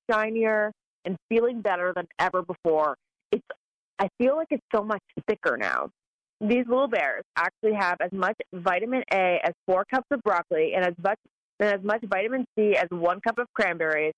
shinier, 0.09 0.71
and 1.05 1.17
feeling 1.29 1.61
better 1.61 1.93
than 1.95 2.07
ever 2.19 2.41
before. 2.41 2.95
It's 3.31 3.43
I 3.99 4.07
feel 4.17 4.35
like 4.35 4.47
it's 4.51 4.65
so 4.73 4.83
much 4.83 5.01
thicker 5.27 5.57
now. 5.57 5.89
These 6.41 6.65
little 6.67 6.87
bears 6.87 7.23
actually 7.37 7.73
have 7.73 7.97
as 8.01 8.11
much 8.11 8.35
vitamin 8.53 9.03
A 9.13 9.39
as 9.43 9.53
four 9.65 9.85
cups 9.85 10.07
of 10.11 10.21
broccoli 10.23 10.73
and 10.75 10.85
as 10.85 10.93
much 11.01 11.19
and 11.59 11.69
as 11.69 11.83
much 11.83 12.03
vitamin 12.03 12.45
C 12.57 12.75
as 12.75 12.87
one 12.89 13.21
cup 13.21 13.37
of 13.37 13.47
cranberries 13.53 14.13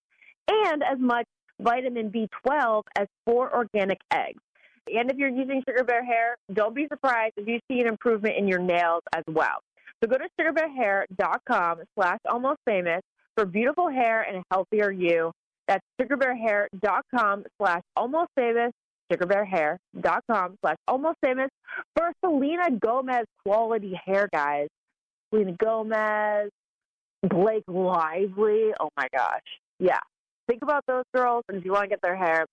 and 0.49 0.83
as 0.83 0.97
much 0.99 1.25
vitamin 1.59 2.11
B12 2.11 2.83
as 2.97 3.07
four 3.25 3.55
organic 3.55 3.99
eggs. 4.11 4.41
And 4.87 5.09
if 5.09 5.17
you're 5.17 5.29
using 5.29 5.63
Sugar 5.67 5.83
Bear 5.83 6.03
hair, 6.03 6.35
don't 6.53 6.75
be 6.75 6.87
surprised 6.87 7.33
if 7.37 7.47
you 7.47 7.59
see 7.69 7.79
an 7.81 7.87
improvement 7.87 8.35
in 8.37 8.47
your 8.47 8.59
nails 8.59 9.01
as 9.15 9.23
well. 9.27 9.59
So 10.03 10.09
go 10.09 10.17
to 10.17 10.27
sugarbearhair.com 10.39 11.79
slash 11.95 12.19
almost 12.29 12.59
famous 12.65 13.01
for 13.35 13.45
beautiful 13.45 13.89
hair 13.89 14.21
and 14.21 14.37
a 14.37 14.43
healthier 14.51 14.91
you. 14.91 15.31
That's 15.67 15.83
sugarbearhair.com 15.99 17.45
slash 17.59 17.81
almost 17.95 18.29
famous 18.35 18.71
sugarbearhair.com 19.11 20.57
slash 20.61 20.77
almost 20.87 21.17
famous 21.23 21.49
for 21.95 22.11
Selena 22.23 22.71
Gomez 22.71 23.25
quality 23.45 23.99
hair, 24.05 24.27
guys. 24.31 24.67
Selena 25.31 25.53
Gomez, 25.53 26.49
Blake 27.27 27.63
Lively. 27.67 28.71
Oh 28.79 28.89
my 28.97 29.07
gosh. 29.15 29.41
Yeah. 29.79 29.99
Think 30.47 30.61
about 30.61 30.83
those 30.87 31.03
girls, 31.13 31.43
and 31.49 31.57
if 31.57 31.65
you 31.65 31.71
want 31.71 31.83
to 31.83 31.89
get 31.89 32.01
their 32.01 32.15
hair, 32.15 32.45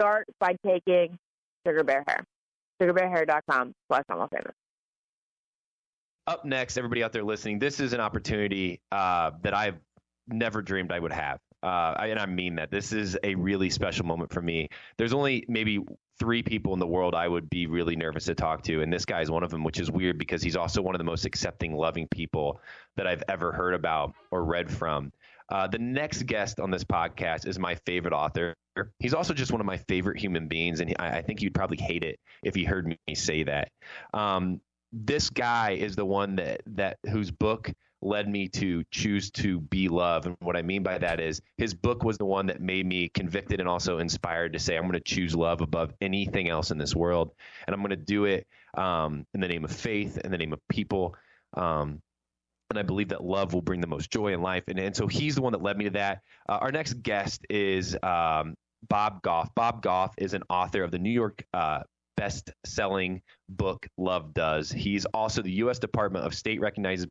start 0.00 0.26
by 0.38 0.56
taking 0.64 1.18
Sugar 1.66 1.84
Bear 1.84 2.04
Hair. 2.06 2.24
SugarBearHair.com 2.80 3.74
slash 3.88 4.04
almost 4.10 4.32
famous. 4.32 4.54
Up 6.26 6.44
next, 6.44 6.78
everybody 6.78 7.02
out 7.02 7.12
there 7.12 7.24
listening, 7.24 7.58
this 7.58 7.80
is 7.80 7.92
an 7.92 8.00
opportunity 8.00 8.80
uh, 8.92 9.32
that 9.42 9.54
I've 9.54 9.78
never 10.28 10.62
dreamed 10.62 10.92
I 10.92 10.98
would 10.98 11.12
have. 11.12 11.38
Uh, 11.62 11.94
and 12.00 12.18
I 12.18 12.26
mean 12.26 12.54
that. 12.56 12.70
This 12.70 12.92
is 12.92 13.18
a 13.22 13.34
really 13.34 13.68
special 13.68 14.06
moment 14.06 14.32
for 14.32 14.40
me. 14.40 14.68
There's 14.96 15.12
only 15.12 15.44
maybe 15.48 15.84
three 16.18 16.42
people 16.42 16.72
in 16.72 16.78
the 16.78 16.86
world 16.86 17.14
I 17.14 17.28
would 17.28 17.50
be 17.50 17.66
really 17.66 17.96
nervous 17.96 18.26
to 18.26 18.34
talk 18.34 18.62
to, 18.64 18.80
and 18.82 18.92
this 18.92 19.04
guy 19.04 19.20
is 19.20 19.30
one 19.30 19.42
of 19.42 19.50
them, 19.50 19.64
which 19.64 19.80
is 19.80 19.90
weird 19.90 20.18
because 20.18 20.42
he's 20.42 20.56
also 20.56 20.80
one 20.80 20.94
of 20.94 20.98
the 20.98 21.04
most 21.04 21.26
accepting, 21.26 21.74
loving 21.74 22.06
people 22.08 22.60
that 22.96 23.06
I've 23.06 23.22
ever 23.28 23.52
heard 23.52 23.74
about 23.74 24.14
or 24.30 24.44
read 24.44 24.70
from. 24.70 25.12
Uh, 25.50 25.66
the 25.66 25.78
next 25.78 26.24
guest 26.26 26.60
on 26.60 26.70
this 26.70 26.84
podcast 26.84 27.46
is 27.46 27.58
my 27.58 27.74
favorite 27.86 28.14
author. 28.14 28.54
He's 28.98 29.14
also 29.14 29.34
just 29.34 29.52
one 29.52 29.60
of 29.60 29.66
my 29.66 29.76
favorite 29.76 30.18
human 30.18 30.48
beings, 30.48 30.80
and 30.80 30.94
I, 30.98 31.18
I 31.18 31.22
think 31.22 31.42
you'd 31.42 31.54
probably 31.54 31.76
hate 31.76 32.04
it 32.04 32.18
if 32.42 32.56
you 32.56 32.66
heard 32.66 32.86
me 32.86 33.14
say 33.14 33.42
that. 33.42 33.70
Um, 34.14 34.60
this 34.92 35.30
guy 35.30 35.72
is 35.72 35.96
the 35.96 36.04
one 36.04 36.36
that 36.36 36.62
that 36.66 36.98
whose 37.10 37.30
book 37.30 37.72
led 38.02 38.28
me 38.28 38.48
to 38.48 38.82
choose 38.90 39.30
to 39.30 39.60
be 39.60 39.88
love. 39.88 40.26
And 40.26 40.36
what 40.40 40.56
I 40.56 40.62
mean 40.62 40.82
by 40.82 40.98
that 40.98 41.20
is 41.20 41.42
his 41.58 41.74
book 41.74 42.02
was 42.02 42.16
the 42.16 42.24
one 42.24 42.46
that 42.46 42.60
made 42.60 42.86
me 42.86 43.10
convicted 43.10 43.60
and 43.60 43.68
also 43.68 43.98
inspired 43.98 44.54
to 44.54 44.58
say, 44.58 44.76
I'm 44.76 44.84
going 44.84 44.94
to 44.94 45.00
choose 45.00 45.34
love 45.34 45.60
above 45.60 45.92
anything 46.00 46.48
else 46.48 46.70
in 46.70 46.78
this 46.78 46.96
world. 46.96 47.32
And 47.66 47.74
I'm 47.74 47.80
going 47.80 47.90
to 47.90 47.96
do 47.96 48.24
it 48.24 48.46
um, 48.74 49.26
in 49.34 49.40
the 49.40 49.48
name 49.48 49.64
of 49.64 49.72
faith, 49.72 50.16
in 50.18 50.30
the 50.30 50.38
name 50.38 50.52
of 50.52 50.60
people. 50.68 51.14
Um, 51.54 52.00
and 52.70 52.78
I 52.78 52.82
believe 52.82 53.08
that 53.08 53.22
love 53.22 53.52
will 53.52 53.62
bring 53.62 53.80
the 53.80 53.86
most 53.86 54.10
joy 54.10 54.32
in 54.32 54.40
life. 54.40 54.64
And, 54.68 54.78
and 54.78 54.94
so 54.94 55.06
he's 55.06 55.34
the 55.34 55.42
one 55.42 55.52
that 55.52 55.62
led 55.62 55.76
me 55.76 55.84
to 55.84 55.90
that. 55.90 56.20
Uh, 56.48 56.58
our 56.60 56.72
next 56.72 57.02
guest 57.02 57.44
is 57.50 57.96
um, 58.02 58.54
Bob 58.88 59.22
Goff. 59.22 59.54
Bob 59.54 59.82
Goff 59.82 60.14
is 60.16 60.34
an 60.34 60.42
author 60.48 60.82
of 60.82 60.90
the 60.90 60.98
New 60.98 61.10
York 61.10 61.44
uh, 61.52 61.80
best 62.16 62.52
selling 62.64 63.22
book, 63.48 63.86
Love 63.98 64.32
Does. 64.34 64.70
He's 64.70 65.04
also 65.06 65.42
the 65.42 65.52
U.S. 65.52 65.78
Department 65.78 66.24
of 66.24 66.34
State 66.34 66.60
recognizes 66.60 67.06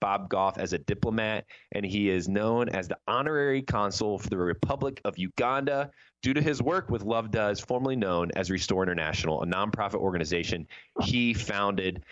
Bob 0.00 0.28
Goff 0.28 0.58
as 0.58 0.72
a 0.72 0.78
diplomat, 0.78 1.46
and 1.72 1.84
he 1.84 2.10
is 2.10 2.28
known 2.28 2.68
as 2.68 2.88
the 2.88 2.98
honorary 3.06 3.62
consul 3.62 4.18
for 4.18 4.28
the 4.28 4.36
Republic 4.36 5.00
of 5.04 5.16
Uganda 5.16 5.90
due 6.22 6.34
to 6.34 6.42
his 6.42 6.60
work 6.60 6.90
with 6.90 7.02
Love 7.02 7.30
Does, 7.30 7.60
formerly 7.60 7.96
known 7.96 8.30
as 8.36 8.50
Restore 8.50 8.82
International, 8.82 9.42
a 9.42 9.46
nonprofit 9.46 9.94
organization 9.94 10.66
he 11.02 11.34
founded. 11.34 12.04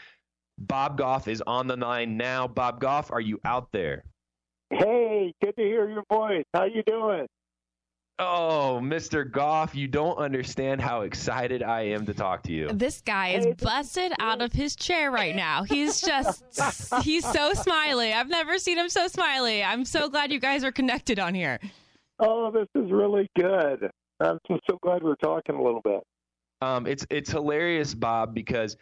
Bob 0.63 0.97
Goff 0.97 1.27
is 1.27 1.43
on 1.47 1.67
the 1.67 1.77
line 1.77 2.17
now. 2.17 2.47
Bob 2.47 2.81
Goff, 2.81 3.11
are 3.11 3.21
you 3.21 3.41
out 3.45 3.73
there? 3.73 4.05
Hey, 4.71 5.35
good 5.43 5.57
to 5.57 5.63
hear 5.63 5.89
your 5.89 6.05
voice. 6.11 6.45
How 6.55 6.65
you 6.65 6.83
doing? 6.87 7.27
Oh, 8.19 8.79
Mr. 8.81 9.29
Goff, 9.29 9.75
you 9.75 9.89
don't 9.89 10.17
understand 10.19 10.81
how 10.81 11.01
excited 11.01 11.63
I 11.63 11.83
am 11.87 12.07
to 12.07 12.15
talk 12.15 12.45
to 12.45 12.53
you. 12.53 12.69
This 12.69 13.01
guy 13.01 13.31
is 13.31 13.47
busted 13.61 14.13
out 14.21 14.41
of 14.41 14.53
his 14.53 14.77
chair 14.77 15.11
right 15.11 15.35
now. 15.35 15.65
He's 15.65 16.01
just, 16.01 16.45
he's 17.03 17.27
so 17.27 17.55
smiley. 17.55 18.13
I've 18.13 18.29
never 18.29 18.59
seen 18.59 18.79
him 18.79 18.89
so 18.89 19.09
smiley. 19.09 19.65
I'm 19.65 19.85
so 19.85 20.09
glad 20.09 20.31
you 20.31 20.39
guys 20.39 20.63
are 20.63 20.71
connected 20.71 21.19
on 21.19 21.35
here. 21.35 21.59
Oh, 22.21 22.53
this 22.53 22.69
is 22.81 22.93
really 22.93 23.29
good. 23.37 23.91
I'm 24.21 24.39
so 24.49 24.79
glad 24.81 25.03
we're 25.03 25.17
talking 25.17 25.57
a 25.57 25.63
little 25.63 25.81
bit. 25.83 26.01
Um, 26.61 26.87
it's 26.87 27.05
it's 27.11 27.33
hilarious, 27.33 27.93
Bob, 27.93 28.35
because 28.35 28.77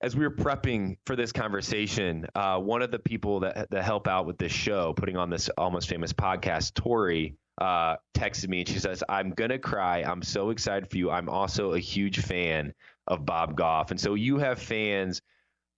as 0.00 0.14
we 0.14 0.24
were 0.24 0.34
prepping 0.34 0.96
for 1.06 1.16
this 1.16 1.32
conversation, 1.32 2.26
uh, 2.34 2.58
one 2.58 2.82
of 2.82 2.90
the 2.90 2.98
people 2.98 3.40
that 3.40 3.70
that 3.70 3.82
help 3.82 4.06
out 4.06 4.26
with 4.26 4.38
this 4.38 4.52
show, 4.52 4.92
putting 4.92 5.16
on 5.16 5.30
this 5.30 5.48
almost 5.58 5.88
famous 5.88 6.12
podcast, 6.12 6.74
Tori, 6.74 7.36
uh, 7.60 7.96
texted 8.14 8.48
me 8.48 8.60
and 8.60 8.68
she 8.68 8.78
says, 8.78 9.02
I'm 9.08 9.30
going 9.30 9.50
to 9.50 9.58
cry. 9.58 10.02
I'm 10.02 10.22
so 10.22 10.50
excited 10.50 10.88
for 10.90 10.96
you. 10.96 11.10
I'm 11.10 11.28
also 11.28 11.72
a 11.72 11.78
huge 11.78 12.20
fan 12.20 12.72
of 13.06 13.26
Bob 13.26 13.56
Goff. 13.56 13.90
And 13.90 14.00
so 14.00 14.14
you 14.14 14.38
have 14.38 14.60
fans, 14.60 15.22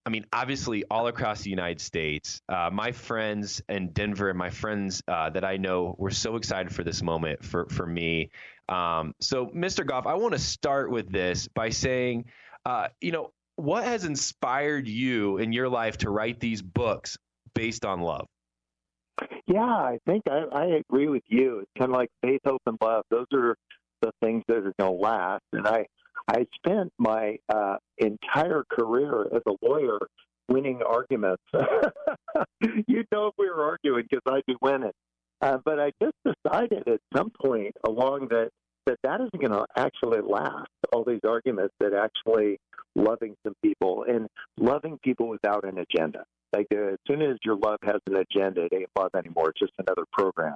I 0.05 0.11
mean, 0.11 0.25
obviously 0.31 0.83
all 0.91 1.07
across 1.07 1.41
the 1.41 1.49
United 1.49 1.81
States. 1.81 2.41
Uh, 2.47 2.69
my 2.71 2.91
friends 2.91 3.61
in 3.67 3.89
Denver 3.93 4.29
and 4.29 4.37
my 4.37 4.51
friends 4.51 5.01
uh, 5.07 5.31
that 5.31 5.43
I 5.43 5.57
know 5.57 5.95
were 5.97 6.11
so 6.11 6.35
excited 6.35 6.73
for 6.73 6.83
this 6.83 7.01
moment 7.01 7.43
for, 7.43 7.67
for 7.69 7.87
me. 7.87 8.29
Um, 8.69 9.15
so, 9.19 9.47
Mr. 9.47 9.85
Goff, 9.85 10.05
I 10.05 10.13
want 10.13 10.33
to 10.33 10.39
start 10.39 10.91
with 10.91 11.11
this 11.11 11.47
by 11.47 11.69
saying, 11.69 12.25
uh, 12.65 12.89
you 13.01 13.11
know, 13.11 13.31
what 13.55 13.83
has 13.83 14.05
inspired 14.05 14.87
you 14.87 15.37
in 15.37 15.51
your 15.51 15.69
life 15.69 15.97
to 15.99 16.09
write 16.09 16.39
these 16.39 16.61
books 16.61 17.17
based 17.53 17.85
on 17.85 18.01
love? 18.01 18.27
Yeah, 19.45 19.63
I 19.63 19.99
think 20.07 20.23
I, 20.29 20.43
I 20.51 20.65
agree 20.65 21.07
with 21.07 21.23
you. 21.27 21.59
It's 21.59 21.71
kind 21.77 21.91
of 21.91 21.97
like 21.97 22.09
faith, 22.21 22.41
hope, 22.45 22.61
and 22.65 22.77
love. 22.81 23.03
Those 23.09 23.27
are 23.33 23.55
the 24.01 24.11
things 24.21 24.43
that 24.47 24.57
are 24.57 24.73
going 24.79 24.97
to 24.97 25.01
last. 25.01 25.43
And 25.53 25.67
I, 25.67 25.85
I 26.27 26.45
spent 26.55 26.91
my 26.97 27.37
uh, 27.49 27.77
entire 27.97 28.63
career 28.71 29.27
as 29.33 29.41
a 29.47 29.53
lawyer 29.61 29.99
winning 30.47 30.81
arguments. 30.87 31.43
You'd 32.87 33.07
know 33.11 33.27
if 33.27 33.33
we 33.37 33.49
were 33.49 33.63
arguing 33.63 34.05
because 34.09 34.21
I'd 34.25 34.45
be 34.47 34.55
winning. 34.61 34.91
Uh, 35.41 35.57
but 35.63 35.79
I 35.79 35.91
just 36.01 36.15
decided 36.23 36.87
at 36.87 36.99
some 37.15 37.31
point 37.41 37.75
along 37.87 38.27
that 38.29 38.49
that 38.85 38.97
that 39.03 39.21
isn't 39.21 39.39
going 39.39 39.51
to 39.51 39.65
actually 39.75 40.21
last. 40.21 40.69
All 40.91 41.03
these 41.03 41.21
arguments 41.27 41.73
that 41.79 41.93
actually 41.93 42.59
loving 42.95 43.35
some 43.43 43.55
people 43.63 44.05
and 44.07 44.27
loving 44.57 44.99
people 45.03 45.27
without 45.27 45.63
an 45.63 45.77
agenda. 45.77 46.25
Like 46.53 46.67
uh, 46.73 46.93
as 46.93 46.99
soon 47.07 47.21
as 47.21 47.37
your 47.43 47.55
love 47.55 47.79
has 47.83 48.01
an 48.07 48.17
agenda, 48.17 48.65
it 48.65 48.73
ain't 48.73 48.89
love 48.97 49.11
anymore. 49.15 49.49
It's 49.49 49.59
just 49.59 49.73
another 49.77 50.03
program. 50.11 50.55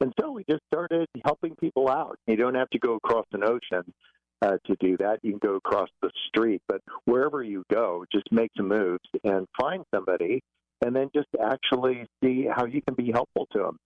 And 0.00 0.12
so 0.20 0.32
we 0.32 0.44
just 0.50 0.62
started 0.72 1.08
helping 1.24 1.54
people 1.56 1.88
out. 1.88 2.18
You 2.26 2.36
don't 2.36 2.56
have 2.56 2.70
to 2.70 2.78
go 2.78 2.94
across 2.94 3.26
an 3.32 3.44
ocean 3.44 3.92
uh, 4.42 4.56
to 4.66 4.76
do 4.80 4.96
that. 4.98 5.18
You 5.22 5.32
can 5.32 5.38
go 5.38 5.56
across 5.56 5.88
the 6.02 6.10
street, 6.28 6.60
but 6.68 6.80
wherever 7.04 7.42
you 7.42 7.64
go, 7.72 8.04
just 8.12 8.30
make 8.30 8.50
some 8.56 8.68
moves 8.68 9.04
and 9.22 9.46
find 9.58 9.84
somebody, 9.94 10.42
and 10.84 10.94
then 10.94 11.10
just 11.14 11.28
actually 11.42 12.06
see 12.22 12.46
how 12.50 12.66
you 12.66 12.82
can 12.82 12.94
be 12.94 13.10
helpful 13.12 13.46
to 13.52 13.58
them. 13.60 13.78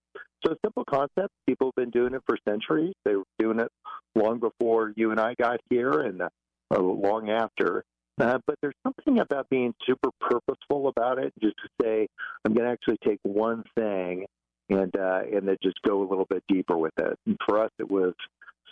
So, 0.44 0.54
simple 0.64 0.84
concept. 0.88 1.32
People 1.46 1.68
have 1.68 1.74
been 1.74 1.90
doing 1.90 2.14
it 2.14 2.22
for 2.26 2.38
centuries. 2.48 2.94
They 3.04 3.16
were 3.16 3.24
doing 3.38 3.60
it 3.60 3.70
long 4.14 4.40
before 4.40 4.92
you 4.96 5.10
and 5.10 5.20
I 5.20 5.34
got 5.38 5.60
here, 5.68 5.90
and 6.00 6.22
uh, 6.22 6.28
long 6.76 7.30
after. 7.30 7.84
Uh, 8.20 8.38
but 8.46 8.56
there's 8.60 8.74
something 8.82 9.20
about 9.20 9.48
being 9.48 9.72
super 9.86 10.10
purposeful 10.20 10.88
about 10.88 11.18
it. 11.18 11.32
Just 11.40 11.54
to 11.58 11.68
say, 11.80 12.08
I'm 12.44 12.52
going 12.52 12.66
to 12.66 12.72
actually 12.72 12.98
take 13.04 13.20
one 13.22 13.62
thing 13.76 14.26
and 14.68 14.94
uh, 14.96 15.20
and 15.32 15.46
then 15.46 15.56
just 15.62 15.80
go 15.86 16.02
a 16.02 16.08
little 16.08 16.26
bit 16.28 16.42
deeper 16.48 16.76
with 16.76 16.92
it. 16.98 17.18
And 17.26 17.36
for 17.46 17.62
us, 17.62 17.70
it 17.78 17.88
was 17.88 18.14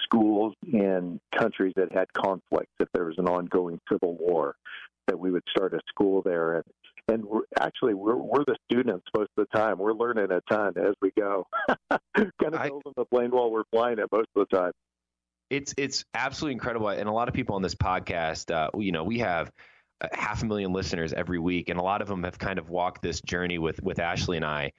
schools 0.02 0.54
in 0.72 1.20
countries 1.36 1.72
that 1.76 1.92
had 1.92 2.12
conflicts. 2.12 2.72
If 2.80 2.88
there 2.92 3.04
was 3.04 3.18
an 3.18 3.28
ongoing 3.28 3.80
civil 3.90 4.16
war, 4.16 4.56
that 5.06 5.18
we 5.18 5.30
would 5.30 5.44
start 5.48 5.74
a 5.74 5.80
school 5.88 6.22
there. 6.22 6.56
And 6.56 6.64
and 7.08 7.24
we're, 7.24 7.42
actually, 7.60 7.94
we're 7.94 8.16
we're 8.16 8.44
the 8.44 8.56
students 8.70 9.06
most 9.16 9.30
of 9.36 9.46
the 9.46 9.56
time. 9.56 9.78
We're 9.78 9.94
learning 9.94 10.32
a 10.32 10.40
ton 10.52 10.74
as 10.76 10.94
we 11.00 11.12
go. 11.16 11.46
kind 12.16 12.54
of 12.54 12.62
building 12.62 12.92
the 12.96 13.04
plane 13.04 13.30
while 13.30 13.50
we're 13.50 13.64
flying 13.70 13.98
it 14.00 14.08
most 14.10 14.28
of 14.34 14.46
the 14.50 14.56
time 14.56 14.72
it's 15.50 15.74
it's 15.76 16.04
absolutely 16.14 16.54
incredible, 16.54 16.88
and 16.88 17.08
a 17.08 17.12
lot 17.12 17.28
of 17.28 17.34
people 17.34 17.56
on 17.56 17.62
this 17.62 17.74
podcast, 17.74 18.52
uh, 18.52 18.70
you 18.78 18.92
know, 18.92 19.04
we 19.04 19.18
have 19.20 19.50
half 20.12 20.42
a 20.42 20.46
million 20.46 20.72
listeners 20.72 21.12
every 21.12 21.38
week, 21.38 21.68
and 21.68 21.78
a 21.78 21.82
lot 21.82 22.02
of 22.02 22.08
them 22.08 22.24
have 22.24 22.38
kind 22.38 22.58
of 22.58 22.68
walked 22.68 23.02
this 23.02 23.20
journey 23.22 23.58
with 23.58 23.82
with 23.82 23.98
Ashley 23.98 24.36
and 24.36 24.44
I. 24.44 24.72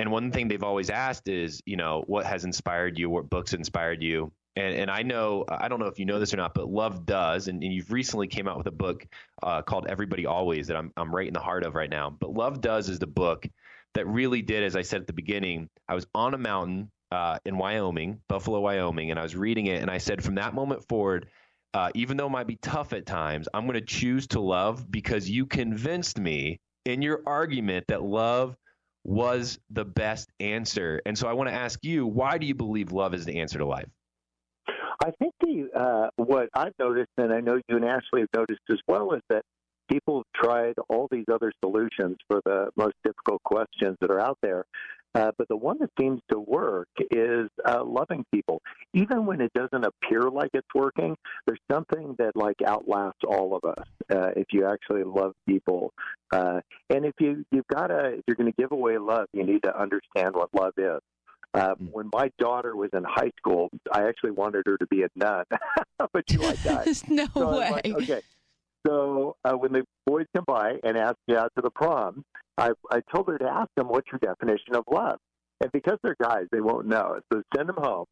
And 0.00 0.10
one 0.10 0.32
thing 0.32 0.48
they've 0.48 0.62
always 0.62 0.90
asked 0.90 1.28
is, 1.28 1.62
you 1.66 1.76
know, 1.76 2.02
what 2.06 2.26
has 2.26 2.44
inspired 2.44 2.98
you? 2.98 3.08
What 3.10 3.30
books 3.30 3.52
inspired 3.52 4.02
you? 4.02 4.32
And, 4.56 4.74
and 4.74 4.90
I 4.90 5.02
know, 5.02 5.44
I 5.48 5.68
don't 5.68 5.80
know 5.80 5.86
if 5.86 5.98
you 5.98 6.04
know 6.04 6.20
this 6.20 6.32
or 6.32 6.36
not, 6.36 6.54
but 6.54 6.68
Love 6.68 7.06
Does, 7.06 7.48
and, 7.48 7.62
and 7.62 7.72
you've 7.72 7.90
recently 7.90 8.28
came 8.28 8.46
out 8.46 8.56
with 8.56 8.66
a 8.66 8.72
book 8.72 9.06
uh, 9.42 9.62
called 9.62 9.86
Everybody 9.88 10.26
Always 10.26 10.68
that 10.68 10.76
I'm, 10.76 10.92
I'm 10.96 11.14
right 11.14 11.26
in 11.26 11.32
the 11.32 11.40
heart 11.40 11.64
of 11.64 11.74
right 11.74 11.90
now. 11.90 12.10
But 12.10 12.34
Love 12.34 12.60
Does 12.60 12.88
is 12.88 12.98
the 12.98 13.06
book 13.06 13.46
that 13.94 14.06
really 14.06 14.42
did, 14.42 14.62
as 14.62 14.76
I 14.76 14.82
said 14.82 15.00
at 15.00 15.06
the 15.06 15.12
beginning, 15.12 15.68
I 15.88 15.94
was 15.94 16.06
on 16.14 16.34
a 16.34 16.38
mountain 16.38 16.90
uh, 17.14 17.38
in 17.44 17.56
Wyoming, 17.56 18.20
Buffalo, 18.28 18.60
Wyoming, 18.60 19.10
and 19.10 19.20
I 19.20 19.22
was 19.22 19.36
reading 19.36 19.66
it, 19.66 19.80
and 19.80 19.90
I 19.90 19.98
said, 19.98 20.22
from 20.22 20.34
that 20.34 20.52
moment 20.52 20.86
forward, 20.88 21.28
uh, 21.72 21.90
even 21.94 22.16
though 22.16 22.26
it 22.26 22.30
might 22.30 22.48
be 22.48 22.58
tough 22.60 22.92
at 22.92 23.06
times, 23.06 23.48
I'm 23.54 23.66
going 23.66 23.74
to 23.74 23.86
choose 23.86 24.26
to 24.28 24.40
love 24.40 24.90
because 24.90 25.30
you 25.30 25.46
convinced 25.46 26.18
me 26.18 26.60
in 26.84 27.02
your 27.02 27.22
argument 27.26 27.84
that 27.88 28.02
love 28.02 28.56
was 29.04 29.58
the 29.70 29.84
best 29.84 30.28
answer. 30.40 31.00
And 31.06 31.16
so 31.16 31.28
I 31.28 31.34
want 31.34 31.48
to 31.50 31.54
ask 31.54 31.78
you, 31.84 32.06
why 32.06 32.38
do 32.38 32.46
you 32.46 32.54
believe 32.54 32.90
love 32.90 33.14
is 33.14 33.24
the 33.24 33.40
answer 33.40 33.58
to 33.58 33.66
life? 33.66 33.88
I 35.04 35.10
think 35.18 35.34
the 35.40 35.68
uh, 35.74 36.08
what 36.16 36.48
I've 36.54 36.72
noticed, 36.78 37.10
and 37.18 37.32
I 37.32 37.40
know 37.40 37.60
you 37.68 37.76
and 37.76 37.84
Ashley 37.84 38.20
have 38.20 38.28
noticed 38.34 38.62
as 38.70 38.78
well, 38.88 39.12
is 39.12 39.22
that 39.28 39.42
people 39.90 40.18
have 40.18 40.42
tried 40.42 40.74
all 40.88 41.08
these 41.10 41.26
other 41.32 41.52
solutions 41.62 42.16
for 42.28 42.40
the 42.44 42.70
most 42.76 42.94
difficult 43.04 43.42
questions 43.42 43.96
that 44.00 44.10
are 44.10 44.20
out 44.20 44.38
there, 44.40 44.64
Uh, 45.14 45.30
but 45.38 45.46
the 45.48 45.56
one 45.56 45.78
that 45.78 45.90
seems 45.98 46.20
to 46.30 46.38
work 46.38 46.88
is 47.10 47.48
uh, 47.64 47.82
loving 47.84 48.24
people. 48.32 48.60
Even 48.94 49.26
when 49.26 49.40
it 49.40 49.52
doesn't 49.54 49.84
appear 49.84 50.22
like 50.22 50.50
it's 50.54 50.66
working, 50.74 51.16
there's 51.46 51.60
something 51.70 52.14
that 52.18 52.34
like 52.34 52.56
outlasts 52.66 53.20
all 53.26 53.54
of 53.56 53.64
us. 53.64 53.86
Uh, 54.10 54.30
if 54.36 54.46
you 54.52 54.66
actually 54.66 55.04
love 55.04 55.32
people, 55.46 55.92
uh, 56.32 56.60
and 56.90 57.04
if 57.04 57.14
you 57.20 57.44
you've 57.52 57.66
got 57.68 57.88
to, 57.88 58.14
if 58.14 58.24
you're 58.26 58.36
going 58.36 58.50
to 58.50 58.56
give 58.60 58.72
away 58.72 58.98
love, 58.98 59.26
you 59.32 59.44
need 59.44 59.62
to 59.62 59.80
understand 59.80 60.34
what 60.34 60.48
love 60.54 60.72
is. 60.76 61.00
Uh, 61.54 61.74
when 61.92 62.10
my 62.12 62.28
daughter 62.40 62.74
was 62.74 62.90
in 62.92 63.04
high 63.04 63.30
school, 63.36 63.70
I 63.92 64.08
actually 64.08 64.32
wanted 64.32 64.64
her 64.66 64.76
to 64.76 64.86
be 64.88 65.04
a 65.04 65.08
nun, 65.14 65.44
but 66.12 66.24
she 66.28 66.36
liked 66.36 66.64
guys. 66.64 67.04
no 67.08 67.28
So 67.32 67.58
way. 67.58 67.70
like, 67.70 67.86
okay. 67.86 68.20
So 68.86 69.36
uh, 69.44 69.52
when 69.52 69.72
the 69.72 69.84
boys 70.06 70.26
come 70.34 70.44
by 70.46 70.74
and 70.82 70.96
ask 70.96 71.16
me 71.26 71.36
out 71.36 71.52
to 71.56 71.62
the 71.62 71.70
prom, 71.70 72.24
I, 72.58 72.70
I 72.90 73.00
told 73.12 73.28
her 73.28 73.38
to 73.38 73.48
ask 73.48 73.68
them, 73.76 73.88
what's 73.88 74.08
your 74.12 74.18
definition 74.20 74.74
of 74.74 74.84
love? 74.90 75.18
And 75.60 75.72
because 75.72 75.98
they're 76.02 76.16
guys, 76.20 76.46
they 76.52 76.60
won't 76.60 76.86
know. 76.86 77.20
So 77.32 77.42
send 77.56 77.68
them 77.68 77.76
home, 77.78 78.06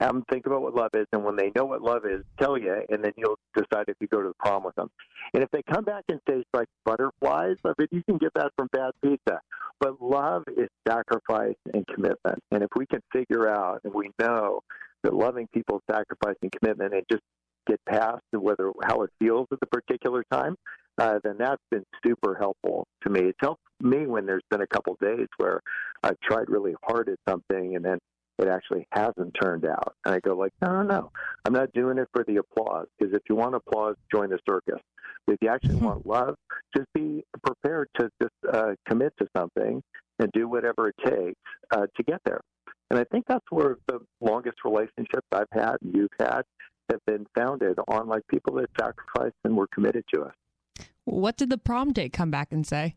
have 0.00 0.12
them 0.12 0.24
think 0.30 0.46
about 0.46 0.62
what 0.62 0.74
love 0.74 0.90
is, 0.94 1.06
and 1.12 1.24
when 1.24 1.36
they 1.36 1.50
know 1.56 1.64
what 1.64 1.82
love 1.82 2.06
is, 2.06 2.22
tell 2.38 2.56
you, 2.56 2.82
and 2.88 3.02
then 3.02 3.12
you'll 3.16 3.38
decide 3.56 3.86
if 3.88 3.96
you 4.00 4.06
go 4.06 4.22
to 4.22 4.28
the 4.28 4.34
prom 4.38 4.62
with 4.64 4.74
them. 4.76 4.90
And 5.34 5.42
if 5.42 5.50
they 5.50 5.62
come 5.62 5.84
back 5.84 6.04
and 6.08 6.20
say 6.28 6.36
it's 6.36 6.48
like 6.54 6.68
butterflies, 6.84 7.56
I 7.64 7.72
mean, 7.78 7.88
you 7.90 8.02
can 8.04 8.18
get 8.18 8.32
that 8.34 8.52
from 8.56 8.68
bad 8.72 8.92
pizza. 9.02 9.40
But 9.80 10.00
love 10.00 10.44
is 10.56 10.68
sacrifice 10.86 11.56
and 11.74 11.86
commitment. 11.86 12.38
And 12.52 12.62
if 12.62 12.70
we 12.76 12.86
can 12.86 13.00
figure 13.12 13.48
out 13.48 13.80
and 13.84 13.92
we 13.92 14.10
know 14.18 14.60
that 15.02 15.12
loving 15.12 15.48
people 15.52 15.78
is 15.78 15.94
sacrifice 15.94 16.36
and 16.42 16.52
commitment 16.52 16.94
and 16.94 17.02
just 17.10 17.22
get 17.66 17.80
past 17.88 18.22
whether 18.32 18.72
how 18.84 19.02
it 19.02 19.10
feels 19.18 19.46
at 19.52 19.60
the 19.60 19.66
particular 19.66 20.24
time, 20.30 20.56
uh, 20.98 21.18
then 21.24 21.36
that's 21.38 21.62
been 21.70 21.84
super 22.04 22.34
helpful 22.34 22.86
to 23.02 23.10
me. 23.10 23.20
It's 23.20 23.38
helped 23.40 23.62
me 23.80 24.06
when 24.06 24.26
there's 24.26 24.42
been 24.50 24.62
a 24.62 24.66
couple 24.66 24.96
days 25.00 25.28
where 25.36 25.60
I've 26.02 26.20
tried 26.20 26.48
really 26.48 26.74
hard 26.84 27.08
at 27.08 27.18
something 27.28 27.76
and 27.76 27.84
then 27.84 27.98
it 28.38 28.48
actually 28.48 28.86
hasn't 28.92 29.36
turned 29.40 29.64
out. 29.64 29.94
And 30.04 30.14
I 30.14 30.20
go 30.20 30.34
like, 30.34 30.52
no, 30.60 30.82
no, 30.82 30.82
no, 30.82 31.10
I'm 31.44 31.52
not 31.52 31.72
doing 31.72 31.98
it 31.98 32.08
for 32.12 32.24
the 32.24 32.36
applause. 32.36 32.86
Because 32.98 33.14
if 33.14 33.22
you 33.28 33.36
want 33.36 33.54
applause, 33.54 33.96
join 34.12 34.30
the 34.30 34.38
circus. 34.48 34.80
If 35.28 35.38
you 35.40 35.48
actually 35.48 35.76
want 35.76 36.06
love, 36.06 36.36
just 36.76 36.88
be 36.94 37.24
prepared 37.44 37.88
to 37.98 38.10
just 38.20 38.34
uh, 38.52 38.72
commit 38.88 39.12
to 39.18 39.28
something 39.36 39.82
and 40.18 40.32
do 40.32 40.48
whatever 40.48 40.88
it 40.88 40.96
takes 41.04 41.38
uh, 41.70 41.86
to 41.96 42.02
get 42.02 42.20
there. 42.24 42.40
And 42.90 42.98
I 42.98 43.04
think 43.04 43.24
that's 43.26 43.44
where 43.50 43.78
the 43.86 44.00
longest 44.20 44.58
relationships 44.64 45.26
I've 45.32 45.46
had 45.50 45.76
and 45.80 45.94
you've 45.94 46.10
had 46.18 46.42
have 46.90 47.00
been 47.06 47.26
founded 47.36 47.78
on 47.88 48.08
like 48.08 48.22
people 48.28 48.54
that 48.56 48.70
sacrificed 48.78 49.36
and 49.44 49.56
were 49.56 49.68
committed 49.68 50.04
to 50.14 50.22
us. 50.22 50.34
What 51.04 51.36
did 51.36 51.50
the 51.50 51.58
prom 51.58 51.92
date 51.92 52.12
come 52.12 52.30
back 52.30 52.48
and 52.52 52.66
say? 52.66 52.94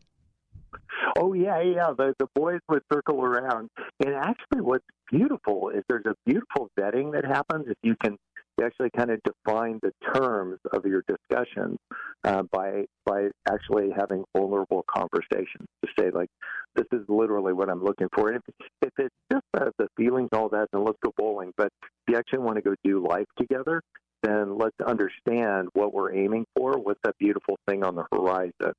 Oh 1.18 1.32
yeah, 1.32 1.60
yeah. 1.60 1.92
The 1.96 2.14
the 2.18 2.26
boys 2.34 2.60
would 2.68 2.82
circle 2.92 3.22
around, 3.22 3.70
and 4.04 4.14
actually, 4.14 4.60
what's 4.60 4.84
beautiful 5.10 5.70
is 5.70 5.82
there's 5.88 6.06
a 6.06 6.14
beautiful 6.24 6.70
vetting 6.78 7.12
that 7.12 7.24
happens 7.24 7.66
if 7.68 7.76
you 7.82 7.96
can 8.02 8.16
actually 8.64 8.90
kind 8.96 9.10
of 9.10 9.20
define 9.22 9.78
the 9.82 9.92
terms 10.14 10.58
of 10.72 10.84
your 10.84 11.02
discussions 11.06 11.78
uh, 12.24 12.42
by 12.50 12.84
by 13.04 13.28
actually 13.48 13.90
having 13.96 14.24
vulnerable 14.36 14.84
conversations 14.88 15.66
to 15.84 15.90
say 15.98 16.10
like, 16.10 16.28
this 16.74 16.86
is 16.92 17.04
literally 17.08 17.52
what 17.52 17.68
I'm 17.68 17.84
looking 17.84 18.08
for. 18.14 18.30
And 18.30 18.42
if 18.48 18.54
if 18.82 18.92
it's 18.98 19.14
just 19.32 19.44
uh, 19.54 19.70
the 19.78 19.88
feelings, 19.96 20.30
all 20.32 20.48
that, 20.50 20.68
then 20.72 20.84
let's 20.84 20.98
go 21.04 21.12
bowling. 21.16 21.52
But 21.56 21.68
if 21.82 22.12
you 22.12 22.16
actually 22.16 22.40
want 22.40 22.56
to 22.56 22.62
go 22.62 22.74
do 22.84 23.06
life 23.06 23.26
together, 23.38 23.82
then 24.22 24.56
let's 24.58 24.76
understand 24.86 25.68
what 25.74 25.92
we're 25.92 26.14
aiming 26.14 26.46
for. 26.56 26.72
What's 26.78 27.00
that 27.04 27.16
beautiful 27.18 27.58
thing 27.68 27.84
on 27.84 27.94
the 27.94 28.04
horizon? 28.12 28.72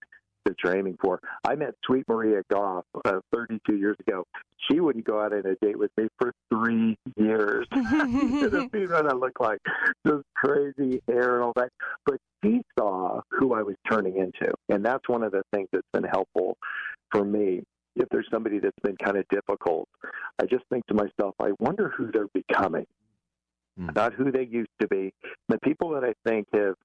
That 0.47 0.55
you're 0.63 0.75
aiming 0.75 0.97
for. 1.01 1.19
I 1.45 1.55
met 1.55 1.75
Sweet 1.85 2.05
Maria 2.07 2.41
Goff 2.51 2.85
uh, 3.05 3.19
32 3.33 3.75
years 3.75 3.97
ago. 4.07 4.23
She 4.69 4.79
wouldn't 4.79 5.05
go 5.05 5.21
out 5.21 5.33
on 5.33 5.45
a 5.45 5.55
date 5.65 5.77
with 5.77 5.91
me 5.97 6.07
for 6.17 6.33
three 6.49 6.97
years. 7.17 7.67
you 7.75 8.69
seen 8.73 8.89
what 8.89 9.05
I 9.05 9.13
look 9.13 9.39
like. 9.39 9.59
Just 10.05 10.23
crazy 10.35 11.01
hair 11.07 11.35
and 11.35 11.43
all 11.43 11.53
that. 11.55 11.69
But 12.05 12.17
she 12.43 12.61
saw 12.77 13.21
who 13.31 13.53
I 13.53 13.61
was 13.61 13.75
turning 13.89 14.17
into. 14.17 14.53
And 14.69 14.83
that's 14.83 15.07
one 15.07 15.23
of 15.23 15.31
the 15.31 15.43
things 15.53 15.67
that's 15.71 15.87
been 15.93 16.03
helpful 16.03 16.57
for 17.11 17.23
me. 17.23 17.63
If 17.95 18.07
there's 18.09 18.27
somebody 18.31 18.59
that's 18.59 18.77
been 18.83 18.95
kind 19.03 19.17
of 19.17 19.25
difficult, 19.29 19.87
I 20.39 20.45
just 20.45 20.63
think 20.71 20.85
to 20.87 20.93
myself, 20.93 21.33
I 21.39 21.51
wonder 21.59 21.91
who 21.95 22.11
they're 22.11 22.27
becoming 22.33 22.85
not 23.77 24.13
who 24.13 24.31
they 24.31 24.45
used 24.45 24.71
to 24.81 24.87
be. 24.87 25.13
The 25.49 25.59
people 25.59 25.91
that 25.91 26.03
I 26.03 26.13
think 26.27 26.47
have 26.53 26.75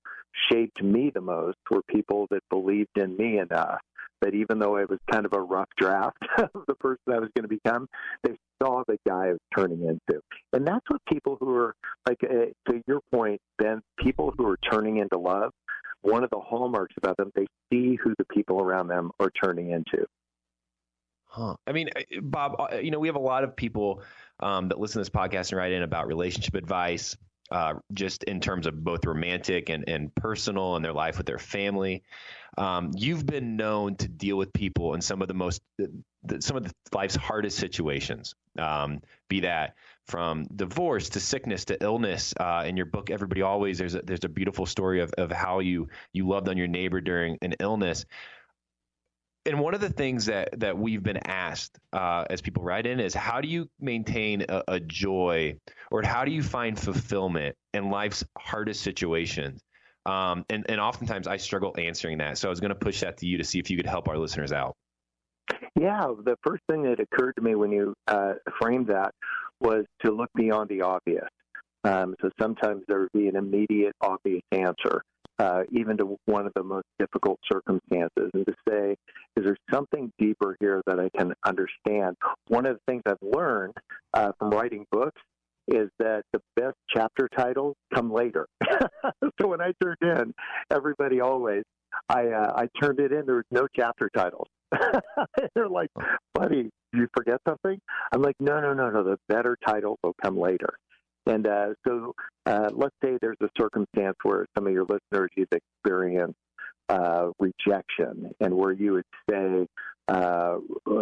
shaped 0.51 0.83
me 0.83 1.11
the 1.15 1.21
most 1.21 1.57
were 1.71 1.83
people 1.89 2.27
that 2.31 2.43
believed 2.51 2.97
in 2.97 3.17
me 3.17 3.39
enough 3.39 3.81
that 4.23 4.35
even 4.35 4.59
though 4.59 4.77
it 4.77 4.89
was 4.89 5.01
kind 5.11 5.27
of 5.27 5.33
a 5.33 5.41
rough 5.41 5.69
draft 5.77 6.17
of 6.39 6.63
the 6.67 6.75
person 6.77 7.03
I 7.09 7.19
was 7.19 7.29
going 7.37 7.49
to 7.49 7.49
become, 7.49 7.89
they 8.23 8.37
saw 8.63 8.83
the 8.87 8.97
guy 9.07 9.27
I 9.27 9.33
was 9.33 9.41
turning 9.57 9.83
into. 9.83 10.21
And 10.53 10.67
that's 10.67 10.89
what 10.89 11.01
people 11.13 11.37
who 11.39 11.55
are, 11.57 11.75
like, 12.09 12.19
uh, 12.23 12.71
to 12.71 12.83
your 12.87 13.01
point, 13.13 13.41
Ben, 13.59 13.83
people 13.99 14.33
who 14.37 14.47
are 14.47 14.59
turning 14.71 14.99
into 14.99 15.19
love, 15.19 15.51
one 16.03 16.25
of 16.25 16.31
the 16.31 16.39
hallmarks 16.39 16.95
about 16.97 17.17
them, 17.17 17.31
they 17.35 17.47
see 17.71 17.97
who 17.97 18.15
the 18.19 18.25
people 18.27 18.61
around 18.61 18.89
them 18.89 19.11
are 19.21 19.31
turning 19.31 19.71
into. 19.71 20.07
Huh. 21.27 21.57
I 21.67 21.73
mean, 21.73 21.89
Bob, 22.21 22.57
uh, 22.59 22.77
you 22.77 22.91
know, 22.91 22.99
we 22.99 23.09
have 23.09 23.17
a 23.17 23.21
lot 23.21 23.43
of 23.43 23.57
people 23.57 24.03
um, 24.41 24.69
that 24.69 24.79
listen 24.79 24.95
to 24.95 25.01
this 25.01 25.09
podcast 25.09 25.51
and 25.51 25.59
write 25.59 25.73
in 25.73 25.83
about 25.83 26.07
relationship 26.07 26.55
advice, 26.55 27.17
uh, 27.53 27.75
just 27.93 28.25
in 28.25 28.41
terms 28.41 28.67
of 28.67 28.83
both 28.83 29.05
romantic 29.05 29.69
and, 29.69 29.87
and 29.87 30.15
personal 30.15 30.77
and 30.77 30.85
their 30.85 30.95
life 30.95 31.19
with 31.19 31.27
their 31.27 31.39
family. 31.39 32.03
Um, 32.57 32.93
you've 32.97 33.27
been 33.27 33.57
known 33.57 33.97
to 33.97 34.09
deal 34.09 34.37
with 34.37 34.53
people 34.53 34.95
in 34.95 35.03
some 35.03 35.21
of 35.21 35.29
the 35.29 35.35
most, 35.35 35.63
some 36.41 36.57
of 36.57 36.65
the 36.65 36.73
life's 36.95 37.15
hardest 37.15 37.59
situations, 37.59 38.35
um, 38.59 39.01
be 39.29 39.41
that 39.41 39.75
from 40.07 40.47
divorce 40.55 41.11
to 41.11 41.21
sickness 41.21 41.67
to 41.67 41.83
illness. 41.83 42.35
Uh, 42.39 42.65
in 42.67 42.77
your 42.77 42.87
book, 42.87 43.11
Everybody 43.11 43.43
Always, 43.43 43.79
there's 43.79 43.95
a, 43.95 44.03
there's 44.03 44.25
a 44.25 44.29
beautiful 44.29 44.67
story 44.67 45.01
of, 45.01 45.13
of 45.19 45.31
how 45.31 45.61
you 45.61 45.89
you 46.13 46.27
loved 46.27 46.49
on 46.49 46.57
your 46.57 46.69
neighbor 46.69 47.01
during 47.01 47.39
an 47.43 47.55
illness 47.61 48.07
and 49.47 49.59
one 49.59 49.75
of 49.75 49.81
the 49.81 49.91
things 49.91 50.27
that 50.27 50.61
that 50.61 50.77
we've 50.77 51.03
been 51.03 51.19
asked 51.27 51.79
uh, 51.93 52.25
as 52.31 52.41
people 52.41 52.63
write 52.63 52.87
in 52.87 53.01
is 53.01 53.15
how 53.15 53.41
do 53.41 53.49
you 53.49 53.69
maintain 53.81 54.45
a, 54.49 54.63
a, 54.69 54.81
joy 54.81 55.57
or 55.91 56.03
how 56.03 56.25
do 56.25 56.31
you 56.31 56.43
find 56.43 56.79
fulfillment 56.79 57.57
in 57.75 57.91
life's 57.91 58.25
hardest 58.39 58.83
situations? 58.83 59.61
Um, 60.07 60.45
and 60.49 60.65
and 60.69 60.81
oftentimes 60.81 61.27
I 61.27 61.37
struggle 61.37 61.75
answering 61.77 62.19
that. 62.19 62.39
So 62.39 62.49
I 62.49 62.51
was 62.51 62.61
going 62.61 62.71
to 62.71 62.77
push 62.77 63.01
that 63.01 63.19
to 63.19 63.27
you 63.27 63.39
to 63.39 63.45
see 63.45 63.59
if 63.59 63.71
you 63.71 63.77
could 63.77 63.87
help 63.87 64.09
our 64.09 64.19
listeners 64.19 64.53
out. 64.53 64.77
Yeah 65.79 66.07
the 66.25 66.37
first 66.43 66.63
thing 66.71 66.83
that 66.85 67.01
occurred 67.01 67.35
to 67.37 67.43
me 67.43 67.55
when 67.55 67.73
you 67.73 67.95
uh, 68.07 68.35
framed 68.61 68.89
that 68.89 69.13
was 69.61 69.85
to 70.05 70.13
look 70.13 70.31
beyond 70.35 70.69
the 70.69 70.83
obvious. 70.83 71.29
Um, 71.85 72.15
so 72.21 72.31
sometimes 72.41 72.83
there 72.87 73.01
would 73.01 73.13
be 73.13 73.29
an 73.29 73.37
immediate 73.37 73.95
obvious 74.01 74.43
answer 74.53 75.03
uh, 75.43 75.63
even 75.73 75.97
to 75.97 76.17
one 76.27 76.47
of 76.47 76.53
the 76.55 76.63
most 76.63 76.87
difficult 77.01 77.39
circumstances, 77.51 78.31
and 78.33 78.47
to 78.47 78.55
say, 78.69 78.95
is 79.37 79.45
there 79.45 79.57
something 79.73 80.13
deeper 80.19 80.57
here 80.61 80.81
that 80.87 81.01
I 81.01 81.09
can 81.19 81.35
understand? 81.45 82.17
One 82.47 82.65
of 82.65 82.77
the 82.77 82.93
things 82.93 83.03
I've 83.07 83.17
learned 83.21 83.75
uh, 84.15 84.31
from 84.39 84.51
writing 84.51 84.87
books 84.93 85.21
is 85.67 85.89
that 85.99 86.23
the 86.33 86.41
best 86.55 86.77
chapter 86.95 87.29
titles 87.37 87.75
come 87.93 88.13
later. 88.13 88.47
so 89.41 89.49
when 89.49 89.61
I 89.61 89.73
turned 89.83 89.99
in 90.03 90.33
Everybody 90.71 91.21
Always, 91.21 91.65
I 92.09 92.29
uh, 92.29 92.53
I 92.55 92.69
turned 92.81 93.01
it 93.01 93.13
in. 93.13 93.27
There 93.27 93.37
was 93.37 93.45
no 93.51 93.67
chapter 93.77 94.11
titles. 94.15 94.47
They're 95.55 95.69
like, 95.69 95.91
buddy, 96.35 96.71
you 96.93 97.09
forget 97.17 97.41
something? 97.49 97.79
I'm 98.13 98.23
like, 98.23 98.37
no, 98.41 98.61
no, 98.61 98.75
no, 98.75 98.91
no. 98.91 99.03
The 99.03 99.19
better 99.29 99.57
titles 99.67 99.99
will 100.03 100.15
come 100.23 100.39
later. 100.39 100.75
And 101.27 101.47
uh, 101.47 101.75
so 101.87 102.15
uh, 102.47 102.71
let's 102.73 102.95
say 103.03 103.19
there's 103.21 103.37
a 103.41 103.49
circumstance 103.59 104.17
where 104.23 104.47
some 104.57 104.67
of 104.67 104.73
your 104.73 104.85
listeners 104.85 105.31
you've 105.37 105.49
experienced 105.53 106.37
uh, 106.89 107.31
rejection, 107.39 108.33
and 108.41 108.55
where 108.55 108.73
you 108.73 108.93
would 108.93 109.05
say, 109.31 109.67
uh, 110.09 110.57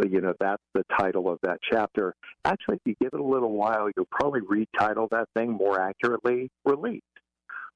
you 0.09 0.21
know, 0.21 0.35
that's 0.39 0.63
the 0.75 0.85
title 0.99 1.29
of 1.29 1.39
that 1.43 1.59
chapter. 1.71 2.15
Actually, 2.45 2.77
if 2.77 2.83
you 2.85 2.95
give 3.01 3.11
it 3.13 3.21
a 3.21 3.25
little 3.25 3.53
while, 3.53 3.89
you'll 3.97 4.07
probably 4.11 4.41
retitle 4.41 5.09
that 5.11 5.27
thing 5.35 5.51
more 5.51 5.81
accurately, 5.81 6.51
Release. 6.65 7.03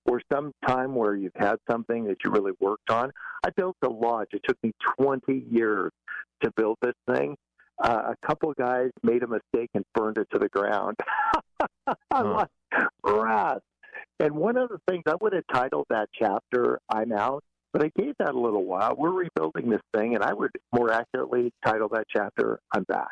Or 0.06 0.20
some 0.30 0.52
time 0.66 0.94
where 0.94 1.16
you've 1.16 1.32
had 1.34 1.56
something 1.68 2.04
that 2.04 2.18
you 2.22 2.30
really 2.30 2.52
worked 2.60 2.90
on. 2.90 3.10
I 3.42 3.48
built 3.56 3.76
a 3.82 3.88
lodge. 3.88 4.28
It 4.32 4.42
took 4.46 4.58
me 4.62 4.72
20 5.00 5.46
years 5.50 5.90
to 6.42 6.50
build 6.56 6.76
this 6.82 6.94
thing 7.10 7.36
uh, 7.82 8.12
a 8.12 8.26
couple 8.26 8.50
of 8.50 8.56
guys 8.56 8.90
made 9.02 9.22
a 9.22 9.26
mistake 9.26 9.70
and 9.74 9.84
burned 9.94 10.18
it 10.18 10.28
to 10.32 10.38
the 10.38 10.48
ground. 10.48 10.96
I'm 12.10 12.32
like, 12.32 12.48
rats. 13.04 13.64
And 14.20 14.32
one 14.32 14.56
of 14.56 14.68
the 14.68 14.78
things 14.88 15.02
I 15.06 15.14
would 15.20 15.32
have 15.32 15.44
titled 15.52 15.86
that 15.90 16.08
chapter, 16.18 16.78
I'm 16.88 17.12
out, 17.12 17.42
but 17.72 17.82
I 17.82 17.90
gave 17.98 18.14
that 18.18 18.34
a 18.34 18.38
little 18.38 18.64
while. 18.64 18.94
We're 18.96 19.10
rebuilding 19.10 19.70
this 19.70 19.80
thing, 19.96 20.14
and 20.14 20.22
I 20.22 20.32
would 20.32 20.52
more 20.72 20.92
accurately 20.92 21.52
title 21.64 21.88
that 21.92 22.04
chapter, 22.14 22.60
I'm 22.72 22.84
back. 22.84 23.10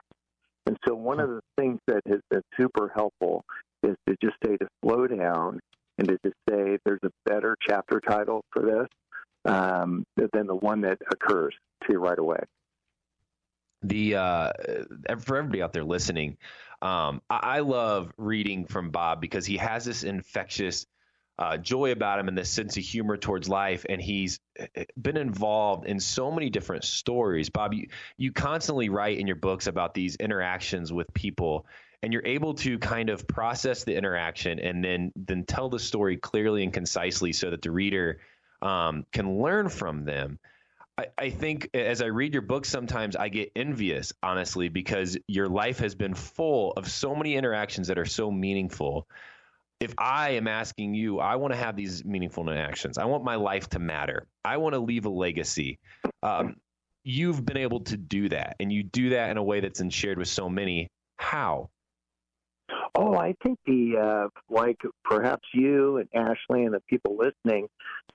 And 0.66 0.76
so 0.86 0.94
one 0.94 1.18
of 1.18 1.28
the 1.28 1.40
things 1.58 1.80
that 1.88 2.02
has 2.06 2.20
been 2.30 2.42
super 2.58 2.90
helpful 2.94 3.44
is 3.82 3.96
to 4.08 4.16
just 4.22 4.36
say 4.44 4.56
to 4.56 4.68
slow 4.84 5.08
down 5.08 5.58
and 5.98 6.08
to 6.08 6.18
just 6.24 6.36
say 6.48 6.78
there's 6.84 7.00
a 7.02 7.10
better 7.26 7.56
chapter 7.60 8.00
title 8.00 8.44
for 8.52 8.62
this 8.62 9.52
um, 9.52 10.04
than 10.16 10.46
the 10.46 10.54
one 10.54 10.82
that 10.82 10.98
occurs 11.10 11.54
to 11.82 11.94
you 11.94 11.98
right 11.98 12.18
away. 12.18 12.38
The 13.82 14.16
uh, 14.16 14.52
for 15.18 15.36
everybody 15.36 15.62
out 15.62 15.72
there 15.72 15.84
listening, 15.84 16.36
um, 16.80 17.22
I, 17.30 17.40
I 17.42 17.58
love 17.60 18.12
reading 18.16 18.66
from 18.66 18.90
Bob 18.90 19.20
because 19.20 19.46
he 19.46 19.56
has 19.56 19.84
this 19.84 20.02
infectious 20.04 20.86
uh, 21.38 21.56
joy 21.56 21.92
about 21.92 22.18
him 22.18 22.28
and 22.28 22.36
this 22.36 22.50
sense 22.50 22.76
of 22.76 22.84
humor 22.84 23.16
towards 23.16 23.48
life. 23.48 23.86
And 23.88 24.00
he's 24.00 24.38
been 25.00 25.16
involved 25.16 25.86
in 25.86 25.98
so 25.98 26.30
many 26.30 26.50
different 26.50 26.84
stories. 26.84 27.50
Bob, 27.50 27.74
you, 27.74 27.88
you 28.16 28.32
constantly 28.32 28.88
write 28.88 29.18
in 29.18 29.26
your 29.26 29.36
books 29.36 29.66
about 29.66 29.94
these 29.94 30.16
interactions 30.16 30.92
with 30.92 31.12
people, 31.14 31.66
and 32.02 32.12
you're 32.12 32.26
able 32.26 32.54
to 32.54 32.78
kind 32.78 33.10
of 33.10 33.26
process 33.26 33.84
the 33.84 33.96
interaction 33.96 34.58
and 34.58 34.84
then 34.84 35.12
then 35.16 35.44
tell 35.44 35.68
the 35.68 35.78
story 35.78 36.16
clearly 36.16 36.62
and 36.62 36.72
concisely 36.72 37.32
so 37.32 37.50
that 37.50 37.62
the 37.62 37.70
reader 37.70 38.20
um, 38.60 39.06
can 39.12 39.40
learn 39.40 39.68
from 39.68 40.04
them. 40.04 40.38
I, 40.98 41.06
I 41.16 41.30
think 41.30 41.70
as 41.74 42.02
I 42.02 42.06
read 42.06 42.34
your 42.34 42.42
book, 42.42 42.64
sometimes 42.64 43.16
I 43.16 43.28
get 43.28 43.52
envious, 43.56 44.12
honestly, 44.22 44.68
because 44.68 45.16
your 45.26 45.48
life 45.48 45.78
has 45.78 45.94
been 45.94 46.14
full 46.14 46.72
of 46.72 46.88
so 46.90 47.14
many 47.14 47.34
interactions 47.34 47.88
that 47.88 47.98
are 47.98 48.04
so 48.04 48.30
meaningful. 48.30 49.08
If 49.80 49.94
I 49.98 50.30
am 50.30 50.46
asking 50.46 50.94
you, 50.94 51.18
I 51.18 51.36
want 51.36 51.54
to 51.54 51.58
have 51.58 51.76
these 51.76 52.04
meaningful 52.04 52.48
interactions. 52.48 52.98
I 52.98 53.06
want 53.06 53.24
my 53.24 53.34
life 53.34 53.68
to 53.70 53.78
matter. 53.78 54.26
I 54.44 54.58
want 54.58 54.74
to 54.74 54.78
leave 54.78 55.06
a 55.06 55.10
legacy. 55.10 55.80
Um, 56.22 56.56
you've 57.02 57.44
been 57.44 57.56
able 57.56 57.80
to 57.80 57.96
do 57.96 58.28
that, 58.28 58.56
and 58.60 58.72
you 58.72 58.84
do 58.84 59.10
that 59.10 59.30
in 59.30 59.38
a 59.38 59.42
way 59.42 59.58
that's 59.60 59.80
been 59.80 59.90
shared 59.90 60.18
with 60.18 60.28
so 60.28 60.48
many. 60.48 60.88
How? 61.16 61.70
Oh, 62.94 63.14
I 63.14 63.34
think 63.42 63.58
the 63.66 63.96
uh, 63.98 64.28
like 64.50 64.78
perhaps 65.04 65.48
you 65.54 65.96
and 65.98 66.08
Ashley 66.14 66.64
and 66.64 66.74
the 66.74 66.80
people 66.88 67.16
listening, 67.16 67.68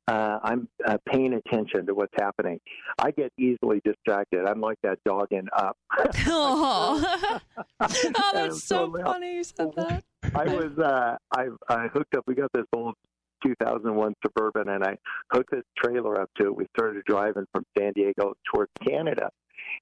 uh, 0.07 0.39
I'm 0.43 0.67
uh, 0.85 0.97
paying 1.11 1.33
attention 1.33 1.87
to 1.87 1.95
what's 1.95 2.13
happening. 2.19 2.59
I 2.99 3.11
get 3.11 3.33
easily 3.39 3.81
distracted. 3.83 4.45
I'm 4.45 4.61
like 4.61 4.77
that 4.83 4.99
dog 5.03 5.27
in 5.31 5.47
Up. 5.57 5.77
oh, 6.27 7.39
oh, 7.79 8.31
that's 8.33 8.63
so 8.63 8.91
funny 8.91 9.37
you 9.37 9.43
said 9.43 9.71
that. 9.75 10.03
I 10.35 10.45
was 10.45 10.77
uh, 10.77 11.17
I 11.35 11.47
I 11.67 11.87
hooked 11.87 12.15
up. 12.15 12.23
We 12.27 12.35
got 12.35 12.51
this 12.53 12.65
old 12.73 12.95
2001 13.43 14.13
Suburban, 14.25 14.69
and 14.69 14.83
I 14.83 14.97
hooked 15.31 15.51
this 15.51 15.63
trailer 15.77 16.21
up 16.21 16.29
to 16.39 16.47
it. 16.47 16.55
We 16.55 16.67
started 16.77 17.03
driving 17.05 17.45
from 17.51 17.63
San 17.77 17.93
Diego 17.93 18.33
towards 18.53 18.71
Canada. 18.85 19.29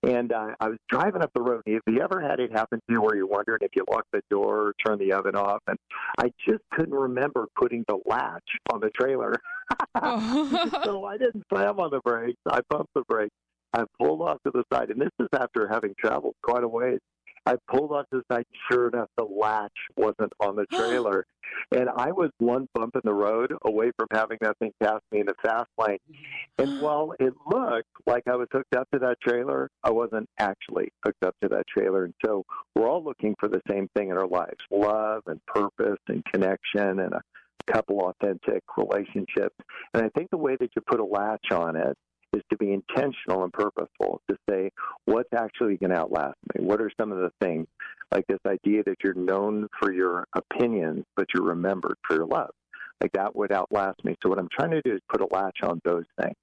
And 0.04 0.32
uh, 0.32 0.56
I 0.60 0.70
was 0.70 0.78
driving 0.90 1.22
up 1.22 1.32
the 1.34 1.42
road. 1.42 1.64
Have 1.68 1.82
you 1.88 2.02
ever 2.02 2.22
had 2.22 2.40
it 2.40 2.52
happen 2.52 2.80
to 2.88 2.94
you 2.94 3.02
where 3.02 3.16
you're 3.16 3.28
wondering 3.28 3.60
if 3.62 3.72
you 3.76 3.86
locked 3.90 4.12
the 4.12 4.22
door 4.30 4.68
or 4.68 4.74
turned 4.86 5.02
the 5.02 5.14
oven 5.14 5.36
off? 5.36 5.62
And 5.68 5.78
I 6.18 6.32
just 6.48 6.64
couldn't 6.72 6.94
remember 6.94 7.48
putting 7.56 7.84
the 7.88 8.00
latch 8.06 8.44
on 8.72 8.80
the 8.80 8.90
trailer. 8.92 9.34
so 10.84 11.06
I 11.06 11.18
didn't 11.18 11.44
slam 11.50 11.80
on 11.80 11.92
the 11.92 12.02
brakes. 12.04 12.40
I 12.50 12.62
pumped 12.70 12.94
the 12.94 13.04
brakes. 13.08 13.36
I 13.74 13.84
pulled 14.00 14.22
off 14.22 14.38
to 14.44 14.52
the 14.54 14.64
side. 14.72 14.90
And 14.90 15.02
this 15.02 15.10
is 15.20 15.28
after 15.34 15.68
having 15.68 15.94
traveled 16.00 16.36
quite 16.44 16.64
a 16.64 16.68
ways. 16.68 17.00
I 17.46 17.56
pulled 17.70 17.92
off 17.92 18.10
to 18.12 18.22
the 18.28 18.36
side. 18.36 18.46
Sure 18.72 18.88
enough, 18.88 19.10
the 19.18 19.24
latch 19.24 19.72
wasn't 19.96 20.34
on 20.40 20.56
the 20.56 20.66
trailer. 20.72 21.26
and 21.72 21.90
I 21.90 22.12
was 22.12 22.32
one 22.40 22.68
bump 22.74 22.96
in 22.96 23.02
the 23.04 23.14
road 23.14 23.54
away 23.64 23.92
from 23.98 24.08
having 24.12 24.38
that 24.42 24.58
thing 24.58 24.72
pass 24.82 25.00
me 25.12 25.20
in 25.20 25.28
the 25.28 25.36
fast 25.44 25.70
lane. 25.78 26.00
And 26.58 26.82
while 26.82 27.14
it 27.20 27.34
looked 27.48 27.88
like 28.08 28.24
I 28.28 28.36
was 28.36 28.48
hooked 28.52 28.76
up 28.76 28.88
to 28.94 29.00
that 29.00 29.18
trailer, 29.22 29.70
I 29.84 29.92
wasn't 29.92 30.28
actually 30.40 30.90
hooked 31.06 31.24
up 31.24 31.36
to 31.44 31.50
that 31.50 31.66
trailer. 31.68 32.06
And 32.06 32.14
so 32.26 32.44
we're 32.76 32.90
all 32.90 33.04
looking 33.04 33.36
for 33.40 33.48
the 33.48 33.62
same 33.70 33.88
thing 33.96 34.10
in 34.10 34.18
our 34.18 34.28
lives 34.28 34.58
love 34.72 35.24
and 35.28 35.40
purpose 35.46 36.00
and 36.08 36.24
connection 36.26 37.00
and 37.00 37.14
a 37.14 37.22
couple 37.72 38.00
authentic 38.00 38.64
relationships. 38.78 39.56
And 39.94 40.04
I 40.04 40.10
think 40.10 40.30
the 40.32 40.38
way 40.38 40.56
that 40.60 40.70
you 40.76 40.82
put 40.88 41.00
a 41.00 41.06
latch 41.06 41.52
on 41.52 41.76
it 41.76 41.98
is 42.36 42.42
to 42.50 42.58
be 42.58 42.74
intentional 42.74 43.44
and 43.44 43.54
purposeful 43.54 44.22
to 44.30 44.38
say 44.50 44.70
what's 45.06 45.34
actually 45.36 45.78
going 45.78 45.92
to 45.92 45.98
outlast 45.98 46.38
me? 46.54 46.66
What 46.66 46.82
are 46.82 46.92
some 47.00 47.12
of 47.12 47.20
the 47.20 47.32
things 47.42 47.68
like 48.12 48.26
this 48.28 48.40
idea 48.46 48.84
that 48.84 48.98
you're 49.04 49.14
known 49.14 49.68
for 49.80 49.92
your 49.92 50.26
opinions 50.36 51.06
but 51.16 51.28
you're 51.34 51.44
remembered 51.44 51.98
for 52.08 52.16
your 52.16 52.28
love? 52.28 52.52
Like 53.02 53.12
that 53.14 53.36
would 53.36 53.52
outlast 53.52 54.04
me. 54.04 54.16
So 54.22 54.30
what 54.30 54.40
i'm 54.40 54.50
trying 54.52 54.72
to 54.72 54.82
do 54.82 54.94
is 54.94 55.02
put 55.10 55.22
a 55.22 55.28
latch 55.32 55.58
on 55.64 55.82
those 55.84 56.06
things. 56.22 56.36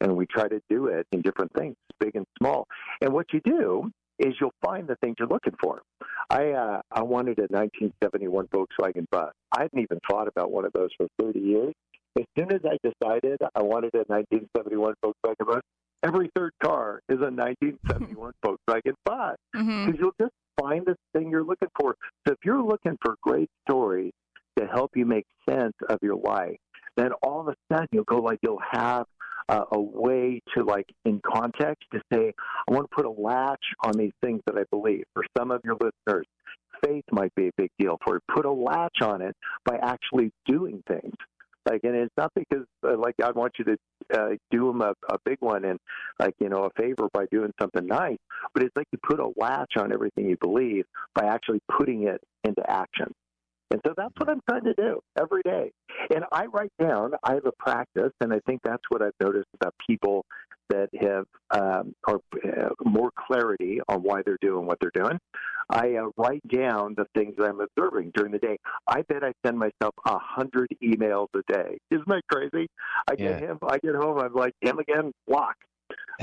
And 0.00 0.16
we 0.16 0.26
try 0.26 0.48
to 0.48 0.60
do 0.70 0.86
it 0.86 1.06
in 1.12 1.20
different 1.20 1.52
things 1.52 1.76
big 2.00 2.16
and 2.16 2.26
small. 2.38 2.66
And 3.00 3.12
what 3.12 3.26
you 3.32 3.40
do 3.44 3.90
is 4.18 4.34
you'll 4.40 4.54
find 4.64 4.86
the 4.86 4.96
things 4.96 5.16
you're 5.18 5.28
looking 5.28 5.54
for. 5.60 5.82
I 6.28 6.50
uh, 6.50 6.80
I 6.92 7.02
wanted 7.02 7.38
a 7.38 7.48
1971 7.50 8.48
Volkswagen 8.48 9.06
bus. 9.10 9.32
I 9.52 9.62
hadn't 9.62 9.80
even 9.80 9.98
thought 10.08 10.28
about 10.28 10.50
one 10.50 10.64
of 10.64 10.72
those 10.72 10.90
for 10.96 11.06
30 11.20 11.40
years, 11.40 11.74
as 12.18 12.24
soon 12.36 12.52
as 12.52 12.60
I 12.64 12.76
decided 12.82 13.38
I 13.54 13.62
wanted 13.62 13.94
a 13.94 14.04
1971 14.06 14.94
Volkswagen 15.04 15.46
bus, 15.46 15.62
every 16.02 16.30
third 16.34 16.52
car 16.62 17.00
is 17.08 17.18
a 17.18 17.30
1971 17.30 18.32
Volkswagen 18.44 18.94
bus 19.04 19.36
because 19.52 19.66
mm-hmm. 19.66 19.90
you'll 19.98 20.14
just 20.20 20.32
find 20.60 20.84
the 20.86 20.96
thing 21.14 21.30
you're 21.30 21.44
looking 21.44 21.68
for. 21.78 21.94
So 22.26 22.32
if 22.32 22.38
you're 22.44 22.62
looking 22.62 22.96
for 23.02 23.16
great 23.22 23.48
stories 23.68 24.12
to 24.58 24.66
help 24.66 24.90
you 24.96 25.06
make 25.06 25.26
sense 25.48 25.74
of 25.88 25.98
your 26.02 26.16
life, 26.16 26.58
then 26.96 27.12
all 27.22 27.40
of 27.40 27.48
a 27.48 27.54
sudden 27.72 27.88
you'll 27.92 28.04
go 28.04 28.18
like 28.18 28.38
you'll 28.42 28.58
have 28.70 29.06
uh, 29.48 29.64
a 29.72 29.80
way 29.80 30.40
to 30.54 30.64
like 30.64 30.86
in 31.04 31.20
context 31.24 31.84
to 31.92 32.00
say 32.12 32.32
I 32.68 32.72
want 32.72 32.88
to 32.90 32.94
put 32.94 33.06
a 33.06 33.10
latch 33.10 33.64
on 33.82 33.92
these 33.92 34.12
things 34.22 34.40
that 34.46 34.56
I 34.56 34.64
believe. 34.70 35.04
For 35.14 35.24
some 35.36 35.50
of 35.50 35.60
your 35.64 35.74
listeners, 35.74 36.26
faith 36.84 37.04
might 37.10 37.34
be 37.34 37.48
a 37.48 37.52
big 37.56 37.70
deal 37.78 37.98
for 38.04 38.16
you. 38.16 38.20
Put 38.34 38.44
a 38.46 38.52
latch 38.52 39.02
on 39.02 39.22
it 39.22 39.36
by 39.64 39.78
actually 39.82 40.32
doing 40.46 40.82
things. 40.86 41.14
Like, 41.66 41.80
and 41.84 41.94
it's 41.94 42.14
not 42.16 42.32
because 42.34 42.64
uh, 42.86 42.96
like 42.96 43.16
God 43.18 43.34
wants 43.36 43.58
you 43.58 43.64
to 43.66 43.76
uh, 44.14 44.30
do 44.50 44.70
him 44.70 44.80
a, 44.80 44.94
a 45.08 45.18
big 45.24 45.38
one 45.40 45.64
and 45.64 45.78
like 46.18 46.34
you 46.40 46.48
know 46.48 46.64
a 46.64 46.70
favor 46.80 47.08
by 47.12 47.26
doing 47.30 47.52
something 47.60 47.86
nice, 47.86 48.18
but 48.54 48.62
it's 48.62 48.74
like 48.76 48.86
you 48.92 48.98
put 49.06 49.20
a 49.20 49.30
latch 49.36 49.72
on 49.76 49.92
everything 49.92 50.28
you 50.28 50.36
believe 50.40 50.84
by 51.14 51.26
actually 51.26 51.60
putting 51.76 52.04
it 52.04 52.20
into 52.44 52.62
action. 52.68 53.12
And 53.70 53.80
so 53.86 53.94
that's 53.96 54.14
what 54.16 54.28
I'm 54.28 54.40
trying 54.48 54.64
to 54.64 54.74
do 54.74 55.00
every 55.18 55.42
day. 55.42 55.70
And 56.12 56.24
I 56.32 56.46
write 56.46 56.72
down, 56.80 57.12
I 57.22 57.34
have 57.34 57.46
a 57.46 57.52
practice, 57.52 58.12
and 58.20 58.32
I 58.32 58.40
think 58.46 58.62
that's 58.64 58.82
what 58.88 59.00
I've 59.00 59.14
noticed 59.20 59.48
about 59.54 59.74
people 59.86 60.24
that 60.70 60.88
have 61.00 61.26
um, 61.50 61.94
or 62.06 62.20
uh, 62.44 62.70
more 62.84 63.10
clarity 63.16 63.80
on 63.88 64.02
why 64.02 64.22
they're 64.24 64.38
doing 64.40 64.66
what 64.66 64.78
they're 64.80 64.92
doing. 64.94 65.18
I 65.68 65.96
uh, 65.96 66.10
write 66.16 66.46
down 66.48 66.94
the 66.96 67.06
things 67.14 67.34
that 67.38 67.44
I'm 67.44 67.60
observing 67.60 68.12
during 68.14 68.32
the 68.32 68.38
day. 68.38 68.58
I 68.88 69.02
bet 69.02 69.22
I 69.22 69.32
send 69.44 69.58
myself 69.58 69.94
a 70.06 70.18
hundred 70.18 70.68
emails 70.82 71.28
a 71.34 71.52
day. 71.52 71.78
Isn't 71.90 72.08
that 72.08 72.22
crazy? 72.30 72.68
I 73.08 73.14
yeah. 73.18 73.38
get 73.38 73.40
him. 73.40 73.58
I 73.62 73.78
get 73.78 73.94
home. 73.94 74.18
I'm 74.18 74.34
like 74.34 74.54
him 74.60 74.78
again. 74.78 75.12
Block. 75.28 75.54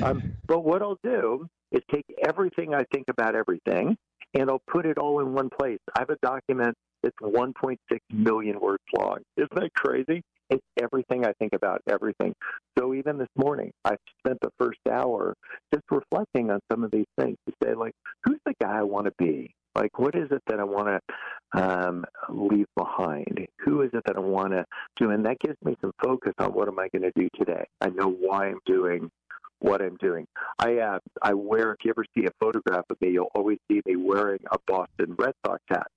Um, 0.03 0.33
but 0.47 0.63
what 0.63 0.81
I'll 0.81 0.99
do 1.03 1.47
is 1.71 1.81
take 1.91 2.05
everything 2.25 2.73
I 2.73 2.83
think 2.93 3.05
about 3.09 3.35
everything, 3.35 3.97
and 4.33 4.49
I'll 4.49 4.63
put 4.67 4.85
it 4.85 4.97
all 4.97 5.19
in 5.19 5.33
one 5.33 5.49
place. 5.49 5.79
I 5.95 5.99
have 5.99 6.09
a 6.09 6.17
document 6.21 6.75
that's 7.03 7.15
1.6 7.21 7.77
million 8.11 8.59
words 8.59 8.83
long. 8.97 9.19
Isn't 9.37 9.55
that 9.55 9.73
crazy? 9.73 10.23
It's 10.49 10.63
everything 10.81 11.25
I 11.25 11.33
think 11.39 11.53
about, 11.53 11.81
everything. 11.89 12.33
So 12.77 12.93
even 12.93 13.17
this 13.17 13.27
morning, 13.35 13.71
I 13.83 13.95
spent 14.19 14.39
the 14.41 14.51
first 14.57 14.79
hour 14.89 15.33
just 15.73 15.85
reflecting 15.91 16.51
on 16.51 16.59
some 16.71 16.83
of 16.83 16.91
these 16.91 17.07
things 17.19 17.37
to 17.47 17.53
say, 17.63 17.73
like, 17.73 17.93
who's 18.23 18.39
the 18.45 18.53
guy 18.61 18.79
I 18.79 18.83
want 18.83 19.05
to 19.05 19.13
be? 19.17 19.53
Like, 19.75 19.99
what 19.99 20.15
is 20.15 20.27
it 20.31 20.41
that 20.47 20.59
I 20.59 20.63
want 20.63 20.87
to 20.87 21.61
um, 21.61 22.05
leave 22.29 22.65
behind? 22.75 23.47
Who 23.59 23.81
is 23.81 23.91
it 23.93 24.03
that 24.07 24.15
I 24.15 24.21
want 24.21 24.51
to 24.53 24.65
do? 24.95 25.11
And 25.11 25.25
that 25.25 25.37
gives 25.39 25.57
me 25.63 25.75
some 25.81 25.91
focus 26.01 26.33
on 26.39 26.53
what 26.53 26.67
am 26.67 26.79
I 26.79 26.87
going 26.87 27.03
to 27.03 27.11
do 27.15 27.29
today. 27.37 27.63
I 27.79 27.89
know 27.89 28.09
why 28.09 28.47
I'm 28.47 28.59
doing 28.65 29.11
what 29.59 29.81
I'm 29.81 29.97
doing. 29.97 30.25
I 30.59 30.77
uh, 30.77 30.99
I 31.21 31.33
wear. 31.33 31.73
If 31.73 31.85
you 31.85 31.91
ever 31.91 32.05
see 32.15 32.25
a 32.25 32.31
photograph 32.39 32.85
of 32.89 32.97
me, 33.01 33.11
you'll 33.11 33.31
always 33.35 33.57
see 33.69 33.81
me 33.85 33.95
wearing 33.95 34.39
a 34.51 34.57
Boston 34.65 35.15
Red 35.17 35.33
Sox 35.45 35.61
hat. 35.67 35.87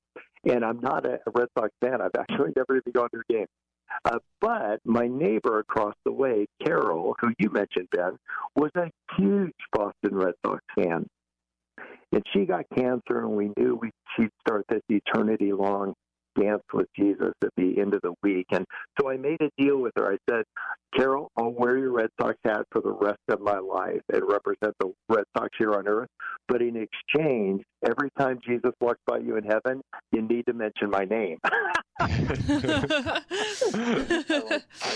And 0.45 0.65
I'm 0.65 0.81
not 0.81 1.07
a 1.07 1.19
Red 1.35 1.49
Sox 1.59 1.71
fan. 1.81 2.01
I've 2.01 2.11
actually 2.19 2.53
never 2.57 2.77
even 2.77 2.93
gone 2.93 3.09
to 3.13 3.21
a 3.21 3.33
game. 3.33 3.47
Uh, 4.05 4.19
but 4.41 4.81
my 4.85 5.07
neighbor 5.07 5.59
across 5.59 5.95
the 6.05 6.13
way, 6.13 6.47
Carol, 6.65 7.15
who 7.21 7.33
you 7.39 7.51
mentioned, 7.51 7.89
Ben, 7.91 8.17
was 8.57 8.71
a 8.77 8.91
huge 9.17 9.53
Boston 9.73 10.15
Red 10.17 10.35
Sox 10.45 10.63
fan. 10.75 11.07
And 12.13 12.25
she 12.33 12.45
got 12.45 12.65
cancer, 12.77 13.21
and 13.21 13.31
we 13.31 13.53
knew 13.57 13.79
we, 13.81 13.91
she'd 14.17 14.31
start 14.41 14.65
this 14.69 14.83
eternity 14.89 15.53
long 15.53 15.95
dance 16.41 16.63
with 16.73 16.87
Jesus 16.97 17.33
at 17.43 17.51
the 17.57 17.81
end 17.81 17.95
of 17.95 18.03
the 18.03 18.15
week. 18.23 18.47
And 18.53 18.65
so 18.99 19.11
I 19.11 19.17
made 19.17 19.41
a 19.41 19.51
deal 19.59 19.79
with 19.79 19.93
her. 19.97 20.13
I 20.13 20.17
said, 20.29 20.45
Carol, 20.97 21.31
I'll 21.37 21.53
wear 21.53 21.77
your 21.77 21.93
Red 21.93 22.11
Sox 22.21 22.37
hat 22.45 22.67
for 22.73 22.81
the 22.81 22.93
rest 22.93 23.21
of 23.29 23.41
my 23.41 23.59
life 23.59 24.01
and 24.13 24.23
represent 24.29 24.75
the 24.81 24.93
Red 25.09 25.25
Sox 25.37 25.49
here 25.59 25.75
on 25.75 25.87
earth. 25.87 26.09
But 26.49 26.63
in 26.63 26.77
exchange, 26.77 27.63
every 27.85 28.11
time 28.19 28.41
Jesus 28.47 28.73
walks 28.81 29.01
by 29.07 29.19
you 29.19 29.37
in 29.37 29.45
heaven, 29.45 29.83
you 30.13 30.23
need 30.23 30.47
to 30.47 30.53
mention 30.53 30.91
my 30.91 31.05
name. 31.05 31.39
I 31.45 32.09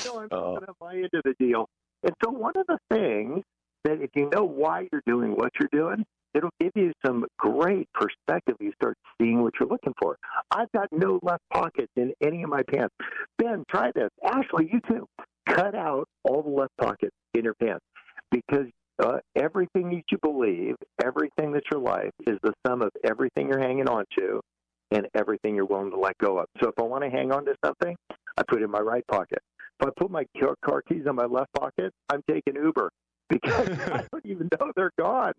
know 0.04 0.20
I'm 0.20 0.28
oh. 0.30 0.54
going 0.54 0.66
to 0.66 0.74
buy 0.80 0.94
into 0.94 1.20
the 1.24 1.34
deal. 1.38 1.68
And 2.02 2.12
so 2.22 2.30
one 2.30 2.52
of 2.56 2.66
the 2.66 2.78
things 2.90 3.42
that 3.84 4.00
if 4.00 4.10
you 4.14 4.30
know 4.32 4.44
why 4.44 4.88
you're 4.90 5.02
doing 5.06 5.32
what 5.32 5.52
you're 5.58 5.68
doing, 5.72 6.04
it'll 6.35 6.51
give 6.61 6.73
you 6.74 6.93
some 7.05 7.24
great 7.39 7.89
perspective. 7.94 8.56
You 8.61 8.73
start 8.73 8.97
seeing 9.20 9.43
what 9.43 9.55
you're 9.59 9.69
looking 9.69 9.94
for. 10.01 10.16
I've 10.51 10.70
got 10.73 10.89
no 10.93 11.19
left 11.23 11.43
pockets 11.52 11.93
in 11.97 12.12
any 12.23 12.43
of 12.43 12.51
my 12.51 12.62
pants. 12.62 12.94
Ben, 13.39 13.65
try 13.70 13.90
this. 13.94 14.11
Ashley, 14.24 14.70
you 14.73 14.81
too. 14.89 15.06
Cut 15.48 15.74
out 15.74 16.09
all 16.24 16.43
the 16.43 16.51
left 16.51 16.73
pockets 16.78 17.15
in 17.35 17.44
your 17.44 17.55
pants 17.55 17.85
because 18.31 18.66
uh, 19.02 19.19
everything 19.36 19.90
that 19.90 20.05
you 20.11 20.19
believe, 20.23 20.77
everything 21.05 21.52
that 21.52 21.59
at 21.59 21.62
your 21.70 21.81
life 21.81 22.11
is 22.27 22.39
the 22.43 22.52
sum 22.66 22.82
of 22.82 22.90
everything 23.05 23.48
you're 23.48 23.61
hanging 23.61 23.89
on 23.89 24.05
to 24.19 24.40
and 24.90 25.06
everything 25.15 25.55
you're 25.55 25.66
willing 25.66 25.90
to 25.90 25.98
let 25.98 26.16
go 26.19 26.39
of. 26.39 26.47
So 26.62 26.69
if 26.69 26.74
I 26.78 26.82
want 26.82 27.05
to 27.05 27.11
hang 27.11 27.32
on 27.32 27.44
to 27.47 27.55
something, 27.65 27.97
I 28.36 28.43
put 28.48 28.61
it 28.61 28.65
in 28.65 28.70
my 28.70 28.81
right 28.81 29.06
pocket. 29.06 29.40
If 29.81 29.89
I 29.89 29.90
put 29.98 30.11
my 30.11 30.24
car 30.65 30.82
keys 30.89 31.02
in 31.06 31.15
my 31.16 31.27
left 31.27 31.52
pocket, 31.55 31.93
I'm 32.09 32.23
taking 32.31 32.55
Uber 32.55 32.90
because 33.28 33.68
I 33.92 34.05
don't 34.12 34.24
even 34.26 34.48
know 34.60 34.72
they're 34.76 34.92
gone. 34.98 35.32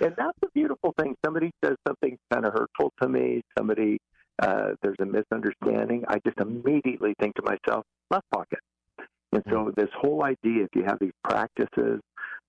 And 0.00 0.14
that's 0.16 0.38
the 0.40 0.48
beautiful 0.54 0.94
thing. 0.98 1.16
Somebody 1.24 1.50
says 1.64 1.76
something 1.86 2.18
kind 2.32 2.44
of 2.46 2.52
hurtful 2.52 2.92
to 3.02 3.08
me, 3.08 3.42
somebody, 3.58 3.98
uh, 4.42 4.70
there's 4.82 4.96
a 5.00 5.06
misunderstanding. 5.06 6.04
I 6.08 6.18
just 6.24 6.38
immediately 6.38 7.14
think 7.20 7.34
to 7.36 7.42
myself, 7.42 7.84
left 8.10 8.24
pocket. 8.32 8.60
And 9.32 9.42
so 9.50 9.72
this 9.76 9.88
whole 9.98 10.24
idea, 10.24 10.64
if 10.64 10.70
you 10.74 10.84
have 10.84 10.98
these 11.00 11.12
practices 11.24 12.00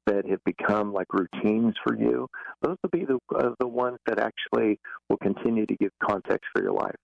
that 0.05 0.26
have 0.30 0.41
become 0.45 0.93
like 0.93 1.07
routines 1.11 1.76
for 1.84 1.97
you, 1.97 2.27
those 2.61 2.77
will 2.81 2.89
be 2.91 3.03
the 3.03 3.19
uh, 3.35 3.49
the 3.59 3.68
ones 3.68 3.97
that 4.05 4.19
actually 4.19 4.80
will 5.09 5.18
continue 5.18 5.65
to 5.65 5.76
give 5.76 5.91
context 6.01 6.45
for 6.53 6.61
your 6.64 6.72
life. 6.72 6.95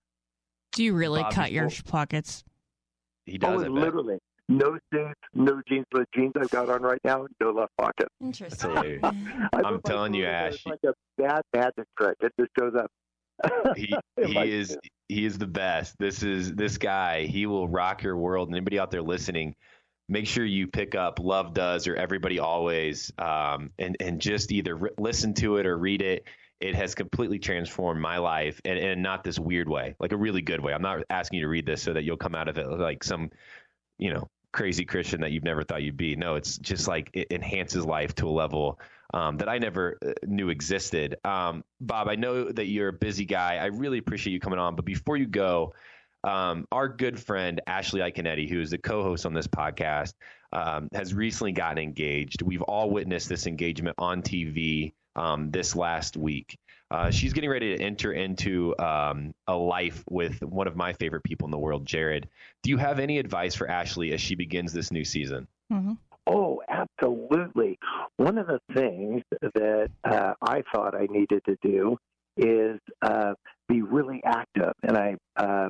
Do 0.72 0.84
you 0.84 0.94
really 0.94 1.22
Bob, 1.22 1.32
cut 1.34 1.52
your 1.52 1.70
pockets? 1.86 2.44
He 3.26 3.34
Oh, 3.42 3.52
does 3.58 3.62
it. 3.64 3.70
literally. 3.70 4.18
No 4.48 4.76
suits, 4.92 5.14
no 5.32 5.62
jeans. 5.66 5.86
but 5.90 6.06
jeans 6.14 6.32
I've 6.38 6.50
got 6.50 6.68
on 6.68 6.82
right 6.82 7.00
now, 7.02 7.26
no 7.40 7.50
left 7.50 7.72
pocket. 7.78 8.08
Interesting. 8.20 9.00
I 9.02 9.08
I'm 9.08 9.50
put 9.52 9.62
my 9.62 9.78
telling 9.84 10.14
you, 10.14 10.24
phone 10.24 10.30
in 10.30 10.36
Ash. 10.36 10.54
It's 10.54 10.66
like 10.66 10.80
a 10.84 10.92
bad 11.16 11.42
magic 11.54 11.86
trick. 11.98 12.16
It 12.20 12.32
just 12.38 12.50
shows 12.58 12.74
up. 12.74 12.90
he 13.76 13.94
he 14.22 14.34
my 14.34 14.44
is 14.44 14.76
he 15.08 15.24
is 15.24 15.38
the 15.38 15.46
best. 15.46 15.96
This 15.98 16.22
is 16.22 16.52
this 16.54 16.78
guy. 16.78 17.24
He 17.24 17.46
will 17.46 17.68
rock 17.68 18.02
your 18.02 18.16
world. 18.16 18.48
And 18.48 18.56
anybody 18.56 18.78
out 18.78 18.90
there 18.90 19.02
listening, 19.02 19.56
make 20.08 20.26
sure 20.26 20.44
you 20.44 20.66
pick 20.66 20.94
up 20.94 21.18
Love 21.18 21.54
Does 21.54 21.86
or 21.88 21.96
Everybody 21.96 22.38
Always, 22.38 23.12
um, 23.18 23.70
and 23.78 23.96
and 24.00 24.20
just 24.20 24.52
either 24.52 24.76
re- 24.76 24.90
listen 24.98 25.34
to 25.34 25.56
it 25.56 25.66
or 25.66 25.76
read 25.76 26.02
it. 26.02 26.24
It 26.60 26.74
has 26.74 26.94
completely 26.94 27.38
transformed 27.38 28.00
my 28.00 28.18
life, 28.18 28.60
and 28.64 28.78
and 28.78 29.02
not 29.02 29.24
this 29.24 29.38
weird 29.38 29.68
way, 29.68 29.96
like 29.98 30.12
a 30.12 30.16
really 30.16 30.42
good 30.42 30.60
way. 30.60 30.72
I'm 30.72 30.82
not 30.82 31.00
asking 31.10 31.40
you 31.40 31.44
to 31.46 31.48
read 31.48 31.66
this 31.66 31.82
so 31.82 31.92
that 31.92 32.04
you'll 32.04 32.16
come 32.16 32.34
out 32.34 32.48
of 32.48 32.56
it 32.58 32.68
like 32.68 33.02
some, 33.02 33.30
you 33.98 34.12
know, 34.12 34.28
crazy 34.54 34.84
Christian 34.84 35.20
that 35.20 35.32
you've 35.32 35.44
never 35.44 35.64
thought 35.64 35.82
you'd 35.82 35.96
be. 35.96 36.14
No, 36.16 36.36
it's 36.36 36.56
just 36.58 36.86
like 36.88 37.10
it 37.12 37.26
enhances 37.30 37.84
life 37.84 38.14
to 38.14 38.28
a 38.28 38.30
level 38.30 38.78
um, 39.12 39.36
that 39.38 39.48
I 39.48 39.58
never 39.58 39.98
uh, 40.06 40.12
knew 40.26 40.48
existed. 40.48 41.16
Um, 41.24 41.64
Bob, 41.80 42.08
I 42.08 42.14
know 42.14 42.50
that 42.50 42.66
you're 42.66 42.88
a 42.88 42.92
busy 42.92 43.24
guy. 43.24 43.56
I 43.56 43.66
really 43.66 43.98
appreciate 43.98 44.32
you 44.32 44.40
coming 44.40 44.60
on. 44.60 44.76
But 44.76 44.84
before 44.84 45.16
you 45.16 45.26
go, 45.26 45.74
um, 46.22 46.66
our 46.72 46.88
good 46.88 47.20
friend 47.20 47.60
Ashley 47.66 48.00
Iaconetti, 48.00 48.48
who 48.48 48.60
is 48.60 48.70
the 48.70 48.78
co-host 48.78 49.26
on 49.26 49.34
this 49.34 49.48
podcast, 49.48 50.14
um, 50.52 50.88
has 50.94 51.12
recently 51.12 51.52
gotten 51.52 51.78
engaged. 51.78 52.40
We've 52.40 52.62
all 52.62 52.90
witnessed 52.90 53.28
this 53.28 53.46
engagement 53.46 53.96
on 53.98 54.22
TV 54.22 54.94
um, 55.16 55.50
this 55.50 55.74
last 55.74 56.16
week. 56.16 56.58
Uh, 56.90 57.10
she's 57.10 57.32
getting 57.32 57.50
ready 57.50 57.76
to 57.76 57.82
enter 57.82 58.12
into 58.12 58.74
um, 58.78 59.34
a 59.48 59.56
life 59.56 60.04
with 60.08 60.42
one 60.42 60.66
of 60.66 60.76
my 60.76 60.92
favorite 60.92 61.24
people 61.24 61.46
in 61.46 61.50
the 61.50 61.58
world, 61.58 61.86
Jared. 61.86 62.28
Do 62.62 62.70
you 62.70 62.76
have 62.76 62.98
any 62.98 63.18
advice 63.18 63.54
for 63.54 63.68
Ashley 63.68 64.12
as 64.12 64.20
she 64.20 64.34
begins 64.34 64.72
this 64.72 64.92
new 64.92 65.04
season? 65.04 65.48
Oh, 66.26 66.62
absolutely. 66.68 67.78
One 68.16 68.38
of 68.38 68.46
the 68.46 68.60
things 68.74 69.22
that 69.54 69.90
uh, 70.04 70.34
I 70.40 70.62
thought 70.74 70.94
I 70.94 71.06
needed 71.10 71.42
to 71.46 71.56
do 71.62 71.96
is 72.36 72.80
uh, 73.02 73.34
be 73.68 73.82
really 73.82 74.20
active, 74.24 74.72
and 74.82 74.96
I 74.96 75.16
uh, 75.36 75.68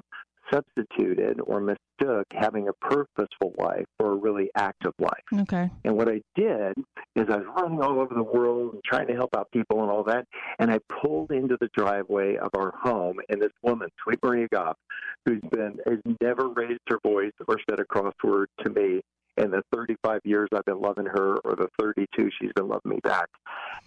substituted 0.53 1.41
or 1.41 1.61
mistook 1.61 2.27
having 2.33 2.69
a 2.69 2.73
purposeful 2.73 3.55
life 3.59 3.87
for 3.99 4.13
a 4.13 4.17
really 4.17 4.51
active 4.57 4.93
life. 4.99 5.43
Okay. 5.43 5.71
And 5.85 5.97
what 5.97 6.09
I 6.09 6.21
did 6.35 6.75
is 7.17 7.27
I 7.29 7.37
was 7.37 7.47
running 7.57 7.81
all 7.81 8.01
over 8.01 8.15
the 8.15 8.23
world 8.23 8.75
and 8.75 8.83
trying 8.85 9.07
to 9.09 9.15
help 9.15 9.37
out 9.37 9.51
people 9.53 9.83
and 9.83 9.91
all 9.91 10.05
that. 10.05 10.27
And 10.59 10.71
I 10.71 10.79
pulled 11.03 11.31
into 11.31 11.57
the 11.61 11.69
driveway 11.77 12.37
of 12.37 12.51
our 12.57 12.73
home, 12.77 13.19
and 13.29 13.41
this 13.41 13.53
woman, 13.63 13.89
Sweet 14.03 14.19
Maria 14.23 14.49
Goff, 14.53 14.77
who's 15.25 15.41
been 15.51 15.79
has 15.87 15.99
never 16.21 16.49
raised 16.49 16.81
her 16.89 16.99
voice 17.05 17.33
or 17.47 17.57
said 17.69 17.81
a 17.81 17.85
crossword 17.85 18.47
to 18.65 18.71
me 18.71 19.03
in 19.37 19.51
the 19.51 19.63
35 19.75 20.21
years 20.25 20.49
I've 20.55 20.65
been 20.65 20.81
loving 20.81 21.07
her, 21.07 21.39
or 21.45 21.57
the 21.57 21.69
32 21.79 22.31
she's 22.41 22.53
been 22.55 22.69
loving 22.69 22.91
me 22.91 23.01
back. 23.03 23.29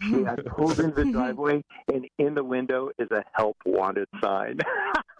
She, 0.02 0.26
I 0.26 0.36
pulled 0.48 0.80
into 0.80 0.96
the 0.96 1.02
mm-hmm. 1.04 1.12
driveway, 1.12 1.64
and 1.94 2.08
in 2.20 2.36
the 2.36 2.44
window 2.44 2.90
is 2.98 3.08
a 3.12 3.24
help 3.34 3.58
wanted 3.66 4.08
sign. 4.22 4.60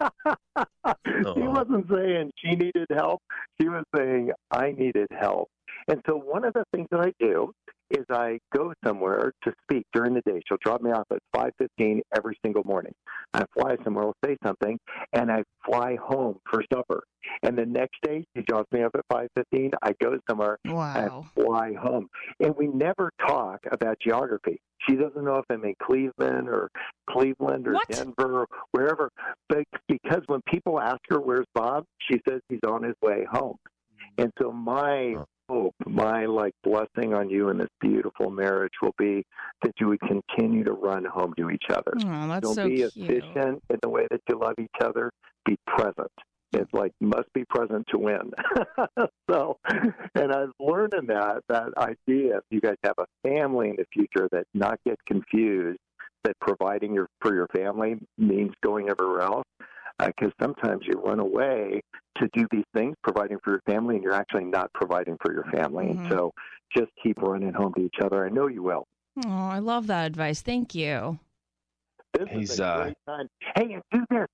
she 0.00 1.24
oh. 1.24 1.50
wasn't 1.50 1.86
saying 1.90 2.30
she 2.36 2.56
needed 2.56 2.86
help. 2.94 3.20
She 3.60 3.68
was 3.68 3.84
saying 3.96 4.32
I 4.50 4.72
needed 4.72 5.08
help. 5.10 5.48
And 5.88 6.02
so 6.06 6.16
one 6.16 6.44
of 6.44 6.52
the 6.54 6.64
things 6.72 6.88
that 6.90 7.00
I 7.00 7.12
do 7.18 7.52
is 7.90 8.04
I 8.10 8.38
go 8.54 8.72
somewhere 8.84 9.32
to 9.44 9.52
speak 9.62 9.84
during 9.92 10.14
the 10.14 10.20
day. 10.22 10.40
She'll 10.46 10.58
drop 10.62 10.80
me 10.82 10.90
off 10.90 11.06
at 11.10 11.18
5:15 11.34 12.00
every 12.14 12.38
single 12.44 12.62
morning. 12.64 12.92
I 13.34 13.44
fly 13.58 13.76
somewhere, 13.84 14.06
will 14.06 14.14
say 14.24 14.36
something, 14.44 14.78
and 15.12 15.30
I 15.30 15.42
fly 15.64 15.96
home 15.96 16.38
for 16.50 16.62
supper. 16.72 17.02
And 17.42 17.56
the 17.58 17.66
next 17.66 17.98
day 18.02 18.24
she 18.36 18.42
drops 18.42 18.70
me 18.72 18.82
off 18.82 18.94
at 18.94 19.04
5:15. 19.12 19.72
I 19.82 19.92
go 20.00 20.18
somewhere 20.28 20.58
Wow. 20.66 20.94
and 20.96 21.44
fly 21.46 21.72
home. 21.74 22.08
And 22.40 22.54
we 22.56 22.68
never 22.68 23.10
talk 23.26 23.60
about 23.70 23.98
geography. 24.00 24.60
She 24.88 24.94
doesn't 24.94 25.24
know 25.24 25.36
if 25.36 25.44
I'm 25.50 25.64
in 25.64 25.74
Cleveland 25.82 26.48
or 26.48 26.70
Cleveland 27.10 27.66
or 27.66 27.74
What? 27.74 27.88
Denver 27.88 28.40
or 28.42 28.46
wherever. 28.70 29.10
But 29.48 29.64
because 29.88 30.22
when 30.26 30.40
people 30.46 30.80
ask 30.80 31.00
her 31.08 31.20
where's 31.20 31.46
Bob, 31.54 31.84
she 32.00 32.20
says 32.28 32.40
he's 32.48 32.60
on 32.66 32.84
his 32.84 32.94
way 33.02 33.24
home. 33.24 33.56
Mm-hmm. 33.66 34.22
And 34.22 34.32
so 34.40 34.52
my 34.52 35.16
hope, 35.48 35.74
my 35.86 36.26
like 36.26 36.54
blessing 36.62 37.14
on 37.14 37.30
you 37.30 37.48
in 37.48 37.58
this 37.58 37.68
beautiful 37.80 38.30
marriage 38.30 38.72
will 38.82 38.94
be 38.98 39.24
that 39.62 39.72
you 39.80 39.88
would 39.88 40.00
continue 40.00 40.64
to 40.64 40.72
run 40.72 41.04
home 41.04 41.34
to 41.38 41.50
each 41.50 41.66
other. 41.70 41.92
Oh, 41.96 42.28
that's 42.28 42.40
Don't 42.42 42.54
so 42.54 42.68
be 42.68 42.76
cute. 42.76 42.92
efficient 42.96 43.62
in 43.70 43.78
the 43.82 43.88
way 43.88 44.06
that 44.10 44.20
you 44.28 44.38
love 44.38 44.54
each 44.58 44.68
other. 44.80 45.10
Be 45.44 45.56
present. 45.66 46.12
It's 46.52 46.72
like 46.72 46.92
must 47.00 47.30
be 47.34 47.44
present 47.50 47.86
to 47.90 47.98
win. 47.98 48.32
so, 49.30 49.58
and 50.14 50.32
I 50.32 50.44
was 50.44 50.52
learning 50.58 51.08
that 51.08 51.42
that 51.48 51.68
idea. 51.76 52.38
If 52.38 52.44
you 52.50 52.60
guys 52.60 52.76
have 52.84 52.94
a 52.98 53.06
family 53.22 53.70
in 53.70 53.76
the 53.76 53.84
future, 53.92 54.28
that 54.32 54.44
not 54.54 54.78
get 54.86 54.98
confused 55.06 55.78
that 56.24 56.34
providing 56.40 56.94
your 56.94 57.08
for 57.20 57.34
your 57.34 57.48
family 57.54 57.96
means 58.16 58.52
going 58.62 58.88
everywhere 58.88 59.22
else. 59.22 59.44
Because 59.98 60.32
sometimes 60.40 60.82
you 60.86 61.00
run 61.00 61.18
away 61.18 61.80
to 62.18 62.28
do 62.32 62.46
these 62.50 62.64
things, 62.74 62.94
providing 63.02 63.38
for 63.42 63.50
your 63.50 63.62
family, 63.66 63.96
and 63.96 64.04
you're 64.04 64.12
actually 64.14 64.44
not 64.44 64.72
providing 64.72 65.16
for 65.20 65.32
your 65.32 65.44
family. 65.44 65.86
Mhm. 65.86 65.90
And 65.90 66.08
so, 66.10 66.32
just 66.76 66.90
keep 67.02 67.20
running 67.20 67.52
home 67.52 67.74
to 67.74 67.80
each 67.80 67.98
other. 68.02 68.24
I 68.24 68.28
know 68.28 68.46
you 68.46 68.62
will. 68.62 68.86
Oh, 69.26 69.30
I 69.30 69.58
love 69.58 69.86
that 69.88 70.06
advice. 70.06 70.42
Thank 70.42 70.74
you. 70.74 71.18
This 72.14 72.28
He's, 72.30 72.50
is 72.52 72.60
a 72.60 72.64
uh, 72.66 72.82
great 72.84 72.96
time. 73.06 73.28
Hey, 73.56 73.72
and 73.74 73.82
do 73.90 74.04
this. 74.10 74.26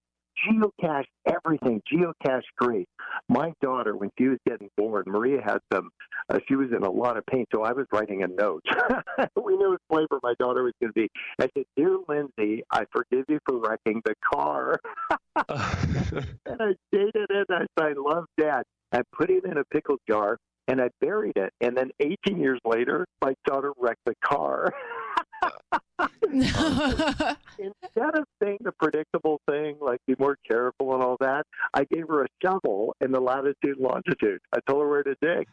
Geocache 0.43 1.05
everything. 1.27 1.83
Geocache 1.93 2.43
great. 2.57 2.89
My 3.29 3.53
daughter, 3.63 3.97
when 3.97 4.11
she 4.19 4.29
was 4.29 4.39
getting 4.47 4.69
born, 4.77 5.05
Maria 5.07 5.41
had 5.43 5.59
some. 5.73 5.91
Uh, 6.29 6.39
she 6.49 6.57
was 6.57 6.69
in 6.77 6.83
a 6.83 6.91
lot 6.91 7.17
of 7.17 7.25
pain, 7.27 7.45
so 7.53 7.63
I 7.63 7.73
was 7.73 7.87
writing 7.93 8.23
a 8.23 8.27
note. 8.27 8.65
we 9.43 9.57
knew 9.57 9.71
what 9.71 9.81
flavor 9.89 10.21
my 10.23 10.35
daughter 10.39 10.63
was 10.63 10.73
going 10.81 10.93
to 10.93 11.01
be. 11.01 11.09
I 11.41 11.49
said, 11.57 11.65
"Dear 11.77 11.99
Lindsay, 12.09 12.63
I 12.71 12.85
forgive 12.93 13.25
you 13.29 13.39
for 13.47 13.59
wrecking 13.59 14.03
the 14.05 14.15
car." 14.33 14.81
and 15.49 16.61
I 16.61 16.75
dated 16.93 17.31
it. 17.31 17.47
I 17.51 17.61
said, 17.61 17.69
"I 17.79 17.93
love 17.97 18.25
Dad." 18.39 18.65
I 18.93 19.03
put 19.13 19.29
it 19.29 19.45
in 19.45 19.59
a 19.59 19.65
pickle 19.65 19.97
jar 20.09 20.39
and 20.69 20.81
I 20.81 20.89
buried 21.01 21.37
it. 21.37 21.53
And 21.61 21.77
then 21.77 21.91
18 22.01 22.39
years 22.39 22.61
later, 22.65 23.07
my 23.23 23.35
daughter 23.47 23.73
wrecked 23.79 24.05
the 24.07 24.15
car. 24.25 24.73
Um, 25.97 26.11
instead 27.59 28.19
of 28.19 28.25
saying 28.43 28.59
the 28.61 28.73
predictable 28.73 29.41
thing, 29.49 29.77
like 29.81 30.01
be 30.07 30.17
more 30.19 30.37
careful 30.49 30.95
and 30.95 31.03
all 31.03 31.17
that, 31.21 31.47
I 31.73 31.85
gave 31.85 32.09
her 32.09 32.25
a 32.25 32.27
shovel 32.43 32.97
and 33.01 33.15
the 33.15 33.21
latitude 33.21 33.79
longitude. 33.79 34.41
I 34.53 34.59
told 34.69 34.83
her 34.83 34.89
where 34.89 35.03
to 35.05 35.15
dig. 35.23 35.47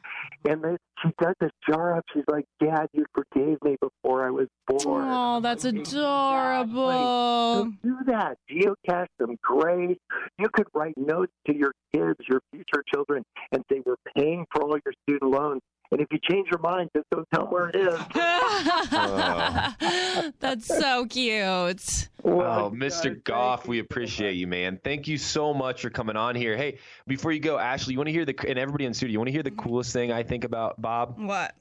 And 0.50 0.64
then 0.64 0.78
she 1.02 1.10
dug 1.20 1.36
this 1.40 1.52
jar 1.70 1.98
up. 1.98 2.06
She's 2.14 2.24
like, 2.28 2.46
Dad, 2.60 2.88
you 2.94 3.06
forgave 3.14 3.58
me 3.64 3.78
before 3.80 4.26
I 4.26 4.32
was 4.32 4.48
born. 4.66 5.06
Oh, 5.08 5.40
that's 5.42 5.66
adorable. 5.66 6.90
So 6.92 7.72
do 7.84 7.98
that. 8.08 8.38
Geocache 8.50 9.08
them 9.20 9.38
great. 9.42 10.00
You 10.40 10.50
could 10.52 10.68
write 10.74 10.98
notes 10.98 11.34
to 11.48 11.56
your 11.56 11.74
kids, 11.94 12.20
your 12.28 12.42
future 12.52 12.84
children, 12.94 13.24
and 13.52 13.64
say, 13.72 13.82
We're 13.86 13.96
paying 14.16 14.46
for 14.52 14.64
all 14.64 14.78
your 14.84 14.94
student 15.08 15.32
loans. 15.32 15.62
And 15.92 16.00
if 16.00 16.08
you 16.10 16.20
change 16.30 16.48
your 16.50 16.60
mind, 16.60 16.90
just 16.96 17.10
don't 17.10 17.28
tell 17.34 17.48
where 17.48 17.68
it 17.68 17.76
is. 17.76 18.00
That's 20.40 20.66
so 20.66 21.06
cute. 21.06 22.08
Oh, 22.24 22.72
Mr. 22.74 23.12
Oh, 23.12 23.16
Goff, 23.26 23.68
we 23.68 23.80
appreciate 23.80 24.36
you, 24.36 24.48
man. 24.48 24.80
Thank 24.86 25.10
you 25.10 25.18
so 25.18 25.54
much 25.54 25.82
for 25.82 25.90
coming 25.90 26.16
on 26.16 26.36
here. 26.36 26.56
Hey, 26.56 26.78
before 27.08 27.34
you 27.34 27.42
go, 27.42 27.58
Ashley, 27.58 27.92
you 27.94 28.00
want 28.00 28.08
to 28.08 28.14
hear 28.14 28.24
the 28.24 28.34
and 28.48 28.58
everybody 28.58 28.86
in 28.86 28.92
the 28.92 28.96
studio, 28.96 29.12
you 29.12 29.20
want 29.20 29.28
to 29.28 29.34
hear 29.34 29.44
the 29.44 29.52
coolest 29.52 29.92
thing 29.92 30.14
I 30.14 30.24
think 30.24 30.46
about 30.46 30.82
Bob? 30.82 31.20
What? 31.20 31.56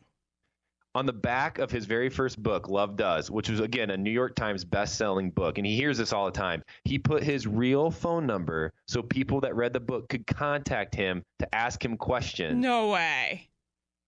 On 0.94 1.06
the 1.06 1.12
back 1.12 1.58
of 1.58 1.70
his 1.70 1.86
very 1.86 2.08
first 2.08 2.42
book, 2.42 2.68
Love 2.68 2.96
Does, 2.96 3.30
which 3.30 3.48
was 3.48 3.60
again 3.60 3.90
a 3.90 3.96
New 3.96 4.10
York 4.10 4.34
Times 4.36 4.64
best-selling 4.64 5.30
book, 5.30 5.58
and 5.58 5.66
he 5.66 5.76
hears 5.76 5.98
this 5.98 6.12
all 6.12 6.26
the 6.26 6.32
time. 6.32 6.62
He 6.84 6.98
put 6.98 7.22
his 7.22 7.46
real 7.46 7.90
phone 7.90 8.26
number 8.26 8.72
so 8.86 9.02
people 9.02 9.40
that 9.40 9.54
read 9.56 9.72
the 9.72 9.80
book 9.80 10.08
could 10.08 10.26
contact 10.26 10.94
him 10.94 11.24
to 11.40 11.52
ask 11.54 11.84
him 11.84 11.96
questions. 11.96 12.60
No 12.60 12.90
way. 12.90 13.49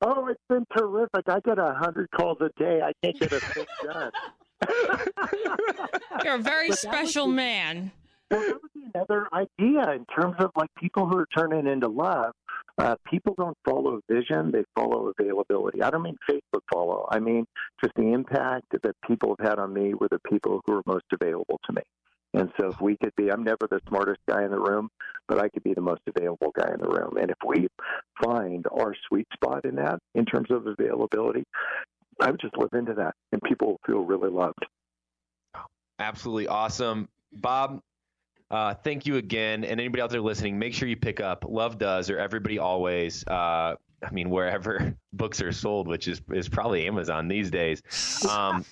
Oh, 0.05 0.27
it's 0.27 0.41
been 0.49 0.65
terrific. 0.77 1.29
I 1.29 1.39
get 1.41 1.59
a 1.59 1.75
hundred 1.75 2.09
calls 2.11 2.39
a 2.41 2.51
day. 2.59 2.81
I 2.83 2.93
can't 3.03 3.19
get 3.19 3.33
a 3.33 3.41
thing 3.41 3.67
done. 3.85 4.11
You're 6.25 6.35
a 6.35 6.39
very 6.39 6.69
But 6.71 6.79
special 6.79 7.27
was 7.27 7.33
the- 7.33 7.37
man. 7.37 7.93
Well, 8.31 8.41
that 8.41 8.63
would 8.63 8.73
be 8.75 8.85
another 8.95 9.29
idea 9.33 9.93
in 9.93 10.07
terms 10.07 10.37
of 10.39 10.51
like 10.57 10.71
people 10.79 11.07
who 11.07 11.19
are 11.19 11.27
turning 11.37 11.67
into 11.67 11.89
love. 11.89 12.33
Uh, 12.79 12.97
people 13.07 13.35
don't 13.37 13.57
follow 13.65 14.01
vision; 14.11 14.51
they 14.51 14.65
follow 14.75 15.13
availability. 15.19 15.83
I 15.83 15.91
don't 15.91 16.03
mean 16.03 16.17
Facebook 16.29 16.63
follow. 16.73 17.07
I 17.11 17.19
mean 17.19 17.45
just 17.85 17.95
the 17.95 18.11
impact 18.13 18.65
that 18.83 18.97
people 19.07 19.37
have 19.39 19.47
had 19.47 19.59
on 19.59 19.75
me 19.75 19.93
were 19.95 20.09
the 20.11 20.21
people 20.31 20.63
who 20.67 20.77
are 20.79 20.83
most 20.87 21.05
available 21.13 21.61
to 21.67 21.73
me. 21.75 21.83
And 22.35 22.51
so, 22.59 22.69
if 22.69 22.81
we 22.81 22.97
could 22.97 23.15
be, 23.17 23.31
I'm 23.31 23.45
never 23.45 23.69
the 23.71 23.81
smartest 23.89 24.21
guy 24.29 24.45
in 24.45 24.51
the 24.51 24.59
room, 24.59 24.89
but 25.29 25.39
I 25.39 25.49
could 25.49 25.63
be 25.63 25.75
the 25.75 25.81
most 25.81 26.01
available 26.07 26.53
guy 26.59 26.71
in 26.73 26.81
the 26.81 26.89
room. 26.89 27.17
And 27.21 27.31
if 27.31 27.39
we 27.47 27.69
find 28.23 28.67
our 28.73 28.95
sweet 29.09 29.27
spot 29.35 29.65
in 29.65 29.77
that, 29.77 29.99
in 30.15 30.25
terms 30.25 30.51
of 30.51 30.67
availability, 30.67 31.45
I 32.21 32.31
would 32.31 32.41
just 32.41 32.57
live 32.57 32.73
into 32.73 32.95
that, 32.95 33.15
and 33.33 33.43
people 33.43 33.79
feel 33.87 34.01
really 34.01 34.31
loved. 34.31 34.65
Absolutely 35.99 36.49
awesome. 36.49 37.09
Bob, 37.33 37.81
uh, 38.51 38.75
thank 38.75 39.07
you 39.07 39.17
again. 39.17 39.65
And 39.65 39.81
anybody 39.81 40.03
out 40.03 40.11
there 40.11 40.21
listening, 40.21 40.59
make 40.59 40.75
sure 40.75 40.89
you 40.89 40.97
pick 40.97 41.21
up 41.21 41.45
Love 41.49 41.79
Does 41.79 42.11
or 42.11 42.19
Everybody 42.19 42.59
Always. 42.59 43.27
Uh, 43.27 43.77
I 44.05 44.11
mean, 44.11 44.31
wherever 44.31 44.95
books 45.13 45.41
are 45.41 45.53
sold, 45.53 45.89
which 45.89 46.09
is, 46.09 46.21
is 46.33 46.49
probably 46.49 46.87
Amazon 46.87 47.29
these 47.29 47.51
days. 47.51 47.83
Um, 48.29 48.65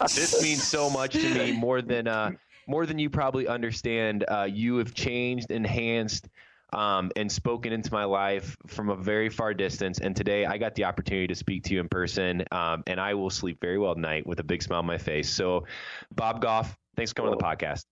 this 0.00 0.42
means 0.42 0.66
so 0.66 0.90
much 0.90 1.12
to 1.12 1.34
me 1.34 1.52
more 1.52 1.82
than 1.82 2.08
uh, 2.08 2.32
more 2.66 2.86
than 2.86 2.98
you 2.98 3.10
probably 3.10 3.48
understand. 3.48 4.24
Uh, 4.28 4.48
you 4.50 4.76
have 4.78 4.94
changed, 4.94 5.50
enhanced, 5.50 6.28
um, 6.72 7.10
and 7.16 7.30
spoken 7.30 7.72
into 7.72 7.92
my 7.92 8.04
life 8.04 8.56
from 8.66 8.90
a 8.90 8.96
very 8.96 9.28
far 9.28 9.54
distance. 9.54 10.00
And 10.00 10.14
today 10.16 10.44
I 10.44 10.58
got 10.58 10.74
the 10.74 10.84
opportunity 10.84 11.28
to 11.28 11.34
speak 11.34 11.64
to 11.64 11.74
you 11.74 11.80
in 11.80 11.88
person, 11.88 12.44
um, 12.50 12.82
and 12.86 13.00
I 13.00 13.14
will 13.14 13.30
sleep 13.30 13.60
very 13.60 13.78
well 13.78 13.94
tonight 13.94 14.26
with 14.26 14.40
a 14.40 14.44
big 14.44 14.62
smile 14.62 14.80
on 14.80 14.86
my 14.86 14.98
face. 14.98 15.30
So, 15.30 15.66
Bob 16.14 16.40
Goff, 16.40 16.76
thanks 16.96 17.12
for 17.12 17.16
coming 17.16 17.32
on 17.32 17.38
the 17.38 17.44
podcast. 17.44 17.84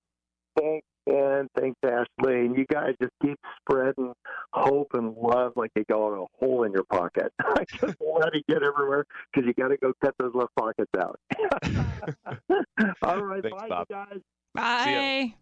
Thanks, 0.58 0.86
and 1.06 1.48
thanks, 1.58 1.78
Ashley. 1.84 2.46
And 2.46 2.56
you 2.56 2.66
guys 2.66 2.94
just 3.00 3.12
keep 3.22 3.38
spreading 3.60 4.12
hope 4.52 4.88
and 4.94 5.14
love 5.16 5.52
like 5.56 5.70
you 5.76 5.84
got 5.88 6.08
a 6.08 6.26
hole 6.38 6.64
in 6.64 6.72
your 6.72 6.84
pocket. 6.84 7.32
I 7.40 7.64
just 7.68 7.96
let 8.00 8.34
it 8.34 8.44
get 8.48 8.62
everywhere 8.62 9.06
because 9.32 9.46
you 9.46 9.54
got 9.54 9.68
to 9.68 9.76
go 9.78 9.92
cut 10.04 10.14
those 10.18 10.34
left 10.34 10.54
pockets 10.58 10.90
out. 10.98 11.18
All 13.02 13.22
right, 13.22 13.42
Thanks, 13.42 13.62
bye, 13.62 13.68
Bob. 13.68 13.86
you 13.88 13.96
guys. 13.96 14.20
Bye. 14.54 15.34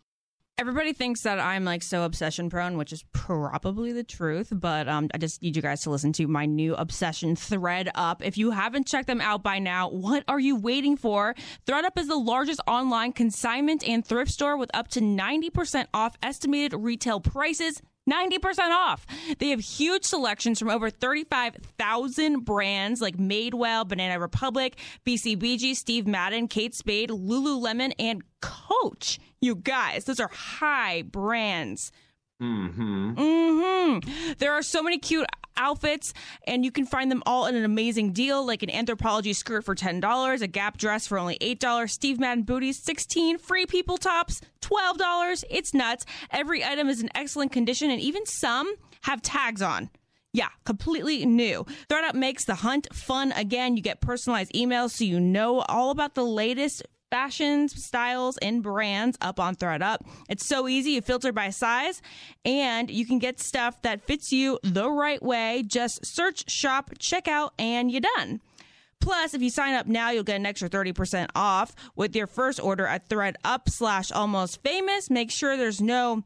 Everybody 0.58 0.92
thinks 0.92 1.22
that 1.22 1.40
I'm 1.40 1.64
like 1.64 1.82
so 1.82 2.02
obsession 2.02 2.50
prone, 2.50 2.76
which 2.76 2.92
is 2.92 3.02
probably 3.12 3.92
the 3.92 4.04
truth, 4.04 4.48
but 4.52 4.88
um, 4.88 5.08
I 5.14 5.16
just 5.16 5.40
need 5.40 5.56
you 5.56 5.62
guys 5.62 5.80
to 5.82 5.90
listen 5.90 6.12
to 6.12 6.26
my 6.26 6.44
new 6.44 6.74
obsession 6.74 7.34
ThredUp. 7.34 8.20
If 8.20 8.36
you 8.36 8.50
haven't 8.50 8.86
checked 8.86 9.06
them 9.06 9.22
out 9.22 9.42
by 9.42 9.58
now, 9.58 9.88
what 9.88 10.22
are 10.28 10.38
you 10.38 10.56
waiting 10.56 10.98
for? 10.98 11.34
ThredUp 11.66 11.98
is 11.98 12.08
the 12.08 12.18
largest 12.18 12.60
online 12.66 13.12
consignment 13.12 13.82
and 13.88 14.04
thrift 14.04 14.30
store 14.30 14.58
with 14.58 14.70
up 14.74 14.88
to 14.88 15.00
90% 15.00 15.86
off 15.94 16.18
estimated 16.22 16.74
retail 16.74 17.20
prices. 17.20 17.80
90% 18.10 18.70
off. 18.70 19.06
They 19.38 19.50
have 19.50 19.60
huge 19.60 20.04
selections 20.04 20.58
from 20.58 20.68
over 20.68 20.90
35,000 20.90 22.44
brands 22.44 23.00
like 23.00 23.16
Madewell, 23.16 23.86
Banana 23.86 24.18
Republic, 24.18 24.76
BCBG, 25.06 25.76
Steve 25.76 26.06
Madden, 26.06 26.48
Kate 26.48 26.74
Spade, 26.74 27.10
Lululemon, 27.10 27.92
and 27.98 28.22
Coach. 28.40 29.18
You 29.40 29.54
guys, 29.54 30.04
those 30.04 30.20
are 30.20 30.30
high 30.32 31.02
brands. 31.02 31.92
Mm-hmm. 32.42 33.12
hmm 33.16 34.32
There 34.38 34.52
are 34.52 34.62
so 34.62 34.82
many 34.82 34.98
cute 34.98 35.26
outfits, 35.60 36.12
and 36.46 36.64
you 36.64 36.72
can 36.72 36.86
find 36.86 37.10
them 37.10 37.22
all 37.26 37.46
at 37.46 37.54
an 37.54 37.64
amazing 37.64 38.12
deal, 38.12 38.44
like 38.44 38.62
an 38.62 38.70
Anthropologie 38.70 39.36
skirt 39.36 39.64
for 39.64 39.74
ten 39.74 40.00
dollars, 40.00 40.42
a 40.42 40.48
Gap 40.48 40.78
dress 40.78 41.06
for 41.06 41.18
only 41.18 41.36
eight 41.40 41.60
dollars, 41.60 41.92
Steve 41.92 42.18
Madden 42.18 42.42
booties 42.44 42.82
sixteen, 42.82 43.38
free 43.38 43.66
people 43.66 43.98
tops 43.98 44.40
twelve 44.60 44.98
dollars. 44.98 45.44
It's 45.50 45.74
nuts. 45.74 46.06
Every 46.30 46.64
item 46.64 46.88
is 46.88 47.02
in 47.02 47.10
excellent 47.14 47.52
condition, 47.52 47.90
and 47.90 48.00
even 48.00 48.26
some 48.26 48.74
have 49.02 49.22
tags 49.22 49.62
on. 49.62 49.90
Yeah, 50.32 50.48
completely 50.64 51.26
new. 51.26 51.66
ThredUp 51.88 52.14
makes 52.14 52.44
the 52.44 52.54
hunt 52.54 52.86
fun 52.94 53.32
again. 53.32 53.76
You 53.76 53.82
get 53.82 54.00
personalized 54.00 54.52
emails 54.52 54.90
so 54.90 55.04
you 55.04 55.18
know 55.18 55.60
all 55.60 55.90
about 55.90 56.14
the 56.14 56.24
latest 56.24 56.82
fashions, 57.10 57.82
styles, 57.82 58.38
and 58.38 58.62
brands 58.62 59.18
up 59.20 59.40
on 59.40 59.56
ThredUp. 59.56 59.98
It's 60.28 60.46
so 60.46 60.68
easy. 60.68 60.92
You 60.92 61.02
filter 61.02 61.32
by 61.32 61.50
size, 61.50 62.00
and 62.44 62.90
you 62.90 63.04
can 63.04 63.18
get 63.18 63.40
stuff 63.40 63.82
that 63.82 64.06
fits 64.06 64.32
you 64.32 64.58
the 64.62 64.90
right 64.90 65.22
way. 65.22 65.64
Just 65.66 66.06
search, 66.06 66.50
shop, 66.50 66.90
check 66.98 67.28
out, 67.28 67.52
and 67.58 67.90
you're 67.90 68.00
done. 68.16 68.40
Plus, 69.00 69.32
if 69.32 69.40
you 69.42 69.50
sign 69.50 69.74
up 69.74 69.86
now, 69.86 70.10
you'll 70.10 70.24
get 70.24 70.36
an 70.36 70.46
extra 70.46 70.68
30% 70.68 71.30
off 71.34 71.74
with 71.96 72.14
your 72.14 72.26
first 72.26 72.60
order 72.60 72.86
at 72.86 73.08
ThredUp 73.08 73.68
slash 73.68 74.12
almost 74.12 74.62
famous. 74.62 75.08
Make 75.08 75.30
sure 75.30 75.56
there's 75.56 75.80
no 75.80 76.22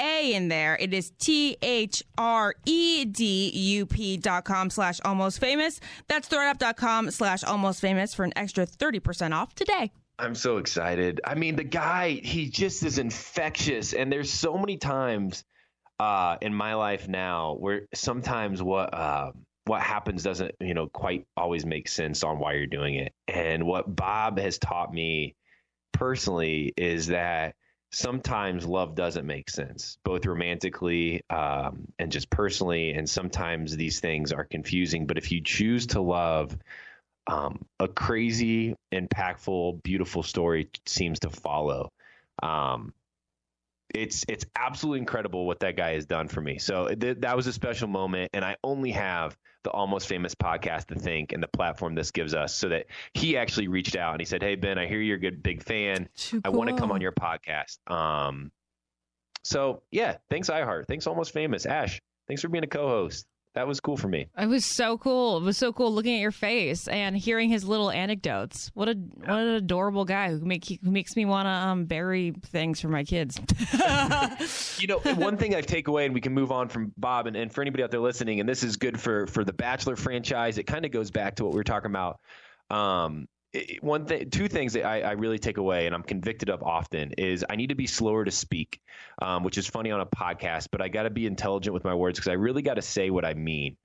a 0.00 0.32
in 0.34 0.48
there. 0.48 0.76
It 0.78 0.94
is 0.94 1.10
T 1.18 1.56
H 1.62 2.02
R 2.16 2.54
E 2.66 3.04
D 3.04 3.50
U 3.50 3.86
P 3.86 4.16
dot 4.16 4.44
com 4.44 4.70
slash 4.70 5.00
almost 5.04 5.40
famous. 5.40 5.80
That's 6.06 6.28
thredup.com 6.28 7.10
slash 7.10 7.42
almost 7.42 7.80
famous 7.80 8.14
for 8.14 8.24
an 8.24 8.32
extra 8.36 8.66
30% 8.66 9.32
off 9.34 9.54
today. 9.54 9.90
I'm 10.18 10.34
so 10.34 10.56
excited. 10.56 11.20
I 11.24 11.34
mean, 11.36 11.56
the 11.56 11.64
guy, 11.64 12.10
he 12.10 12.50
just 12.50 12.82
is 12.82 12.98
infectious. 12.98 13.92
And 13.92 14.10
there's 14.10 14.30
so 14.30 14.58
many 14.58 14.76
times 14.76 15.44
uh, 16.00 16.36
in 16.40 16.52
my 16.52 16.74
life 16.74 17.08
now 17.08 17.54
where 17.54 17.82
sometimes 17.94 18.62
what 18.62 18.92
uh, 18.94 19.32
what 19.66 19.80
happens 19.80 20.22
doesn't, 20.22 20.54
you 20.60 20.74
know, 20.74 20.88
quite 20.88 21.26
always 21.36 21.66
make 21.66 21.88
sense 21.88 22.24
on 22.24 22.38
why 22.38 22.54
you're 22.54 22.66
doing 22.66 22.94
it. 22.94 23.12
And 23.28 23.66
what 23.66 23.94
Bob 23.94 24.38
has 24.38 24.58
taught 24.58 24.92
me 24.92 25.36
personally 25.92 26.72
is 26.76 27.08
that 27.08 27.54
sometimes 27.92 28.66
love 28.66 28.94
doesn't 28.94 29.26
make 29.26 29.50
sense, 29.50 29.98
both 30.04 30.26
romantically 30.26 31.22
um, 31.30 31.86
and 31.98 32.10
just 32.10 32.30
personally. 32.30 32.92
And 32.92 33.08
sometimes 33.08 33.76
these 33.76 34.00
things 34.00 34.32
are 34.32 34.44
confusing. 34.44 35.06
But 35.06 35.18
if 35.18 35.30
you 35.30 35.42
choose 35.42 35.86
to 35.88 36.00
love, 36.00 36.56
um, 37.28 37.66
a 37.78 37.86
crazy, 37.86 38.74
impactful, 38.92 39.82
beautiful 39.82 40.22
story 40.22 40.70
seems 40.86 41.20
to 41.20 41.30
follow. 41.30 41.92
Um, 42.42 42.94
it's 43.94 44.24
it's 44.28 44.44
absolutely 44.56 45.00
incredible 45.00 45.46
what 45.46 45.60
that 45.60 45.76
guy 45.76 45.92
has 45.92 46.06
done 46.06 46.28
for 46.28 46.40
me. 46.40 46.58
So 46.58 46.88
th- 46.88 47.18
that 47.20 47.36
was 47.36 47.46
a 47.46 47.52
special 47.52 47.88
moment, 47.88 48.30
and 48.32 48.44
I 48.44 48.56
only 48.62 48.92
have 48.92 49.36
the 49.64 49.70
Almost 49.70 50.08
Famous 50.08 50.34
podcast 50.34 50.86
to 50.86 50.94
thank 50.94 51.32
and 51.32 51.42
the 51.42 51.48
platform 51.48 51.94
this 51.94 52.10
gives 52.10 52.34
us, 52.34 52.54
so 52.54 52.68
that 52.70 52.86
he 53.14 53.36
actually 53.36 53.68
reached 53.68 53.96
out 53.96 54.12
and 54.12 54.20
he 54.20 54.26
said, 54.26 54.42
"Hey 54.42 54.56
Ben, 54.56 54.78
I 54.78 54.86
hear 54.86 55.00
you're 55.00 55.16
a 55.16 55.20
good 55.20 55.42
big 55.42 55.62
fan. 55.62 56.08
Too 56.16 56.40
I 56.44 56.50
want 56.50 56.70
to 56.70 56.76
come 56.76 56.92
on 56.92 57.00
your 57.00 57.12
podcast." 57.12 57.78
Um, 57.90 58.52
so 59.42 59.82
yeah, 59.90 60.16
thanks 60.30 60.50
iHeart, 60.50 60.86
thanks 60.86 61.06
Almost 61.06 61.32
Famous, 61.32 61.64
Ash, 61.64 62.00
thanks 62.26 62.42
for 62.42 62.48
being 62.48 62.64
a 62.64 62.68
co-host. 62.68 63.26
That 63.54 63.66
was 63.66 63.80
cool 63.80 63.96
for 63.96 64.08
me. 64.08 64.28
It 64.38 64.46
was 64.46 64.64
so 64.64 64.98
cool. 64.98 65.38
It 65.38 65.42
was 65.42 65.56
so 65.56 65.72
cool 65.72 65.92
looking 65.92 66.14
at 66.14 66.20
your 66.20 66.30
face 66.30 66.86
and 66.86 67.16
hearing 67.16 67.48
his 67.48 67.64
little 67.64 67.90
anecdotes. 67.90 68.70
What 68.74 68.88
a 68.88 68.92
what 68.92 69.30
an 69.30 69.48
adorable 69.54 70.04
guy 70.04 70.30
who 70.30 70.38
make 70.40 70.78
who 70.82 70.90
makes 70.90 71.16
me 71.16 71.24
want 71.24 71.46
to 71.46 71.50
um, 71.50 71.86
bury 71.86 72.32
things 72.46 72.80
for 72.80 72.88
my 72.88 73.04
kids. 73.04 73.40
you 74.78 74.86
know, 74.86 74.98
one 75.14 75.36
thing 75.36 75.54
I 75.54 75.60
take 75.62 75.88
away, 75.88 76.04
and 76.04 76.14
we 76.14 76.20
can 76.20 76.34
move 76.34 76.52
on 76.52 76.68
from 76.68 76.92
Bob, 76.96 77.26
and, 77.26 77.36
and 77.36 77.52
for 77.52 77.62
anybody 77.62 77.82
out 77.82 77.90
there 77.90 78.00
listening, 78.00 78.38
and 78.40 78.48
this 78.48 78.62
is 78.62 78.76
good 78.76 79.00
for 79.00 79.26
for 79.26 79.44
the 79.44 79.52
Bachelor 79.52 79.96
franchise. 79.96 80.58
It 80.58 80.64
kind 80.64 80.84
of 80.84 80.92
goes 80.92 81.10
back 81.10 81.36
to 81.36 81.44
what 81.44 81.52
we 81.52 81.56
were 81.56 81.64
talking 81.64 81.90
about. 81.90 82.20
Um, 82.70 83.28
one 83.80 84.04
thing, 84.04 84.30
two 84.30 84.48
things 84.48 84.74
that 84.74 84.84
I, 84.84 85.00
I 85.00 85.12
really 85.12 85.38
take 85.38 85.56
away, 85.56 85.86
and 85.86 85.94
I'm 85.94 86.02
convicted 86.02 86.50
of 86.50 86.62
often, 86.62 87.12
is 87.18 87.44
I 87.48 87.56
need 87.56 87.68
to 87.68 87.74
be 87.74 87.86
slower 87.86 88.24
to 88.24 88.30
speak, 88.30 88.80
um, 89.22 89.42
which 89.42 89.58
is 89.58 89.66
funny 89.66 89.90
on 89.90 90.00
a 90.00 90.06
podcast, 90.06 90.68
but 90.70 90.82
I 90.82 90.88
got 90.88 91.04
to 91.04 91.10
be 91.10 91.26
intelligent 91.26 91.74
with 91.74 91.84
my 91.84 91.94
words 91.94 92.18
because 92.18 92.28
I 92.28 92.34
really 92.34 92.62
got 92.62 92.74
to 92.74 92.82
say 92.82 93.10
what 93.10 93.24
I 93.24 93.34
mean. 93.34 93.76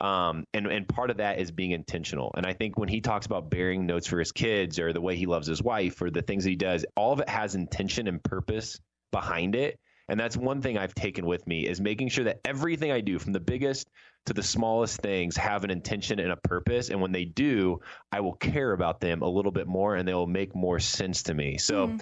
Um, 0.00 0.46
and 0.52 0.66
and 0.66 0.88
part 0.88 1.10
of 1.10 1.18
that 1.18 1.38
is 1.38 1.50
being 1.50 1.70
intentional. 1.70 2.32
And 2.36 2.46
I 2.46 2.54
think 2.54 2.78
when 2.78 2.88
he 2.88 3.00
talks 3.00 3.26
about 3.26 3.50
bearing 3.50 3.86
notes 3.86 4.06
for 4.06 4.18
his 4.18 4.32
kids, 4.32 4.80
or 4.80 4.92
the 4.92 5.00
way 5.00 5.16
he 5.16 5.26
loves 5.26 5.46
his 5.46 5.62
wife, 5.62 6.00
or 6.02 6.10
the 6.10 6.22
things 6.22 6.44
that 6.44 6.50
he 6.50 6.56
does, 6.56 6.84
all 6.96 7.12
of 7.12 7.20
it 7.20 7.28
has 7.28 7.54
intention 7.54 8.08
and 8.08 8.22
purpose 8.22 8.80
behind 9.12 9.54
it. 9.54 9.78
And 10.08 10.18
that's 10.18 10.36
one 10.36 10.60
thing 10.60 10.76
I've 10.76 10.94
taken 10.94 11.26
with 11.26 11.46
me 11.46 11.66
is 11.66 11.80
making 11.80 12.08
sure 12.08 12.24
that 12.24 12.40
everything 12.44 12.90
I 12.90 13.00
do, 13.00 13.18
from 13.18 13.32
the 13.32 13.40
biggest 13.40 13.88
to 14.26 14.32
the 14.32 14.42
smallest 14.42 15.00
things, 15.00 15.36
have 15.36 15.64
an 15.64 15.70
intention 15.70 16.20
and 16.20 16.30
a 16.30 16.36
purpose. 16.36 16.90
And 16.90 17.00
when 17.00 17.12
they 17.12 17.24
do, 17.24 17.80
I 18.10 18.20
will 18.20 18.34
care 18.34 18.72
about 18.72 19.00
them 19.00 19.22
a 19.22 19.28
little 19.28 19.52
bit 19.52 19.66
more, 19.66 19.96
and 19.96 20.06
they 20.06 20.14
will 20.14 20.26
make 20.26 20.54
more 20.54 20.78
sense 20.78 21.24
to 21.24 21.34
me. 21.34 21.58
So. 21.58 21.96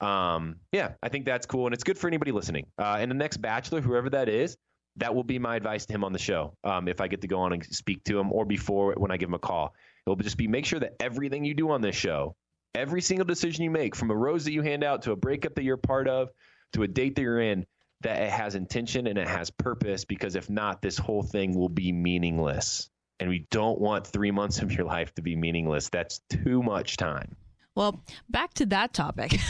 Um, 0.00 0.60
yeah, 0.70 0.92
I 1.02 1.08
think 1.08 1.24
that's 1.24 1.46
cool, 1.46 1.66
and 1.66 1.74
it's 1.74 1.82
good 1.82 1.98
for 1.98 2.06
anybody 2.06 2.30
listening. 2.30 2.66
Uh, 2.78 2.98
and 3.00 3.10
the 3.10 3.16
next 3.16 3.38
bachelor, 3.38 3.80
whoever 3.80 4.08
that 4.10 4.28
is, 4.28 4.56
that 4.98 5.14
will 5.14 5.24
be 5.24 5.38
my 5.38 5.56
advice 5.56 5.86
to 5.86 5.92
him 5.92 6.04
on 6.04 6.12
the 6.12 6.18
show. 6.18 6.54
Um, 6.62 6.88
if 6.88 7.00
I 7.00 7.08
get 7.08 7.22
to 7.22 7.28
go 7.28 7.40
on 7.40 7.52
and 7.52 7.64
speak 7.64 8.04
to 8.04 8.18
him, 8.18 8.32
or 8.32 8.44
before 8.44 8.94
when 8.96 9.10
I 9.10 9.16
give 9.16 9.28
him 9.28 9.34
a 9.34 9.40
call, 9.40 9.74
it'll 10.06 10.16
just 10.16 10.36
be 10.36 10.46
make 10.46 10.66
sure 10.66 10.80
that 10.80 10.94
everything 11.00 11.44
you 11.44 11.54
do 11.54 11.70
on 11.70 11.80
this 11.80 11.96
show, 11.96 12.36
every 12.74 13.00
single 13.00 13.24
decision 13.24 13.64
you 13.64 13.70
make, 13.70 13.96
from 13.96 14.10
a 14.10 14.16
rose 14.16 14.44
that 14.44 14.52
you 14.52 14.62
hand 14.62 14.84
out 14.84 15.02
to 15.02 15.12
a 15.12 15.16
breakup 15.16 15.54
that 15.54 15.64
you're 15.64 15.76
part 15.76 16.08
of, 16.08 16.30
to 16.74 16.82
a 16.82 16.88
date 16.88 17.16
that 17.16 17.22
you're 17.22 17.40
in, 17.40 17.66
that 18.02 18.22
it 18.22 18.30
has 18.30 18.54
intention 18.54 19.06
and 19.06 19.18
it 19.18 19.28
has 19.28 19.50
purpose. 19.50 20.04
Because 20.04 20.36
if 20.36 20.48
not, 20.48 20.82
this 20.82 20.98
whole 20.98 21.22
thing 21.22 21.56
will 21.56 21.68
be 21.68 21.92
meaningless. 21.92 22.90
And 23.20 23.28
we 23.28 23.46
don't 23.50 23.80
want 23.80 24.06
three 24.06 24.30
months 24.30 24.60
of 24.60 24.72
your 24.72 24.86
life 24.86 25.14
to 25.16 25.22
be 25.22 25.34
meaningless. 25.34 25.88
That's 25.88 26.20
too 26.30 26.62
much 26.62 26.96
time. 26.96 27.34
Well, 27.74 28.02
back 28.28 28.54
to 28.54 28.66
that 28.66 28.92
topic. 28.92 29.38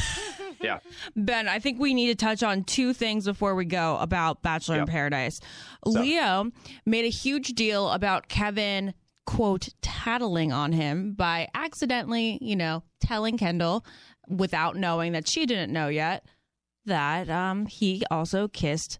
Yeah. 0.61 0.81
Ben, 1.15 1.47
I 1.47 1.61
think 1.61 1.79
we 1.79 1.95
need 1.95 2.09
to 2.09 2.17
touch 2.17 2.43
on 2.43 2.65
two 2.65 2.93
things 2.93 3.27
before 3.27 3.55
we 3.55 3.65
go 3.65 3.97
about 3.99 4.43
Bachelor 4.43 4.75
in 4.75 4.81
Yep. 4.81 4.89
Paradise. 4.89 5.41
Leo 5.87 6.51
made 6.85 7.05
a 7.05 7.11
huge 7.11 7.51
deal 7.51 7.89
about 7.91 8.29
Kevin, 8.29 8.93
quote, 9.25 9.69
tattling 9.83 10.53
on 10.53 10.73
him 10.73 11.13
by 11.13 11.47
accidentally, 11.55 12.39
you 12.41 12.57
know, 12.57 12.83
telling 13.01 13.39
Kendall 13.39 13.85
without 14.27 14.77
knowing 14.77 15.13
that 15.13 15.29
she 15.29 15.47
didn't 15.47 15.73
know 15.73 15.87
yet 15.87 16.25
that 16.89 17.31
um, 17.31 17.67
he 17.67 18.03
also 18.11 18.49
kissed 18.49 18.99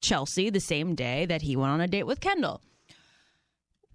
Chelsea 0.00 0.50
the 0.50 0.60
same 0.60 0.94
day 0.94 1.26
that 1.26 1.42
he 1.42 1.56
went 1.56 1.72
on 1.72 1.80
a 1.80 1.88
date 1.88 2.04
with 2.04 2.20
Kendall. 2.20 2.62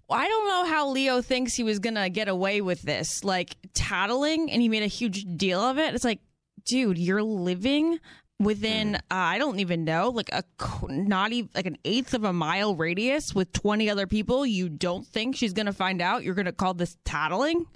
I 0.08 0.28
don't 0.28 0.48
know 0.48 0.64
how 0.66 0.88
Leo 0.90 1.20
thinks 1.20 1.54
he 1.54 1.64
was 1.64 1.80
going 1.80 1.96
to 1.96 2.08
get 2.08 2.28
away 2.28 2.60
with 2.60 2.82
this, 2.82 3.24
like 3.24 3.56
tattling, 3.74 4.50
and 4.50 4.62
he 4.62 4.68
made 4.68 4.84
a 4.84 4.88
huge 4.88 5.26
deal 5.36 5.60
of 5.60 5.78
it. 5.78 5.94
It's 5.94 6.04
like, 6.04 6.20
dude, 6.64 6.96
you're 6.96 7.24
living 7.24 7.98
within, 8.38 8.96
uh, 8.96 9.00
I 9.10 9.38
don't 9.38 9.58
even 9.58 9.84
know, 9.84 10.10
like 10.10 10.28
a 10.32 10.44
not 10.88 11.32
even 11.32 11.50
like 11.54 11.66
an 11.66 11.78
eighth 11.84 12.14
of 12.14 12.22
a 12.22 12.32
mile 12.32 12.76
radius 12.76 13.34
with 13.34 13.52
20 13.52 13.90
other 13.90 14.06
people. 14.06 14.46
You 14.46 14.68
don't 14.68 15.04
think 15.04 15.34
she's 15.34 15.52
going 15.52 15.66
to 15.66 15.72
find 15.72 16.00
out? 16.00 16.22
You're 16.22 16.34
going 16.34 16.46
to 16.46 16.52
call 16.52 16.74
this 16.74 16.96
tattling? 17.04 17.66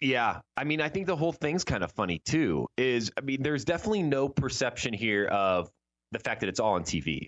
Yeah, 0.00 0.40
I 0.56 0.64
mean, 0.64 0.80
I 0.80 0.88
think 0.88 1.06
the 1.06 1.16
whole 1.16 1.32
thing's 1.32 1.64
kind 1.64 1.84
of 1.84 1.92
funny 1.92 2.20
too. 2.24 2.66
Is 2.76 3.12
I 3.18 3.20
mean, 3.20 3.42
there's 3.42 3.64
definitely 3.64 4.02
no 4.02 4.28
perception 4.28 4.94
here 4.94 5.26
of 5.26 5.70
the 6.12 6.18
fact 6.18 6.40
that 6.40 6.48
it's 6.48 6.60
all 6.60 6.74
on 6.74 6.84
TV. 6.84 7.26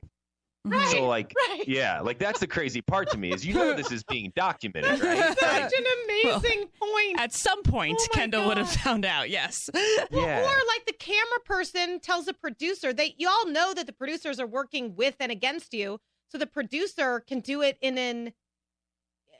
Right, 0.64 0.88
so 0.90 1.08
like, 1.08 1.34
right. 1.48 1.64
yeah, 1.66 2.00
like 2.00 2.20
that's 2.20 2.38
the 2.38 2.46
crazy 2.46 2.80
part 2.80 3.10
to 3.10 3.18
me 3.18 3.32
is 3.32 3.44
you 3.44 3.52
know 3.52 3.74
this 3.74 3.90
is 3.90 4.04
being 4.04 4.32
documented, 4.36 5.00
right? 5.02 5.38
Such 5.38 5.72
an 5.72 5.84
amazing 6.04 6.68
point. 6.80 7.20
At 7.20 7.32
some 7.32 7.64
point, 7.64 7.98
Oh 8.00 8.06
my 8.12 8.20
Kendall 8.20 8.46
would 8.46 8.58
have 8.58 8.70
found 8.70 9.04
out, 9.04 9.28
yes. 9.28 9.68
yeah. 9.74 10.40
Or 10.40 10.54
like 10.68 10.86
the 10.86 10.94
camera 10.98 11.40
person 11.44 11.98
tells 11.98 12.26
the 12.26 12.34
producer, 12.34 12.92
they 12.92 13.14
you 13.18 13.28
all 13.28 13.48
know 13.48 13.74
that 13.74 13.86
the 13.86 13.92
producers 13.92 14.38
are 14.38 14.46
working 14.46 14.94
with 14.94 15.16
and 15.18 15.32
against 15.32 15.74
you, 15.74 15.98
so 16.28 16.38
the 16.38 16.46
producer 16.46 17.20
can 17.20 17.40
do 17.40 17.60
it 17.62 17.76
in 17.82 17.98
an 17.98 18.32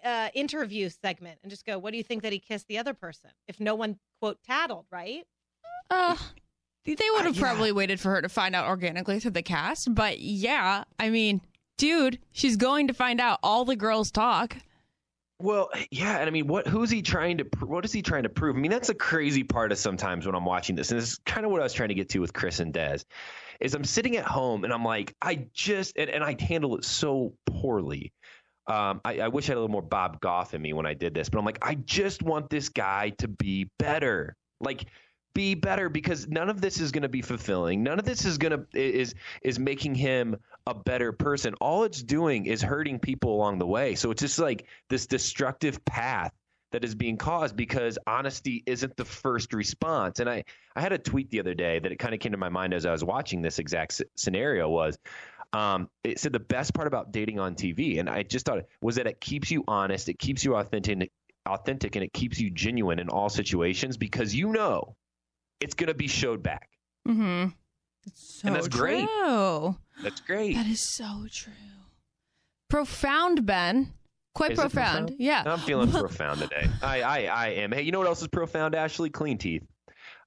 uh, 0.05 0.29
interview 0.35 0.89
segment 0.89 1.39
and 1.43 1.51
just 1.51 1.67
go, 1.67 1.79
"What 1.79 1.93
do 1.93 1.97
you 1.97 2.03
think 2.03 2.23
that 2.23 2.33
he 2.33 2.39
kissed 2.39 2.69
the 2.69 2.79
other 2.79 2.95
person?" 2.95 3.31
If 3.49 3.61
no 3.61 3.75
one 3.75 3.99
quote 4.21 4.39
tattled, 4.43 4.87
right? 4.91 5.25
Uh, 5.91 6.17
they 6.85 6.95
would 7.15 7.25
have 7.25 7.37
yeah. 7.37 7.43
probably 7.43 7.73
waited 7.73 8.01
for 8.01 8.11
her 8.11 8.23
to 8.23 8.29
find 8.29 8.55
out 8.55 8.67
organically 8.67 9.21
through 9.21 9.33
the 9.33 9.43
cast. 9.43 9.95
But 9.95 10.21
yeah, 10.21 10.85
I 10.99 11.11
mean, 11.11 11.41
dude, 11.79 12.19
she's 12.33 12.57
going 12.57 12.89
to 12.89 12.95
find 12.95 13.21
out. 13.21 13.39
All 13.43 13.65
the 13.65 13.77
girls 13.77 14.11
talk. 14.11 14.57
Well, 15.41 15.71
yeah, 15.91 16.19
and 16.19 16.29
I 16.29 16.31
mean, 16.31 16.47
what? 16.47 16.69
Who's 16.69 16.89
he 16.89 17.03
trying 17.03 17.39
to? 17.39 17.45
pr- 17.45 17.67
What 17.67 17.85
is 17.85 17.93
he 17.93 18.01
trying 18.01 18.23
to 18.23 18.29
prove? 18.29 18.57
I 18.57 18.61
mean, 18.61 18.71
that's 18.71 18.91
a 18.91 18.95
crazy 18.95 19.43
part 19.43 19.73
of 19.73 19.79
sometimes 19.79 20.25
when 20.25 20.37
I'm 20.37 20.45
watching 20.45 20.77
this, 20.77 20.93
and 20.93 21.01
this 21.01 21.13
is 21.13 21.19
kind 21.27 21.45
of 21.45 21.51
what 21.51 21.61
I 21.61 21.65
was 21.65 21.73
trying 21.73 21.89
to 21.89 21.95
get 21.95 22.09
to 22.11 22.21
with 22.21 22.33
Chris 22.33 22.61
and 22.61 22.73
Des. 22.73 22.99
Is 23.61 23.75
I'm 23.75 23.85
sitting 23.85 24.17
at 24.17 24.25
home 24.25 24.65
and 24.65 24.73
I'm 24.73 24.85
like, 24.85 25.15
I 25.23 25.47
just 25.53 25.97
and, 25.97 26.11
and 26.11 26.25
I 26.25 26.37
handle 26.39 26.77
it 26.77 26.85
so 26.85 27.35
poorly. 27.47 28.13
Um, 28.67 29.01
I, 29.05 29.21
I 29.21 29.29
wish 29.29 29.49
I 29.49 29.53
had 29.53 29.57
a 29.57 29.61
little 29.61 29.73
more 29.73 29.83
Bob 29.83 30.21
Goff 30.21 30.55
in 30.55 30.63
me 30.63 30.73
when 30.73 30.87
I 30.87 30.95
did 30.95 31.15
this, 31.15 31.29
but 31.29 31.39
I'm 31.39 31.45
like, 31.45 31.59
I 31.63 31.75
just 31.75 32.23
want 32.23 32.49
this 32.49 32.69
guy 32.69 33.11
to 33.19 33.29
be 33.29 33.69
better. 33.79 34.37
Like, 34.61 34.87
be 35.35 35.55
better 35.55 35.89
because 35.89 36.29
none 36.29 36.49
of 36.49 36.61
this 36.61 36.81
is 36.81 36.93
going 36.93 37.03
to 37.03 37.09
be 37.09 37.23
fulfilling. 37.23 37.83
None 37.83 37.99
of 37.99 38.05
this 38.05 38.25
is 38.25 38.39
going 38.39 38.53
to 38.53 38.67
is 38.75 39.15
is 39.43 39.59
making 39.59 39.95
him 39.95 40.37
a 40.67 40.75
better 40.75 41.13
person. 41.13 41.55
All 41.55 41.85
it's 41.85 42.03
doing 42.03 42.47
is 42.47 42.63
hurting 42.63 42.99
people 42.99 43.35
along 43.35 43.59
the 43.59 43.67
way. 43.67 43.95
So 43.95 44.11
it's 44.11 44.21
just 44.21 44.39
like 44.39 44.67
this 44.89 45.07
destructive 45.07 45.85
path 45.85 46.33
that 46.73 46.85
is 46.85 46.95
being 46.95 47.17
caused 47.17 47.57
because 47.57 47.99
honesty 48.07 48.63
isn't 48.67 48.97
the 48.97 49.05
first 49.05 49.53
response. 49.53 50.21
And 50.21 50.29
I 50.29 50.45
I 50.75 50.81
had 50.81 50.93
a 50.93 50.99
tweet 50.99 51.31
the 51.31 51.41
other 51.41 51.55
day 51.55 51.79
that 51.79 51.93
it 51.93 51.99
kind 51.99 52.15
of 52.15 52.21
came 52.21 52.33
to 52.33 52.39
my 52.39 52.49
mind 52.49 52.75
as 52.75 52.87
I 52.87 52.93
was 52.93 53.05
watching 53.05 53.43
this 53.43 53.59
exact 53.59 54.03
scenario 54.17 54.69
was 54.69 54.99
um, 55.53 55.89
it 56.05 56.19
said 56.19 56.33
the 56.33 56.41
best 56.41 56.75
part 56.75 56.87
about 56.87 57.13
dating 57.13 57.39
on 57.39 57.55
TV, 57.55 57.99
and 58.01 58.09
I 58.09 58.23
just 58.23 58.47
thought 58.47 58.61
was 58.81 58.97
that 58.97 59.07
it 59.07 59.21
keeps 59.21 59.51
you 59.51 59.65
honest, 59.69 60.09
it 60.09 60.19
keeps 60.19 60.45
you 60.45 60.57
authentic, 60.57 61.11
authentic, 61.47 61.97
and 61.97 62.05
it 62.05 62.13
keeps 62.13 62.41
you 62.41 62.51
genuine 62.51 62.99
in 62.99 63.09
all 63.09 63.29
situations 63.29 63.97
because 63.97 64.35
you 64.35 64.53
know 64.53 64.97
it's 65.61 65.75
going 65.75 65.89
to 65.89 65.95
be 65.95 66.09
showed 66.09 66.43
back. 66.43 66.69
Mm-hmm. 67.07 67.49
So 68.15 68.47
And 68.49 68.57
that's 68.57 68.69
great. 68.69 69.07
true. 69.07 69.77
That's 70.03 70.21
great. 70.21 70.57
That 70.57 70.67
is 70.67 70.81
so 70.81 71.27
true. 71.31 71.53
Profound, 72.69 73.45
Ben. 73.47 73.93
Quite 74.35 74.53
Is 74.53 74.59
it 74.59 74.63
profound. 74.63 75.15
Yeah. 75.19 75.43
I'm 75.45 75.59
feeling 75.59 75.91
profound 75.93 76.41
today. 76.41 76.67
I, 76.83 77.03
I, 77.03 77.19
I 77.25 77.49
am. 77.49 77.71
Hey, 77.73 77.83
you 77.83 77.93
know 77.93 77.99
what 77.99 78.09
else 78.09 78.23
is 78.23 78.29
profound, 78.29 78.75
Ashley? 78.75 79.11
Clean 79.11 79.37
teeth. 79.37 79.63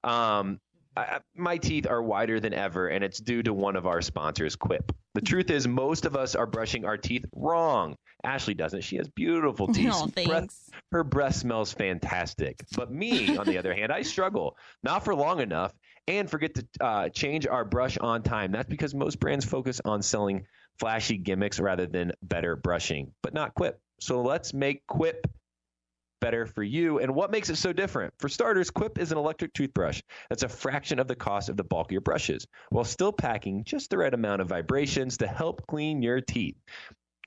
Um, 0.04 0.60
I, 0.96 1.20
my 1.36 1.58
teeth 1.58 1.86
are 1.86 2.02
whiter 2.02 2.40
than 2.40 2.54
ever, 2.54 2.88
and 2.88 3.04
it's 3.04 3.18
due 3.18 3.42
to 3.42 3.52
one 3.52 3.76
of 3.76 3.86
our 3.86 4.00
sponsors, 4.00 4.56
Quip. 4.56 4.92
The 5.14 5.20
truth 5.20 5.50
is, 5.50 5.68
most 5.68 6.06
of 6.06 6.16
us 6.16 6.34
are 6.34 6.46
brushing 6.46 6.84
our 6.84 6.96
teeth 6.96 7.24
wrong. 7.34 7.96
Ashley 8.24 8.54
doesn't. 8.54 8.82
She 8.82 8.96
has 8.96 9.08
beautiful 9.08 9.66
teeth. 9.72 9.90
Oh, 9.92 10.06
Breath- 10.06 10.28
thanks. 10.28 10.70
her 10.92 11.04
breath 11.04 11.36
smells 11.36 11.72
fantastic. 11.72 12.64
But 12.76 12.90
me, 12.90 13.36
on 13.36 13.46
the 13.46 13.58
other 13.58 13.74
hand, 13.74 13.92
I 13.92 14.02
struggle. 14.02 14.56
Not 14.82 15.04
for 15.04 15.14
long 15.14 15.40
enough 15.40 15.72
and 16.08 16.30
forget 16.30 16.54
to 16.54 16.66
uh, 16.80 17.08
change 17.10 17.46
our 17.46 17.64
brush 17.64 17.98
on 17.98 18.22
time. 18.22 18.52
That's 18.52 18.68
because 18.68 18.94
most 18.94 19.18
brands 19.20 19.44
focus 19.44 19.80
on 19.84 20.02
selling 20.02 20.46
flashy 20.78 21.18
gimmicks 21.18 21.58
rather 21.60 21.86
than 21.86 22.12
better 22.22 22.56
brushing, 22.56 23.12
but 23.22 23.34
not 23.34 23.54
Quip. 23.54 23.80
So 24.00 24.22
let's 24.22 24.52
make 24.54 24.86
Quip 24.86 25.26
better 26.20 26.46
for 26.46 26.62
you. 26.62 26.98
And 26.98 27.14
what 27.14 27.30
makes 27.30 27.50
it 27.50 27.56
so 27.56 27.72
different? 27.72 28.14
For 28.18 28.28
starters, 28.28 28.70
Quip 28.70 28.98
is 28.98 29.12
an 29.12 29.18
electric 29.18 29.52
toothbrush 29.52 30.02
that's 30.28 30.42
a 30.42 30.48
fraction 30.48 30.98
of 30.98 31.08
the 31.08 31.16
cost 31.16 31.48
of 31.48 31.56
the 31.56 31.64
bulkier 31.64 32.00
brushes, 32.00 32.46
while 32.70 32.84
still 32.84 33.12
packing 33.12 33.64
just 33.64 33.90
the 33.90 33.98
right 33.98 34.12
amount 34.12 34.42
of 34.42 34.48
vibrations 34.48 35.18
to 35.18 35.26
help 35.26 35.66
clean 35.66 36.02
your 36.02 36.20
teeth. 36.20 36.56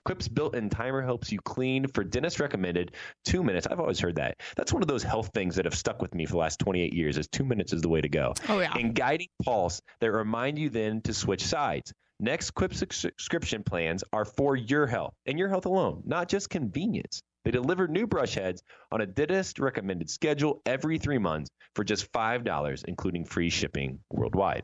Quip's 0.05 0.27
built-in 0.27 0.69
timer 0.69 1.01
helps 1.01 1.31
you 1.31 1.39
clean 1.39 1.85
for 1.87 2.03
dentist 2.03 2.39
recommended 2.39 2.95
two 3.25 3.43
minutes. 3.43 3.67
I've 3.67 3.79
always 3.79 3.99
heard 3.99 4.15
that. 4.15 4.39
That's 4.55 4.73
one 4.73 4.81
of 4.81 4.87
those 4.87 5.03
health 5.03 5.31
things 5.33 5.57
that 5.57 5.65
have 5.65 5.75
stuck 5.75 6.01
with 6.01 6.15
me 6.15 6.25
for 6.25 6.31
the 6.31 6.37
last 6.37 6.59
28 6.59 6.93
years. 6.93 7.17
Is 7.17 7.27
two 7.27 7.43
minutes 7.43 7.73
is 7.73 7.81
the 7.81 7.89
way 7.89 8.01
to 8.01 8.09
go. 8.09 8.33
Oh, 8.47 8.59
yeah. 8.59 8.73
And 8.75 8.95
guiding 8.95 9.27
pulse 9.43 9.81
that 9.99 10.11
remind 10.11 10.57
you 10.57 10.69
then 10.69 11.01
to 11.01 11.13
switch 11.13 11.45
sides. 11.45 11.93
Next, 12.19 12.51
Quip 12.51 12.73
subscription 12.73 13.63
plans 13.63 14.03
are 14.11 14.25
for 14.25 14.55
your 14.55 14.87
health 14.87 15.13
and 15.25 15.37
your 15.37 15.47
health 15.47 15.65
alone, 15.65 16.03
not 16.05 16.27
just 16.27 16.49
convenience. 16.49 17.21
They 17.45 17.51
deliver 17.51 17.87
new 17.87 18.05
brush 18.05 18.35
heads 18.35 18.61
on 18.91 19.01
a 19.01 19.05
dentist 19.05 19.59
recommended 19.59 20.09
schedule 20.09 20.61
every 20.65 20.97
three 20.97 21.17
months 21.17 21.49
for 21.75 21.83
just 21.83 22.11
$5, 22.11 22.83
including 22.85 23.25
free 23.25 23.49
shipping 23.49 23.99
worldwide. 24.11 24.63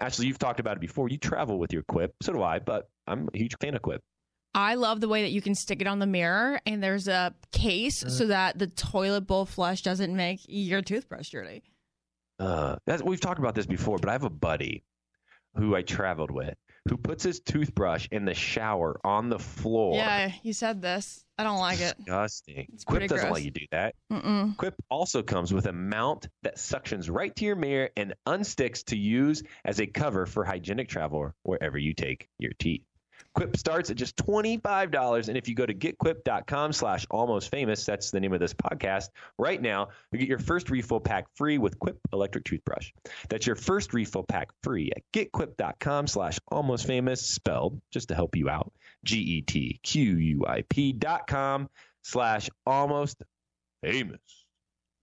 Ashley, 0.00 0.26
you've 0.26 0.38
talked 0.38 0.60
about 0.60 0.76
it 0.76 0.80
before. 0.80 1.08
You 1.08 1.18
travel 1.18 1.58
with 1.58 1.72
your 1.72 1.82
Quip. 1.82 2.14
So 2.22 2.32
do 2.32 2.42
I, 2.42 2.58
but 2.58 2.88
I'm 3.06 3.28
a 3.32 3.36
huge 3.36 3.56
fan 3.60 3.74
of 3.74 3.82
Quip. 3.82 4.02
I 4.54 4.74
love 4.74 5.00
the 5.00 5.08
way 5.08 5.22
that 5.22 5.32
you 5.32 5.42
can 5.42 5.54
stick 5.54 5.82
it 5.82 5.86
on 5.86 5.98
the 5.98 6.06
mirror 6.06 6.58
and 6.64 6.82
there's 6.82 7.08
a 7.08 7.34
case 7.52 8.02
so 8.08 8.28
that 8.28 8.58
the 8.58 8.66
toilet 8.66 9.26
bowl 9.26 9.44
flush 9.44 9.82
doesn't 9.82 10.16
make 10.16 10.40
your 10.48 10.80
toothbrush 10.80 11.28
dirty. 11.28 11.62
Uh, 12.38 12.76
that's, 12.86 13.02
we've 13.02 13.20
talked 13.20 13.38
about 13.38 13.54
this 13.54 13.66
before, 13.66 13.98
but 13.98 14.08
I 14.08 14.12
have 14.12 14.24
a 14.24 14.30
buddy 14.30 14.82
who 15.56 15.76
I 15.76 15.82
traveled 15.82 16.30
with 16.30 16.54
who 16.88 16.96
puts 16.96 17.22
his 17.24 17.40
toothbrush 17.40 18.08
in 18.10 18.24
the 18.24 18.34
shower 18.34 19.00
on 19.04 19.28
the 19.28 19.38
floor. 19.38 19.96
Yeah, 19.96 20.32
you 20.42 20.52
said 20.52 20.82
this. 20.82 21.24
I 21.38 21.44
don't 21.44 21.58
like 21.58 21.80
it. 21.80 21.96
Disgusting. 21.98 22.66
It's 22.72 22.84
Quip 22.84 23.08
doesn't 23.08 23.26
gross. 23.26 23.34
let 23.34 23.44
you 23.44 23.50
do 23.50 23.66
that. 23.70 23.94
Mm-mm. 24.10 24.56
Quip 24.56 24.74
also 24.88 25.22
comes 25.22 25.52
with 25.52 25.66
a 25.66 25.72
mount 25.72 26.28
that 26.42 26.56
suctions 26.56 27.10
right 27.10 27.34
to 27.36 27.44
your 27.44 27.56
mirror 27.56 27.90
and 27.96 28.14
unsticks 28.26 28.84
to 28.86 28.96
use 28.96 29.42
as 29.64 29.80
a 29.80 29.86
cover 29.86 30.24
for 30.24 30.44
hygienic 30.44 30.88
travel 30.88 31.32
wherever 31.42 31.76
you 31.76 31.92
take 31.92 32.28
your 32.38 32.52
teeth. 32.58 32.82
Quip 33.36 33.54
starts 33.56 33.90
at 33.90 33.96
just 33.96 34.16
$25. 34.16 35.28
And 35.28 35.36
if 35.36 35.46
you 35.46 35.54
go 35.54 35.66
to 35.66 35.74
getquip.com 35.74 36.72
slash 36.72 37.06
almost 37.10 37.50
famous, 37.50 37.84
that's 37.84 38.10
the 38.10 38.18
name 38.18 38.32
of 38.32 38.40
this 38.40 38.54
podcast, 38.54 39.10
right 39.38 39.60
now, 39.60 39.88
you 40.10 40.18
get 40.18 40.28
your 40.28 40.38
first 40.38 40.70
refill 40.70 41.00
pack 41.00 41.26
free 41.34 41.58
with 41.58 41.78
Quip 41.78 41.98
electric 42.14 42.44
toothbrush. 42.44 42.92
That's 43.28 43.46
your 43.46 43.56
first 43.56 43.92
refill 43.92 44.22
pack 44.22 44.48
free 44.62 44.90
at 44.96 45.02
getquip.com 45.12 46.06
slash 46.06 46.38
almost 46.48 46.86
famous, 46.86 47.20
spelled 47.20 47.78
just 47.92 48.08
to 48.08 48.14
help 48.14 48.36
you 48.36 48.48
out. 48.48 48.72
G 49.04 49.18
E 49.18 49.42
T 49.42 49.80
Q 49.82 50.16
U 50.16 50.46
I 50.46 50.62
P 50.62 50.92
dot 50.92 51.26
com 51.26 51.68
slash 52.02 52.48
almost 52.64 53.22
famous. 53.82 54.45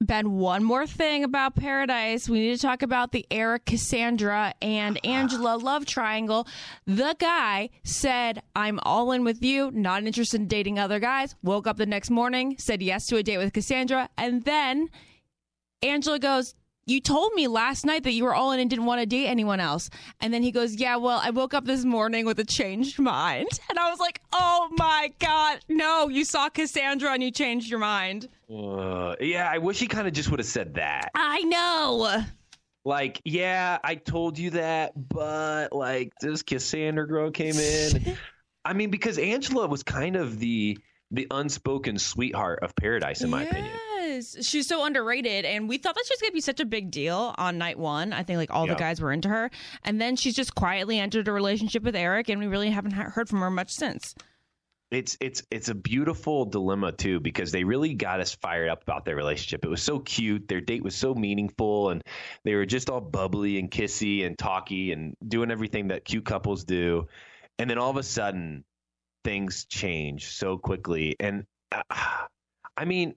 Ben, 0.05 0.33
one 0.33 0.63
more 0.63 0.85
thing 0.85 1.23
about 1.23 1.55
Paradise. 1.55 2.27
We 2.27 2.39
need 2.39 2.55
to 2.55 2.61
talk 2.61 2.81
about 2.81 3.11
the 3.11 3.25
Eric 3.31 3.65
Cassandra 3.65 4.53
and 4.61 5.03
Angela 5.05 5.55
love 5.55 5.85
triangle. 5.85 6.47
The 6.85 7.15
guy 7.19 7.69
said, 7.83 8.41
I'm 8.55 8.79
all 8.83 9.11
in 9.11 9.23
with 9.23 9.43
you, 9.43 9.71
not 9.71 10.03
interested 10.03 10.41
in 10.41 10.47
dating 10.47 10.79
other 10.79 10.99
guys. 10.99 11.35
Woke 11.43 11.67
up 11.67 11.77
the 11.77 11.85
next 11.85 12.09
morning, 12.09 12.55
said 12.57 12.81
yes 12.81 13.07
to 13.07 13.17
a 13.17 13.23
date 13.23 13.37
with 13.37 13.53
Cassandra. 13.53 14.09
And 14.17 14.43
then 14.43 14.89
Angela 15.81 16.19
goes, 16.19 16.55
you 16.85 16.99
told 16.99 17.33
me 17.33 17.47
last 17.47 17.85
night 17.85 18.03
that 18.03 18.11
you 18.11 18.23
were 18.23 18.35
all 18.35 18.51
in 18.51 18.59
and 18.59 18.69
didn't 18.69 18.85
want 18.85 18.99
to 18.99 19.05
date 19.05 19.27
anyone 19.27 19.59
else. 19.59 19.89
And 20.19 20.33
then 20.33 20.43
he 20.43 20.51
goes, 20.51 20.75
Yeah, 20.75 20.97
well, 20.97 21.19
I 21.23 21.29
woke 21.29 21.53
up 21.53 21.65
this 21.65 21.85
morning 21.85 22.25
with 22.25 22.39
a 22.39 22.43
changed 22.43 22.99
mind. 22.99 23.47
And 23.69 23.79
I 23.79 23.89
was 23.89 23.99
like, 23.99 24.21
Oh 24.31 24.69
my 24.77 25.11
God, 25.19 25.59
no, 25.67 26.07
you 26.09 26.25
saw 26.25 26.49
Cassandra 26.49 27.11
and 27.11 27.23
you 27.23 27.31
changed 27.31 27.69
your 27.69 27.79
mind. 27.79 28.27
Uh, 28.53 29.15
yeah, 29.19 29.49
I 29.51 29.57
wish 29.57 29.79
he 29.79 29.87
kind 29.87 30.07
of 30.07 30.13
just 30.13 30.29
would 30.29 30.39
have 30.39 30.47
said 30.47 30.75
that. 30.75 31.09
I 31.15 31.41
know. 31.41 32.23
Like, 32.85 33.21
yeah, 33.23 33.79
I 33.83 33.95
told 33.95 34.37
you 34.37 34.51
that, 34.51 34.91
but 34.95 35.73
like 35.73 36.11
this 36.21 36.43
Cassandra 36.43 37.07
girl 37.07 37.31
came 37.31 37.55
in. 37.55 38.17
I 38.65 38.73
mean, 38.73 38.91
because 38.91 39.17
Angela 39.17 39.67
was 39.67 39.83
kind 39.83 40.15
of 40.15 40.39
the 40.39 40.77
the 41.11 41.27
unspoken 41.31 41.97
sweetheart 41.97 42.59
of 42.63 42.75
paradise, 42.75 43.21
in 43.21 43.29
my 43.29 43.43
opinion. 43.43 43.71
Yes, 44.13 44.45
she's 44.47 44.67
so 44.67 44.85
underrated, 44.85 45.45
and 45.45 45.67
we 45.67 45.77
thought 45.77 45.95
that 45.95 46.05
she 46.05 46.13
was 46.13 46.21
gonna 46.21 46.31
be 46.33 46.41
such 46.41 46.59
a 46.59 46.65
big 46.65 46.91
deal 46.91 47.33
on 47.37 47.57
night 47.57 47.77
one. 47.79 48.13
I 48.13 48.23
think 48.23 48.37
like 48.37 48.51
all 48.51 48.67
Yeah. 48.67 48.73
the 48.73 48.79
guys 48.79 49.01
were 49.01 49.11
into 49.11 49.29
her, 49.29 49.49
and 49.83 49.99
then 49.99 50.15
she's 50.15 50.35
just 50.35 50.55
quietly 50.55 50.99
entered 50.99 51.27
a 51.27 51.31
relationship 51.31 51.83
with 51.83 51.95
Eric, 51.95 52.29
and 52.29 52.39
we 52.39 52.47
really 52.47 52.69
haven't 52.69 52.91
heard 52.91 53.27
from 53.29 53.39
her 53.39 53.49
much 53.51 53.71
since. 53.71 54.15
It's 54.91 55.17
it's 55.19 55.41
it's 55.49 55.69
a 55.69 55.73
beautiful 55.73 56.45
dilemma 56.45 56.91
too 56.91 57.19
because 57.19 57.51
they 57.51 57.63
really 57.63 57.95
got 57.95 58.19
us 58.19 58.35
fired 58.35 58.69
up 58.69 58.83
about 58.83 59.05
their 59.05 59.15
relationship. 59.15 59.65
It 59.65 59.69
was 59.69 59.81
so 59.81 59.97
cute. 59.99 60.47
Their 60.47 60.61
date 60.61 60.83
was 60.83 60.95
so 60.95 61.15
meaningful, 61.15 61.89
and 61.89 62.03
they 62.43 62.53
were 62.53 62.67
just 62.67 62.91
all 62.91 63.01
bubbly 63.01 63.57
and 63.57 63.71
kissy 63.71 64.23
and 64.23 64.37
talky 64.37 64.91
and 64.91 65.15
doing 65.27 65.49
everything 65.49 65.87
that 65.87 66.05
cute 66.05 66.25
couples 66.25 66.63
do. 66.63 67.07
And 67.57 67.67
then 67.69 67.79
all 67.79 67.89
of 67.89 67.97
a 67.97 68.03
sudden, 68.03 68.63
things 69.23 69.65
change 69.65 70.27
so 70.27 70.59
quickly. 70.59 71.15
And 71.19 71.45
uh, 71.71 71.81
I 72.77 72.85
mean, 72.85 73.15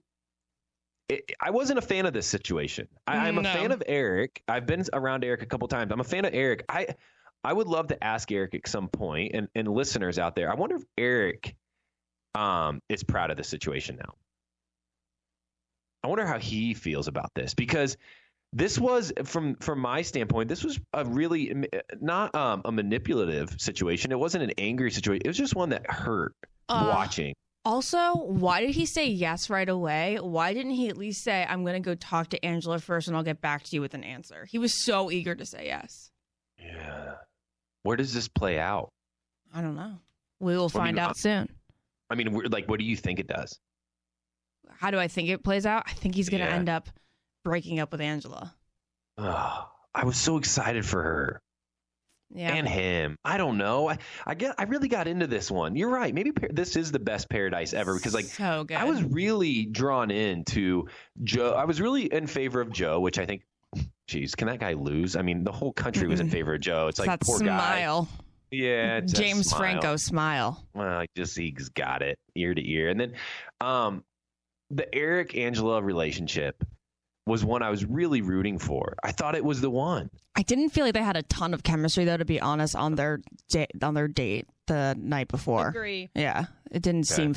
it, 1.09 1.33
I 1.41 1.51
wasn't 1.51 1.79
a 1.79 1.83
fan 1.83 2.07
of 2.07 2.13
this 2.13 2.27
situation. 2.27 2.89
I, 3.07 3.29
I'm 3.29 3.39
a 3.39 3.45
fan 3.45 3.73
of 3.73 3.83
Eric. 3.87 4.43
I've 4.49 4.67
been 4.67 4.85
around 4.93 5.25
Eric 5.25 5.43
a 5.43 5.47
couple 5.47 5.69
times. 5.69 5.93
I'm 5.93 6.01
a 6.01 6.05
fan 6.05 6.25
of 6.25 6.35
Eric. 6.35 6.65
I 6.69 6.89
I 7.45 7.53
would 7.53 7.69
love 7.69 7.89
to 7.89 8.05
ask 8.05 8.31
Eric 8.33 8.55
at 8.55 8.67
some 8.67 8.89
point, 8.89 9.33
and, 9.35 9.49
and 9.55 9.69
listeners 9.69 10.19
out 10.19 10.35
there, 10.35 10.51
I 10.51 10.55
wonder 10.55 10.77
if 10.77 10.83
Eric 10.99 11.55
um, 12.35 12.83
is 12.89 13.05
proud 13.05 13.31
of 13.31 13.37
the 13.37 13.45
situation 13.45 13.97
now. 13.97 14.15
I 16.03 16.09
wonder 16.09 16.27
how 16.27 16.39
he 16.39 16.75
feels 16.75 17.09
about 17.09 17.31
this 17.35 17.55
because 17.55 17.97
this 18.53 18.79
was 18.79 19.13
from 19.25 19.57
from 19.57 19.81
my 19.81 20.03
standpoint 20.03 20.49
this 20.49 20.63
was 20.63 20.79
a 20.93 21.05
really 21.05 21.67
not 22.01 22.35
um, 22.35 22.63
a 22.65 22.71
manipulative 22.71 23.61
situation 23.61 24.13
it 24.13 24.19
wasn't 24.19 24.43
an 24.43 24.53
angry 24.57 24.91
situation 24.91 25.23
it 25.25 25.29
was 25.29 25.37
just 25.37 25.57
one 25.57 25.71
that 25.71 25.91
hurt 25.91 26.33
Uh, 26.69 26.91
watching 26.95 27.35
Also, 27.67 28.15
why 28.15 28.61
did 28.61 28.71
he 28.71 28.87
say 28.87 29.09
yes 29.09 29.51
right 29.51 29.69
away? 29.69 30.19
Why 30.21 30.55
didn't 30.55 30.71
he 30.73 30.89
at 30.89 30.97
least 30.97 31.25
say, 31.25 31.45
I'm 31.49 31.65
going 31.65 31.75
to 31.75 31.85
go 31.85 31.97
talk 31.97 32.29
to 32.29 32.45
Angela 32.45 32.79
first 32.79 33.09
and 33.09 33.17
I'll 33.17 33.25
get 33.25 33.41
back 33.41 33.65
to 33.65 33.75
you 33.75 33.81
with 33.81 33.93
an 33.95 34.05
answer? 34.05 34.45
He 34.49 34.59
was 34.59 34.73
so 34.85 35.11
eager 35.11 35.35
to 35.35 35.45
say 35.45 35.67
yes. 35.67 36.13
yeah 36.59 37.15
where 37.83 37.97
does 37.97 38.15
this 38.15 38.29
play 38.29 38.59
out 38.59 38.91
I 39.55 39.63
don't 39.63 39.75
know. 39.77 39.99
We 40.41 40.57
will 40.57 40.69
find 40.69 40.99
uh, 40.99 41.03
out 41.03 41.17
soon. 41.17 41.49
i 42.11 42.15
mean 42.15 42.33
like 42.51 42.69
what 42.69 42.79
do 42.79 42.85
you 42.85 42.97
think 42.97 43.19
it 43.19 43.27
does 43.27 43.59
How 44.71 44.91
do 44.93 44.99
I 44.99 45.09
think 45.09 45.29
it 45.29 45.43
plays 45.43 45.67
out? 45.67 45.85
I 45.87 45.93
think 45.93 46.15
he's 46.15 46.29
going 46.29 46.43
to 46.43 46.49
Yeah. 46.49 46.55
end 46.57 46.69
up 46.69 46.89
breaking 47.45 47.81
up 47.81 47.91
with 47.93 48.01
Angela. 48.01 48.55
Ugh, 49.19 49.65
i 49.95 50.05
was 50.05 50.17
so 50.17 50.37
excited 50.37 50.85
for 50.87 51.03
her 51.03 51.43
Yeah. 52.35 52.55
and 52.55 52.69
him. 52.69 53.17
I 53.25 53.39
don't 53.39 53.57
know. 53.57 53.89
I, 53.89 53.99
I 54.27 54.35
get. 54.35 54.55
I 54.59 54.65
really 54.65 54.89
got 54.89 55.07
into 55.07 55.27
this 55.27 55.51
one. 55.51 55.77
You're 55.77 55.91
right. 55.91 56.13
Maybe 56.13 56.33
par- 56.33 56.51
this 56.53 56.77
is 56.77 56.93
the 56.93 56.99
best 56.99 57.29
paradise 57.31 57.73
ever 57.73 57.95
because 57.95 58.15
like 58.15 58.25
so 58.25 58.65
good. 58.65 58.77
I 58.77 58.85
was 58.85 59.03
really 59.03 59.67
drawn 59.67 60.11
into 60.11 60.89
Joe. 61.23 61.53
I 61.53 61.65
was 61.65 61.81
really 61.81 62.13
in 62.13 62.27
favor 62.27 62.61
of 62.61 62.73
Joe, 62.73 63.01
which 63.01 63.19
I 63.19 63.27
think. 63.27 63.43
Geez, 64.09 64.35
can 64.37 64.47
that 64.47 64.61
guy 64.61 64.75
lose? 64.75 65.17
I 65.17 65.23
mean, 65.23 65.43
the 65.43 65.53
whole 65.53 65.73
country 65.73 66.07
was 66.07 66.21
in 66.21 66.31
favor 66.31 66.55
of 66.55 66.61
Joe. 66.61 66.87
It's 66.87 66.99
like 66.99 67.21
poor 67.21 67.41
guy. 67.41 67.81
Yeah, 68.51 68.99
it's 68.99 69.13
James 69.13 69.49
smile. 69.49 69.59
Franco 69.59 69.97
smile. 69.97 70.65
Well, 70.75 70.87
I 70.99 71.07
just 71.17 71.37
he's 71.37 71.69
got 71.71 72.03
it 72.03 72.19
ear 72.37 72.55
to 72.55 72.71
ear, 72.71 72.89
and 72.89 73.01
then 73.01 73.15
um, 73.61 74.05
the 74.71 74.93
Eric 74.95 75.37
Angela 75.37 75.83
relationship 75.83 76.63
was 77.27 77.45
one 77.45 77.63
I 77.63 77.71
was 77.71 77.85
really 77.85 78.23
rooting 78.23 78.59
for. 78.59 78.95
I 79.03 79.13
thought 79.13 79.35
it 79.35 79.45
was 79.45 79.61
the 79.61 79.71
one. 79.71 80.11
I 80.37 80.43
didn't 80.43 80.71
feel 80.71 80.85
like 80.85 80.95
they 80.95 81.03
had 81.03 81.17
a 81.17 81.23
ton 81.23 81.53
of 81.55 81.63
chemistry 81.63 82.05
though, 82.05 82.17
to 82.17 82.25
be 82.25 82.41
honest, 82.41 82.77
on 82.77 82.95
their 82.95 83.21
date 83.49 83.71
on 83.83 83.95
their 83.95 84.09
date 84.09 84.47
the 84.67 84.95
night 84.99 85.29
before. 85.29 85.69
Agree. 85.69 86.09
Yeah, 86.15 86.47
it 86.71 86.83
didn't 86.83 87.11
Okay. 87.11 87.33
seem 87.33 87.35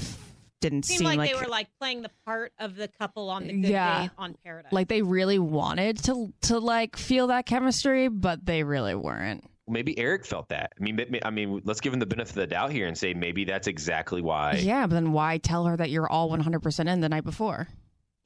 didn't 0.61 0.84
Seemed 0.84 0.98
seem 0.99 1.07
like, 1.07 1.18
like 1.18 1.32
they 1.32 1.40
were 1.41 1.48
like 1.48 1.68
playing 1.80 2.02
the 2.02 2.11
part 2.26 2.52
of 2.60 2.76
the 2.76 2.90
couple 2.90 3.30
on 3.30 3.48
the 3.48 3.53
good 3.53 3.70
Yeah. 3.72 4.02
date 4.03 4.11
on 4.18 4.36
Paradise. 4.44 4.74
like 4.74 4.90
they 4.90 5.02
really 5.02 5.40
wanted 5.40 6.03
to 6.03 6.34
to 6.41 6.60
like 6.60 6.95
feel 6.98 7.28
that 7.28 7.45
chemistry, 7.45 8.10
but 8.10 8.45
they 8.45 8.64
really 8.64 8.95
weren't. 8.95 9.44
maybe 9.72 9.98
Eric 9.99 10.26
felt 10.26 10.49
that. 10.49 10.74
I 10.80 10.84
mean, 10.84 10.99
I 11.24 11.30
mean, 11.30 11.61
let's 11.64 11.80
give 11.80 11.94
him 11.94 11.99
the 11.99 12.07
benefit 12.07 12.32
of 12.32 12.36
the 12.41 12.48
doubt 12.48 12.72
here 12.72 12.88
and 12.88 12.98
say 12.98 13.14
maybe 13.14 13.45
that's 13.45 13.68
exactly 13.68 14.20
why. 14.20 14.56
Yeah, 14.56 14.88
but 14.88 14.95
then 14.95 15.11
why 15.11 15.38
tell 15.38 15.66
her 15.66 15.78
that 15.78 15.91
you're 15.91 16.10
all 16.11 16.28
100% 16.32 16.88
in 16.90 16.99
the 17.02 17.07
night 17.07 17.24
before? 17.24 17.68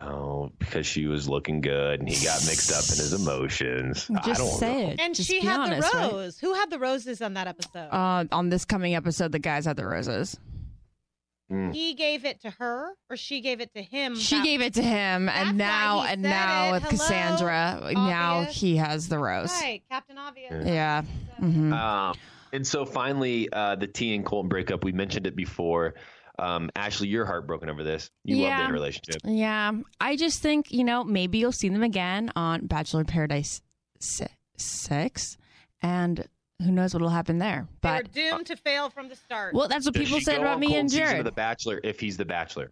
Oh, 0.05 0.51
because 0.59 0.85
she 0.85 1.05
was 1.07 1.29
looking 1.29 1.61
good 1.61 1.99
and 1.99 2.09
he 2.09 2.23
got 2.25 2.45
mixed 2.45 2.71
up 2.71 2.83
in 2.83 3.01
his 3.03 3.13
emotions. 3.21 4.09
I 4.15 4.21
Just 4.21 4.39
don't 4.41 4.49
say 4.59 4.83
know. 4.85 4.89
it. 4.91 4.99
and 4.99 5.15
Just 5.15 5.29
she 5.29 5.39
had 5.41 5.59
honest, 5.59 5.91
the 5.91 5.97
right? 5.97 6.11
rose. 6.11 6.37
Who 6.39 6.53
had 6.53 6.69
the 6.69 6.79
roses 6.79 7.21
on 7.21 7.33
that 7.35 7.47
episode? 7.47 7.89
Uh, 7.91 8.25
on 8.31 8.49
this 8.49 8.65
coming 8.65 8.95
episode, 8.95 9.31
the 9.31 9.39
guys 9.39 9.65
had 9.65 9.77
the 9.77 9.85
roses. 9.85 10.37
Mm. 11.51 11.73
he 11.73 11.93
gave 11.93 12.25
it 12.25 12.41
to 12.41 12.49
her, 12.51 12.93
or 13.09 13.17
she 13.17 13.41
gave 13.41 13.59
it 13.61 13.73
to 13.75 13.81
him. 13.83 14.15
She 14.15 14.37
That- 14.37 14.43
gave 14.45 14.61
it 14.61 14.73
to 14.75 14.81
him, 14.81 15.27
and 15.29 15.49
why 15.49 15.51
now 15.51 16.01
and 16.03 16.21
now 16.21 16.69
it. 16.69 16.71
with 16.71 16.83
Hello? 16.83 16.97
Cassandra, 16.97 17.91
now 17.93 18.43
he 18.45 18.77
has 18.77 19.07
the 19.09 19.19
rose. 19.19 19.51
Right, 19.61 19.83
Captain 19.91 20.17
Obvious. 20.17 20.65
Yeah. 20.65 21.01
hmm 21.37 21.73
Um, 21.73 22.15
and 22.53 22.65
so 22.65 22.85
finally, 22.85 23.49
uh, 23.51 23.75
the 23.75 23.87
T 23.87 24.15
and 24.15 24.25
Colton 24.25 24.47
breakup. 24.49 24.83
We 24.83 24.93
mentioned 24.93 25.27
it 25.27 25.35
before. 25.35 25.95
Um, 26.39 26.69
Ashley, 26.75 27.07
you're 27.09 27.25
heartbroken 27.25 27.69
over 27.69 27.83
this. 27.83 28.09
You 28.23 28.37
love 28.37 28.47
Yeah. 28.49 28.63
their 28.63 28.73
relationship. 28.73 29.17
Yeah, 29.23 29.71
I 29.99 30.15
just 30.15 30.41
think 30.41 30.71
you 30.71 30.83
know 30.83 31.03
maybe 31.03 31.37
you'll 31.37 31.51
see 31.51 31.69
them 31.69 31.83
again 31.83 32.31
on 32.35 32.65
Bachelor 32.65 33.01
in 33.01 33.05
Paradise 33.05 33.61
six, 34.57 35.37
and 35.81 36.27
who 36.61 36.71
knows 36.71 36.93
what'll 36.93 37.09
happen 37.09 37.37
there. 37.39 37.67
They 37.81 37.89
were 37.89 38.01
But 38.03 38.11
doomed 38.13 38.45
to 38.47 38.55
fail 38.55 38.89
from 38.89 39.09
the 39.09 39.15
start. 39.15 39.53
well, 39.53 39.67
that's 39.67 39.85
what 39.85 39.93
Does 39.93 40.05
people 40.05 40.19
said 40.21 40.39
about 40.41 40.59
me 40.59 40.67
Colton's 40.67 40.81
and 40.81 40.91
season 40.91 41.03
of 41.03 41.09
Jared. 41.11 41.25
The 41.25 41.31
Bachelor, 41.31 41.79
if 41.83 41.99
he's 41.99 42.17
the 42.17 42.25
Bachelor. 42.25 42.71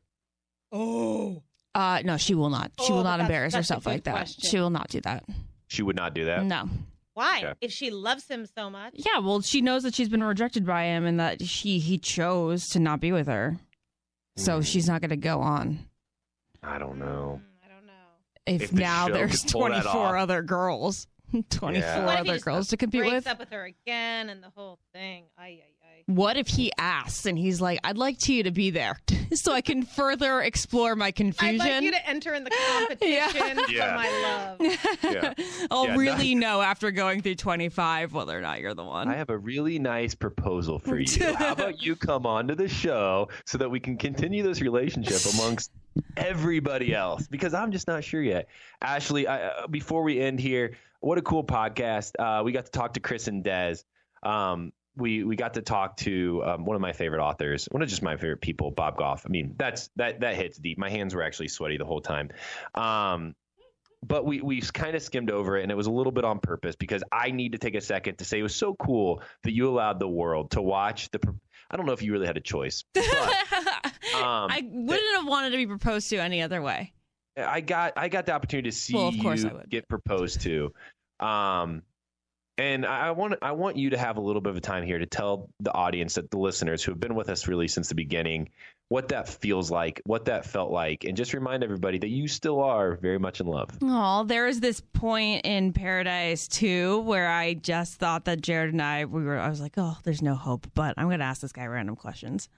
oh, 0.71 1.43
Uh, 1.75 2.01
no, 2.03 2.17
she 2.17 2.33
will 2.35 2.49
not. 2.49 2.71
She 2.85 2.91
Oh, 2.91 2.97
will 2.97 3.03
not 3.03 3.19
embarrass 3.21 3.53
herself 3.55 3.83
good 3.85 3.89
like 3.91 4.03
that. 4.05 4.27
She 4.29 4.59
will 4.59 4.69
not 4.69 4.89
do 4.89 4.99
that. 5.01 5.23
She 5.67 5.83
would 5.83 5.95
not 5.95 6.13
do 6.13 6.25
that. 6.25 6.43
No. 6.45 6.67
Why? 7.21 7.39
Okay. 7.43 7.53
If 7.61 7.71
she 7.71 7.91
loves 7.91 8.27
him 8.27 8.45
so 8.45 8.69
much, 8.69 8.93
Yeah, 8.95 9.19
well, 9.19 9.41
she 9.41 9.61
knows 9.61 9.83
that 9.83 9.93
she's 9.95 10.09
been 10.09 10.23
rejected 10.23 10.65
by 10.65 10.83
him 10.85 11.05
and 11.05 11.19
that 11.19 11.43
she 11.45 11.79
he 11.79 11.97
chose 11.97 12.67
to 12.69 12.79
not 12.79 12.99
be 12.99 13.11
with 13.11 13.27
her. 13.27 13.57
So 14.37 14.59
Mm. 14.59 14.65
she's 14.65 14.87
not 14.87 15.01
going 15.01 15.09
to 15.09 15.17
go 15.17 15.41
on. 15.41 15.79
I 16.63 16.77
don't 16.79 16.97
know. 16.99 17.41
Mm, 17.43 17.65
I 17.65 17.67
don't 17.73 17.85
know. 17.85 17.93
If, 18.45 18.61
If 18.63 18.73
now 18.73 19.07
show 19.07 19.13
there's 19.13 19.41
could 19.43 19.51
pull 19.51 19.61
that 19.69 19.83
24 19.83 20.17
other 20.17 20.41
girls, 20.41 21.07
24 21.49 21.71
Yeah. 21.79 22.05
What 22.05 22.19
if 22.19 22.25
he 22.25 22.31
other 22.31 22.39
girls 22.39 22.67
to 22.69 22.77
compete 22.77 23.01
breaks 23.01 23.13
with. 23.13 23.27
up 23.27 23.39
with 23.39 23.49
her 23.49 23.65
again 23.65 24.29
and 24.29 24.41
the 24.43 24.49
whole 24.49 24.79
thing. 24.93 25.25
Ay, 25.37 25.43
ay, 25.43 25.63
ay. 25.65 25.70
What 26.07 26.37
if 26.37 26.47
he 26.47 26.71
asks 26.77 27.25
and 27.25 27.37
he's 27.37 27.61
like, 27.61 27.79
"I'd 27.83 27.97
like 27.97 28.17
Tia 28.17 28.43
to 28.43 28.51
be 28.51 28.69
there 28.69 28.97
so 29.33 29.53
I 29.53 29.61
can 29.61 29.83
further 29.83 30.41
explore 30.41 30.95
my 30.95 31.11
confusion." 31.11 31.61
I'd 31.61 31.73
like 31.75 31.83
you 31.83 31.91
to 31.91 32.09
enter 32.09 32.33
in 32.33 32.43
the 32.43 32.51
competition 32.69 33.59
Yeah. 33.69 33.89
for 33.89 33.95
my 33.95 34.57
love. 34.59 34.77
Yeah. 35.03 35.33
I'll 35.69 35.87
Yeah, 35.87 35.95
really 35.97 36.35
know 36.35 36.61
after 36.61 36.91
going 36.91 37.21
through 37.21 37.35
25 37.35 38.13
whether 38.13 38.37
or 38.37 38.41
not 38.41 38.59
you're 38.61 38.73
the 38.73 38.83
one. 38.83 39.07
I 39.09 39.15
have 39.15 39.29
a 39.29 39.37
really 39.37 39.79
nice 39.79 40.15
proposal 40.15 40.79
for 40.79 40.97
you. 40.99 41.33
How 41.35 41.51
about 41.53 41.81
you 41.81 41.95
come 41.95 42.25
on 42.25 42.47
to 42.47 42.55
the 42.55 42.67
show 42.67 43.29
so 43.45 43.57
that 43.57 43.69
we 43.69 43.79
can 43.79 43.97
continue 43.97 44.43
this 44.43 44.61
relationship 44.61 45.19
amongst 45.33 45.71
everybody 46.17 46.93
else? 46.93 47.27
Because 47.27 47.53
I'm 47.53 47.71
just 47.71 47.87
not 47.87 48.03
sure 48.03 48.21
yet. 48.21 48.47
Ashley, 48.81 49.27
I, 49.27 49.47
uh, 49.47 49.67
before 49.67 50.03
we 50.03 50.19
end 50.19 50.39
here, 50.39 50.73
what 50.99 51.17
a 51.17 51.21
cool 51.21 51.43
podcast. 51.43 52.11
Uh, 52.19 52.43
we 52.43 52.51
got 52.51 52.65
to 52.65 52.71
talk 52.71 52.93
to 52.93 52.99
Chris 52.99 53.27
and 53.27 53.43
Dez. 53.43 53.83
Um, 54.23 54.71
we 54.95 55.23
we 55.23 55.35
got 55.35 55.53
to 55.55 55.61
talk 55.61 55.97
to 55.97 56.43
um, 56.45 56.65
one 56.65 56.75
of 56.75 56.81
my 56.81 56.93
favorite 56.93 57.21
authors, 57.23 57.65
one 57.71 57.81
of 57.81 57.89
just 57.89 58.01
my 58.01 58.17
favorite 58.17 58.41
people, 58.41 58.71
Bob 58.71 58.97
Goff. 58.97 59.23
I 59.25 59.29
mean, 59.29 59.55
that's 59.57 59.89
that 59.95 60.19
that 60.21 60.35
hits 60.35 60.57
deep. 60.57 60.77
My 60.77 60.89
hands 60.89 61.15
were 61.15 61.23
actually 61.23 61.47
sweaty 61.47 61.77
the 61.77 61.85
whole 61.85 62.01
time. 62.01 62.29
Um, 62.75 63.35
but 64.03 64.25
we 64.25 64.41
we 64.41 64.61
kind 64.61 64.95
of 64.95 65.01
skimmed 65.01 65.31
over 65.31 65.57
it, 65.57 65.63
and 65.63 65.71
it 65.71 65.75
was 65.75 65.87
a 65.87 65.91
little 65.91 66.11
bit 66.11 66.25
on 66.25 66.39
purpose 66.39 66.75
because 66.75 67.03
I 67.11 67.31
need 67.31 67.51
to 67.53 67.57
take 67.57 67.75
a 67.75 67.81
second 67.81 68.17
to 68.17 68.25
say 68.25 68.39
it 68.39 68.43
was 68.43 68.55
so 68.55 68.73
cool 68.75 69.21
that 69.43 69.53
you 69.53 69.69
allowed 69.69 69.99
the 69.99 70.07
world 70.09 70.51
to 70.51 70.61
watch 70.61 71.09
the. 71.11 71.19
I 71.69 71.77
don't 71.77 71.85
know 71.85 71.93
if 71.93 72.01
you 72.01 72.11
really 72.11 72.27
had 72.27 72.35
a 72.35 72.41
choice, 72.41 72.83
but 72.93 73.05
um, 74.15 74.49
I 74.51 74.61
wouldn't 74.69 75.15
have 75.17 75.27
wanted 75.27 75.51
to 75.51 75.57
be 75.57 75.67
proposed 75.67 76.09
to 76.09 76.17
any 76.17 76.41
other 76.41 76.61
way. 76.61 76.93
I 77.37 77.61
got 77.61 77.93
I 77.95 78.09
got 78.09 78.25
the 78.25 78.33
opportunity 78.33 78.69
to 78.71 78.75
see 78.75 78.93
Well, 78.95 79.07
of 79.07 79.17
course 79.19 79.43
you 79.43 79.49
I 79.49 79.53
would. 79.53 79.69
get 79.69 79.87
proposed 79.87 80.41
to. 80.41 80.73
Um, 81.19 81.83
And 82.57 82.85
I 82.85 83.11
want 83.11 83.35
I 83.41 83.53
want 83.53 83.77
you 83.77 83.91
to 83.91 83.97
have 83.97 84.17
a 84.17 84.21
little 84.21 84.41
bit 84.41 84.51
of 84.51 84.57
a 84.57 84.61
time 84.61 84.83
here 84.83 84.99
to 84.99 85.05
tell 85.05 85.49
the 85.59 85.73
audience, 85.73 86.15
that 86.15 86.29
the 86.29 86.37
listeners 86.37 86.83
who 86.83 86.91
have 86.91 86.99
been 86.99 87.15
with 87.15 87.29
us 87.29 87.47
really 87.47 87.67
since 87.67 87.89
the 87.89 87.95
beginning, 87.95 88.49
what 88.89 89.07
that 89.07 89.29
feels 89.29 89.71
like, 89.71 90.01
what 90.05 90.25
that 90.25 90.45
felt 90.45 90.69
like, 90.69 91.05
and 91.05 91.15
just 91.15 91.33
remind 91.33 91.63
everybody 91.63 91.97
that 91.97 92.09
you 92.09 92.27
still 92.27 92.61
are 92.61 92.97
very 92.97 93.17
much 93.17 93.39
in 93.39 93.47
love. 93.47 93.69
Oh, 93.81 94.25
there 94.25 94.45
was 94.45 94.59
this 94.59 94.81
point 94.81 95.45
in 95.45 95.71
Paradise 95.71 96.47
too 96.49 96.99
where 96.99 97.29
I 97.29 97.53
just 97.53 97.95
thought 97.95 98.25
that 98.25 98.41
Jared 98.41 98.73
and 98.73 98.81
I, 98.81 99.05
we 99.05 99.23
were, 99.23 99.39
I 99.39 99.49
was 99.49 99.61
like, 99.61 99.75
oh, 99.77 99.97
there's 100.03 100.21
no 100.21 100.35
hope, 100.35 100.67
but 100.75 100.93
I'm 100.97 101.09
to 101.09 101.23
ask 101.23 101.41
this 101.41 101.53
guy 101.53 101.65
random 101.65 101.95
questions. 101.95 102.49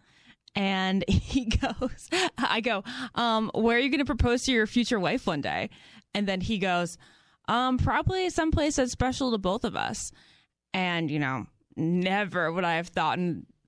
And 0.56 1.06
he 1.08 1.46
goes, 1.46 2.10
I 2.38 2.62
go, 2.62 2.84
um, 3.16 3.52
where 3.54 3.78
are 3.78 3.80
you 3.80 3.90
going 3.90 4.00
to 4.00 4.06
propose 4.06 4.44
to 4.46 4.52
your 4.52 4.66
future 4.66 5.00
wife 5.00 5.28
one 5.28 5.42
day? 5.42 5.70
And 6.16 6.28
then 6.28 6.42
he 6.42 6.58
goes, 6.58 6.98
um, 7.48 7.78
probably 7.78 8.30
someplace 8.30 8.78
that's 8.78 8.92
special 8.92 9.32
to 9.32 9.38
both 9.38 9.64
of 9.64 9.76
us. 9.76 10.12
And, 10.74 11.12
you 11.12 11.20
know, 11.20 11.46
never 11.76 12.52
would 12.52 12.64
I 12.64 12.76
have 12.76 12.88
thought 12.88 13.20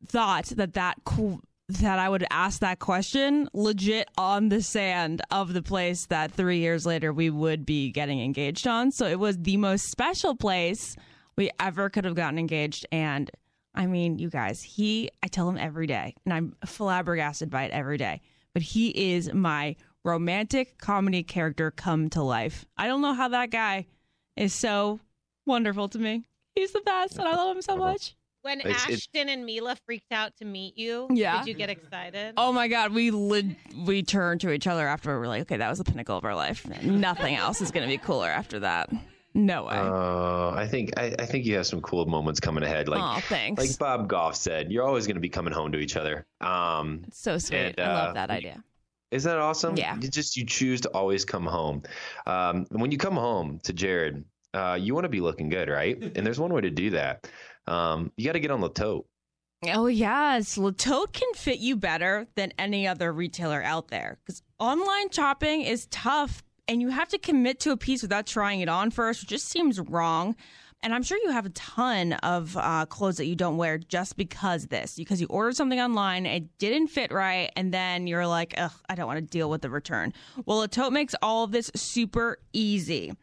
thought 0.07 0.45
that 0.45 0.73
that 0.73 0.97
cool 1.03 1.41
that 1.67 1.97
I 1.97 2.07
would 2.07 2.25
ask 2.29 2.59
that 2.59 2.77
question 2.77 3.49
legit 3.53 4.07
on 4.17 4.49
the 4.49 4.61
sand 4.61 5.23
of 5.31 5.53
the 5.53 5.63
place 5.63 6.05
that 6.07 6.31
three 6.31 6.59
years 6.59 6.85
later 6.85 7.11
we 7.11 7.31
would 7.31 7.65
be 7.65 7.89
getting 7.91 8.21
engaged 8.21 8.67
on. 8.67 8.91
So 8.91 9.07
it 9.07 9.19
was 9.19 9.37
the 9.37 9.57
most 9.57 9.89
special 9.89 10.35
place 10.35 10.95
we 11.35 11.49
ever 11.59 11.89
could 11.89 12.05
have 12.05 12.13
gotten 12.13 12.37
engaged. 12.37 12.85
And 12.91 13.31
I 13.73 13.87
mean, 13.87 14.19
you 14.19 14.29
guys, 14.29 14.61
he, 14.61 15.09
I 15.23 15.27
tell 15.27 15.49
him 15.49 15.57
every 15.57 15.87
day, 15.87 16.15
and 16.23 16.33
I'm 16.33 16.55
flabbergasted 16.65 17.49
by 17.49 17.63
it 17.63 17.71
every 17.71 17.97
day, 17.97 18.21
but 18.53 18.61
he 18.61 19.13
is 19.13 19.33
my 19.33 19.75
romantic 20.05 20.77
comedy 20.77 21.23
character 21.23 21.71
come 21.71 22.09
to 22.11 22.21
life. 22.21 22.65
I 22.77 22.87
don't 22.87 23.01
know 23.01 23.13
how 23.13 23.27
that 23.29 23.49
guy 23.49 23.87
is 24.37 24.53
so 24.53 24.99
wonderful 25.45 25.89
to 25.89 25.99
me. 25.99 26.23
He's 26.55 26.71
the 26.71 26.81
best, 26.81 27.17
and 27.17 27.27
I 27.27 27.35
love 27.35 27.55
him 27.57 27.61
so 27.61 27.75
much. 27.75 28.15
When 28.43 28.59
It's- 28.59 28.87
it- 28.87 28.93
Ashton 28.93 29.27
and 29.29 29.43
Mila 29.45 29.75
freaked 29.87 30.11
out 30.11 30.37
to 30.37 30.45
meet 30.45 30.77
you, 30.77 31.07
Yeah. 31.11 31.39
did 31.39 31.47
you 31.47 31.53
get 31.55 31.71
excited? 31.71 32.35
Oh 32.37 32.53
my 32.53 32.67
god, 32.67 32.93
we 32.93 33.09
lit 33.09 33.47
we 33.85 34.03
turned 34.03 34.41
to 34.41 34.51
each 34.51 34.67
other 34.67 34.87
after 34.87 35.11
we 35.13 35.17
were 35.19 35.27
like, 35.27 35.41
okay, 35.41 35.57
that 35.57 35.67
was 35.69 35.79
the 35.79 35.83
pinnacle 35.83 36.15
of 36.15 36.23
our 36.23 36.35
life. 36.35 36.65
Nothing 36.83 37.35
else 37.35 37.59
is 37.59 37.71
gonna 37.71 37.87
be 37.87 37.97
cooler 37.97 38.29
after 38.29 38.59
that. 38.59 38.89
No 39.33 39.63
way. 39.65 39.73
Uh, 39.75 40.51
I 40.51 40.67
think 40.69 40.97
I, 40.97 41.15
I 41.19 41.25
think 41.25 41.45
you 41.45 41.55
have 41.55 41.65
some 41.65 41.81
cool 41.81 42.05
moments 42.05 42.39
coming 42.39 42.63
ahead. 42.63 42.87
Like 42.87 43.01
Aw, 43.01 43.19
thanks. 43.21 43.59
like 43.61 43.77
Bob 43.79 44.07
Goff 44.07 44.35
said, 44.35 44.71
you're 44.71 44.85
always 44.85 45.07
going 45.07 45.15
to 45.15 45.21
be 45.21 45.27
coming 45.27 45.51
home 45.51 45.73
to 45.73 45.77
each 45.79 45.97
other. 45.97 46.25
Um, 46.39 47.03
so 47.11 47.37
sweet. 47.37 47.57
and, 47.77 47.79
I 47.81 47.83
uh, 47.83 48.05
love 48.05 48.13
that 48.13 48.29
idea. 48.29 48.63
Isn't 49.15 49.31
that 49.31 49.39
awesome? 49.39 49.77
Yeah. 49.77 49.97
You 49.99 50.09
just 50.09 50.35
you 50.35 50.45
choose 50.45 50.81
to 50.81 50.89
always 50.89 51.25
come 51.25 51.45
home. 51.45 51.83
Um, 52.25 52.65
when 52.69 52.91
you 52.91 52.97
come 52.97 53.15
home 53.15 53.59
to 53.63 53.73
Jared, 53.73 54.23
uh, 54.53 54.77
you 54.79 54.93
want 54.93 55.05
to 55.05 55.09
be 55.09 55.21
looking 55.21 55.49
good, 55.49 55.69
right? 55.69 55.97
And 56.15 56.25
there's 56.25 56.39
one 56.39 56.53
way 56.53 56.61
to 56.61 56.69
do 56.69 56.91
that. 56.91 57.27
Um, 57.67 58.11
you 58.17 58.25
got 58.25 58.33
to 58.33 58.39
get 58.39 58.51
on 58.51 58.61
the 58.61 58.69
tote. 58.69 59.07
Oh 59.67 59.87
yes, 59.87 60.57
Le 60.57 60.71
Tote 60.71 61.13
can 61.13 61.33
fit 61.33 61.59
you 61.59 61.75
better 61.75 62.27
than 62.35 62.53
any 62.59 62.87
other 62.87 63.11
retailer 63.11 63.63
out 63.63 63.87
there 63.87 64.19
because 64.23 64.43
online 64.59 65.09
shopping 65.09 65.61
is 65.61 65.87
tough, 65.87 66.43
and 66.67 66.81
you 66.81 66.89
have 66.89 67.07
to 67.09 67.17
commit 67.17 67.59
to 67.61 67.71
a 67.71 67.77
piece 67.77 68.01
without 68.01 68.27
trying 68.27 68.59
it 68.59 68.69
on 68.69 68.91
first, 68.91 69.21
which 69.21 69.29
just 69.29 69.47
seems 69.47 69.79
wrong. 69.79 70.35
And 70.85 70.93
I'm 70.93 71.01
sure 71.01 71.17
you 71.23 71.31
have 71.31 71.47
a 71.47 71.49
ton 71.49 72.13
of 72.13 72.55
uh, 72.55 72.85
clothes 72.85 73.17
that 73.17 73.25
you 73.25 73.35
don't 73.35 73.57
wear 73.57 73.79
just 73.79 74.17
because 74.17 74.67
this, 74.67 74.93
because 74.95 75.19
you 75.19 75.25
ordered 75.31 75.55
something 75.55 75.79
online, 75.79 76.27
it 76.27 76.59
didn't 76.59 76.89
fit 76.89 77.11
right, 77.11 77.51
and 77.55 77.73
then 77.73 78.05
you're 78.05 78.27
like, 78.27 78.53
ugh, 78.55 78.71
I 78.87 78.93
don't 78.93 79.07
want 79.07 79.17
to 79.17 79.25
deal 79.25 79.49
with 79.49 79.63
the 79.63 79.71
return. 79.71 80.13
Well, 80.45 80.59
Le 80.59 80.67
Tote 80.67 80.93
makes 80.93 81.15
all 81.23 81.43
of 81.43 81.51
this 81.51 81.71
super 81.75 82.37
easy. 82.53 83.13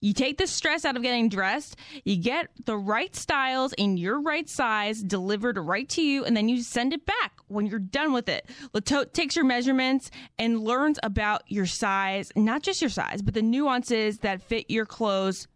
You 0.00 0.14
take 0.14 0.38
the 0.38 0.46
stress 0.46 0.86
out 0.86 0.96
of 0.96 1.02
getting 1.02 1.28
dressed, 1.28 1.76
you 2.06 2.16
get 2.16 2.48
the 2.64 2.78
right 2.78 3.14
styles 3.14 3.74
in 3.74 3.98
your 3.98 4.22
right 4.22 4.48
size 4.48 5.02
delivered 5.02 5.58
right 5.58 5.90
to 5.90 6.00
you, 6.00 6.24
and 6.24 6.34
then 6.34 6.48
you 6.48 6.62
send 6.62 6.94
it 6.94 7.04
back 7.04 7.32
when 7.48 7.66
you're 7.66 7.80
done 7.80 8.14
with 8.14 8.30
it. 8.30 8.48
Le 8.72 8.80
Tote 8.80 9.12
takes 9.12 9.36
your 9.36 9.44
measurements 9.44 10.10
and 10.38 10.64
learns 10.64 10.98
about 11.02 11.42
your 11.48 11.66
size, 11.66 12.32
not 12.34 12.62
just 12.62 12.80
your 12.80 12.88
size, 12.88 13.20
but 13.20 13.34
the 13.34 13.42
nuances 13.42 14.20
that 14.20 14.40
fit 14.40 14.70
your 14.70 14.86
clothes 14.86 15.48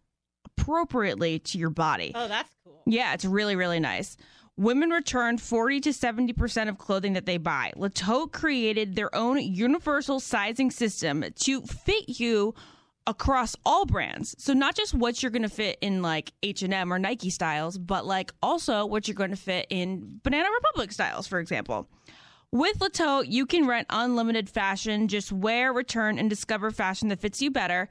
appropriately 0.57 1.39
to 1.39 1.57
your 1.57 1.69
body. 1.69 2.11
Oh, 2.15 2.27
that's 2.27 2.49
cool. 2.63 2.81
Yeah, 2.85 3.13
it's 3.13 3.25
really, 3.25 3.55
really 3.55 3.79
nice. 3.79 4.17
Women 4.55 4.91
return 4.91 5.39
40 5.39 5.81
to 5.81 5.89
70% 5.89 6.69
of 6.69 6.77
clothing 6.77 7.13
that 7.13 7.25
they 7.25 7.37
buy. 7.37 7.73
Le 7.75 7.89
Tote 7.89 8.31
created 8.31 8.95
their 8.95 9.13
own 9.15 9.39
universal 9.41 10.19
sizing 10.19 10.69
system 10.69 11.25
to 11.39 11.61
fit 11.61 12.19
you 12.19 12.53
across 13.07 13.55
all 13.65 13.85
brands. 13.85 14.35
So 14.37 14.53
not 14.53 14.75
just 14.75 14.93
what 14.93 15.21
you're 15.21 15.31
going 15.31 15.41
to 15.41 15.49
fit 15.49 15.77
in 15.81 16.01
like 16.01 16.31
H&M 16.43 16.93
or 16.93 16.99
Nike 16.99 17.31
styles, 17.31 17.77
but 17.77 18.05
like 18.05 18.31
also 18.41 18.85
what 18.85 19.07
you're 19.07 19.15
going 19.15 19.31
to 19.31 19.35
fit 19.35 19.65
in 19.69 20.19
Banana 20.23 20.49
Republic 20.53 20.91
styles, 20.91 21.27
for 21.27 21.39
example. 21.39 21.89
With 22.51 22.79
Le 22.79 22.91
Tote, 22.91 23.25
you 23.25 23.47
can 23.47 23.65
rent 23.65 23.87
unlimited 23.89 24.47
fashion, 24.47 25.07
just 25.07 25.31
wear, 25.31 25.73
return, 25.73 26.19
and 26.19 26.29
discover 26.29 26.69
fashion 26.69 27.07
that 27.07 27.19
fits 27.19 27.41
you 27.41 27.49
better. 27.49 27.89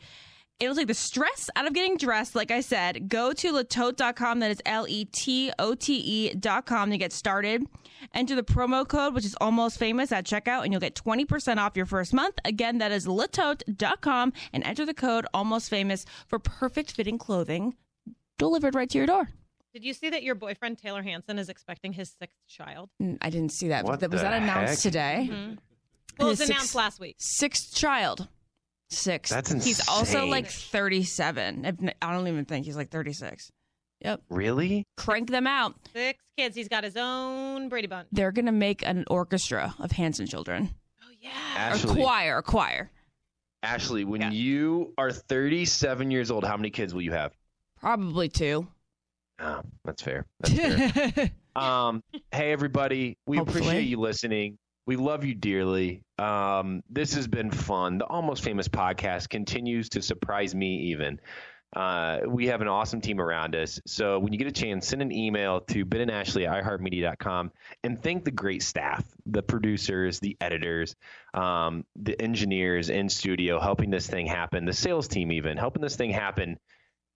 It'll 0.61 0.77
take 0.77 0.87
the 0.87 0.95
stress 0.95 1.51
out 1.57 1.67
of 1.67 1.73
getting 1.73 1.97
dressed. 1.97 2.37
Like 2.37 2.53
I 2.53 2.61
said, 2.61 3.09
go 3.09 3.33
to 3.33 3.53
letote.com. 3.53 4.39
That 4.39 4.51
is 4.53 4.61
L 4.65 4.87
E 4.89 5.05
T 5.07 5.51
O 5.59 5.75
T 5.75 5.95
E.com 6.35 6.91
to 6.91 6.99
get 6.99 7.13
started. 7.13 7.67
Enter 8.15 8.35
the 8.37 8.43
promo 8.45 8.87
code, 8.87 9.15
which 9.15 9.25
is 9.25 9.35
almost 9.41 9.79
famous 9.79 10.13
at 10.13 10.25
checkout, 10.25 10.63
and 10.65 10.73
you'll 10.73 10.81
get 10.81 10.95
20% 10.95 11.57
off 11.59 11.77
your 11.77 11.87
first 11.87 12.13
month. 12.13 12.37
Again, 12.45 12.79
that 12.79 12.93
is 12.93 13.07
letote.com 13.07 14.33
and 14.53 14.65
enter 14.65 14.85
the 14.87 14.95
code 14.95 15.27
almost 15.35 15.69
famous 15.71 16.05
for 16.29 16.39
perfect 16.39 16.93
fitting 16.93 17.19
clothing 17.19 17.75
delivered 18.39 18.75
right 18.75 18.91
to 18.91 18.99
your 18.99 19.07
door. 19.07 19.29
Did 19.73 19.85
you 19.85 19.95
see 19.95 20.11
that 20.11 20.23
your 20.23 20.35
boyfriend 20.35 20.79
Taylor 20.79 21.03
Hanson 21.03 21.39
is 21.39 21.49
expecting 21.49 21.93
his 21.93 22.13
sixth 22.19 22.37
child? 22.49 22.91
Mm, 23.01 23.19
I 23.23 23.31
didn't 23.31 23.53
see 23.53 23.69
that. 23.69 23.85
What 23.85 23.93
was 24.11 24.21
that 24.21 24.31
the 24.31 24.37
announced 24.37 24.83
heck? 24.85 24.93
today? 24.93 25.29
Mhm. 25.31 25.59
Well, 26.19 26.29
it 26.29 26.31
was 26.31 26.41
announced 26.41 26.63
sixth- 26.65 26.75
last 26.75 27.01
week. 27.01 27.17
Sixth 27.19 27.75
child. 27.75 28.29
Six. 28.93 29.31
That's 29.31 29.51
insane. 29.51 29.67
He's 29.69 29.89
also 29.89 30.27
like 30.27 30.47
37. 30.49 31.65
If 31.65 31.83
n- 31.83 31.95
I 32.03 32.13
don't 32.13 32.29
even 32.29 32.45
think 32.45 32.67
he's 32.67 32.77
like 32.77 32.91
36. 32.91 33.51
Yep. 34.05 34.23
Really? 34.31 34.85
Crank 34.97 35.31
them 35.31 35.47
out. 35.47 35.77
Six 35.93 36.19
kids. 36.37 36.57
He's 36.57 36.69
got 36.69 36.85
his 36.85 36.97
own 36.97 37.69
Brady 37.69 37.87
Bunch. 37.87 38.09
They're 38.13 38.33
going 38.33 38.47
to 38.47 38.53
make 38.53 38.85
an 38.87 39.05
orchestra 39.09 39.75
of 39.79 39.93
Hanson 39.93 40.27
children. 40.27 40.71
Oh 41.03 41.07
yeah. 41.21 41.31
Or 41.31 41.59
Ashley, 41.75 41.95
choir, 42.03 42.39
a 42.39 42.43
choir. 42.43 42.91
Ashley, 43.63 44.05
when 44.05 44.33
you 44.33 44.93
are 44.99 45.13
37 45.13 46.11
years 46.11 46.31
old, 46.33 46.45
how 46.45 46.57
many 46.57 46.71
kids 46.71 46.93
will 46.93 47.03
you 47.03 47.13
have? 47.13 47.33
Probably 47.81 48.29
two. 48.29 48.67
Oh, 49.41 49.61
that's 49.85 50.03
fair. 50.03 50.27
That's 50.41 51.11
fair. 51.13 51.31
Um, 51.57 52.03
hey 52.33 52.53
everybody, 52.53 53.17
we 53.27 53.37
Hopefully. 53.39 53.61
appreciate 53.61 53.83
you 53.89 53.99
listening. 53.99 54.57
We 54.87 54.97
love 54.97 55.25
you 55.25 55.35
dearly. 55.35 56.03
Um, 56.23 56.83
this 56.89 57.15
has 57.15 57.27
been 57.27 57.51
fun. 57.51 57.99
The 57.99 58.07
Almost 58.07 58.45
Famous 58.45 58.69
podcast 58.69 59.29
continues 59.29 59.89
to 59.91 60.03
surprise 60.03 60.55
me 60.55 60.91
even. 60.93 61.21
Uh, 61.75 62.21
we 62.29 62.49
have 62.49 62.61
an 62.61 62.69
awesome 62.69 63.01
team 63.01 63.19
around 63.19 63.57
us. 63.57 63.81
So 63.87 64.19
when 64.19 64.33
you 64.33 64.39
get 64.39 64.47
a 64.47 64.53
chance, 64.53 64.87
send 64.87 65.01
an 65.01 65.11
email 65.11 65.63
to 65.63 65.85
Ben 65.87 66.03
and 66.03 66.11
Ashley 66.11 66.47
at 66.47 66.63
iHeartMedia.com 66.63 67.51
and 67.83 68.03
thank 68.03 68.25
the 68.25 68.31
great 68.31 68.63
staff, 68.63 69.03
the 69.25 69.43
producers, 69.43 70.21
the 70.21 70.37
editors, 70.41 70.95
um, 71.33 71.85
the 71.97 72.21
engineers 72.21 72.91
in 72.91 73.09
studio 73.09 73.59
helping 73.59 73.91
this 73.91 74.07
thing 74.07 74.27
happen, 74.27 74.67
the 74.67 74.75
sales 74.75 75.09
team 75.09 75.33
even 75.33 75.57
helping 75.57 75.81
this 75.83 75.97
thing 75.97 76.11
happen 76.11 76.59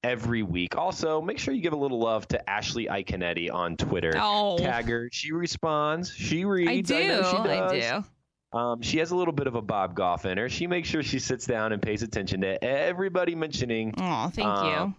every 0.02 0.42
week. 0.42 0.76
Also, 0.76 1.20
make 1.20 1.38
sure 1.38 1.52
you 1.52 1.60
give 1.60 1.74
a 1.74 1.78
little 1.78 2.00
love 2.00 2.26
to 2.28 2.48
Ashley 2.50 2.86
Iaconetti 2.86 3.52
on 3.52 3.76
Twitter. 3.76 4.14
Oh. 4.16 4.56
Tag 4.56 4.88
her. 4.88 5.10
She 5.12 5.32
responds. 5.32 6.10
She 6.10 6.44
I 6.44 6.48
reads. 6.48 6.88
do. 6.88 7.06
know 7.06 7.22
she 7.22 7.36
I 7.36 7.46
does. 7.46 8.04
do. 8.04 8.08
Um, 8.52 8.80
she 8.80 8.98
has 8.98 9.10
a 9.10 9.16
little 9.16 9.32
bit 9.34 9.46
of 9.48 9.54
a 9.54 9.62
Bob 9.62 9.94
Goff 9.94 10.24
in 10.24 10.38
her. 10.38 10.48
She 10.48 10.66
makes 10.66 10.88
sure 10.88 11.02
she 11.02 11.18
sits 11.18 11.46
down 11.46 11.72
and 11.72 11.82
pays 11.82 12.02
attention 12.02 12.40
to 12.42 12.62
everybody 12.64 13.34
mentioning 13.34 13.92
Oh, 13.98 14.28
thank 14.32 14.48
uh, 14.48 14.64
you. 14.86 14.94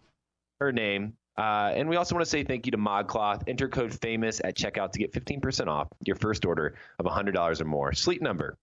her 0.60 0.72
name. 0.72 1.14
Uh, 1.38 1.72
and 1.76 1.88
we 1.88 1.96
also 1.96 2.16
want 2.16 2.26
to 2.26 2.30
say 2.30 2.44
thank 2.44 2.66
you 2.66 2.72
to 2.72 2.78
ModCloth. 2.78 3.44
Enter 3.48 3.68
code 3.70 3.92
FAMOUS 3.92 4.42
at 4.44 4.56
checkout 4.56 4.92
to 4.94 5.00
get 5.00 5.14
15% 5.14 5.68
off 5.68 5.88
your 6.06 6.16
first 6.16 6.46
order 6.46 6.76
of 7.00 7.06
$100 7.06 7.62
or 7.62 7.66
more. 7.66 7.94
Sleep 7.94 8.22
number. 8.22 8.58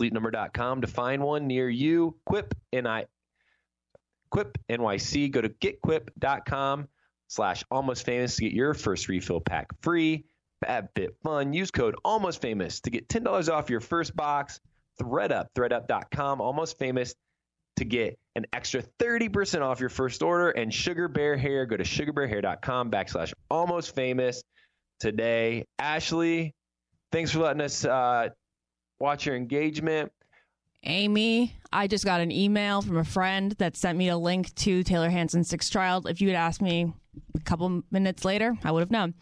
Sleepnumber.com 0.00 0.80
to 0.80 0.86
find 0.86 1.22
one 1.22 1.46
near 1.46 1.68
you. 1.68 2.16
Quip, 2.26 2.52
N-I, 2.72 3.06
Quip 4.30 4.58
NYC. 4.68 5.30
Go 5.30 5.40
to 5.40 5.48
getquip.com 5.48 6.88
slash 7.28 7.64
almost 7.70 8.04
famous 8.04 8.36
to 8.36 8.42
get 8.42 8.52
your 8.52 8.74
first 8.74 9.08
refill 9.08 9.40
pack 9.40 9.68
free. 9.82 10.24
FabFitFun. 10.64 11.54
Use 11.54 11.70
code 11.70 11.96
almost 12.04 12.40
famous 12.40 12.80
to 12.80 12.90
get 12.90 13.08
$10 13.08 13.52
off 13.52 13.70
your 13.70 13.80
first 13.80 14.14
box. 14.16 14.60
ThredUp, 15.00 15.46
thredup.com, 15.56 16.40
almost 16.40 16.78
famous 16.78 17.14
to 17.76 17.84
get 17.84 18.18
an 18.36 18.46
extra 18.52 18.82
30% 19.00 19.62
off 19.62 19.80
your 19.80 19.88
first 19.88 20.22
order. 20.22 20.50
And 20.50 20.72
Sugar 20.72 21.08
Bear 21.08 21.36
Hair, 21.36 21.66
go 21.66 21.76
to 21.76 21.84
sugarbearhair.com 21.84 22.90
backslash 22.90 23.32
almost 23.50 23.94
famous 23.94 24.42
today. 25.00 25.64
Ashley, 25.78 26.54
thanks 27.10 27.32
for 27.32 27.40
letting 27.40 27.62
us 27.62 27.84
uh, 27.84 28.28
watch 29.00 29.26
your 29.26 29.36
engagement. 29.36 30.12
Amy, 30.84 31.56
I 31.72 31.86
just 31.86 32.04
got 32.04 32.20
an 32.20 32.30
email 32.30 32.82
from 32.82 32.98
a 32.98 33.04
friend 33.04 33.52
that 33.52 33.76
sent 33.76 33.98
me 33.98 34.08
a 34.08 34.16
link 34.16 34.54
to 34.56 34.82
Taylor 34.82 35.08
Hanson's 35.08 35.48
Sixth 35.48 35.70
Child. 35.70 36.08
If 36.08 36.20
you 36.20 36.28
had 36.28 36.36
asked 36.36 36.60
me 36.60 36.92
a 37.34 37.40
couple 37.40 37.82
minutes 37.90 38.24
later, 38.24 38.56
I 38.62 38.70
would 38.70 38.80
have 38.80 38.90
known. 38.90 39.14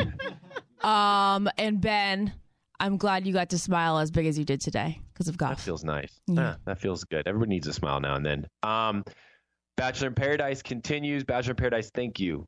um, 0.80 1.48
and 1.56 1.80
Ben, 1.80 2.32
I'm 2.80 2.96
glad 2.96 3.26
you 3.26 3.32
got 3.32 3.50
to 3.50 3.58
smile 3.58 3.98
as 3.98 4.10
big 4.10 4.26
as 4.26 4.38
you 4.38 4.44
did 4.44 4.60
today 4.60 5.00
because 5.12 5.28
of 5.28 5.36
God. 5.36 5.50
That 5.50 5.60
feels 5.60 5.84
nice. 5.84 6.20
Yeah. 6.26 6.54
Ah, 6.54 6.56
that 6.64 6.80
feels 6.80 7.04
good. 7.04 7.26
Everybody 7.28 7.50
needs 7.50 7.68
a 7.68 7.72
smile 7.72 8.00
now 8.00 8.16
and 8.16 8.26
then. 8.26 8.46
Um, 8.62 9.04
Bachelor 9.76 10.08
in 10.08 10.14
Paradise 10.14 10.62
continues. 10.62 11.24
Bachelor 11.24 11.52
in 11.52 11.56
Paradise, 11.56 11.90
thank 11.94 12.18
you 12.18 12.46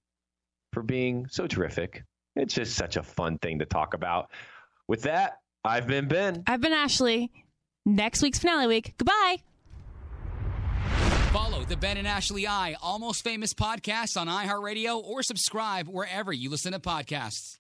for 0.73 0.83
being 0.83 1.27
so 1.31 1.47
terrific. 1.47 2.03
It's 2.35 2.55
just 2.55 2.75
such 2.75 2.97
a 2.97 3.03
fun 3.03 3.39
thing 3.39 3.59
to 3.61 3.67
talk 3.67 3.95
about. 3.95 4.31
With 4.89 5.03
that, 5.03 5.35
I've 5.65 5.87
been 5.87 6.09
Ben. 6.09 6.43
I've 6.47 6.61
been 6.61 6.73
Ashley. 6.73 7.31
Next 7.85 8.23
week's 8.23 8.39
finale 8.39 8.67
week. 8.67 8.95
Goodbye. 8.99 9.37
Follow 11.33 11.65
the 11.65 11.77
Ben 11.77 11.97
and 11.97 12.07
Ashley 12.07 12.47
I 12.47 12.77
Almost 12.83 13.25
Famous 13.25 13.55
podcast 13.55 14.21
on 14.21 14.29
iHeartRadio 14.29 15.03
or 15.03 15.23
subscribe 15.23 15.89
wherever 15.89 16.33
you 16.33 16.51
listen 16.51 16.73
to 16.73 16.79
podcasts. 16.79 17.59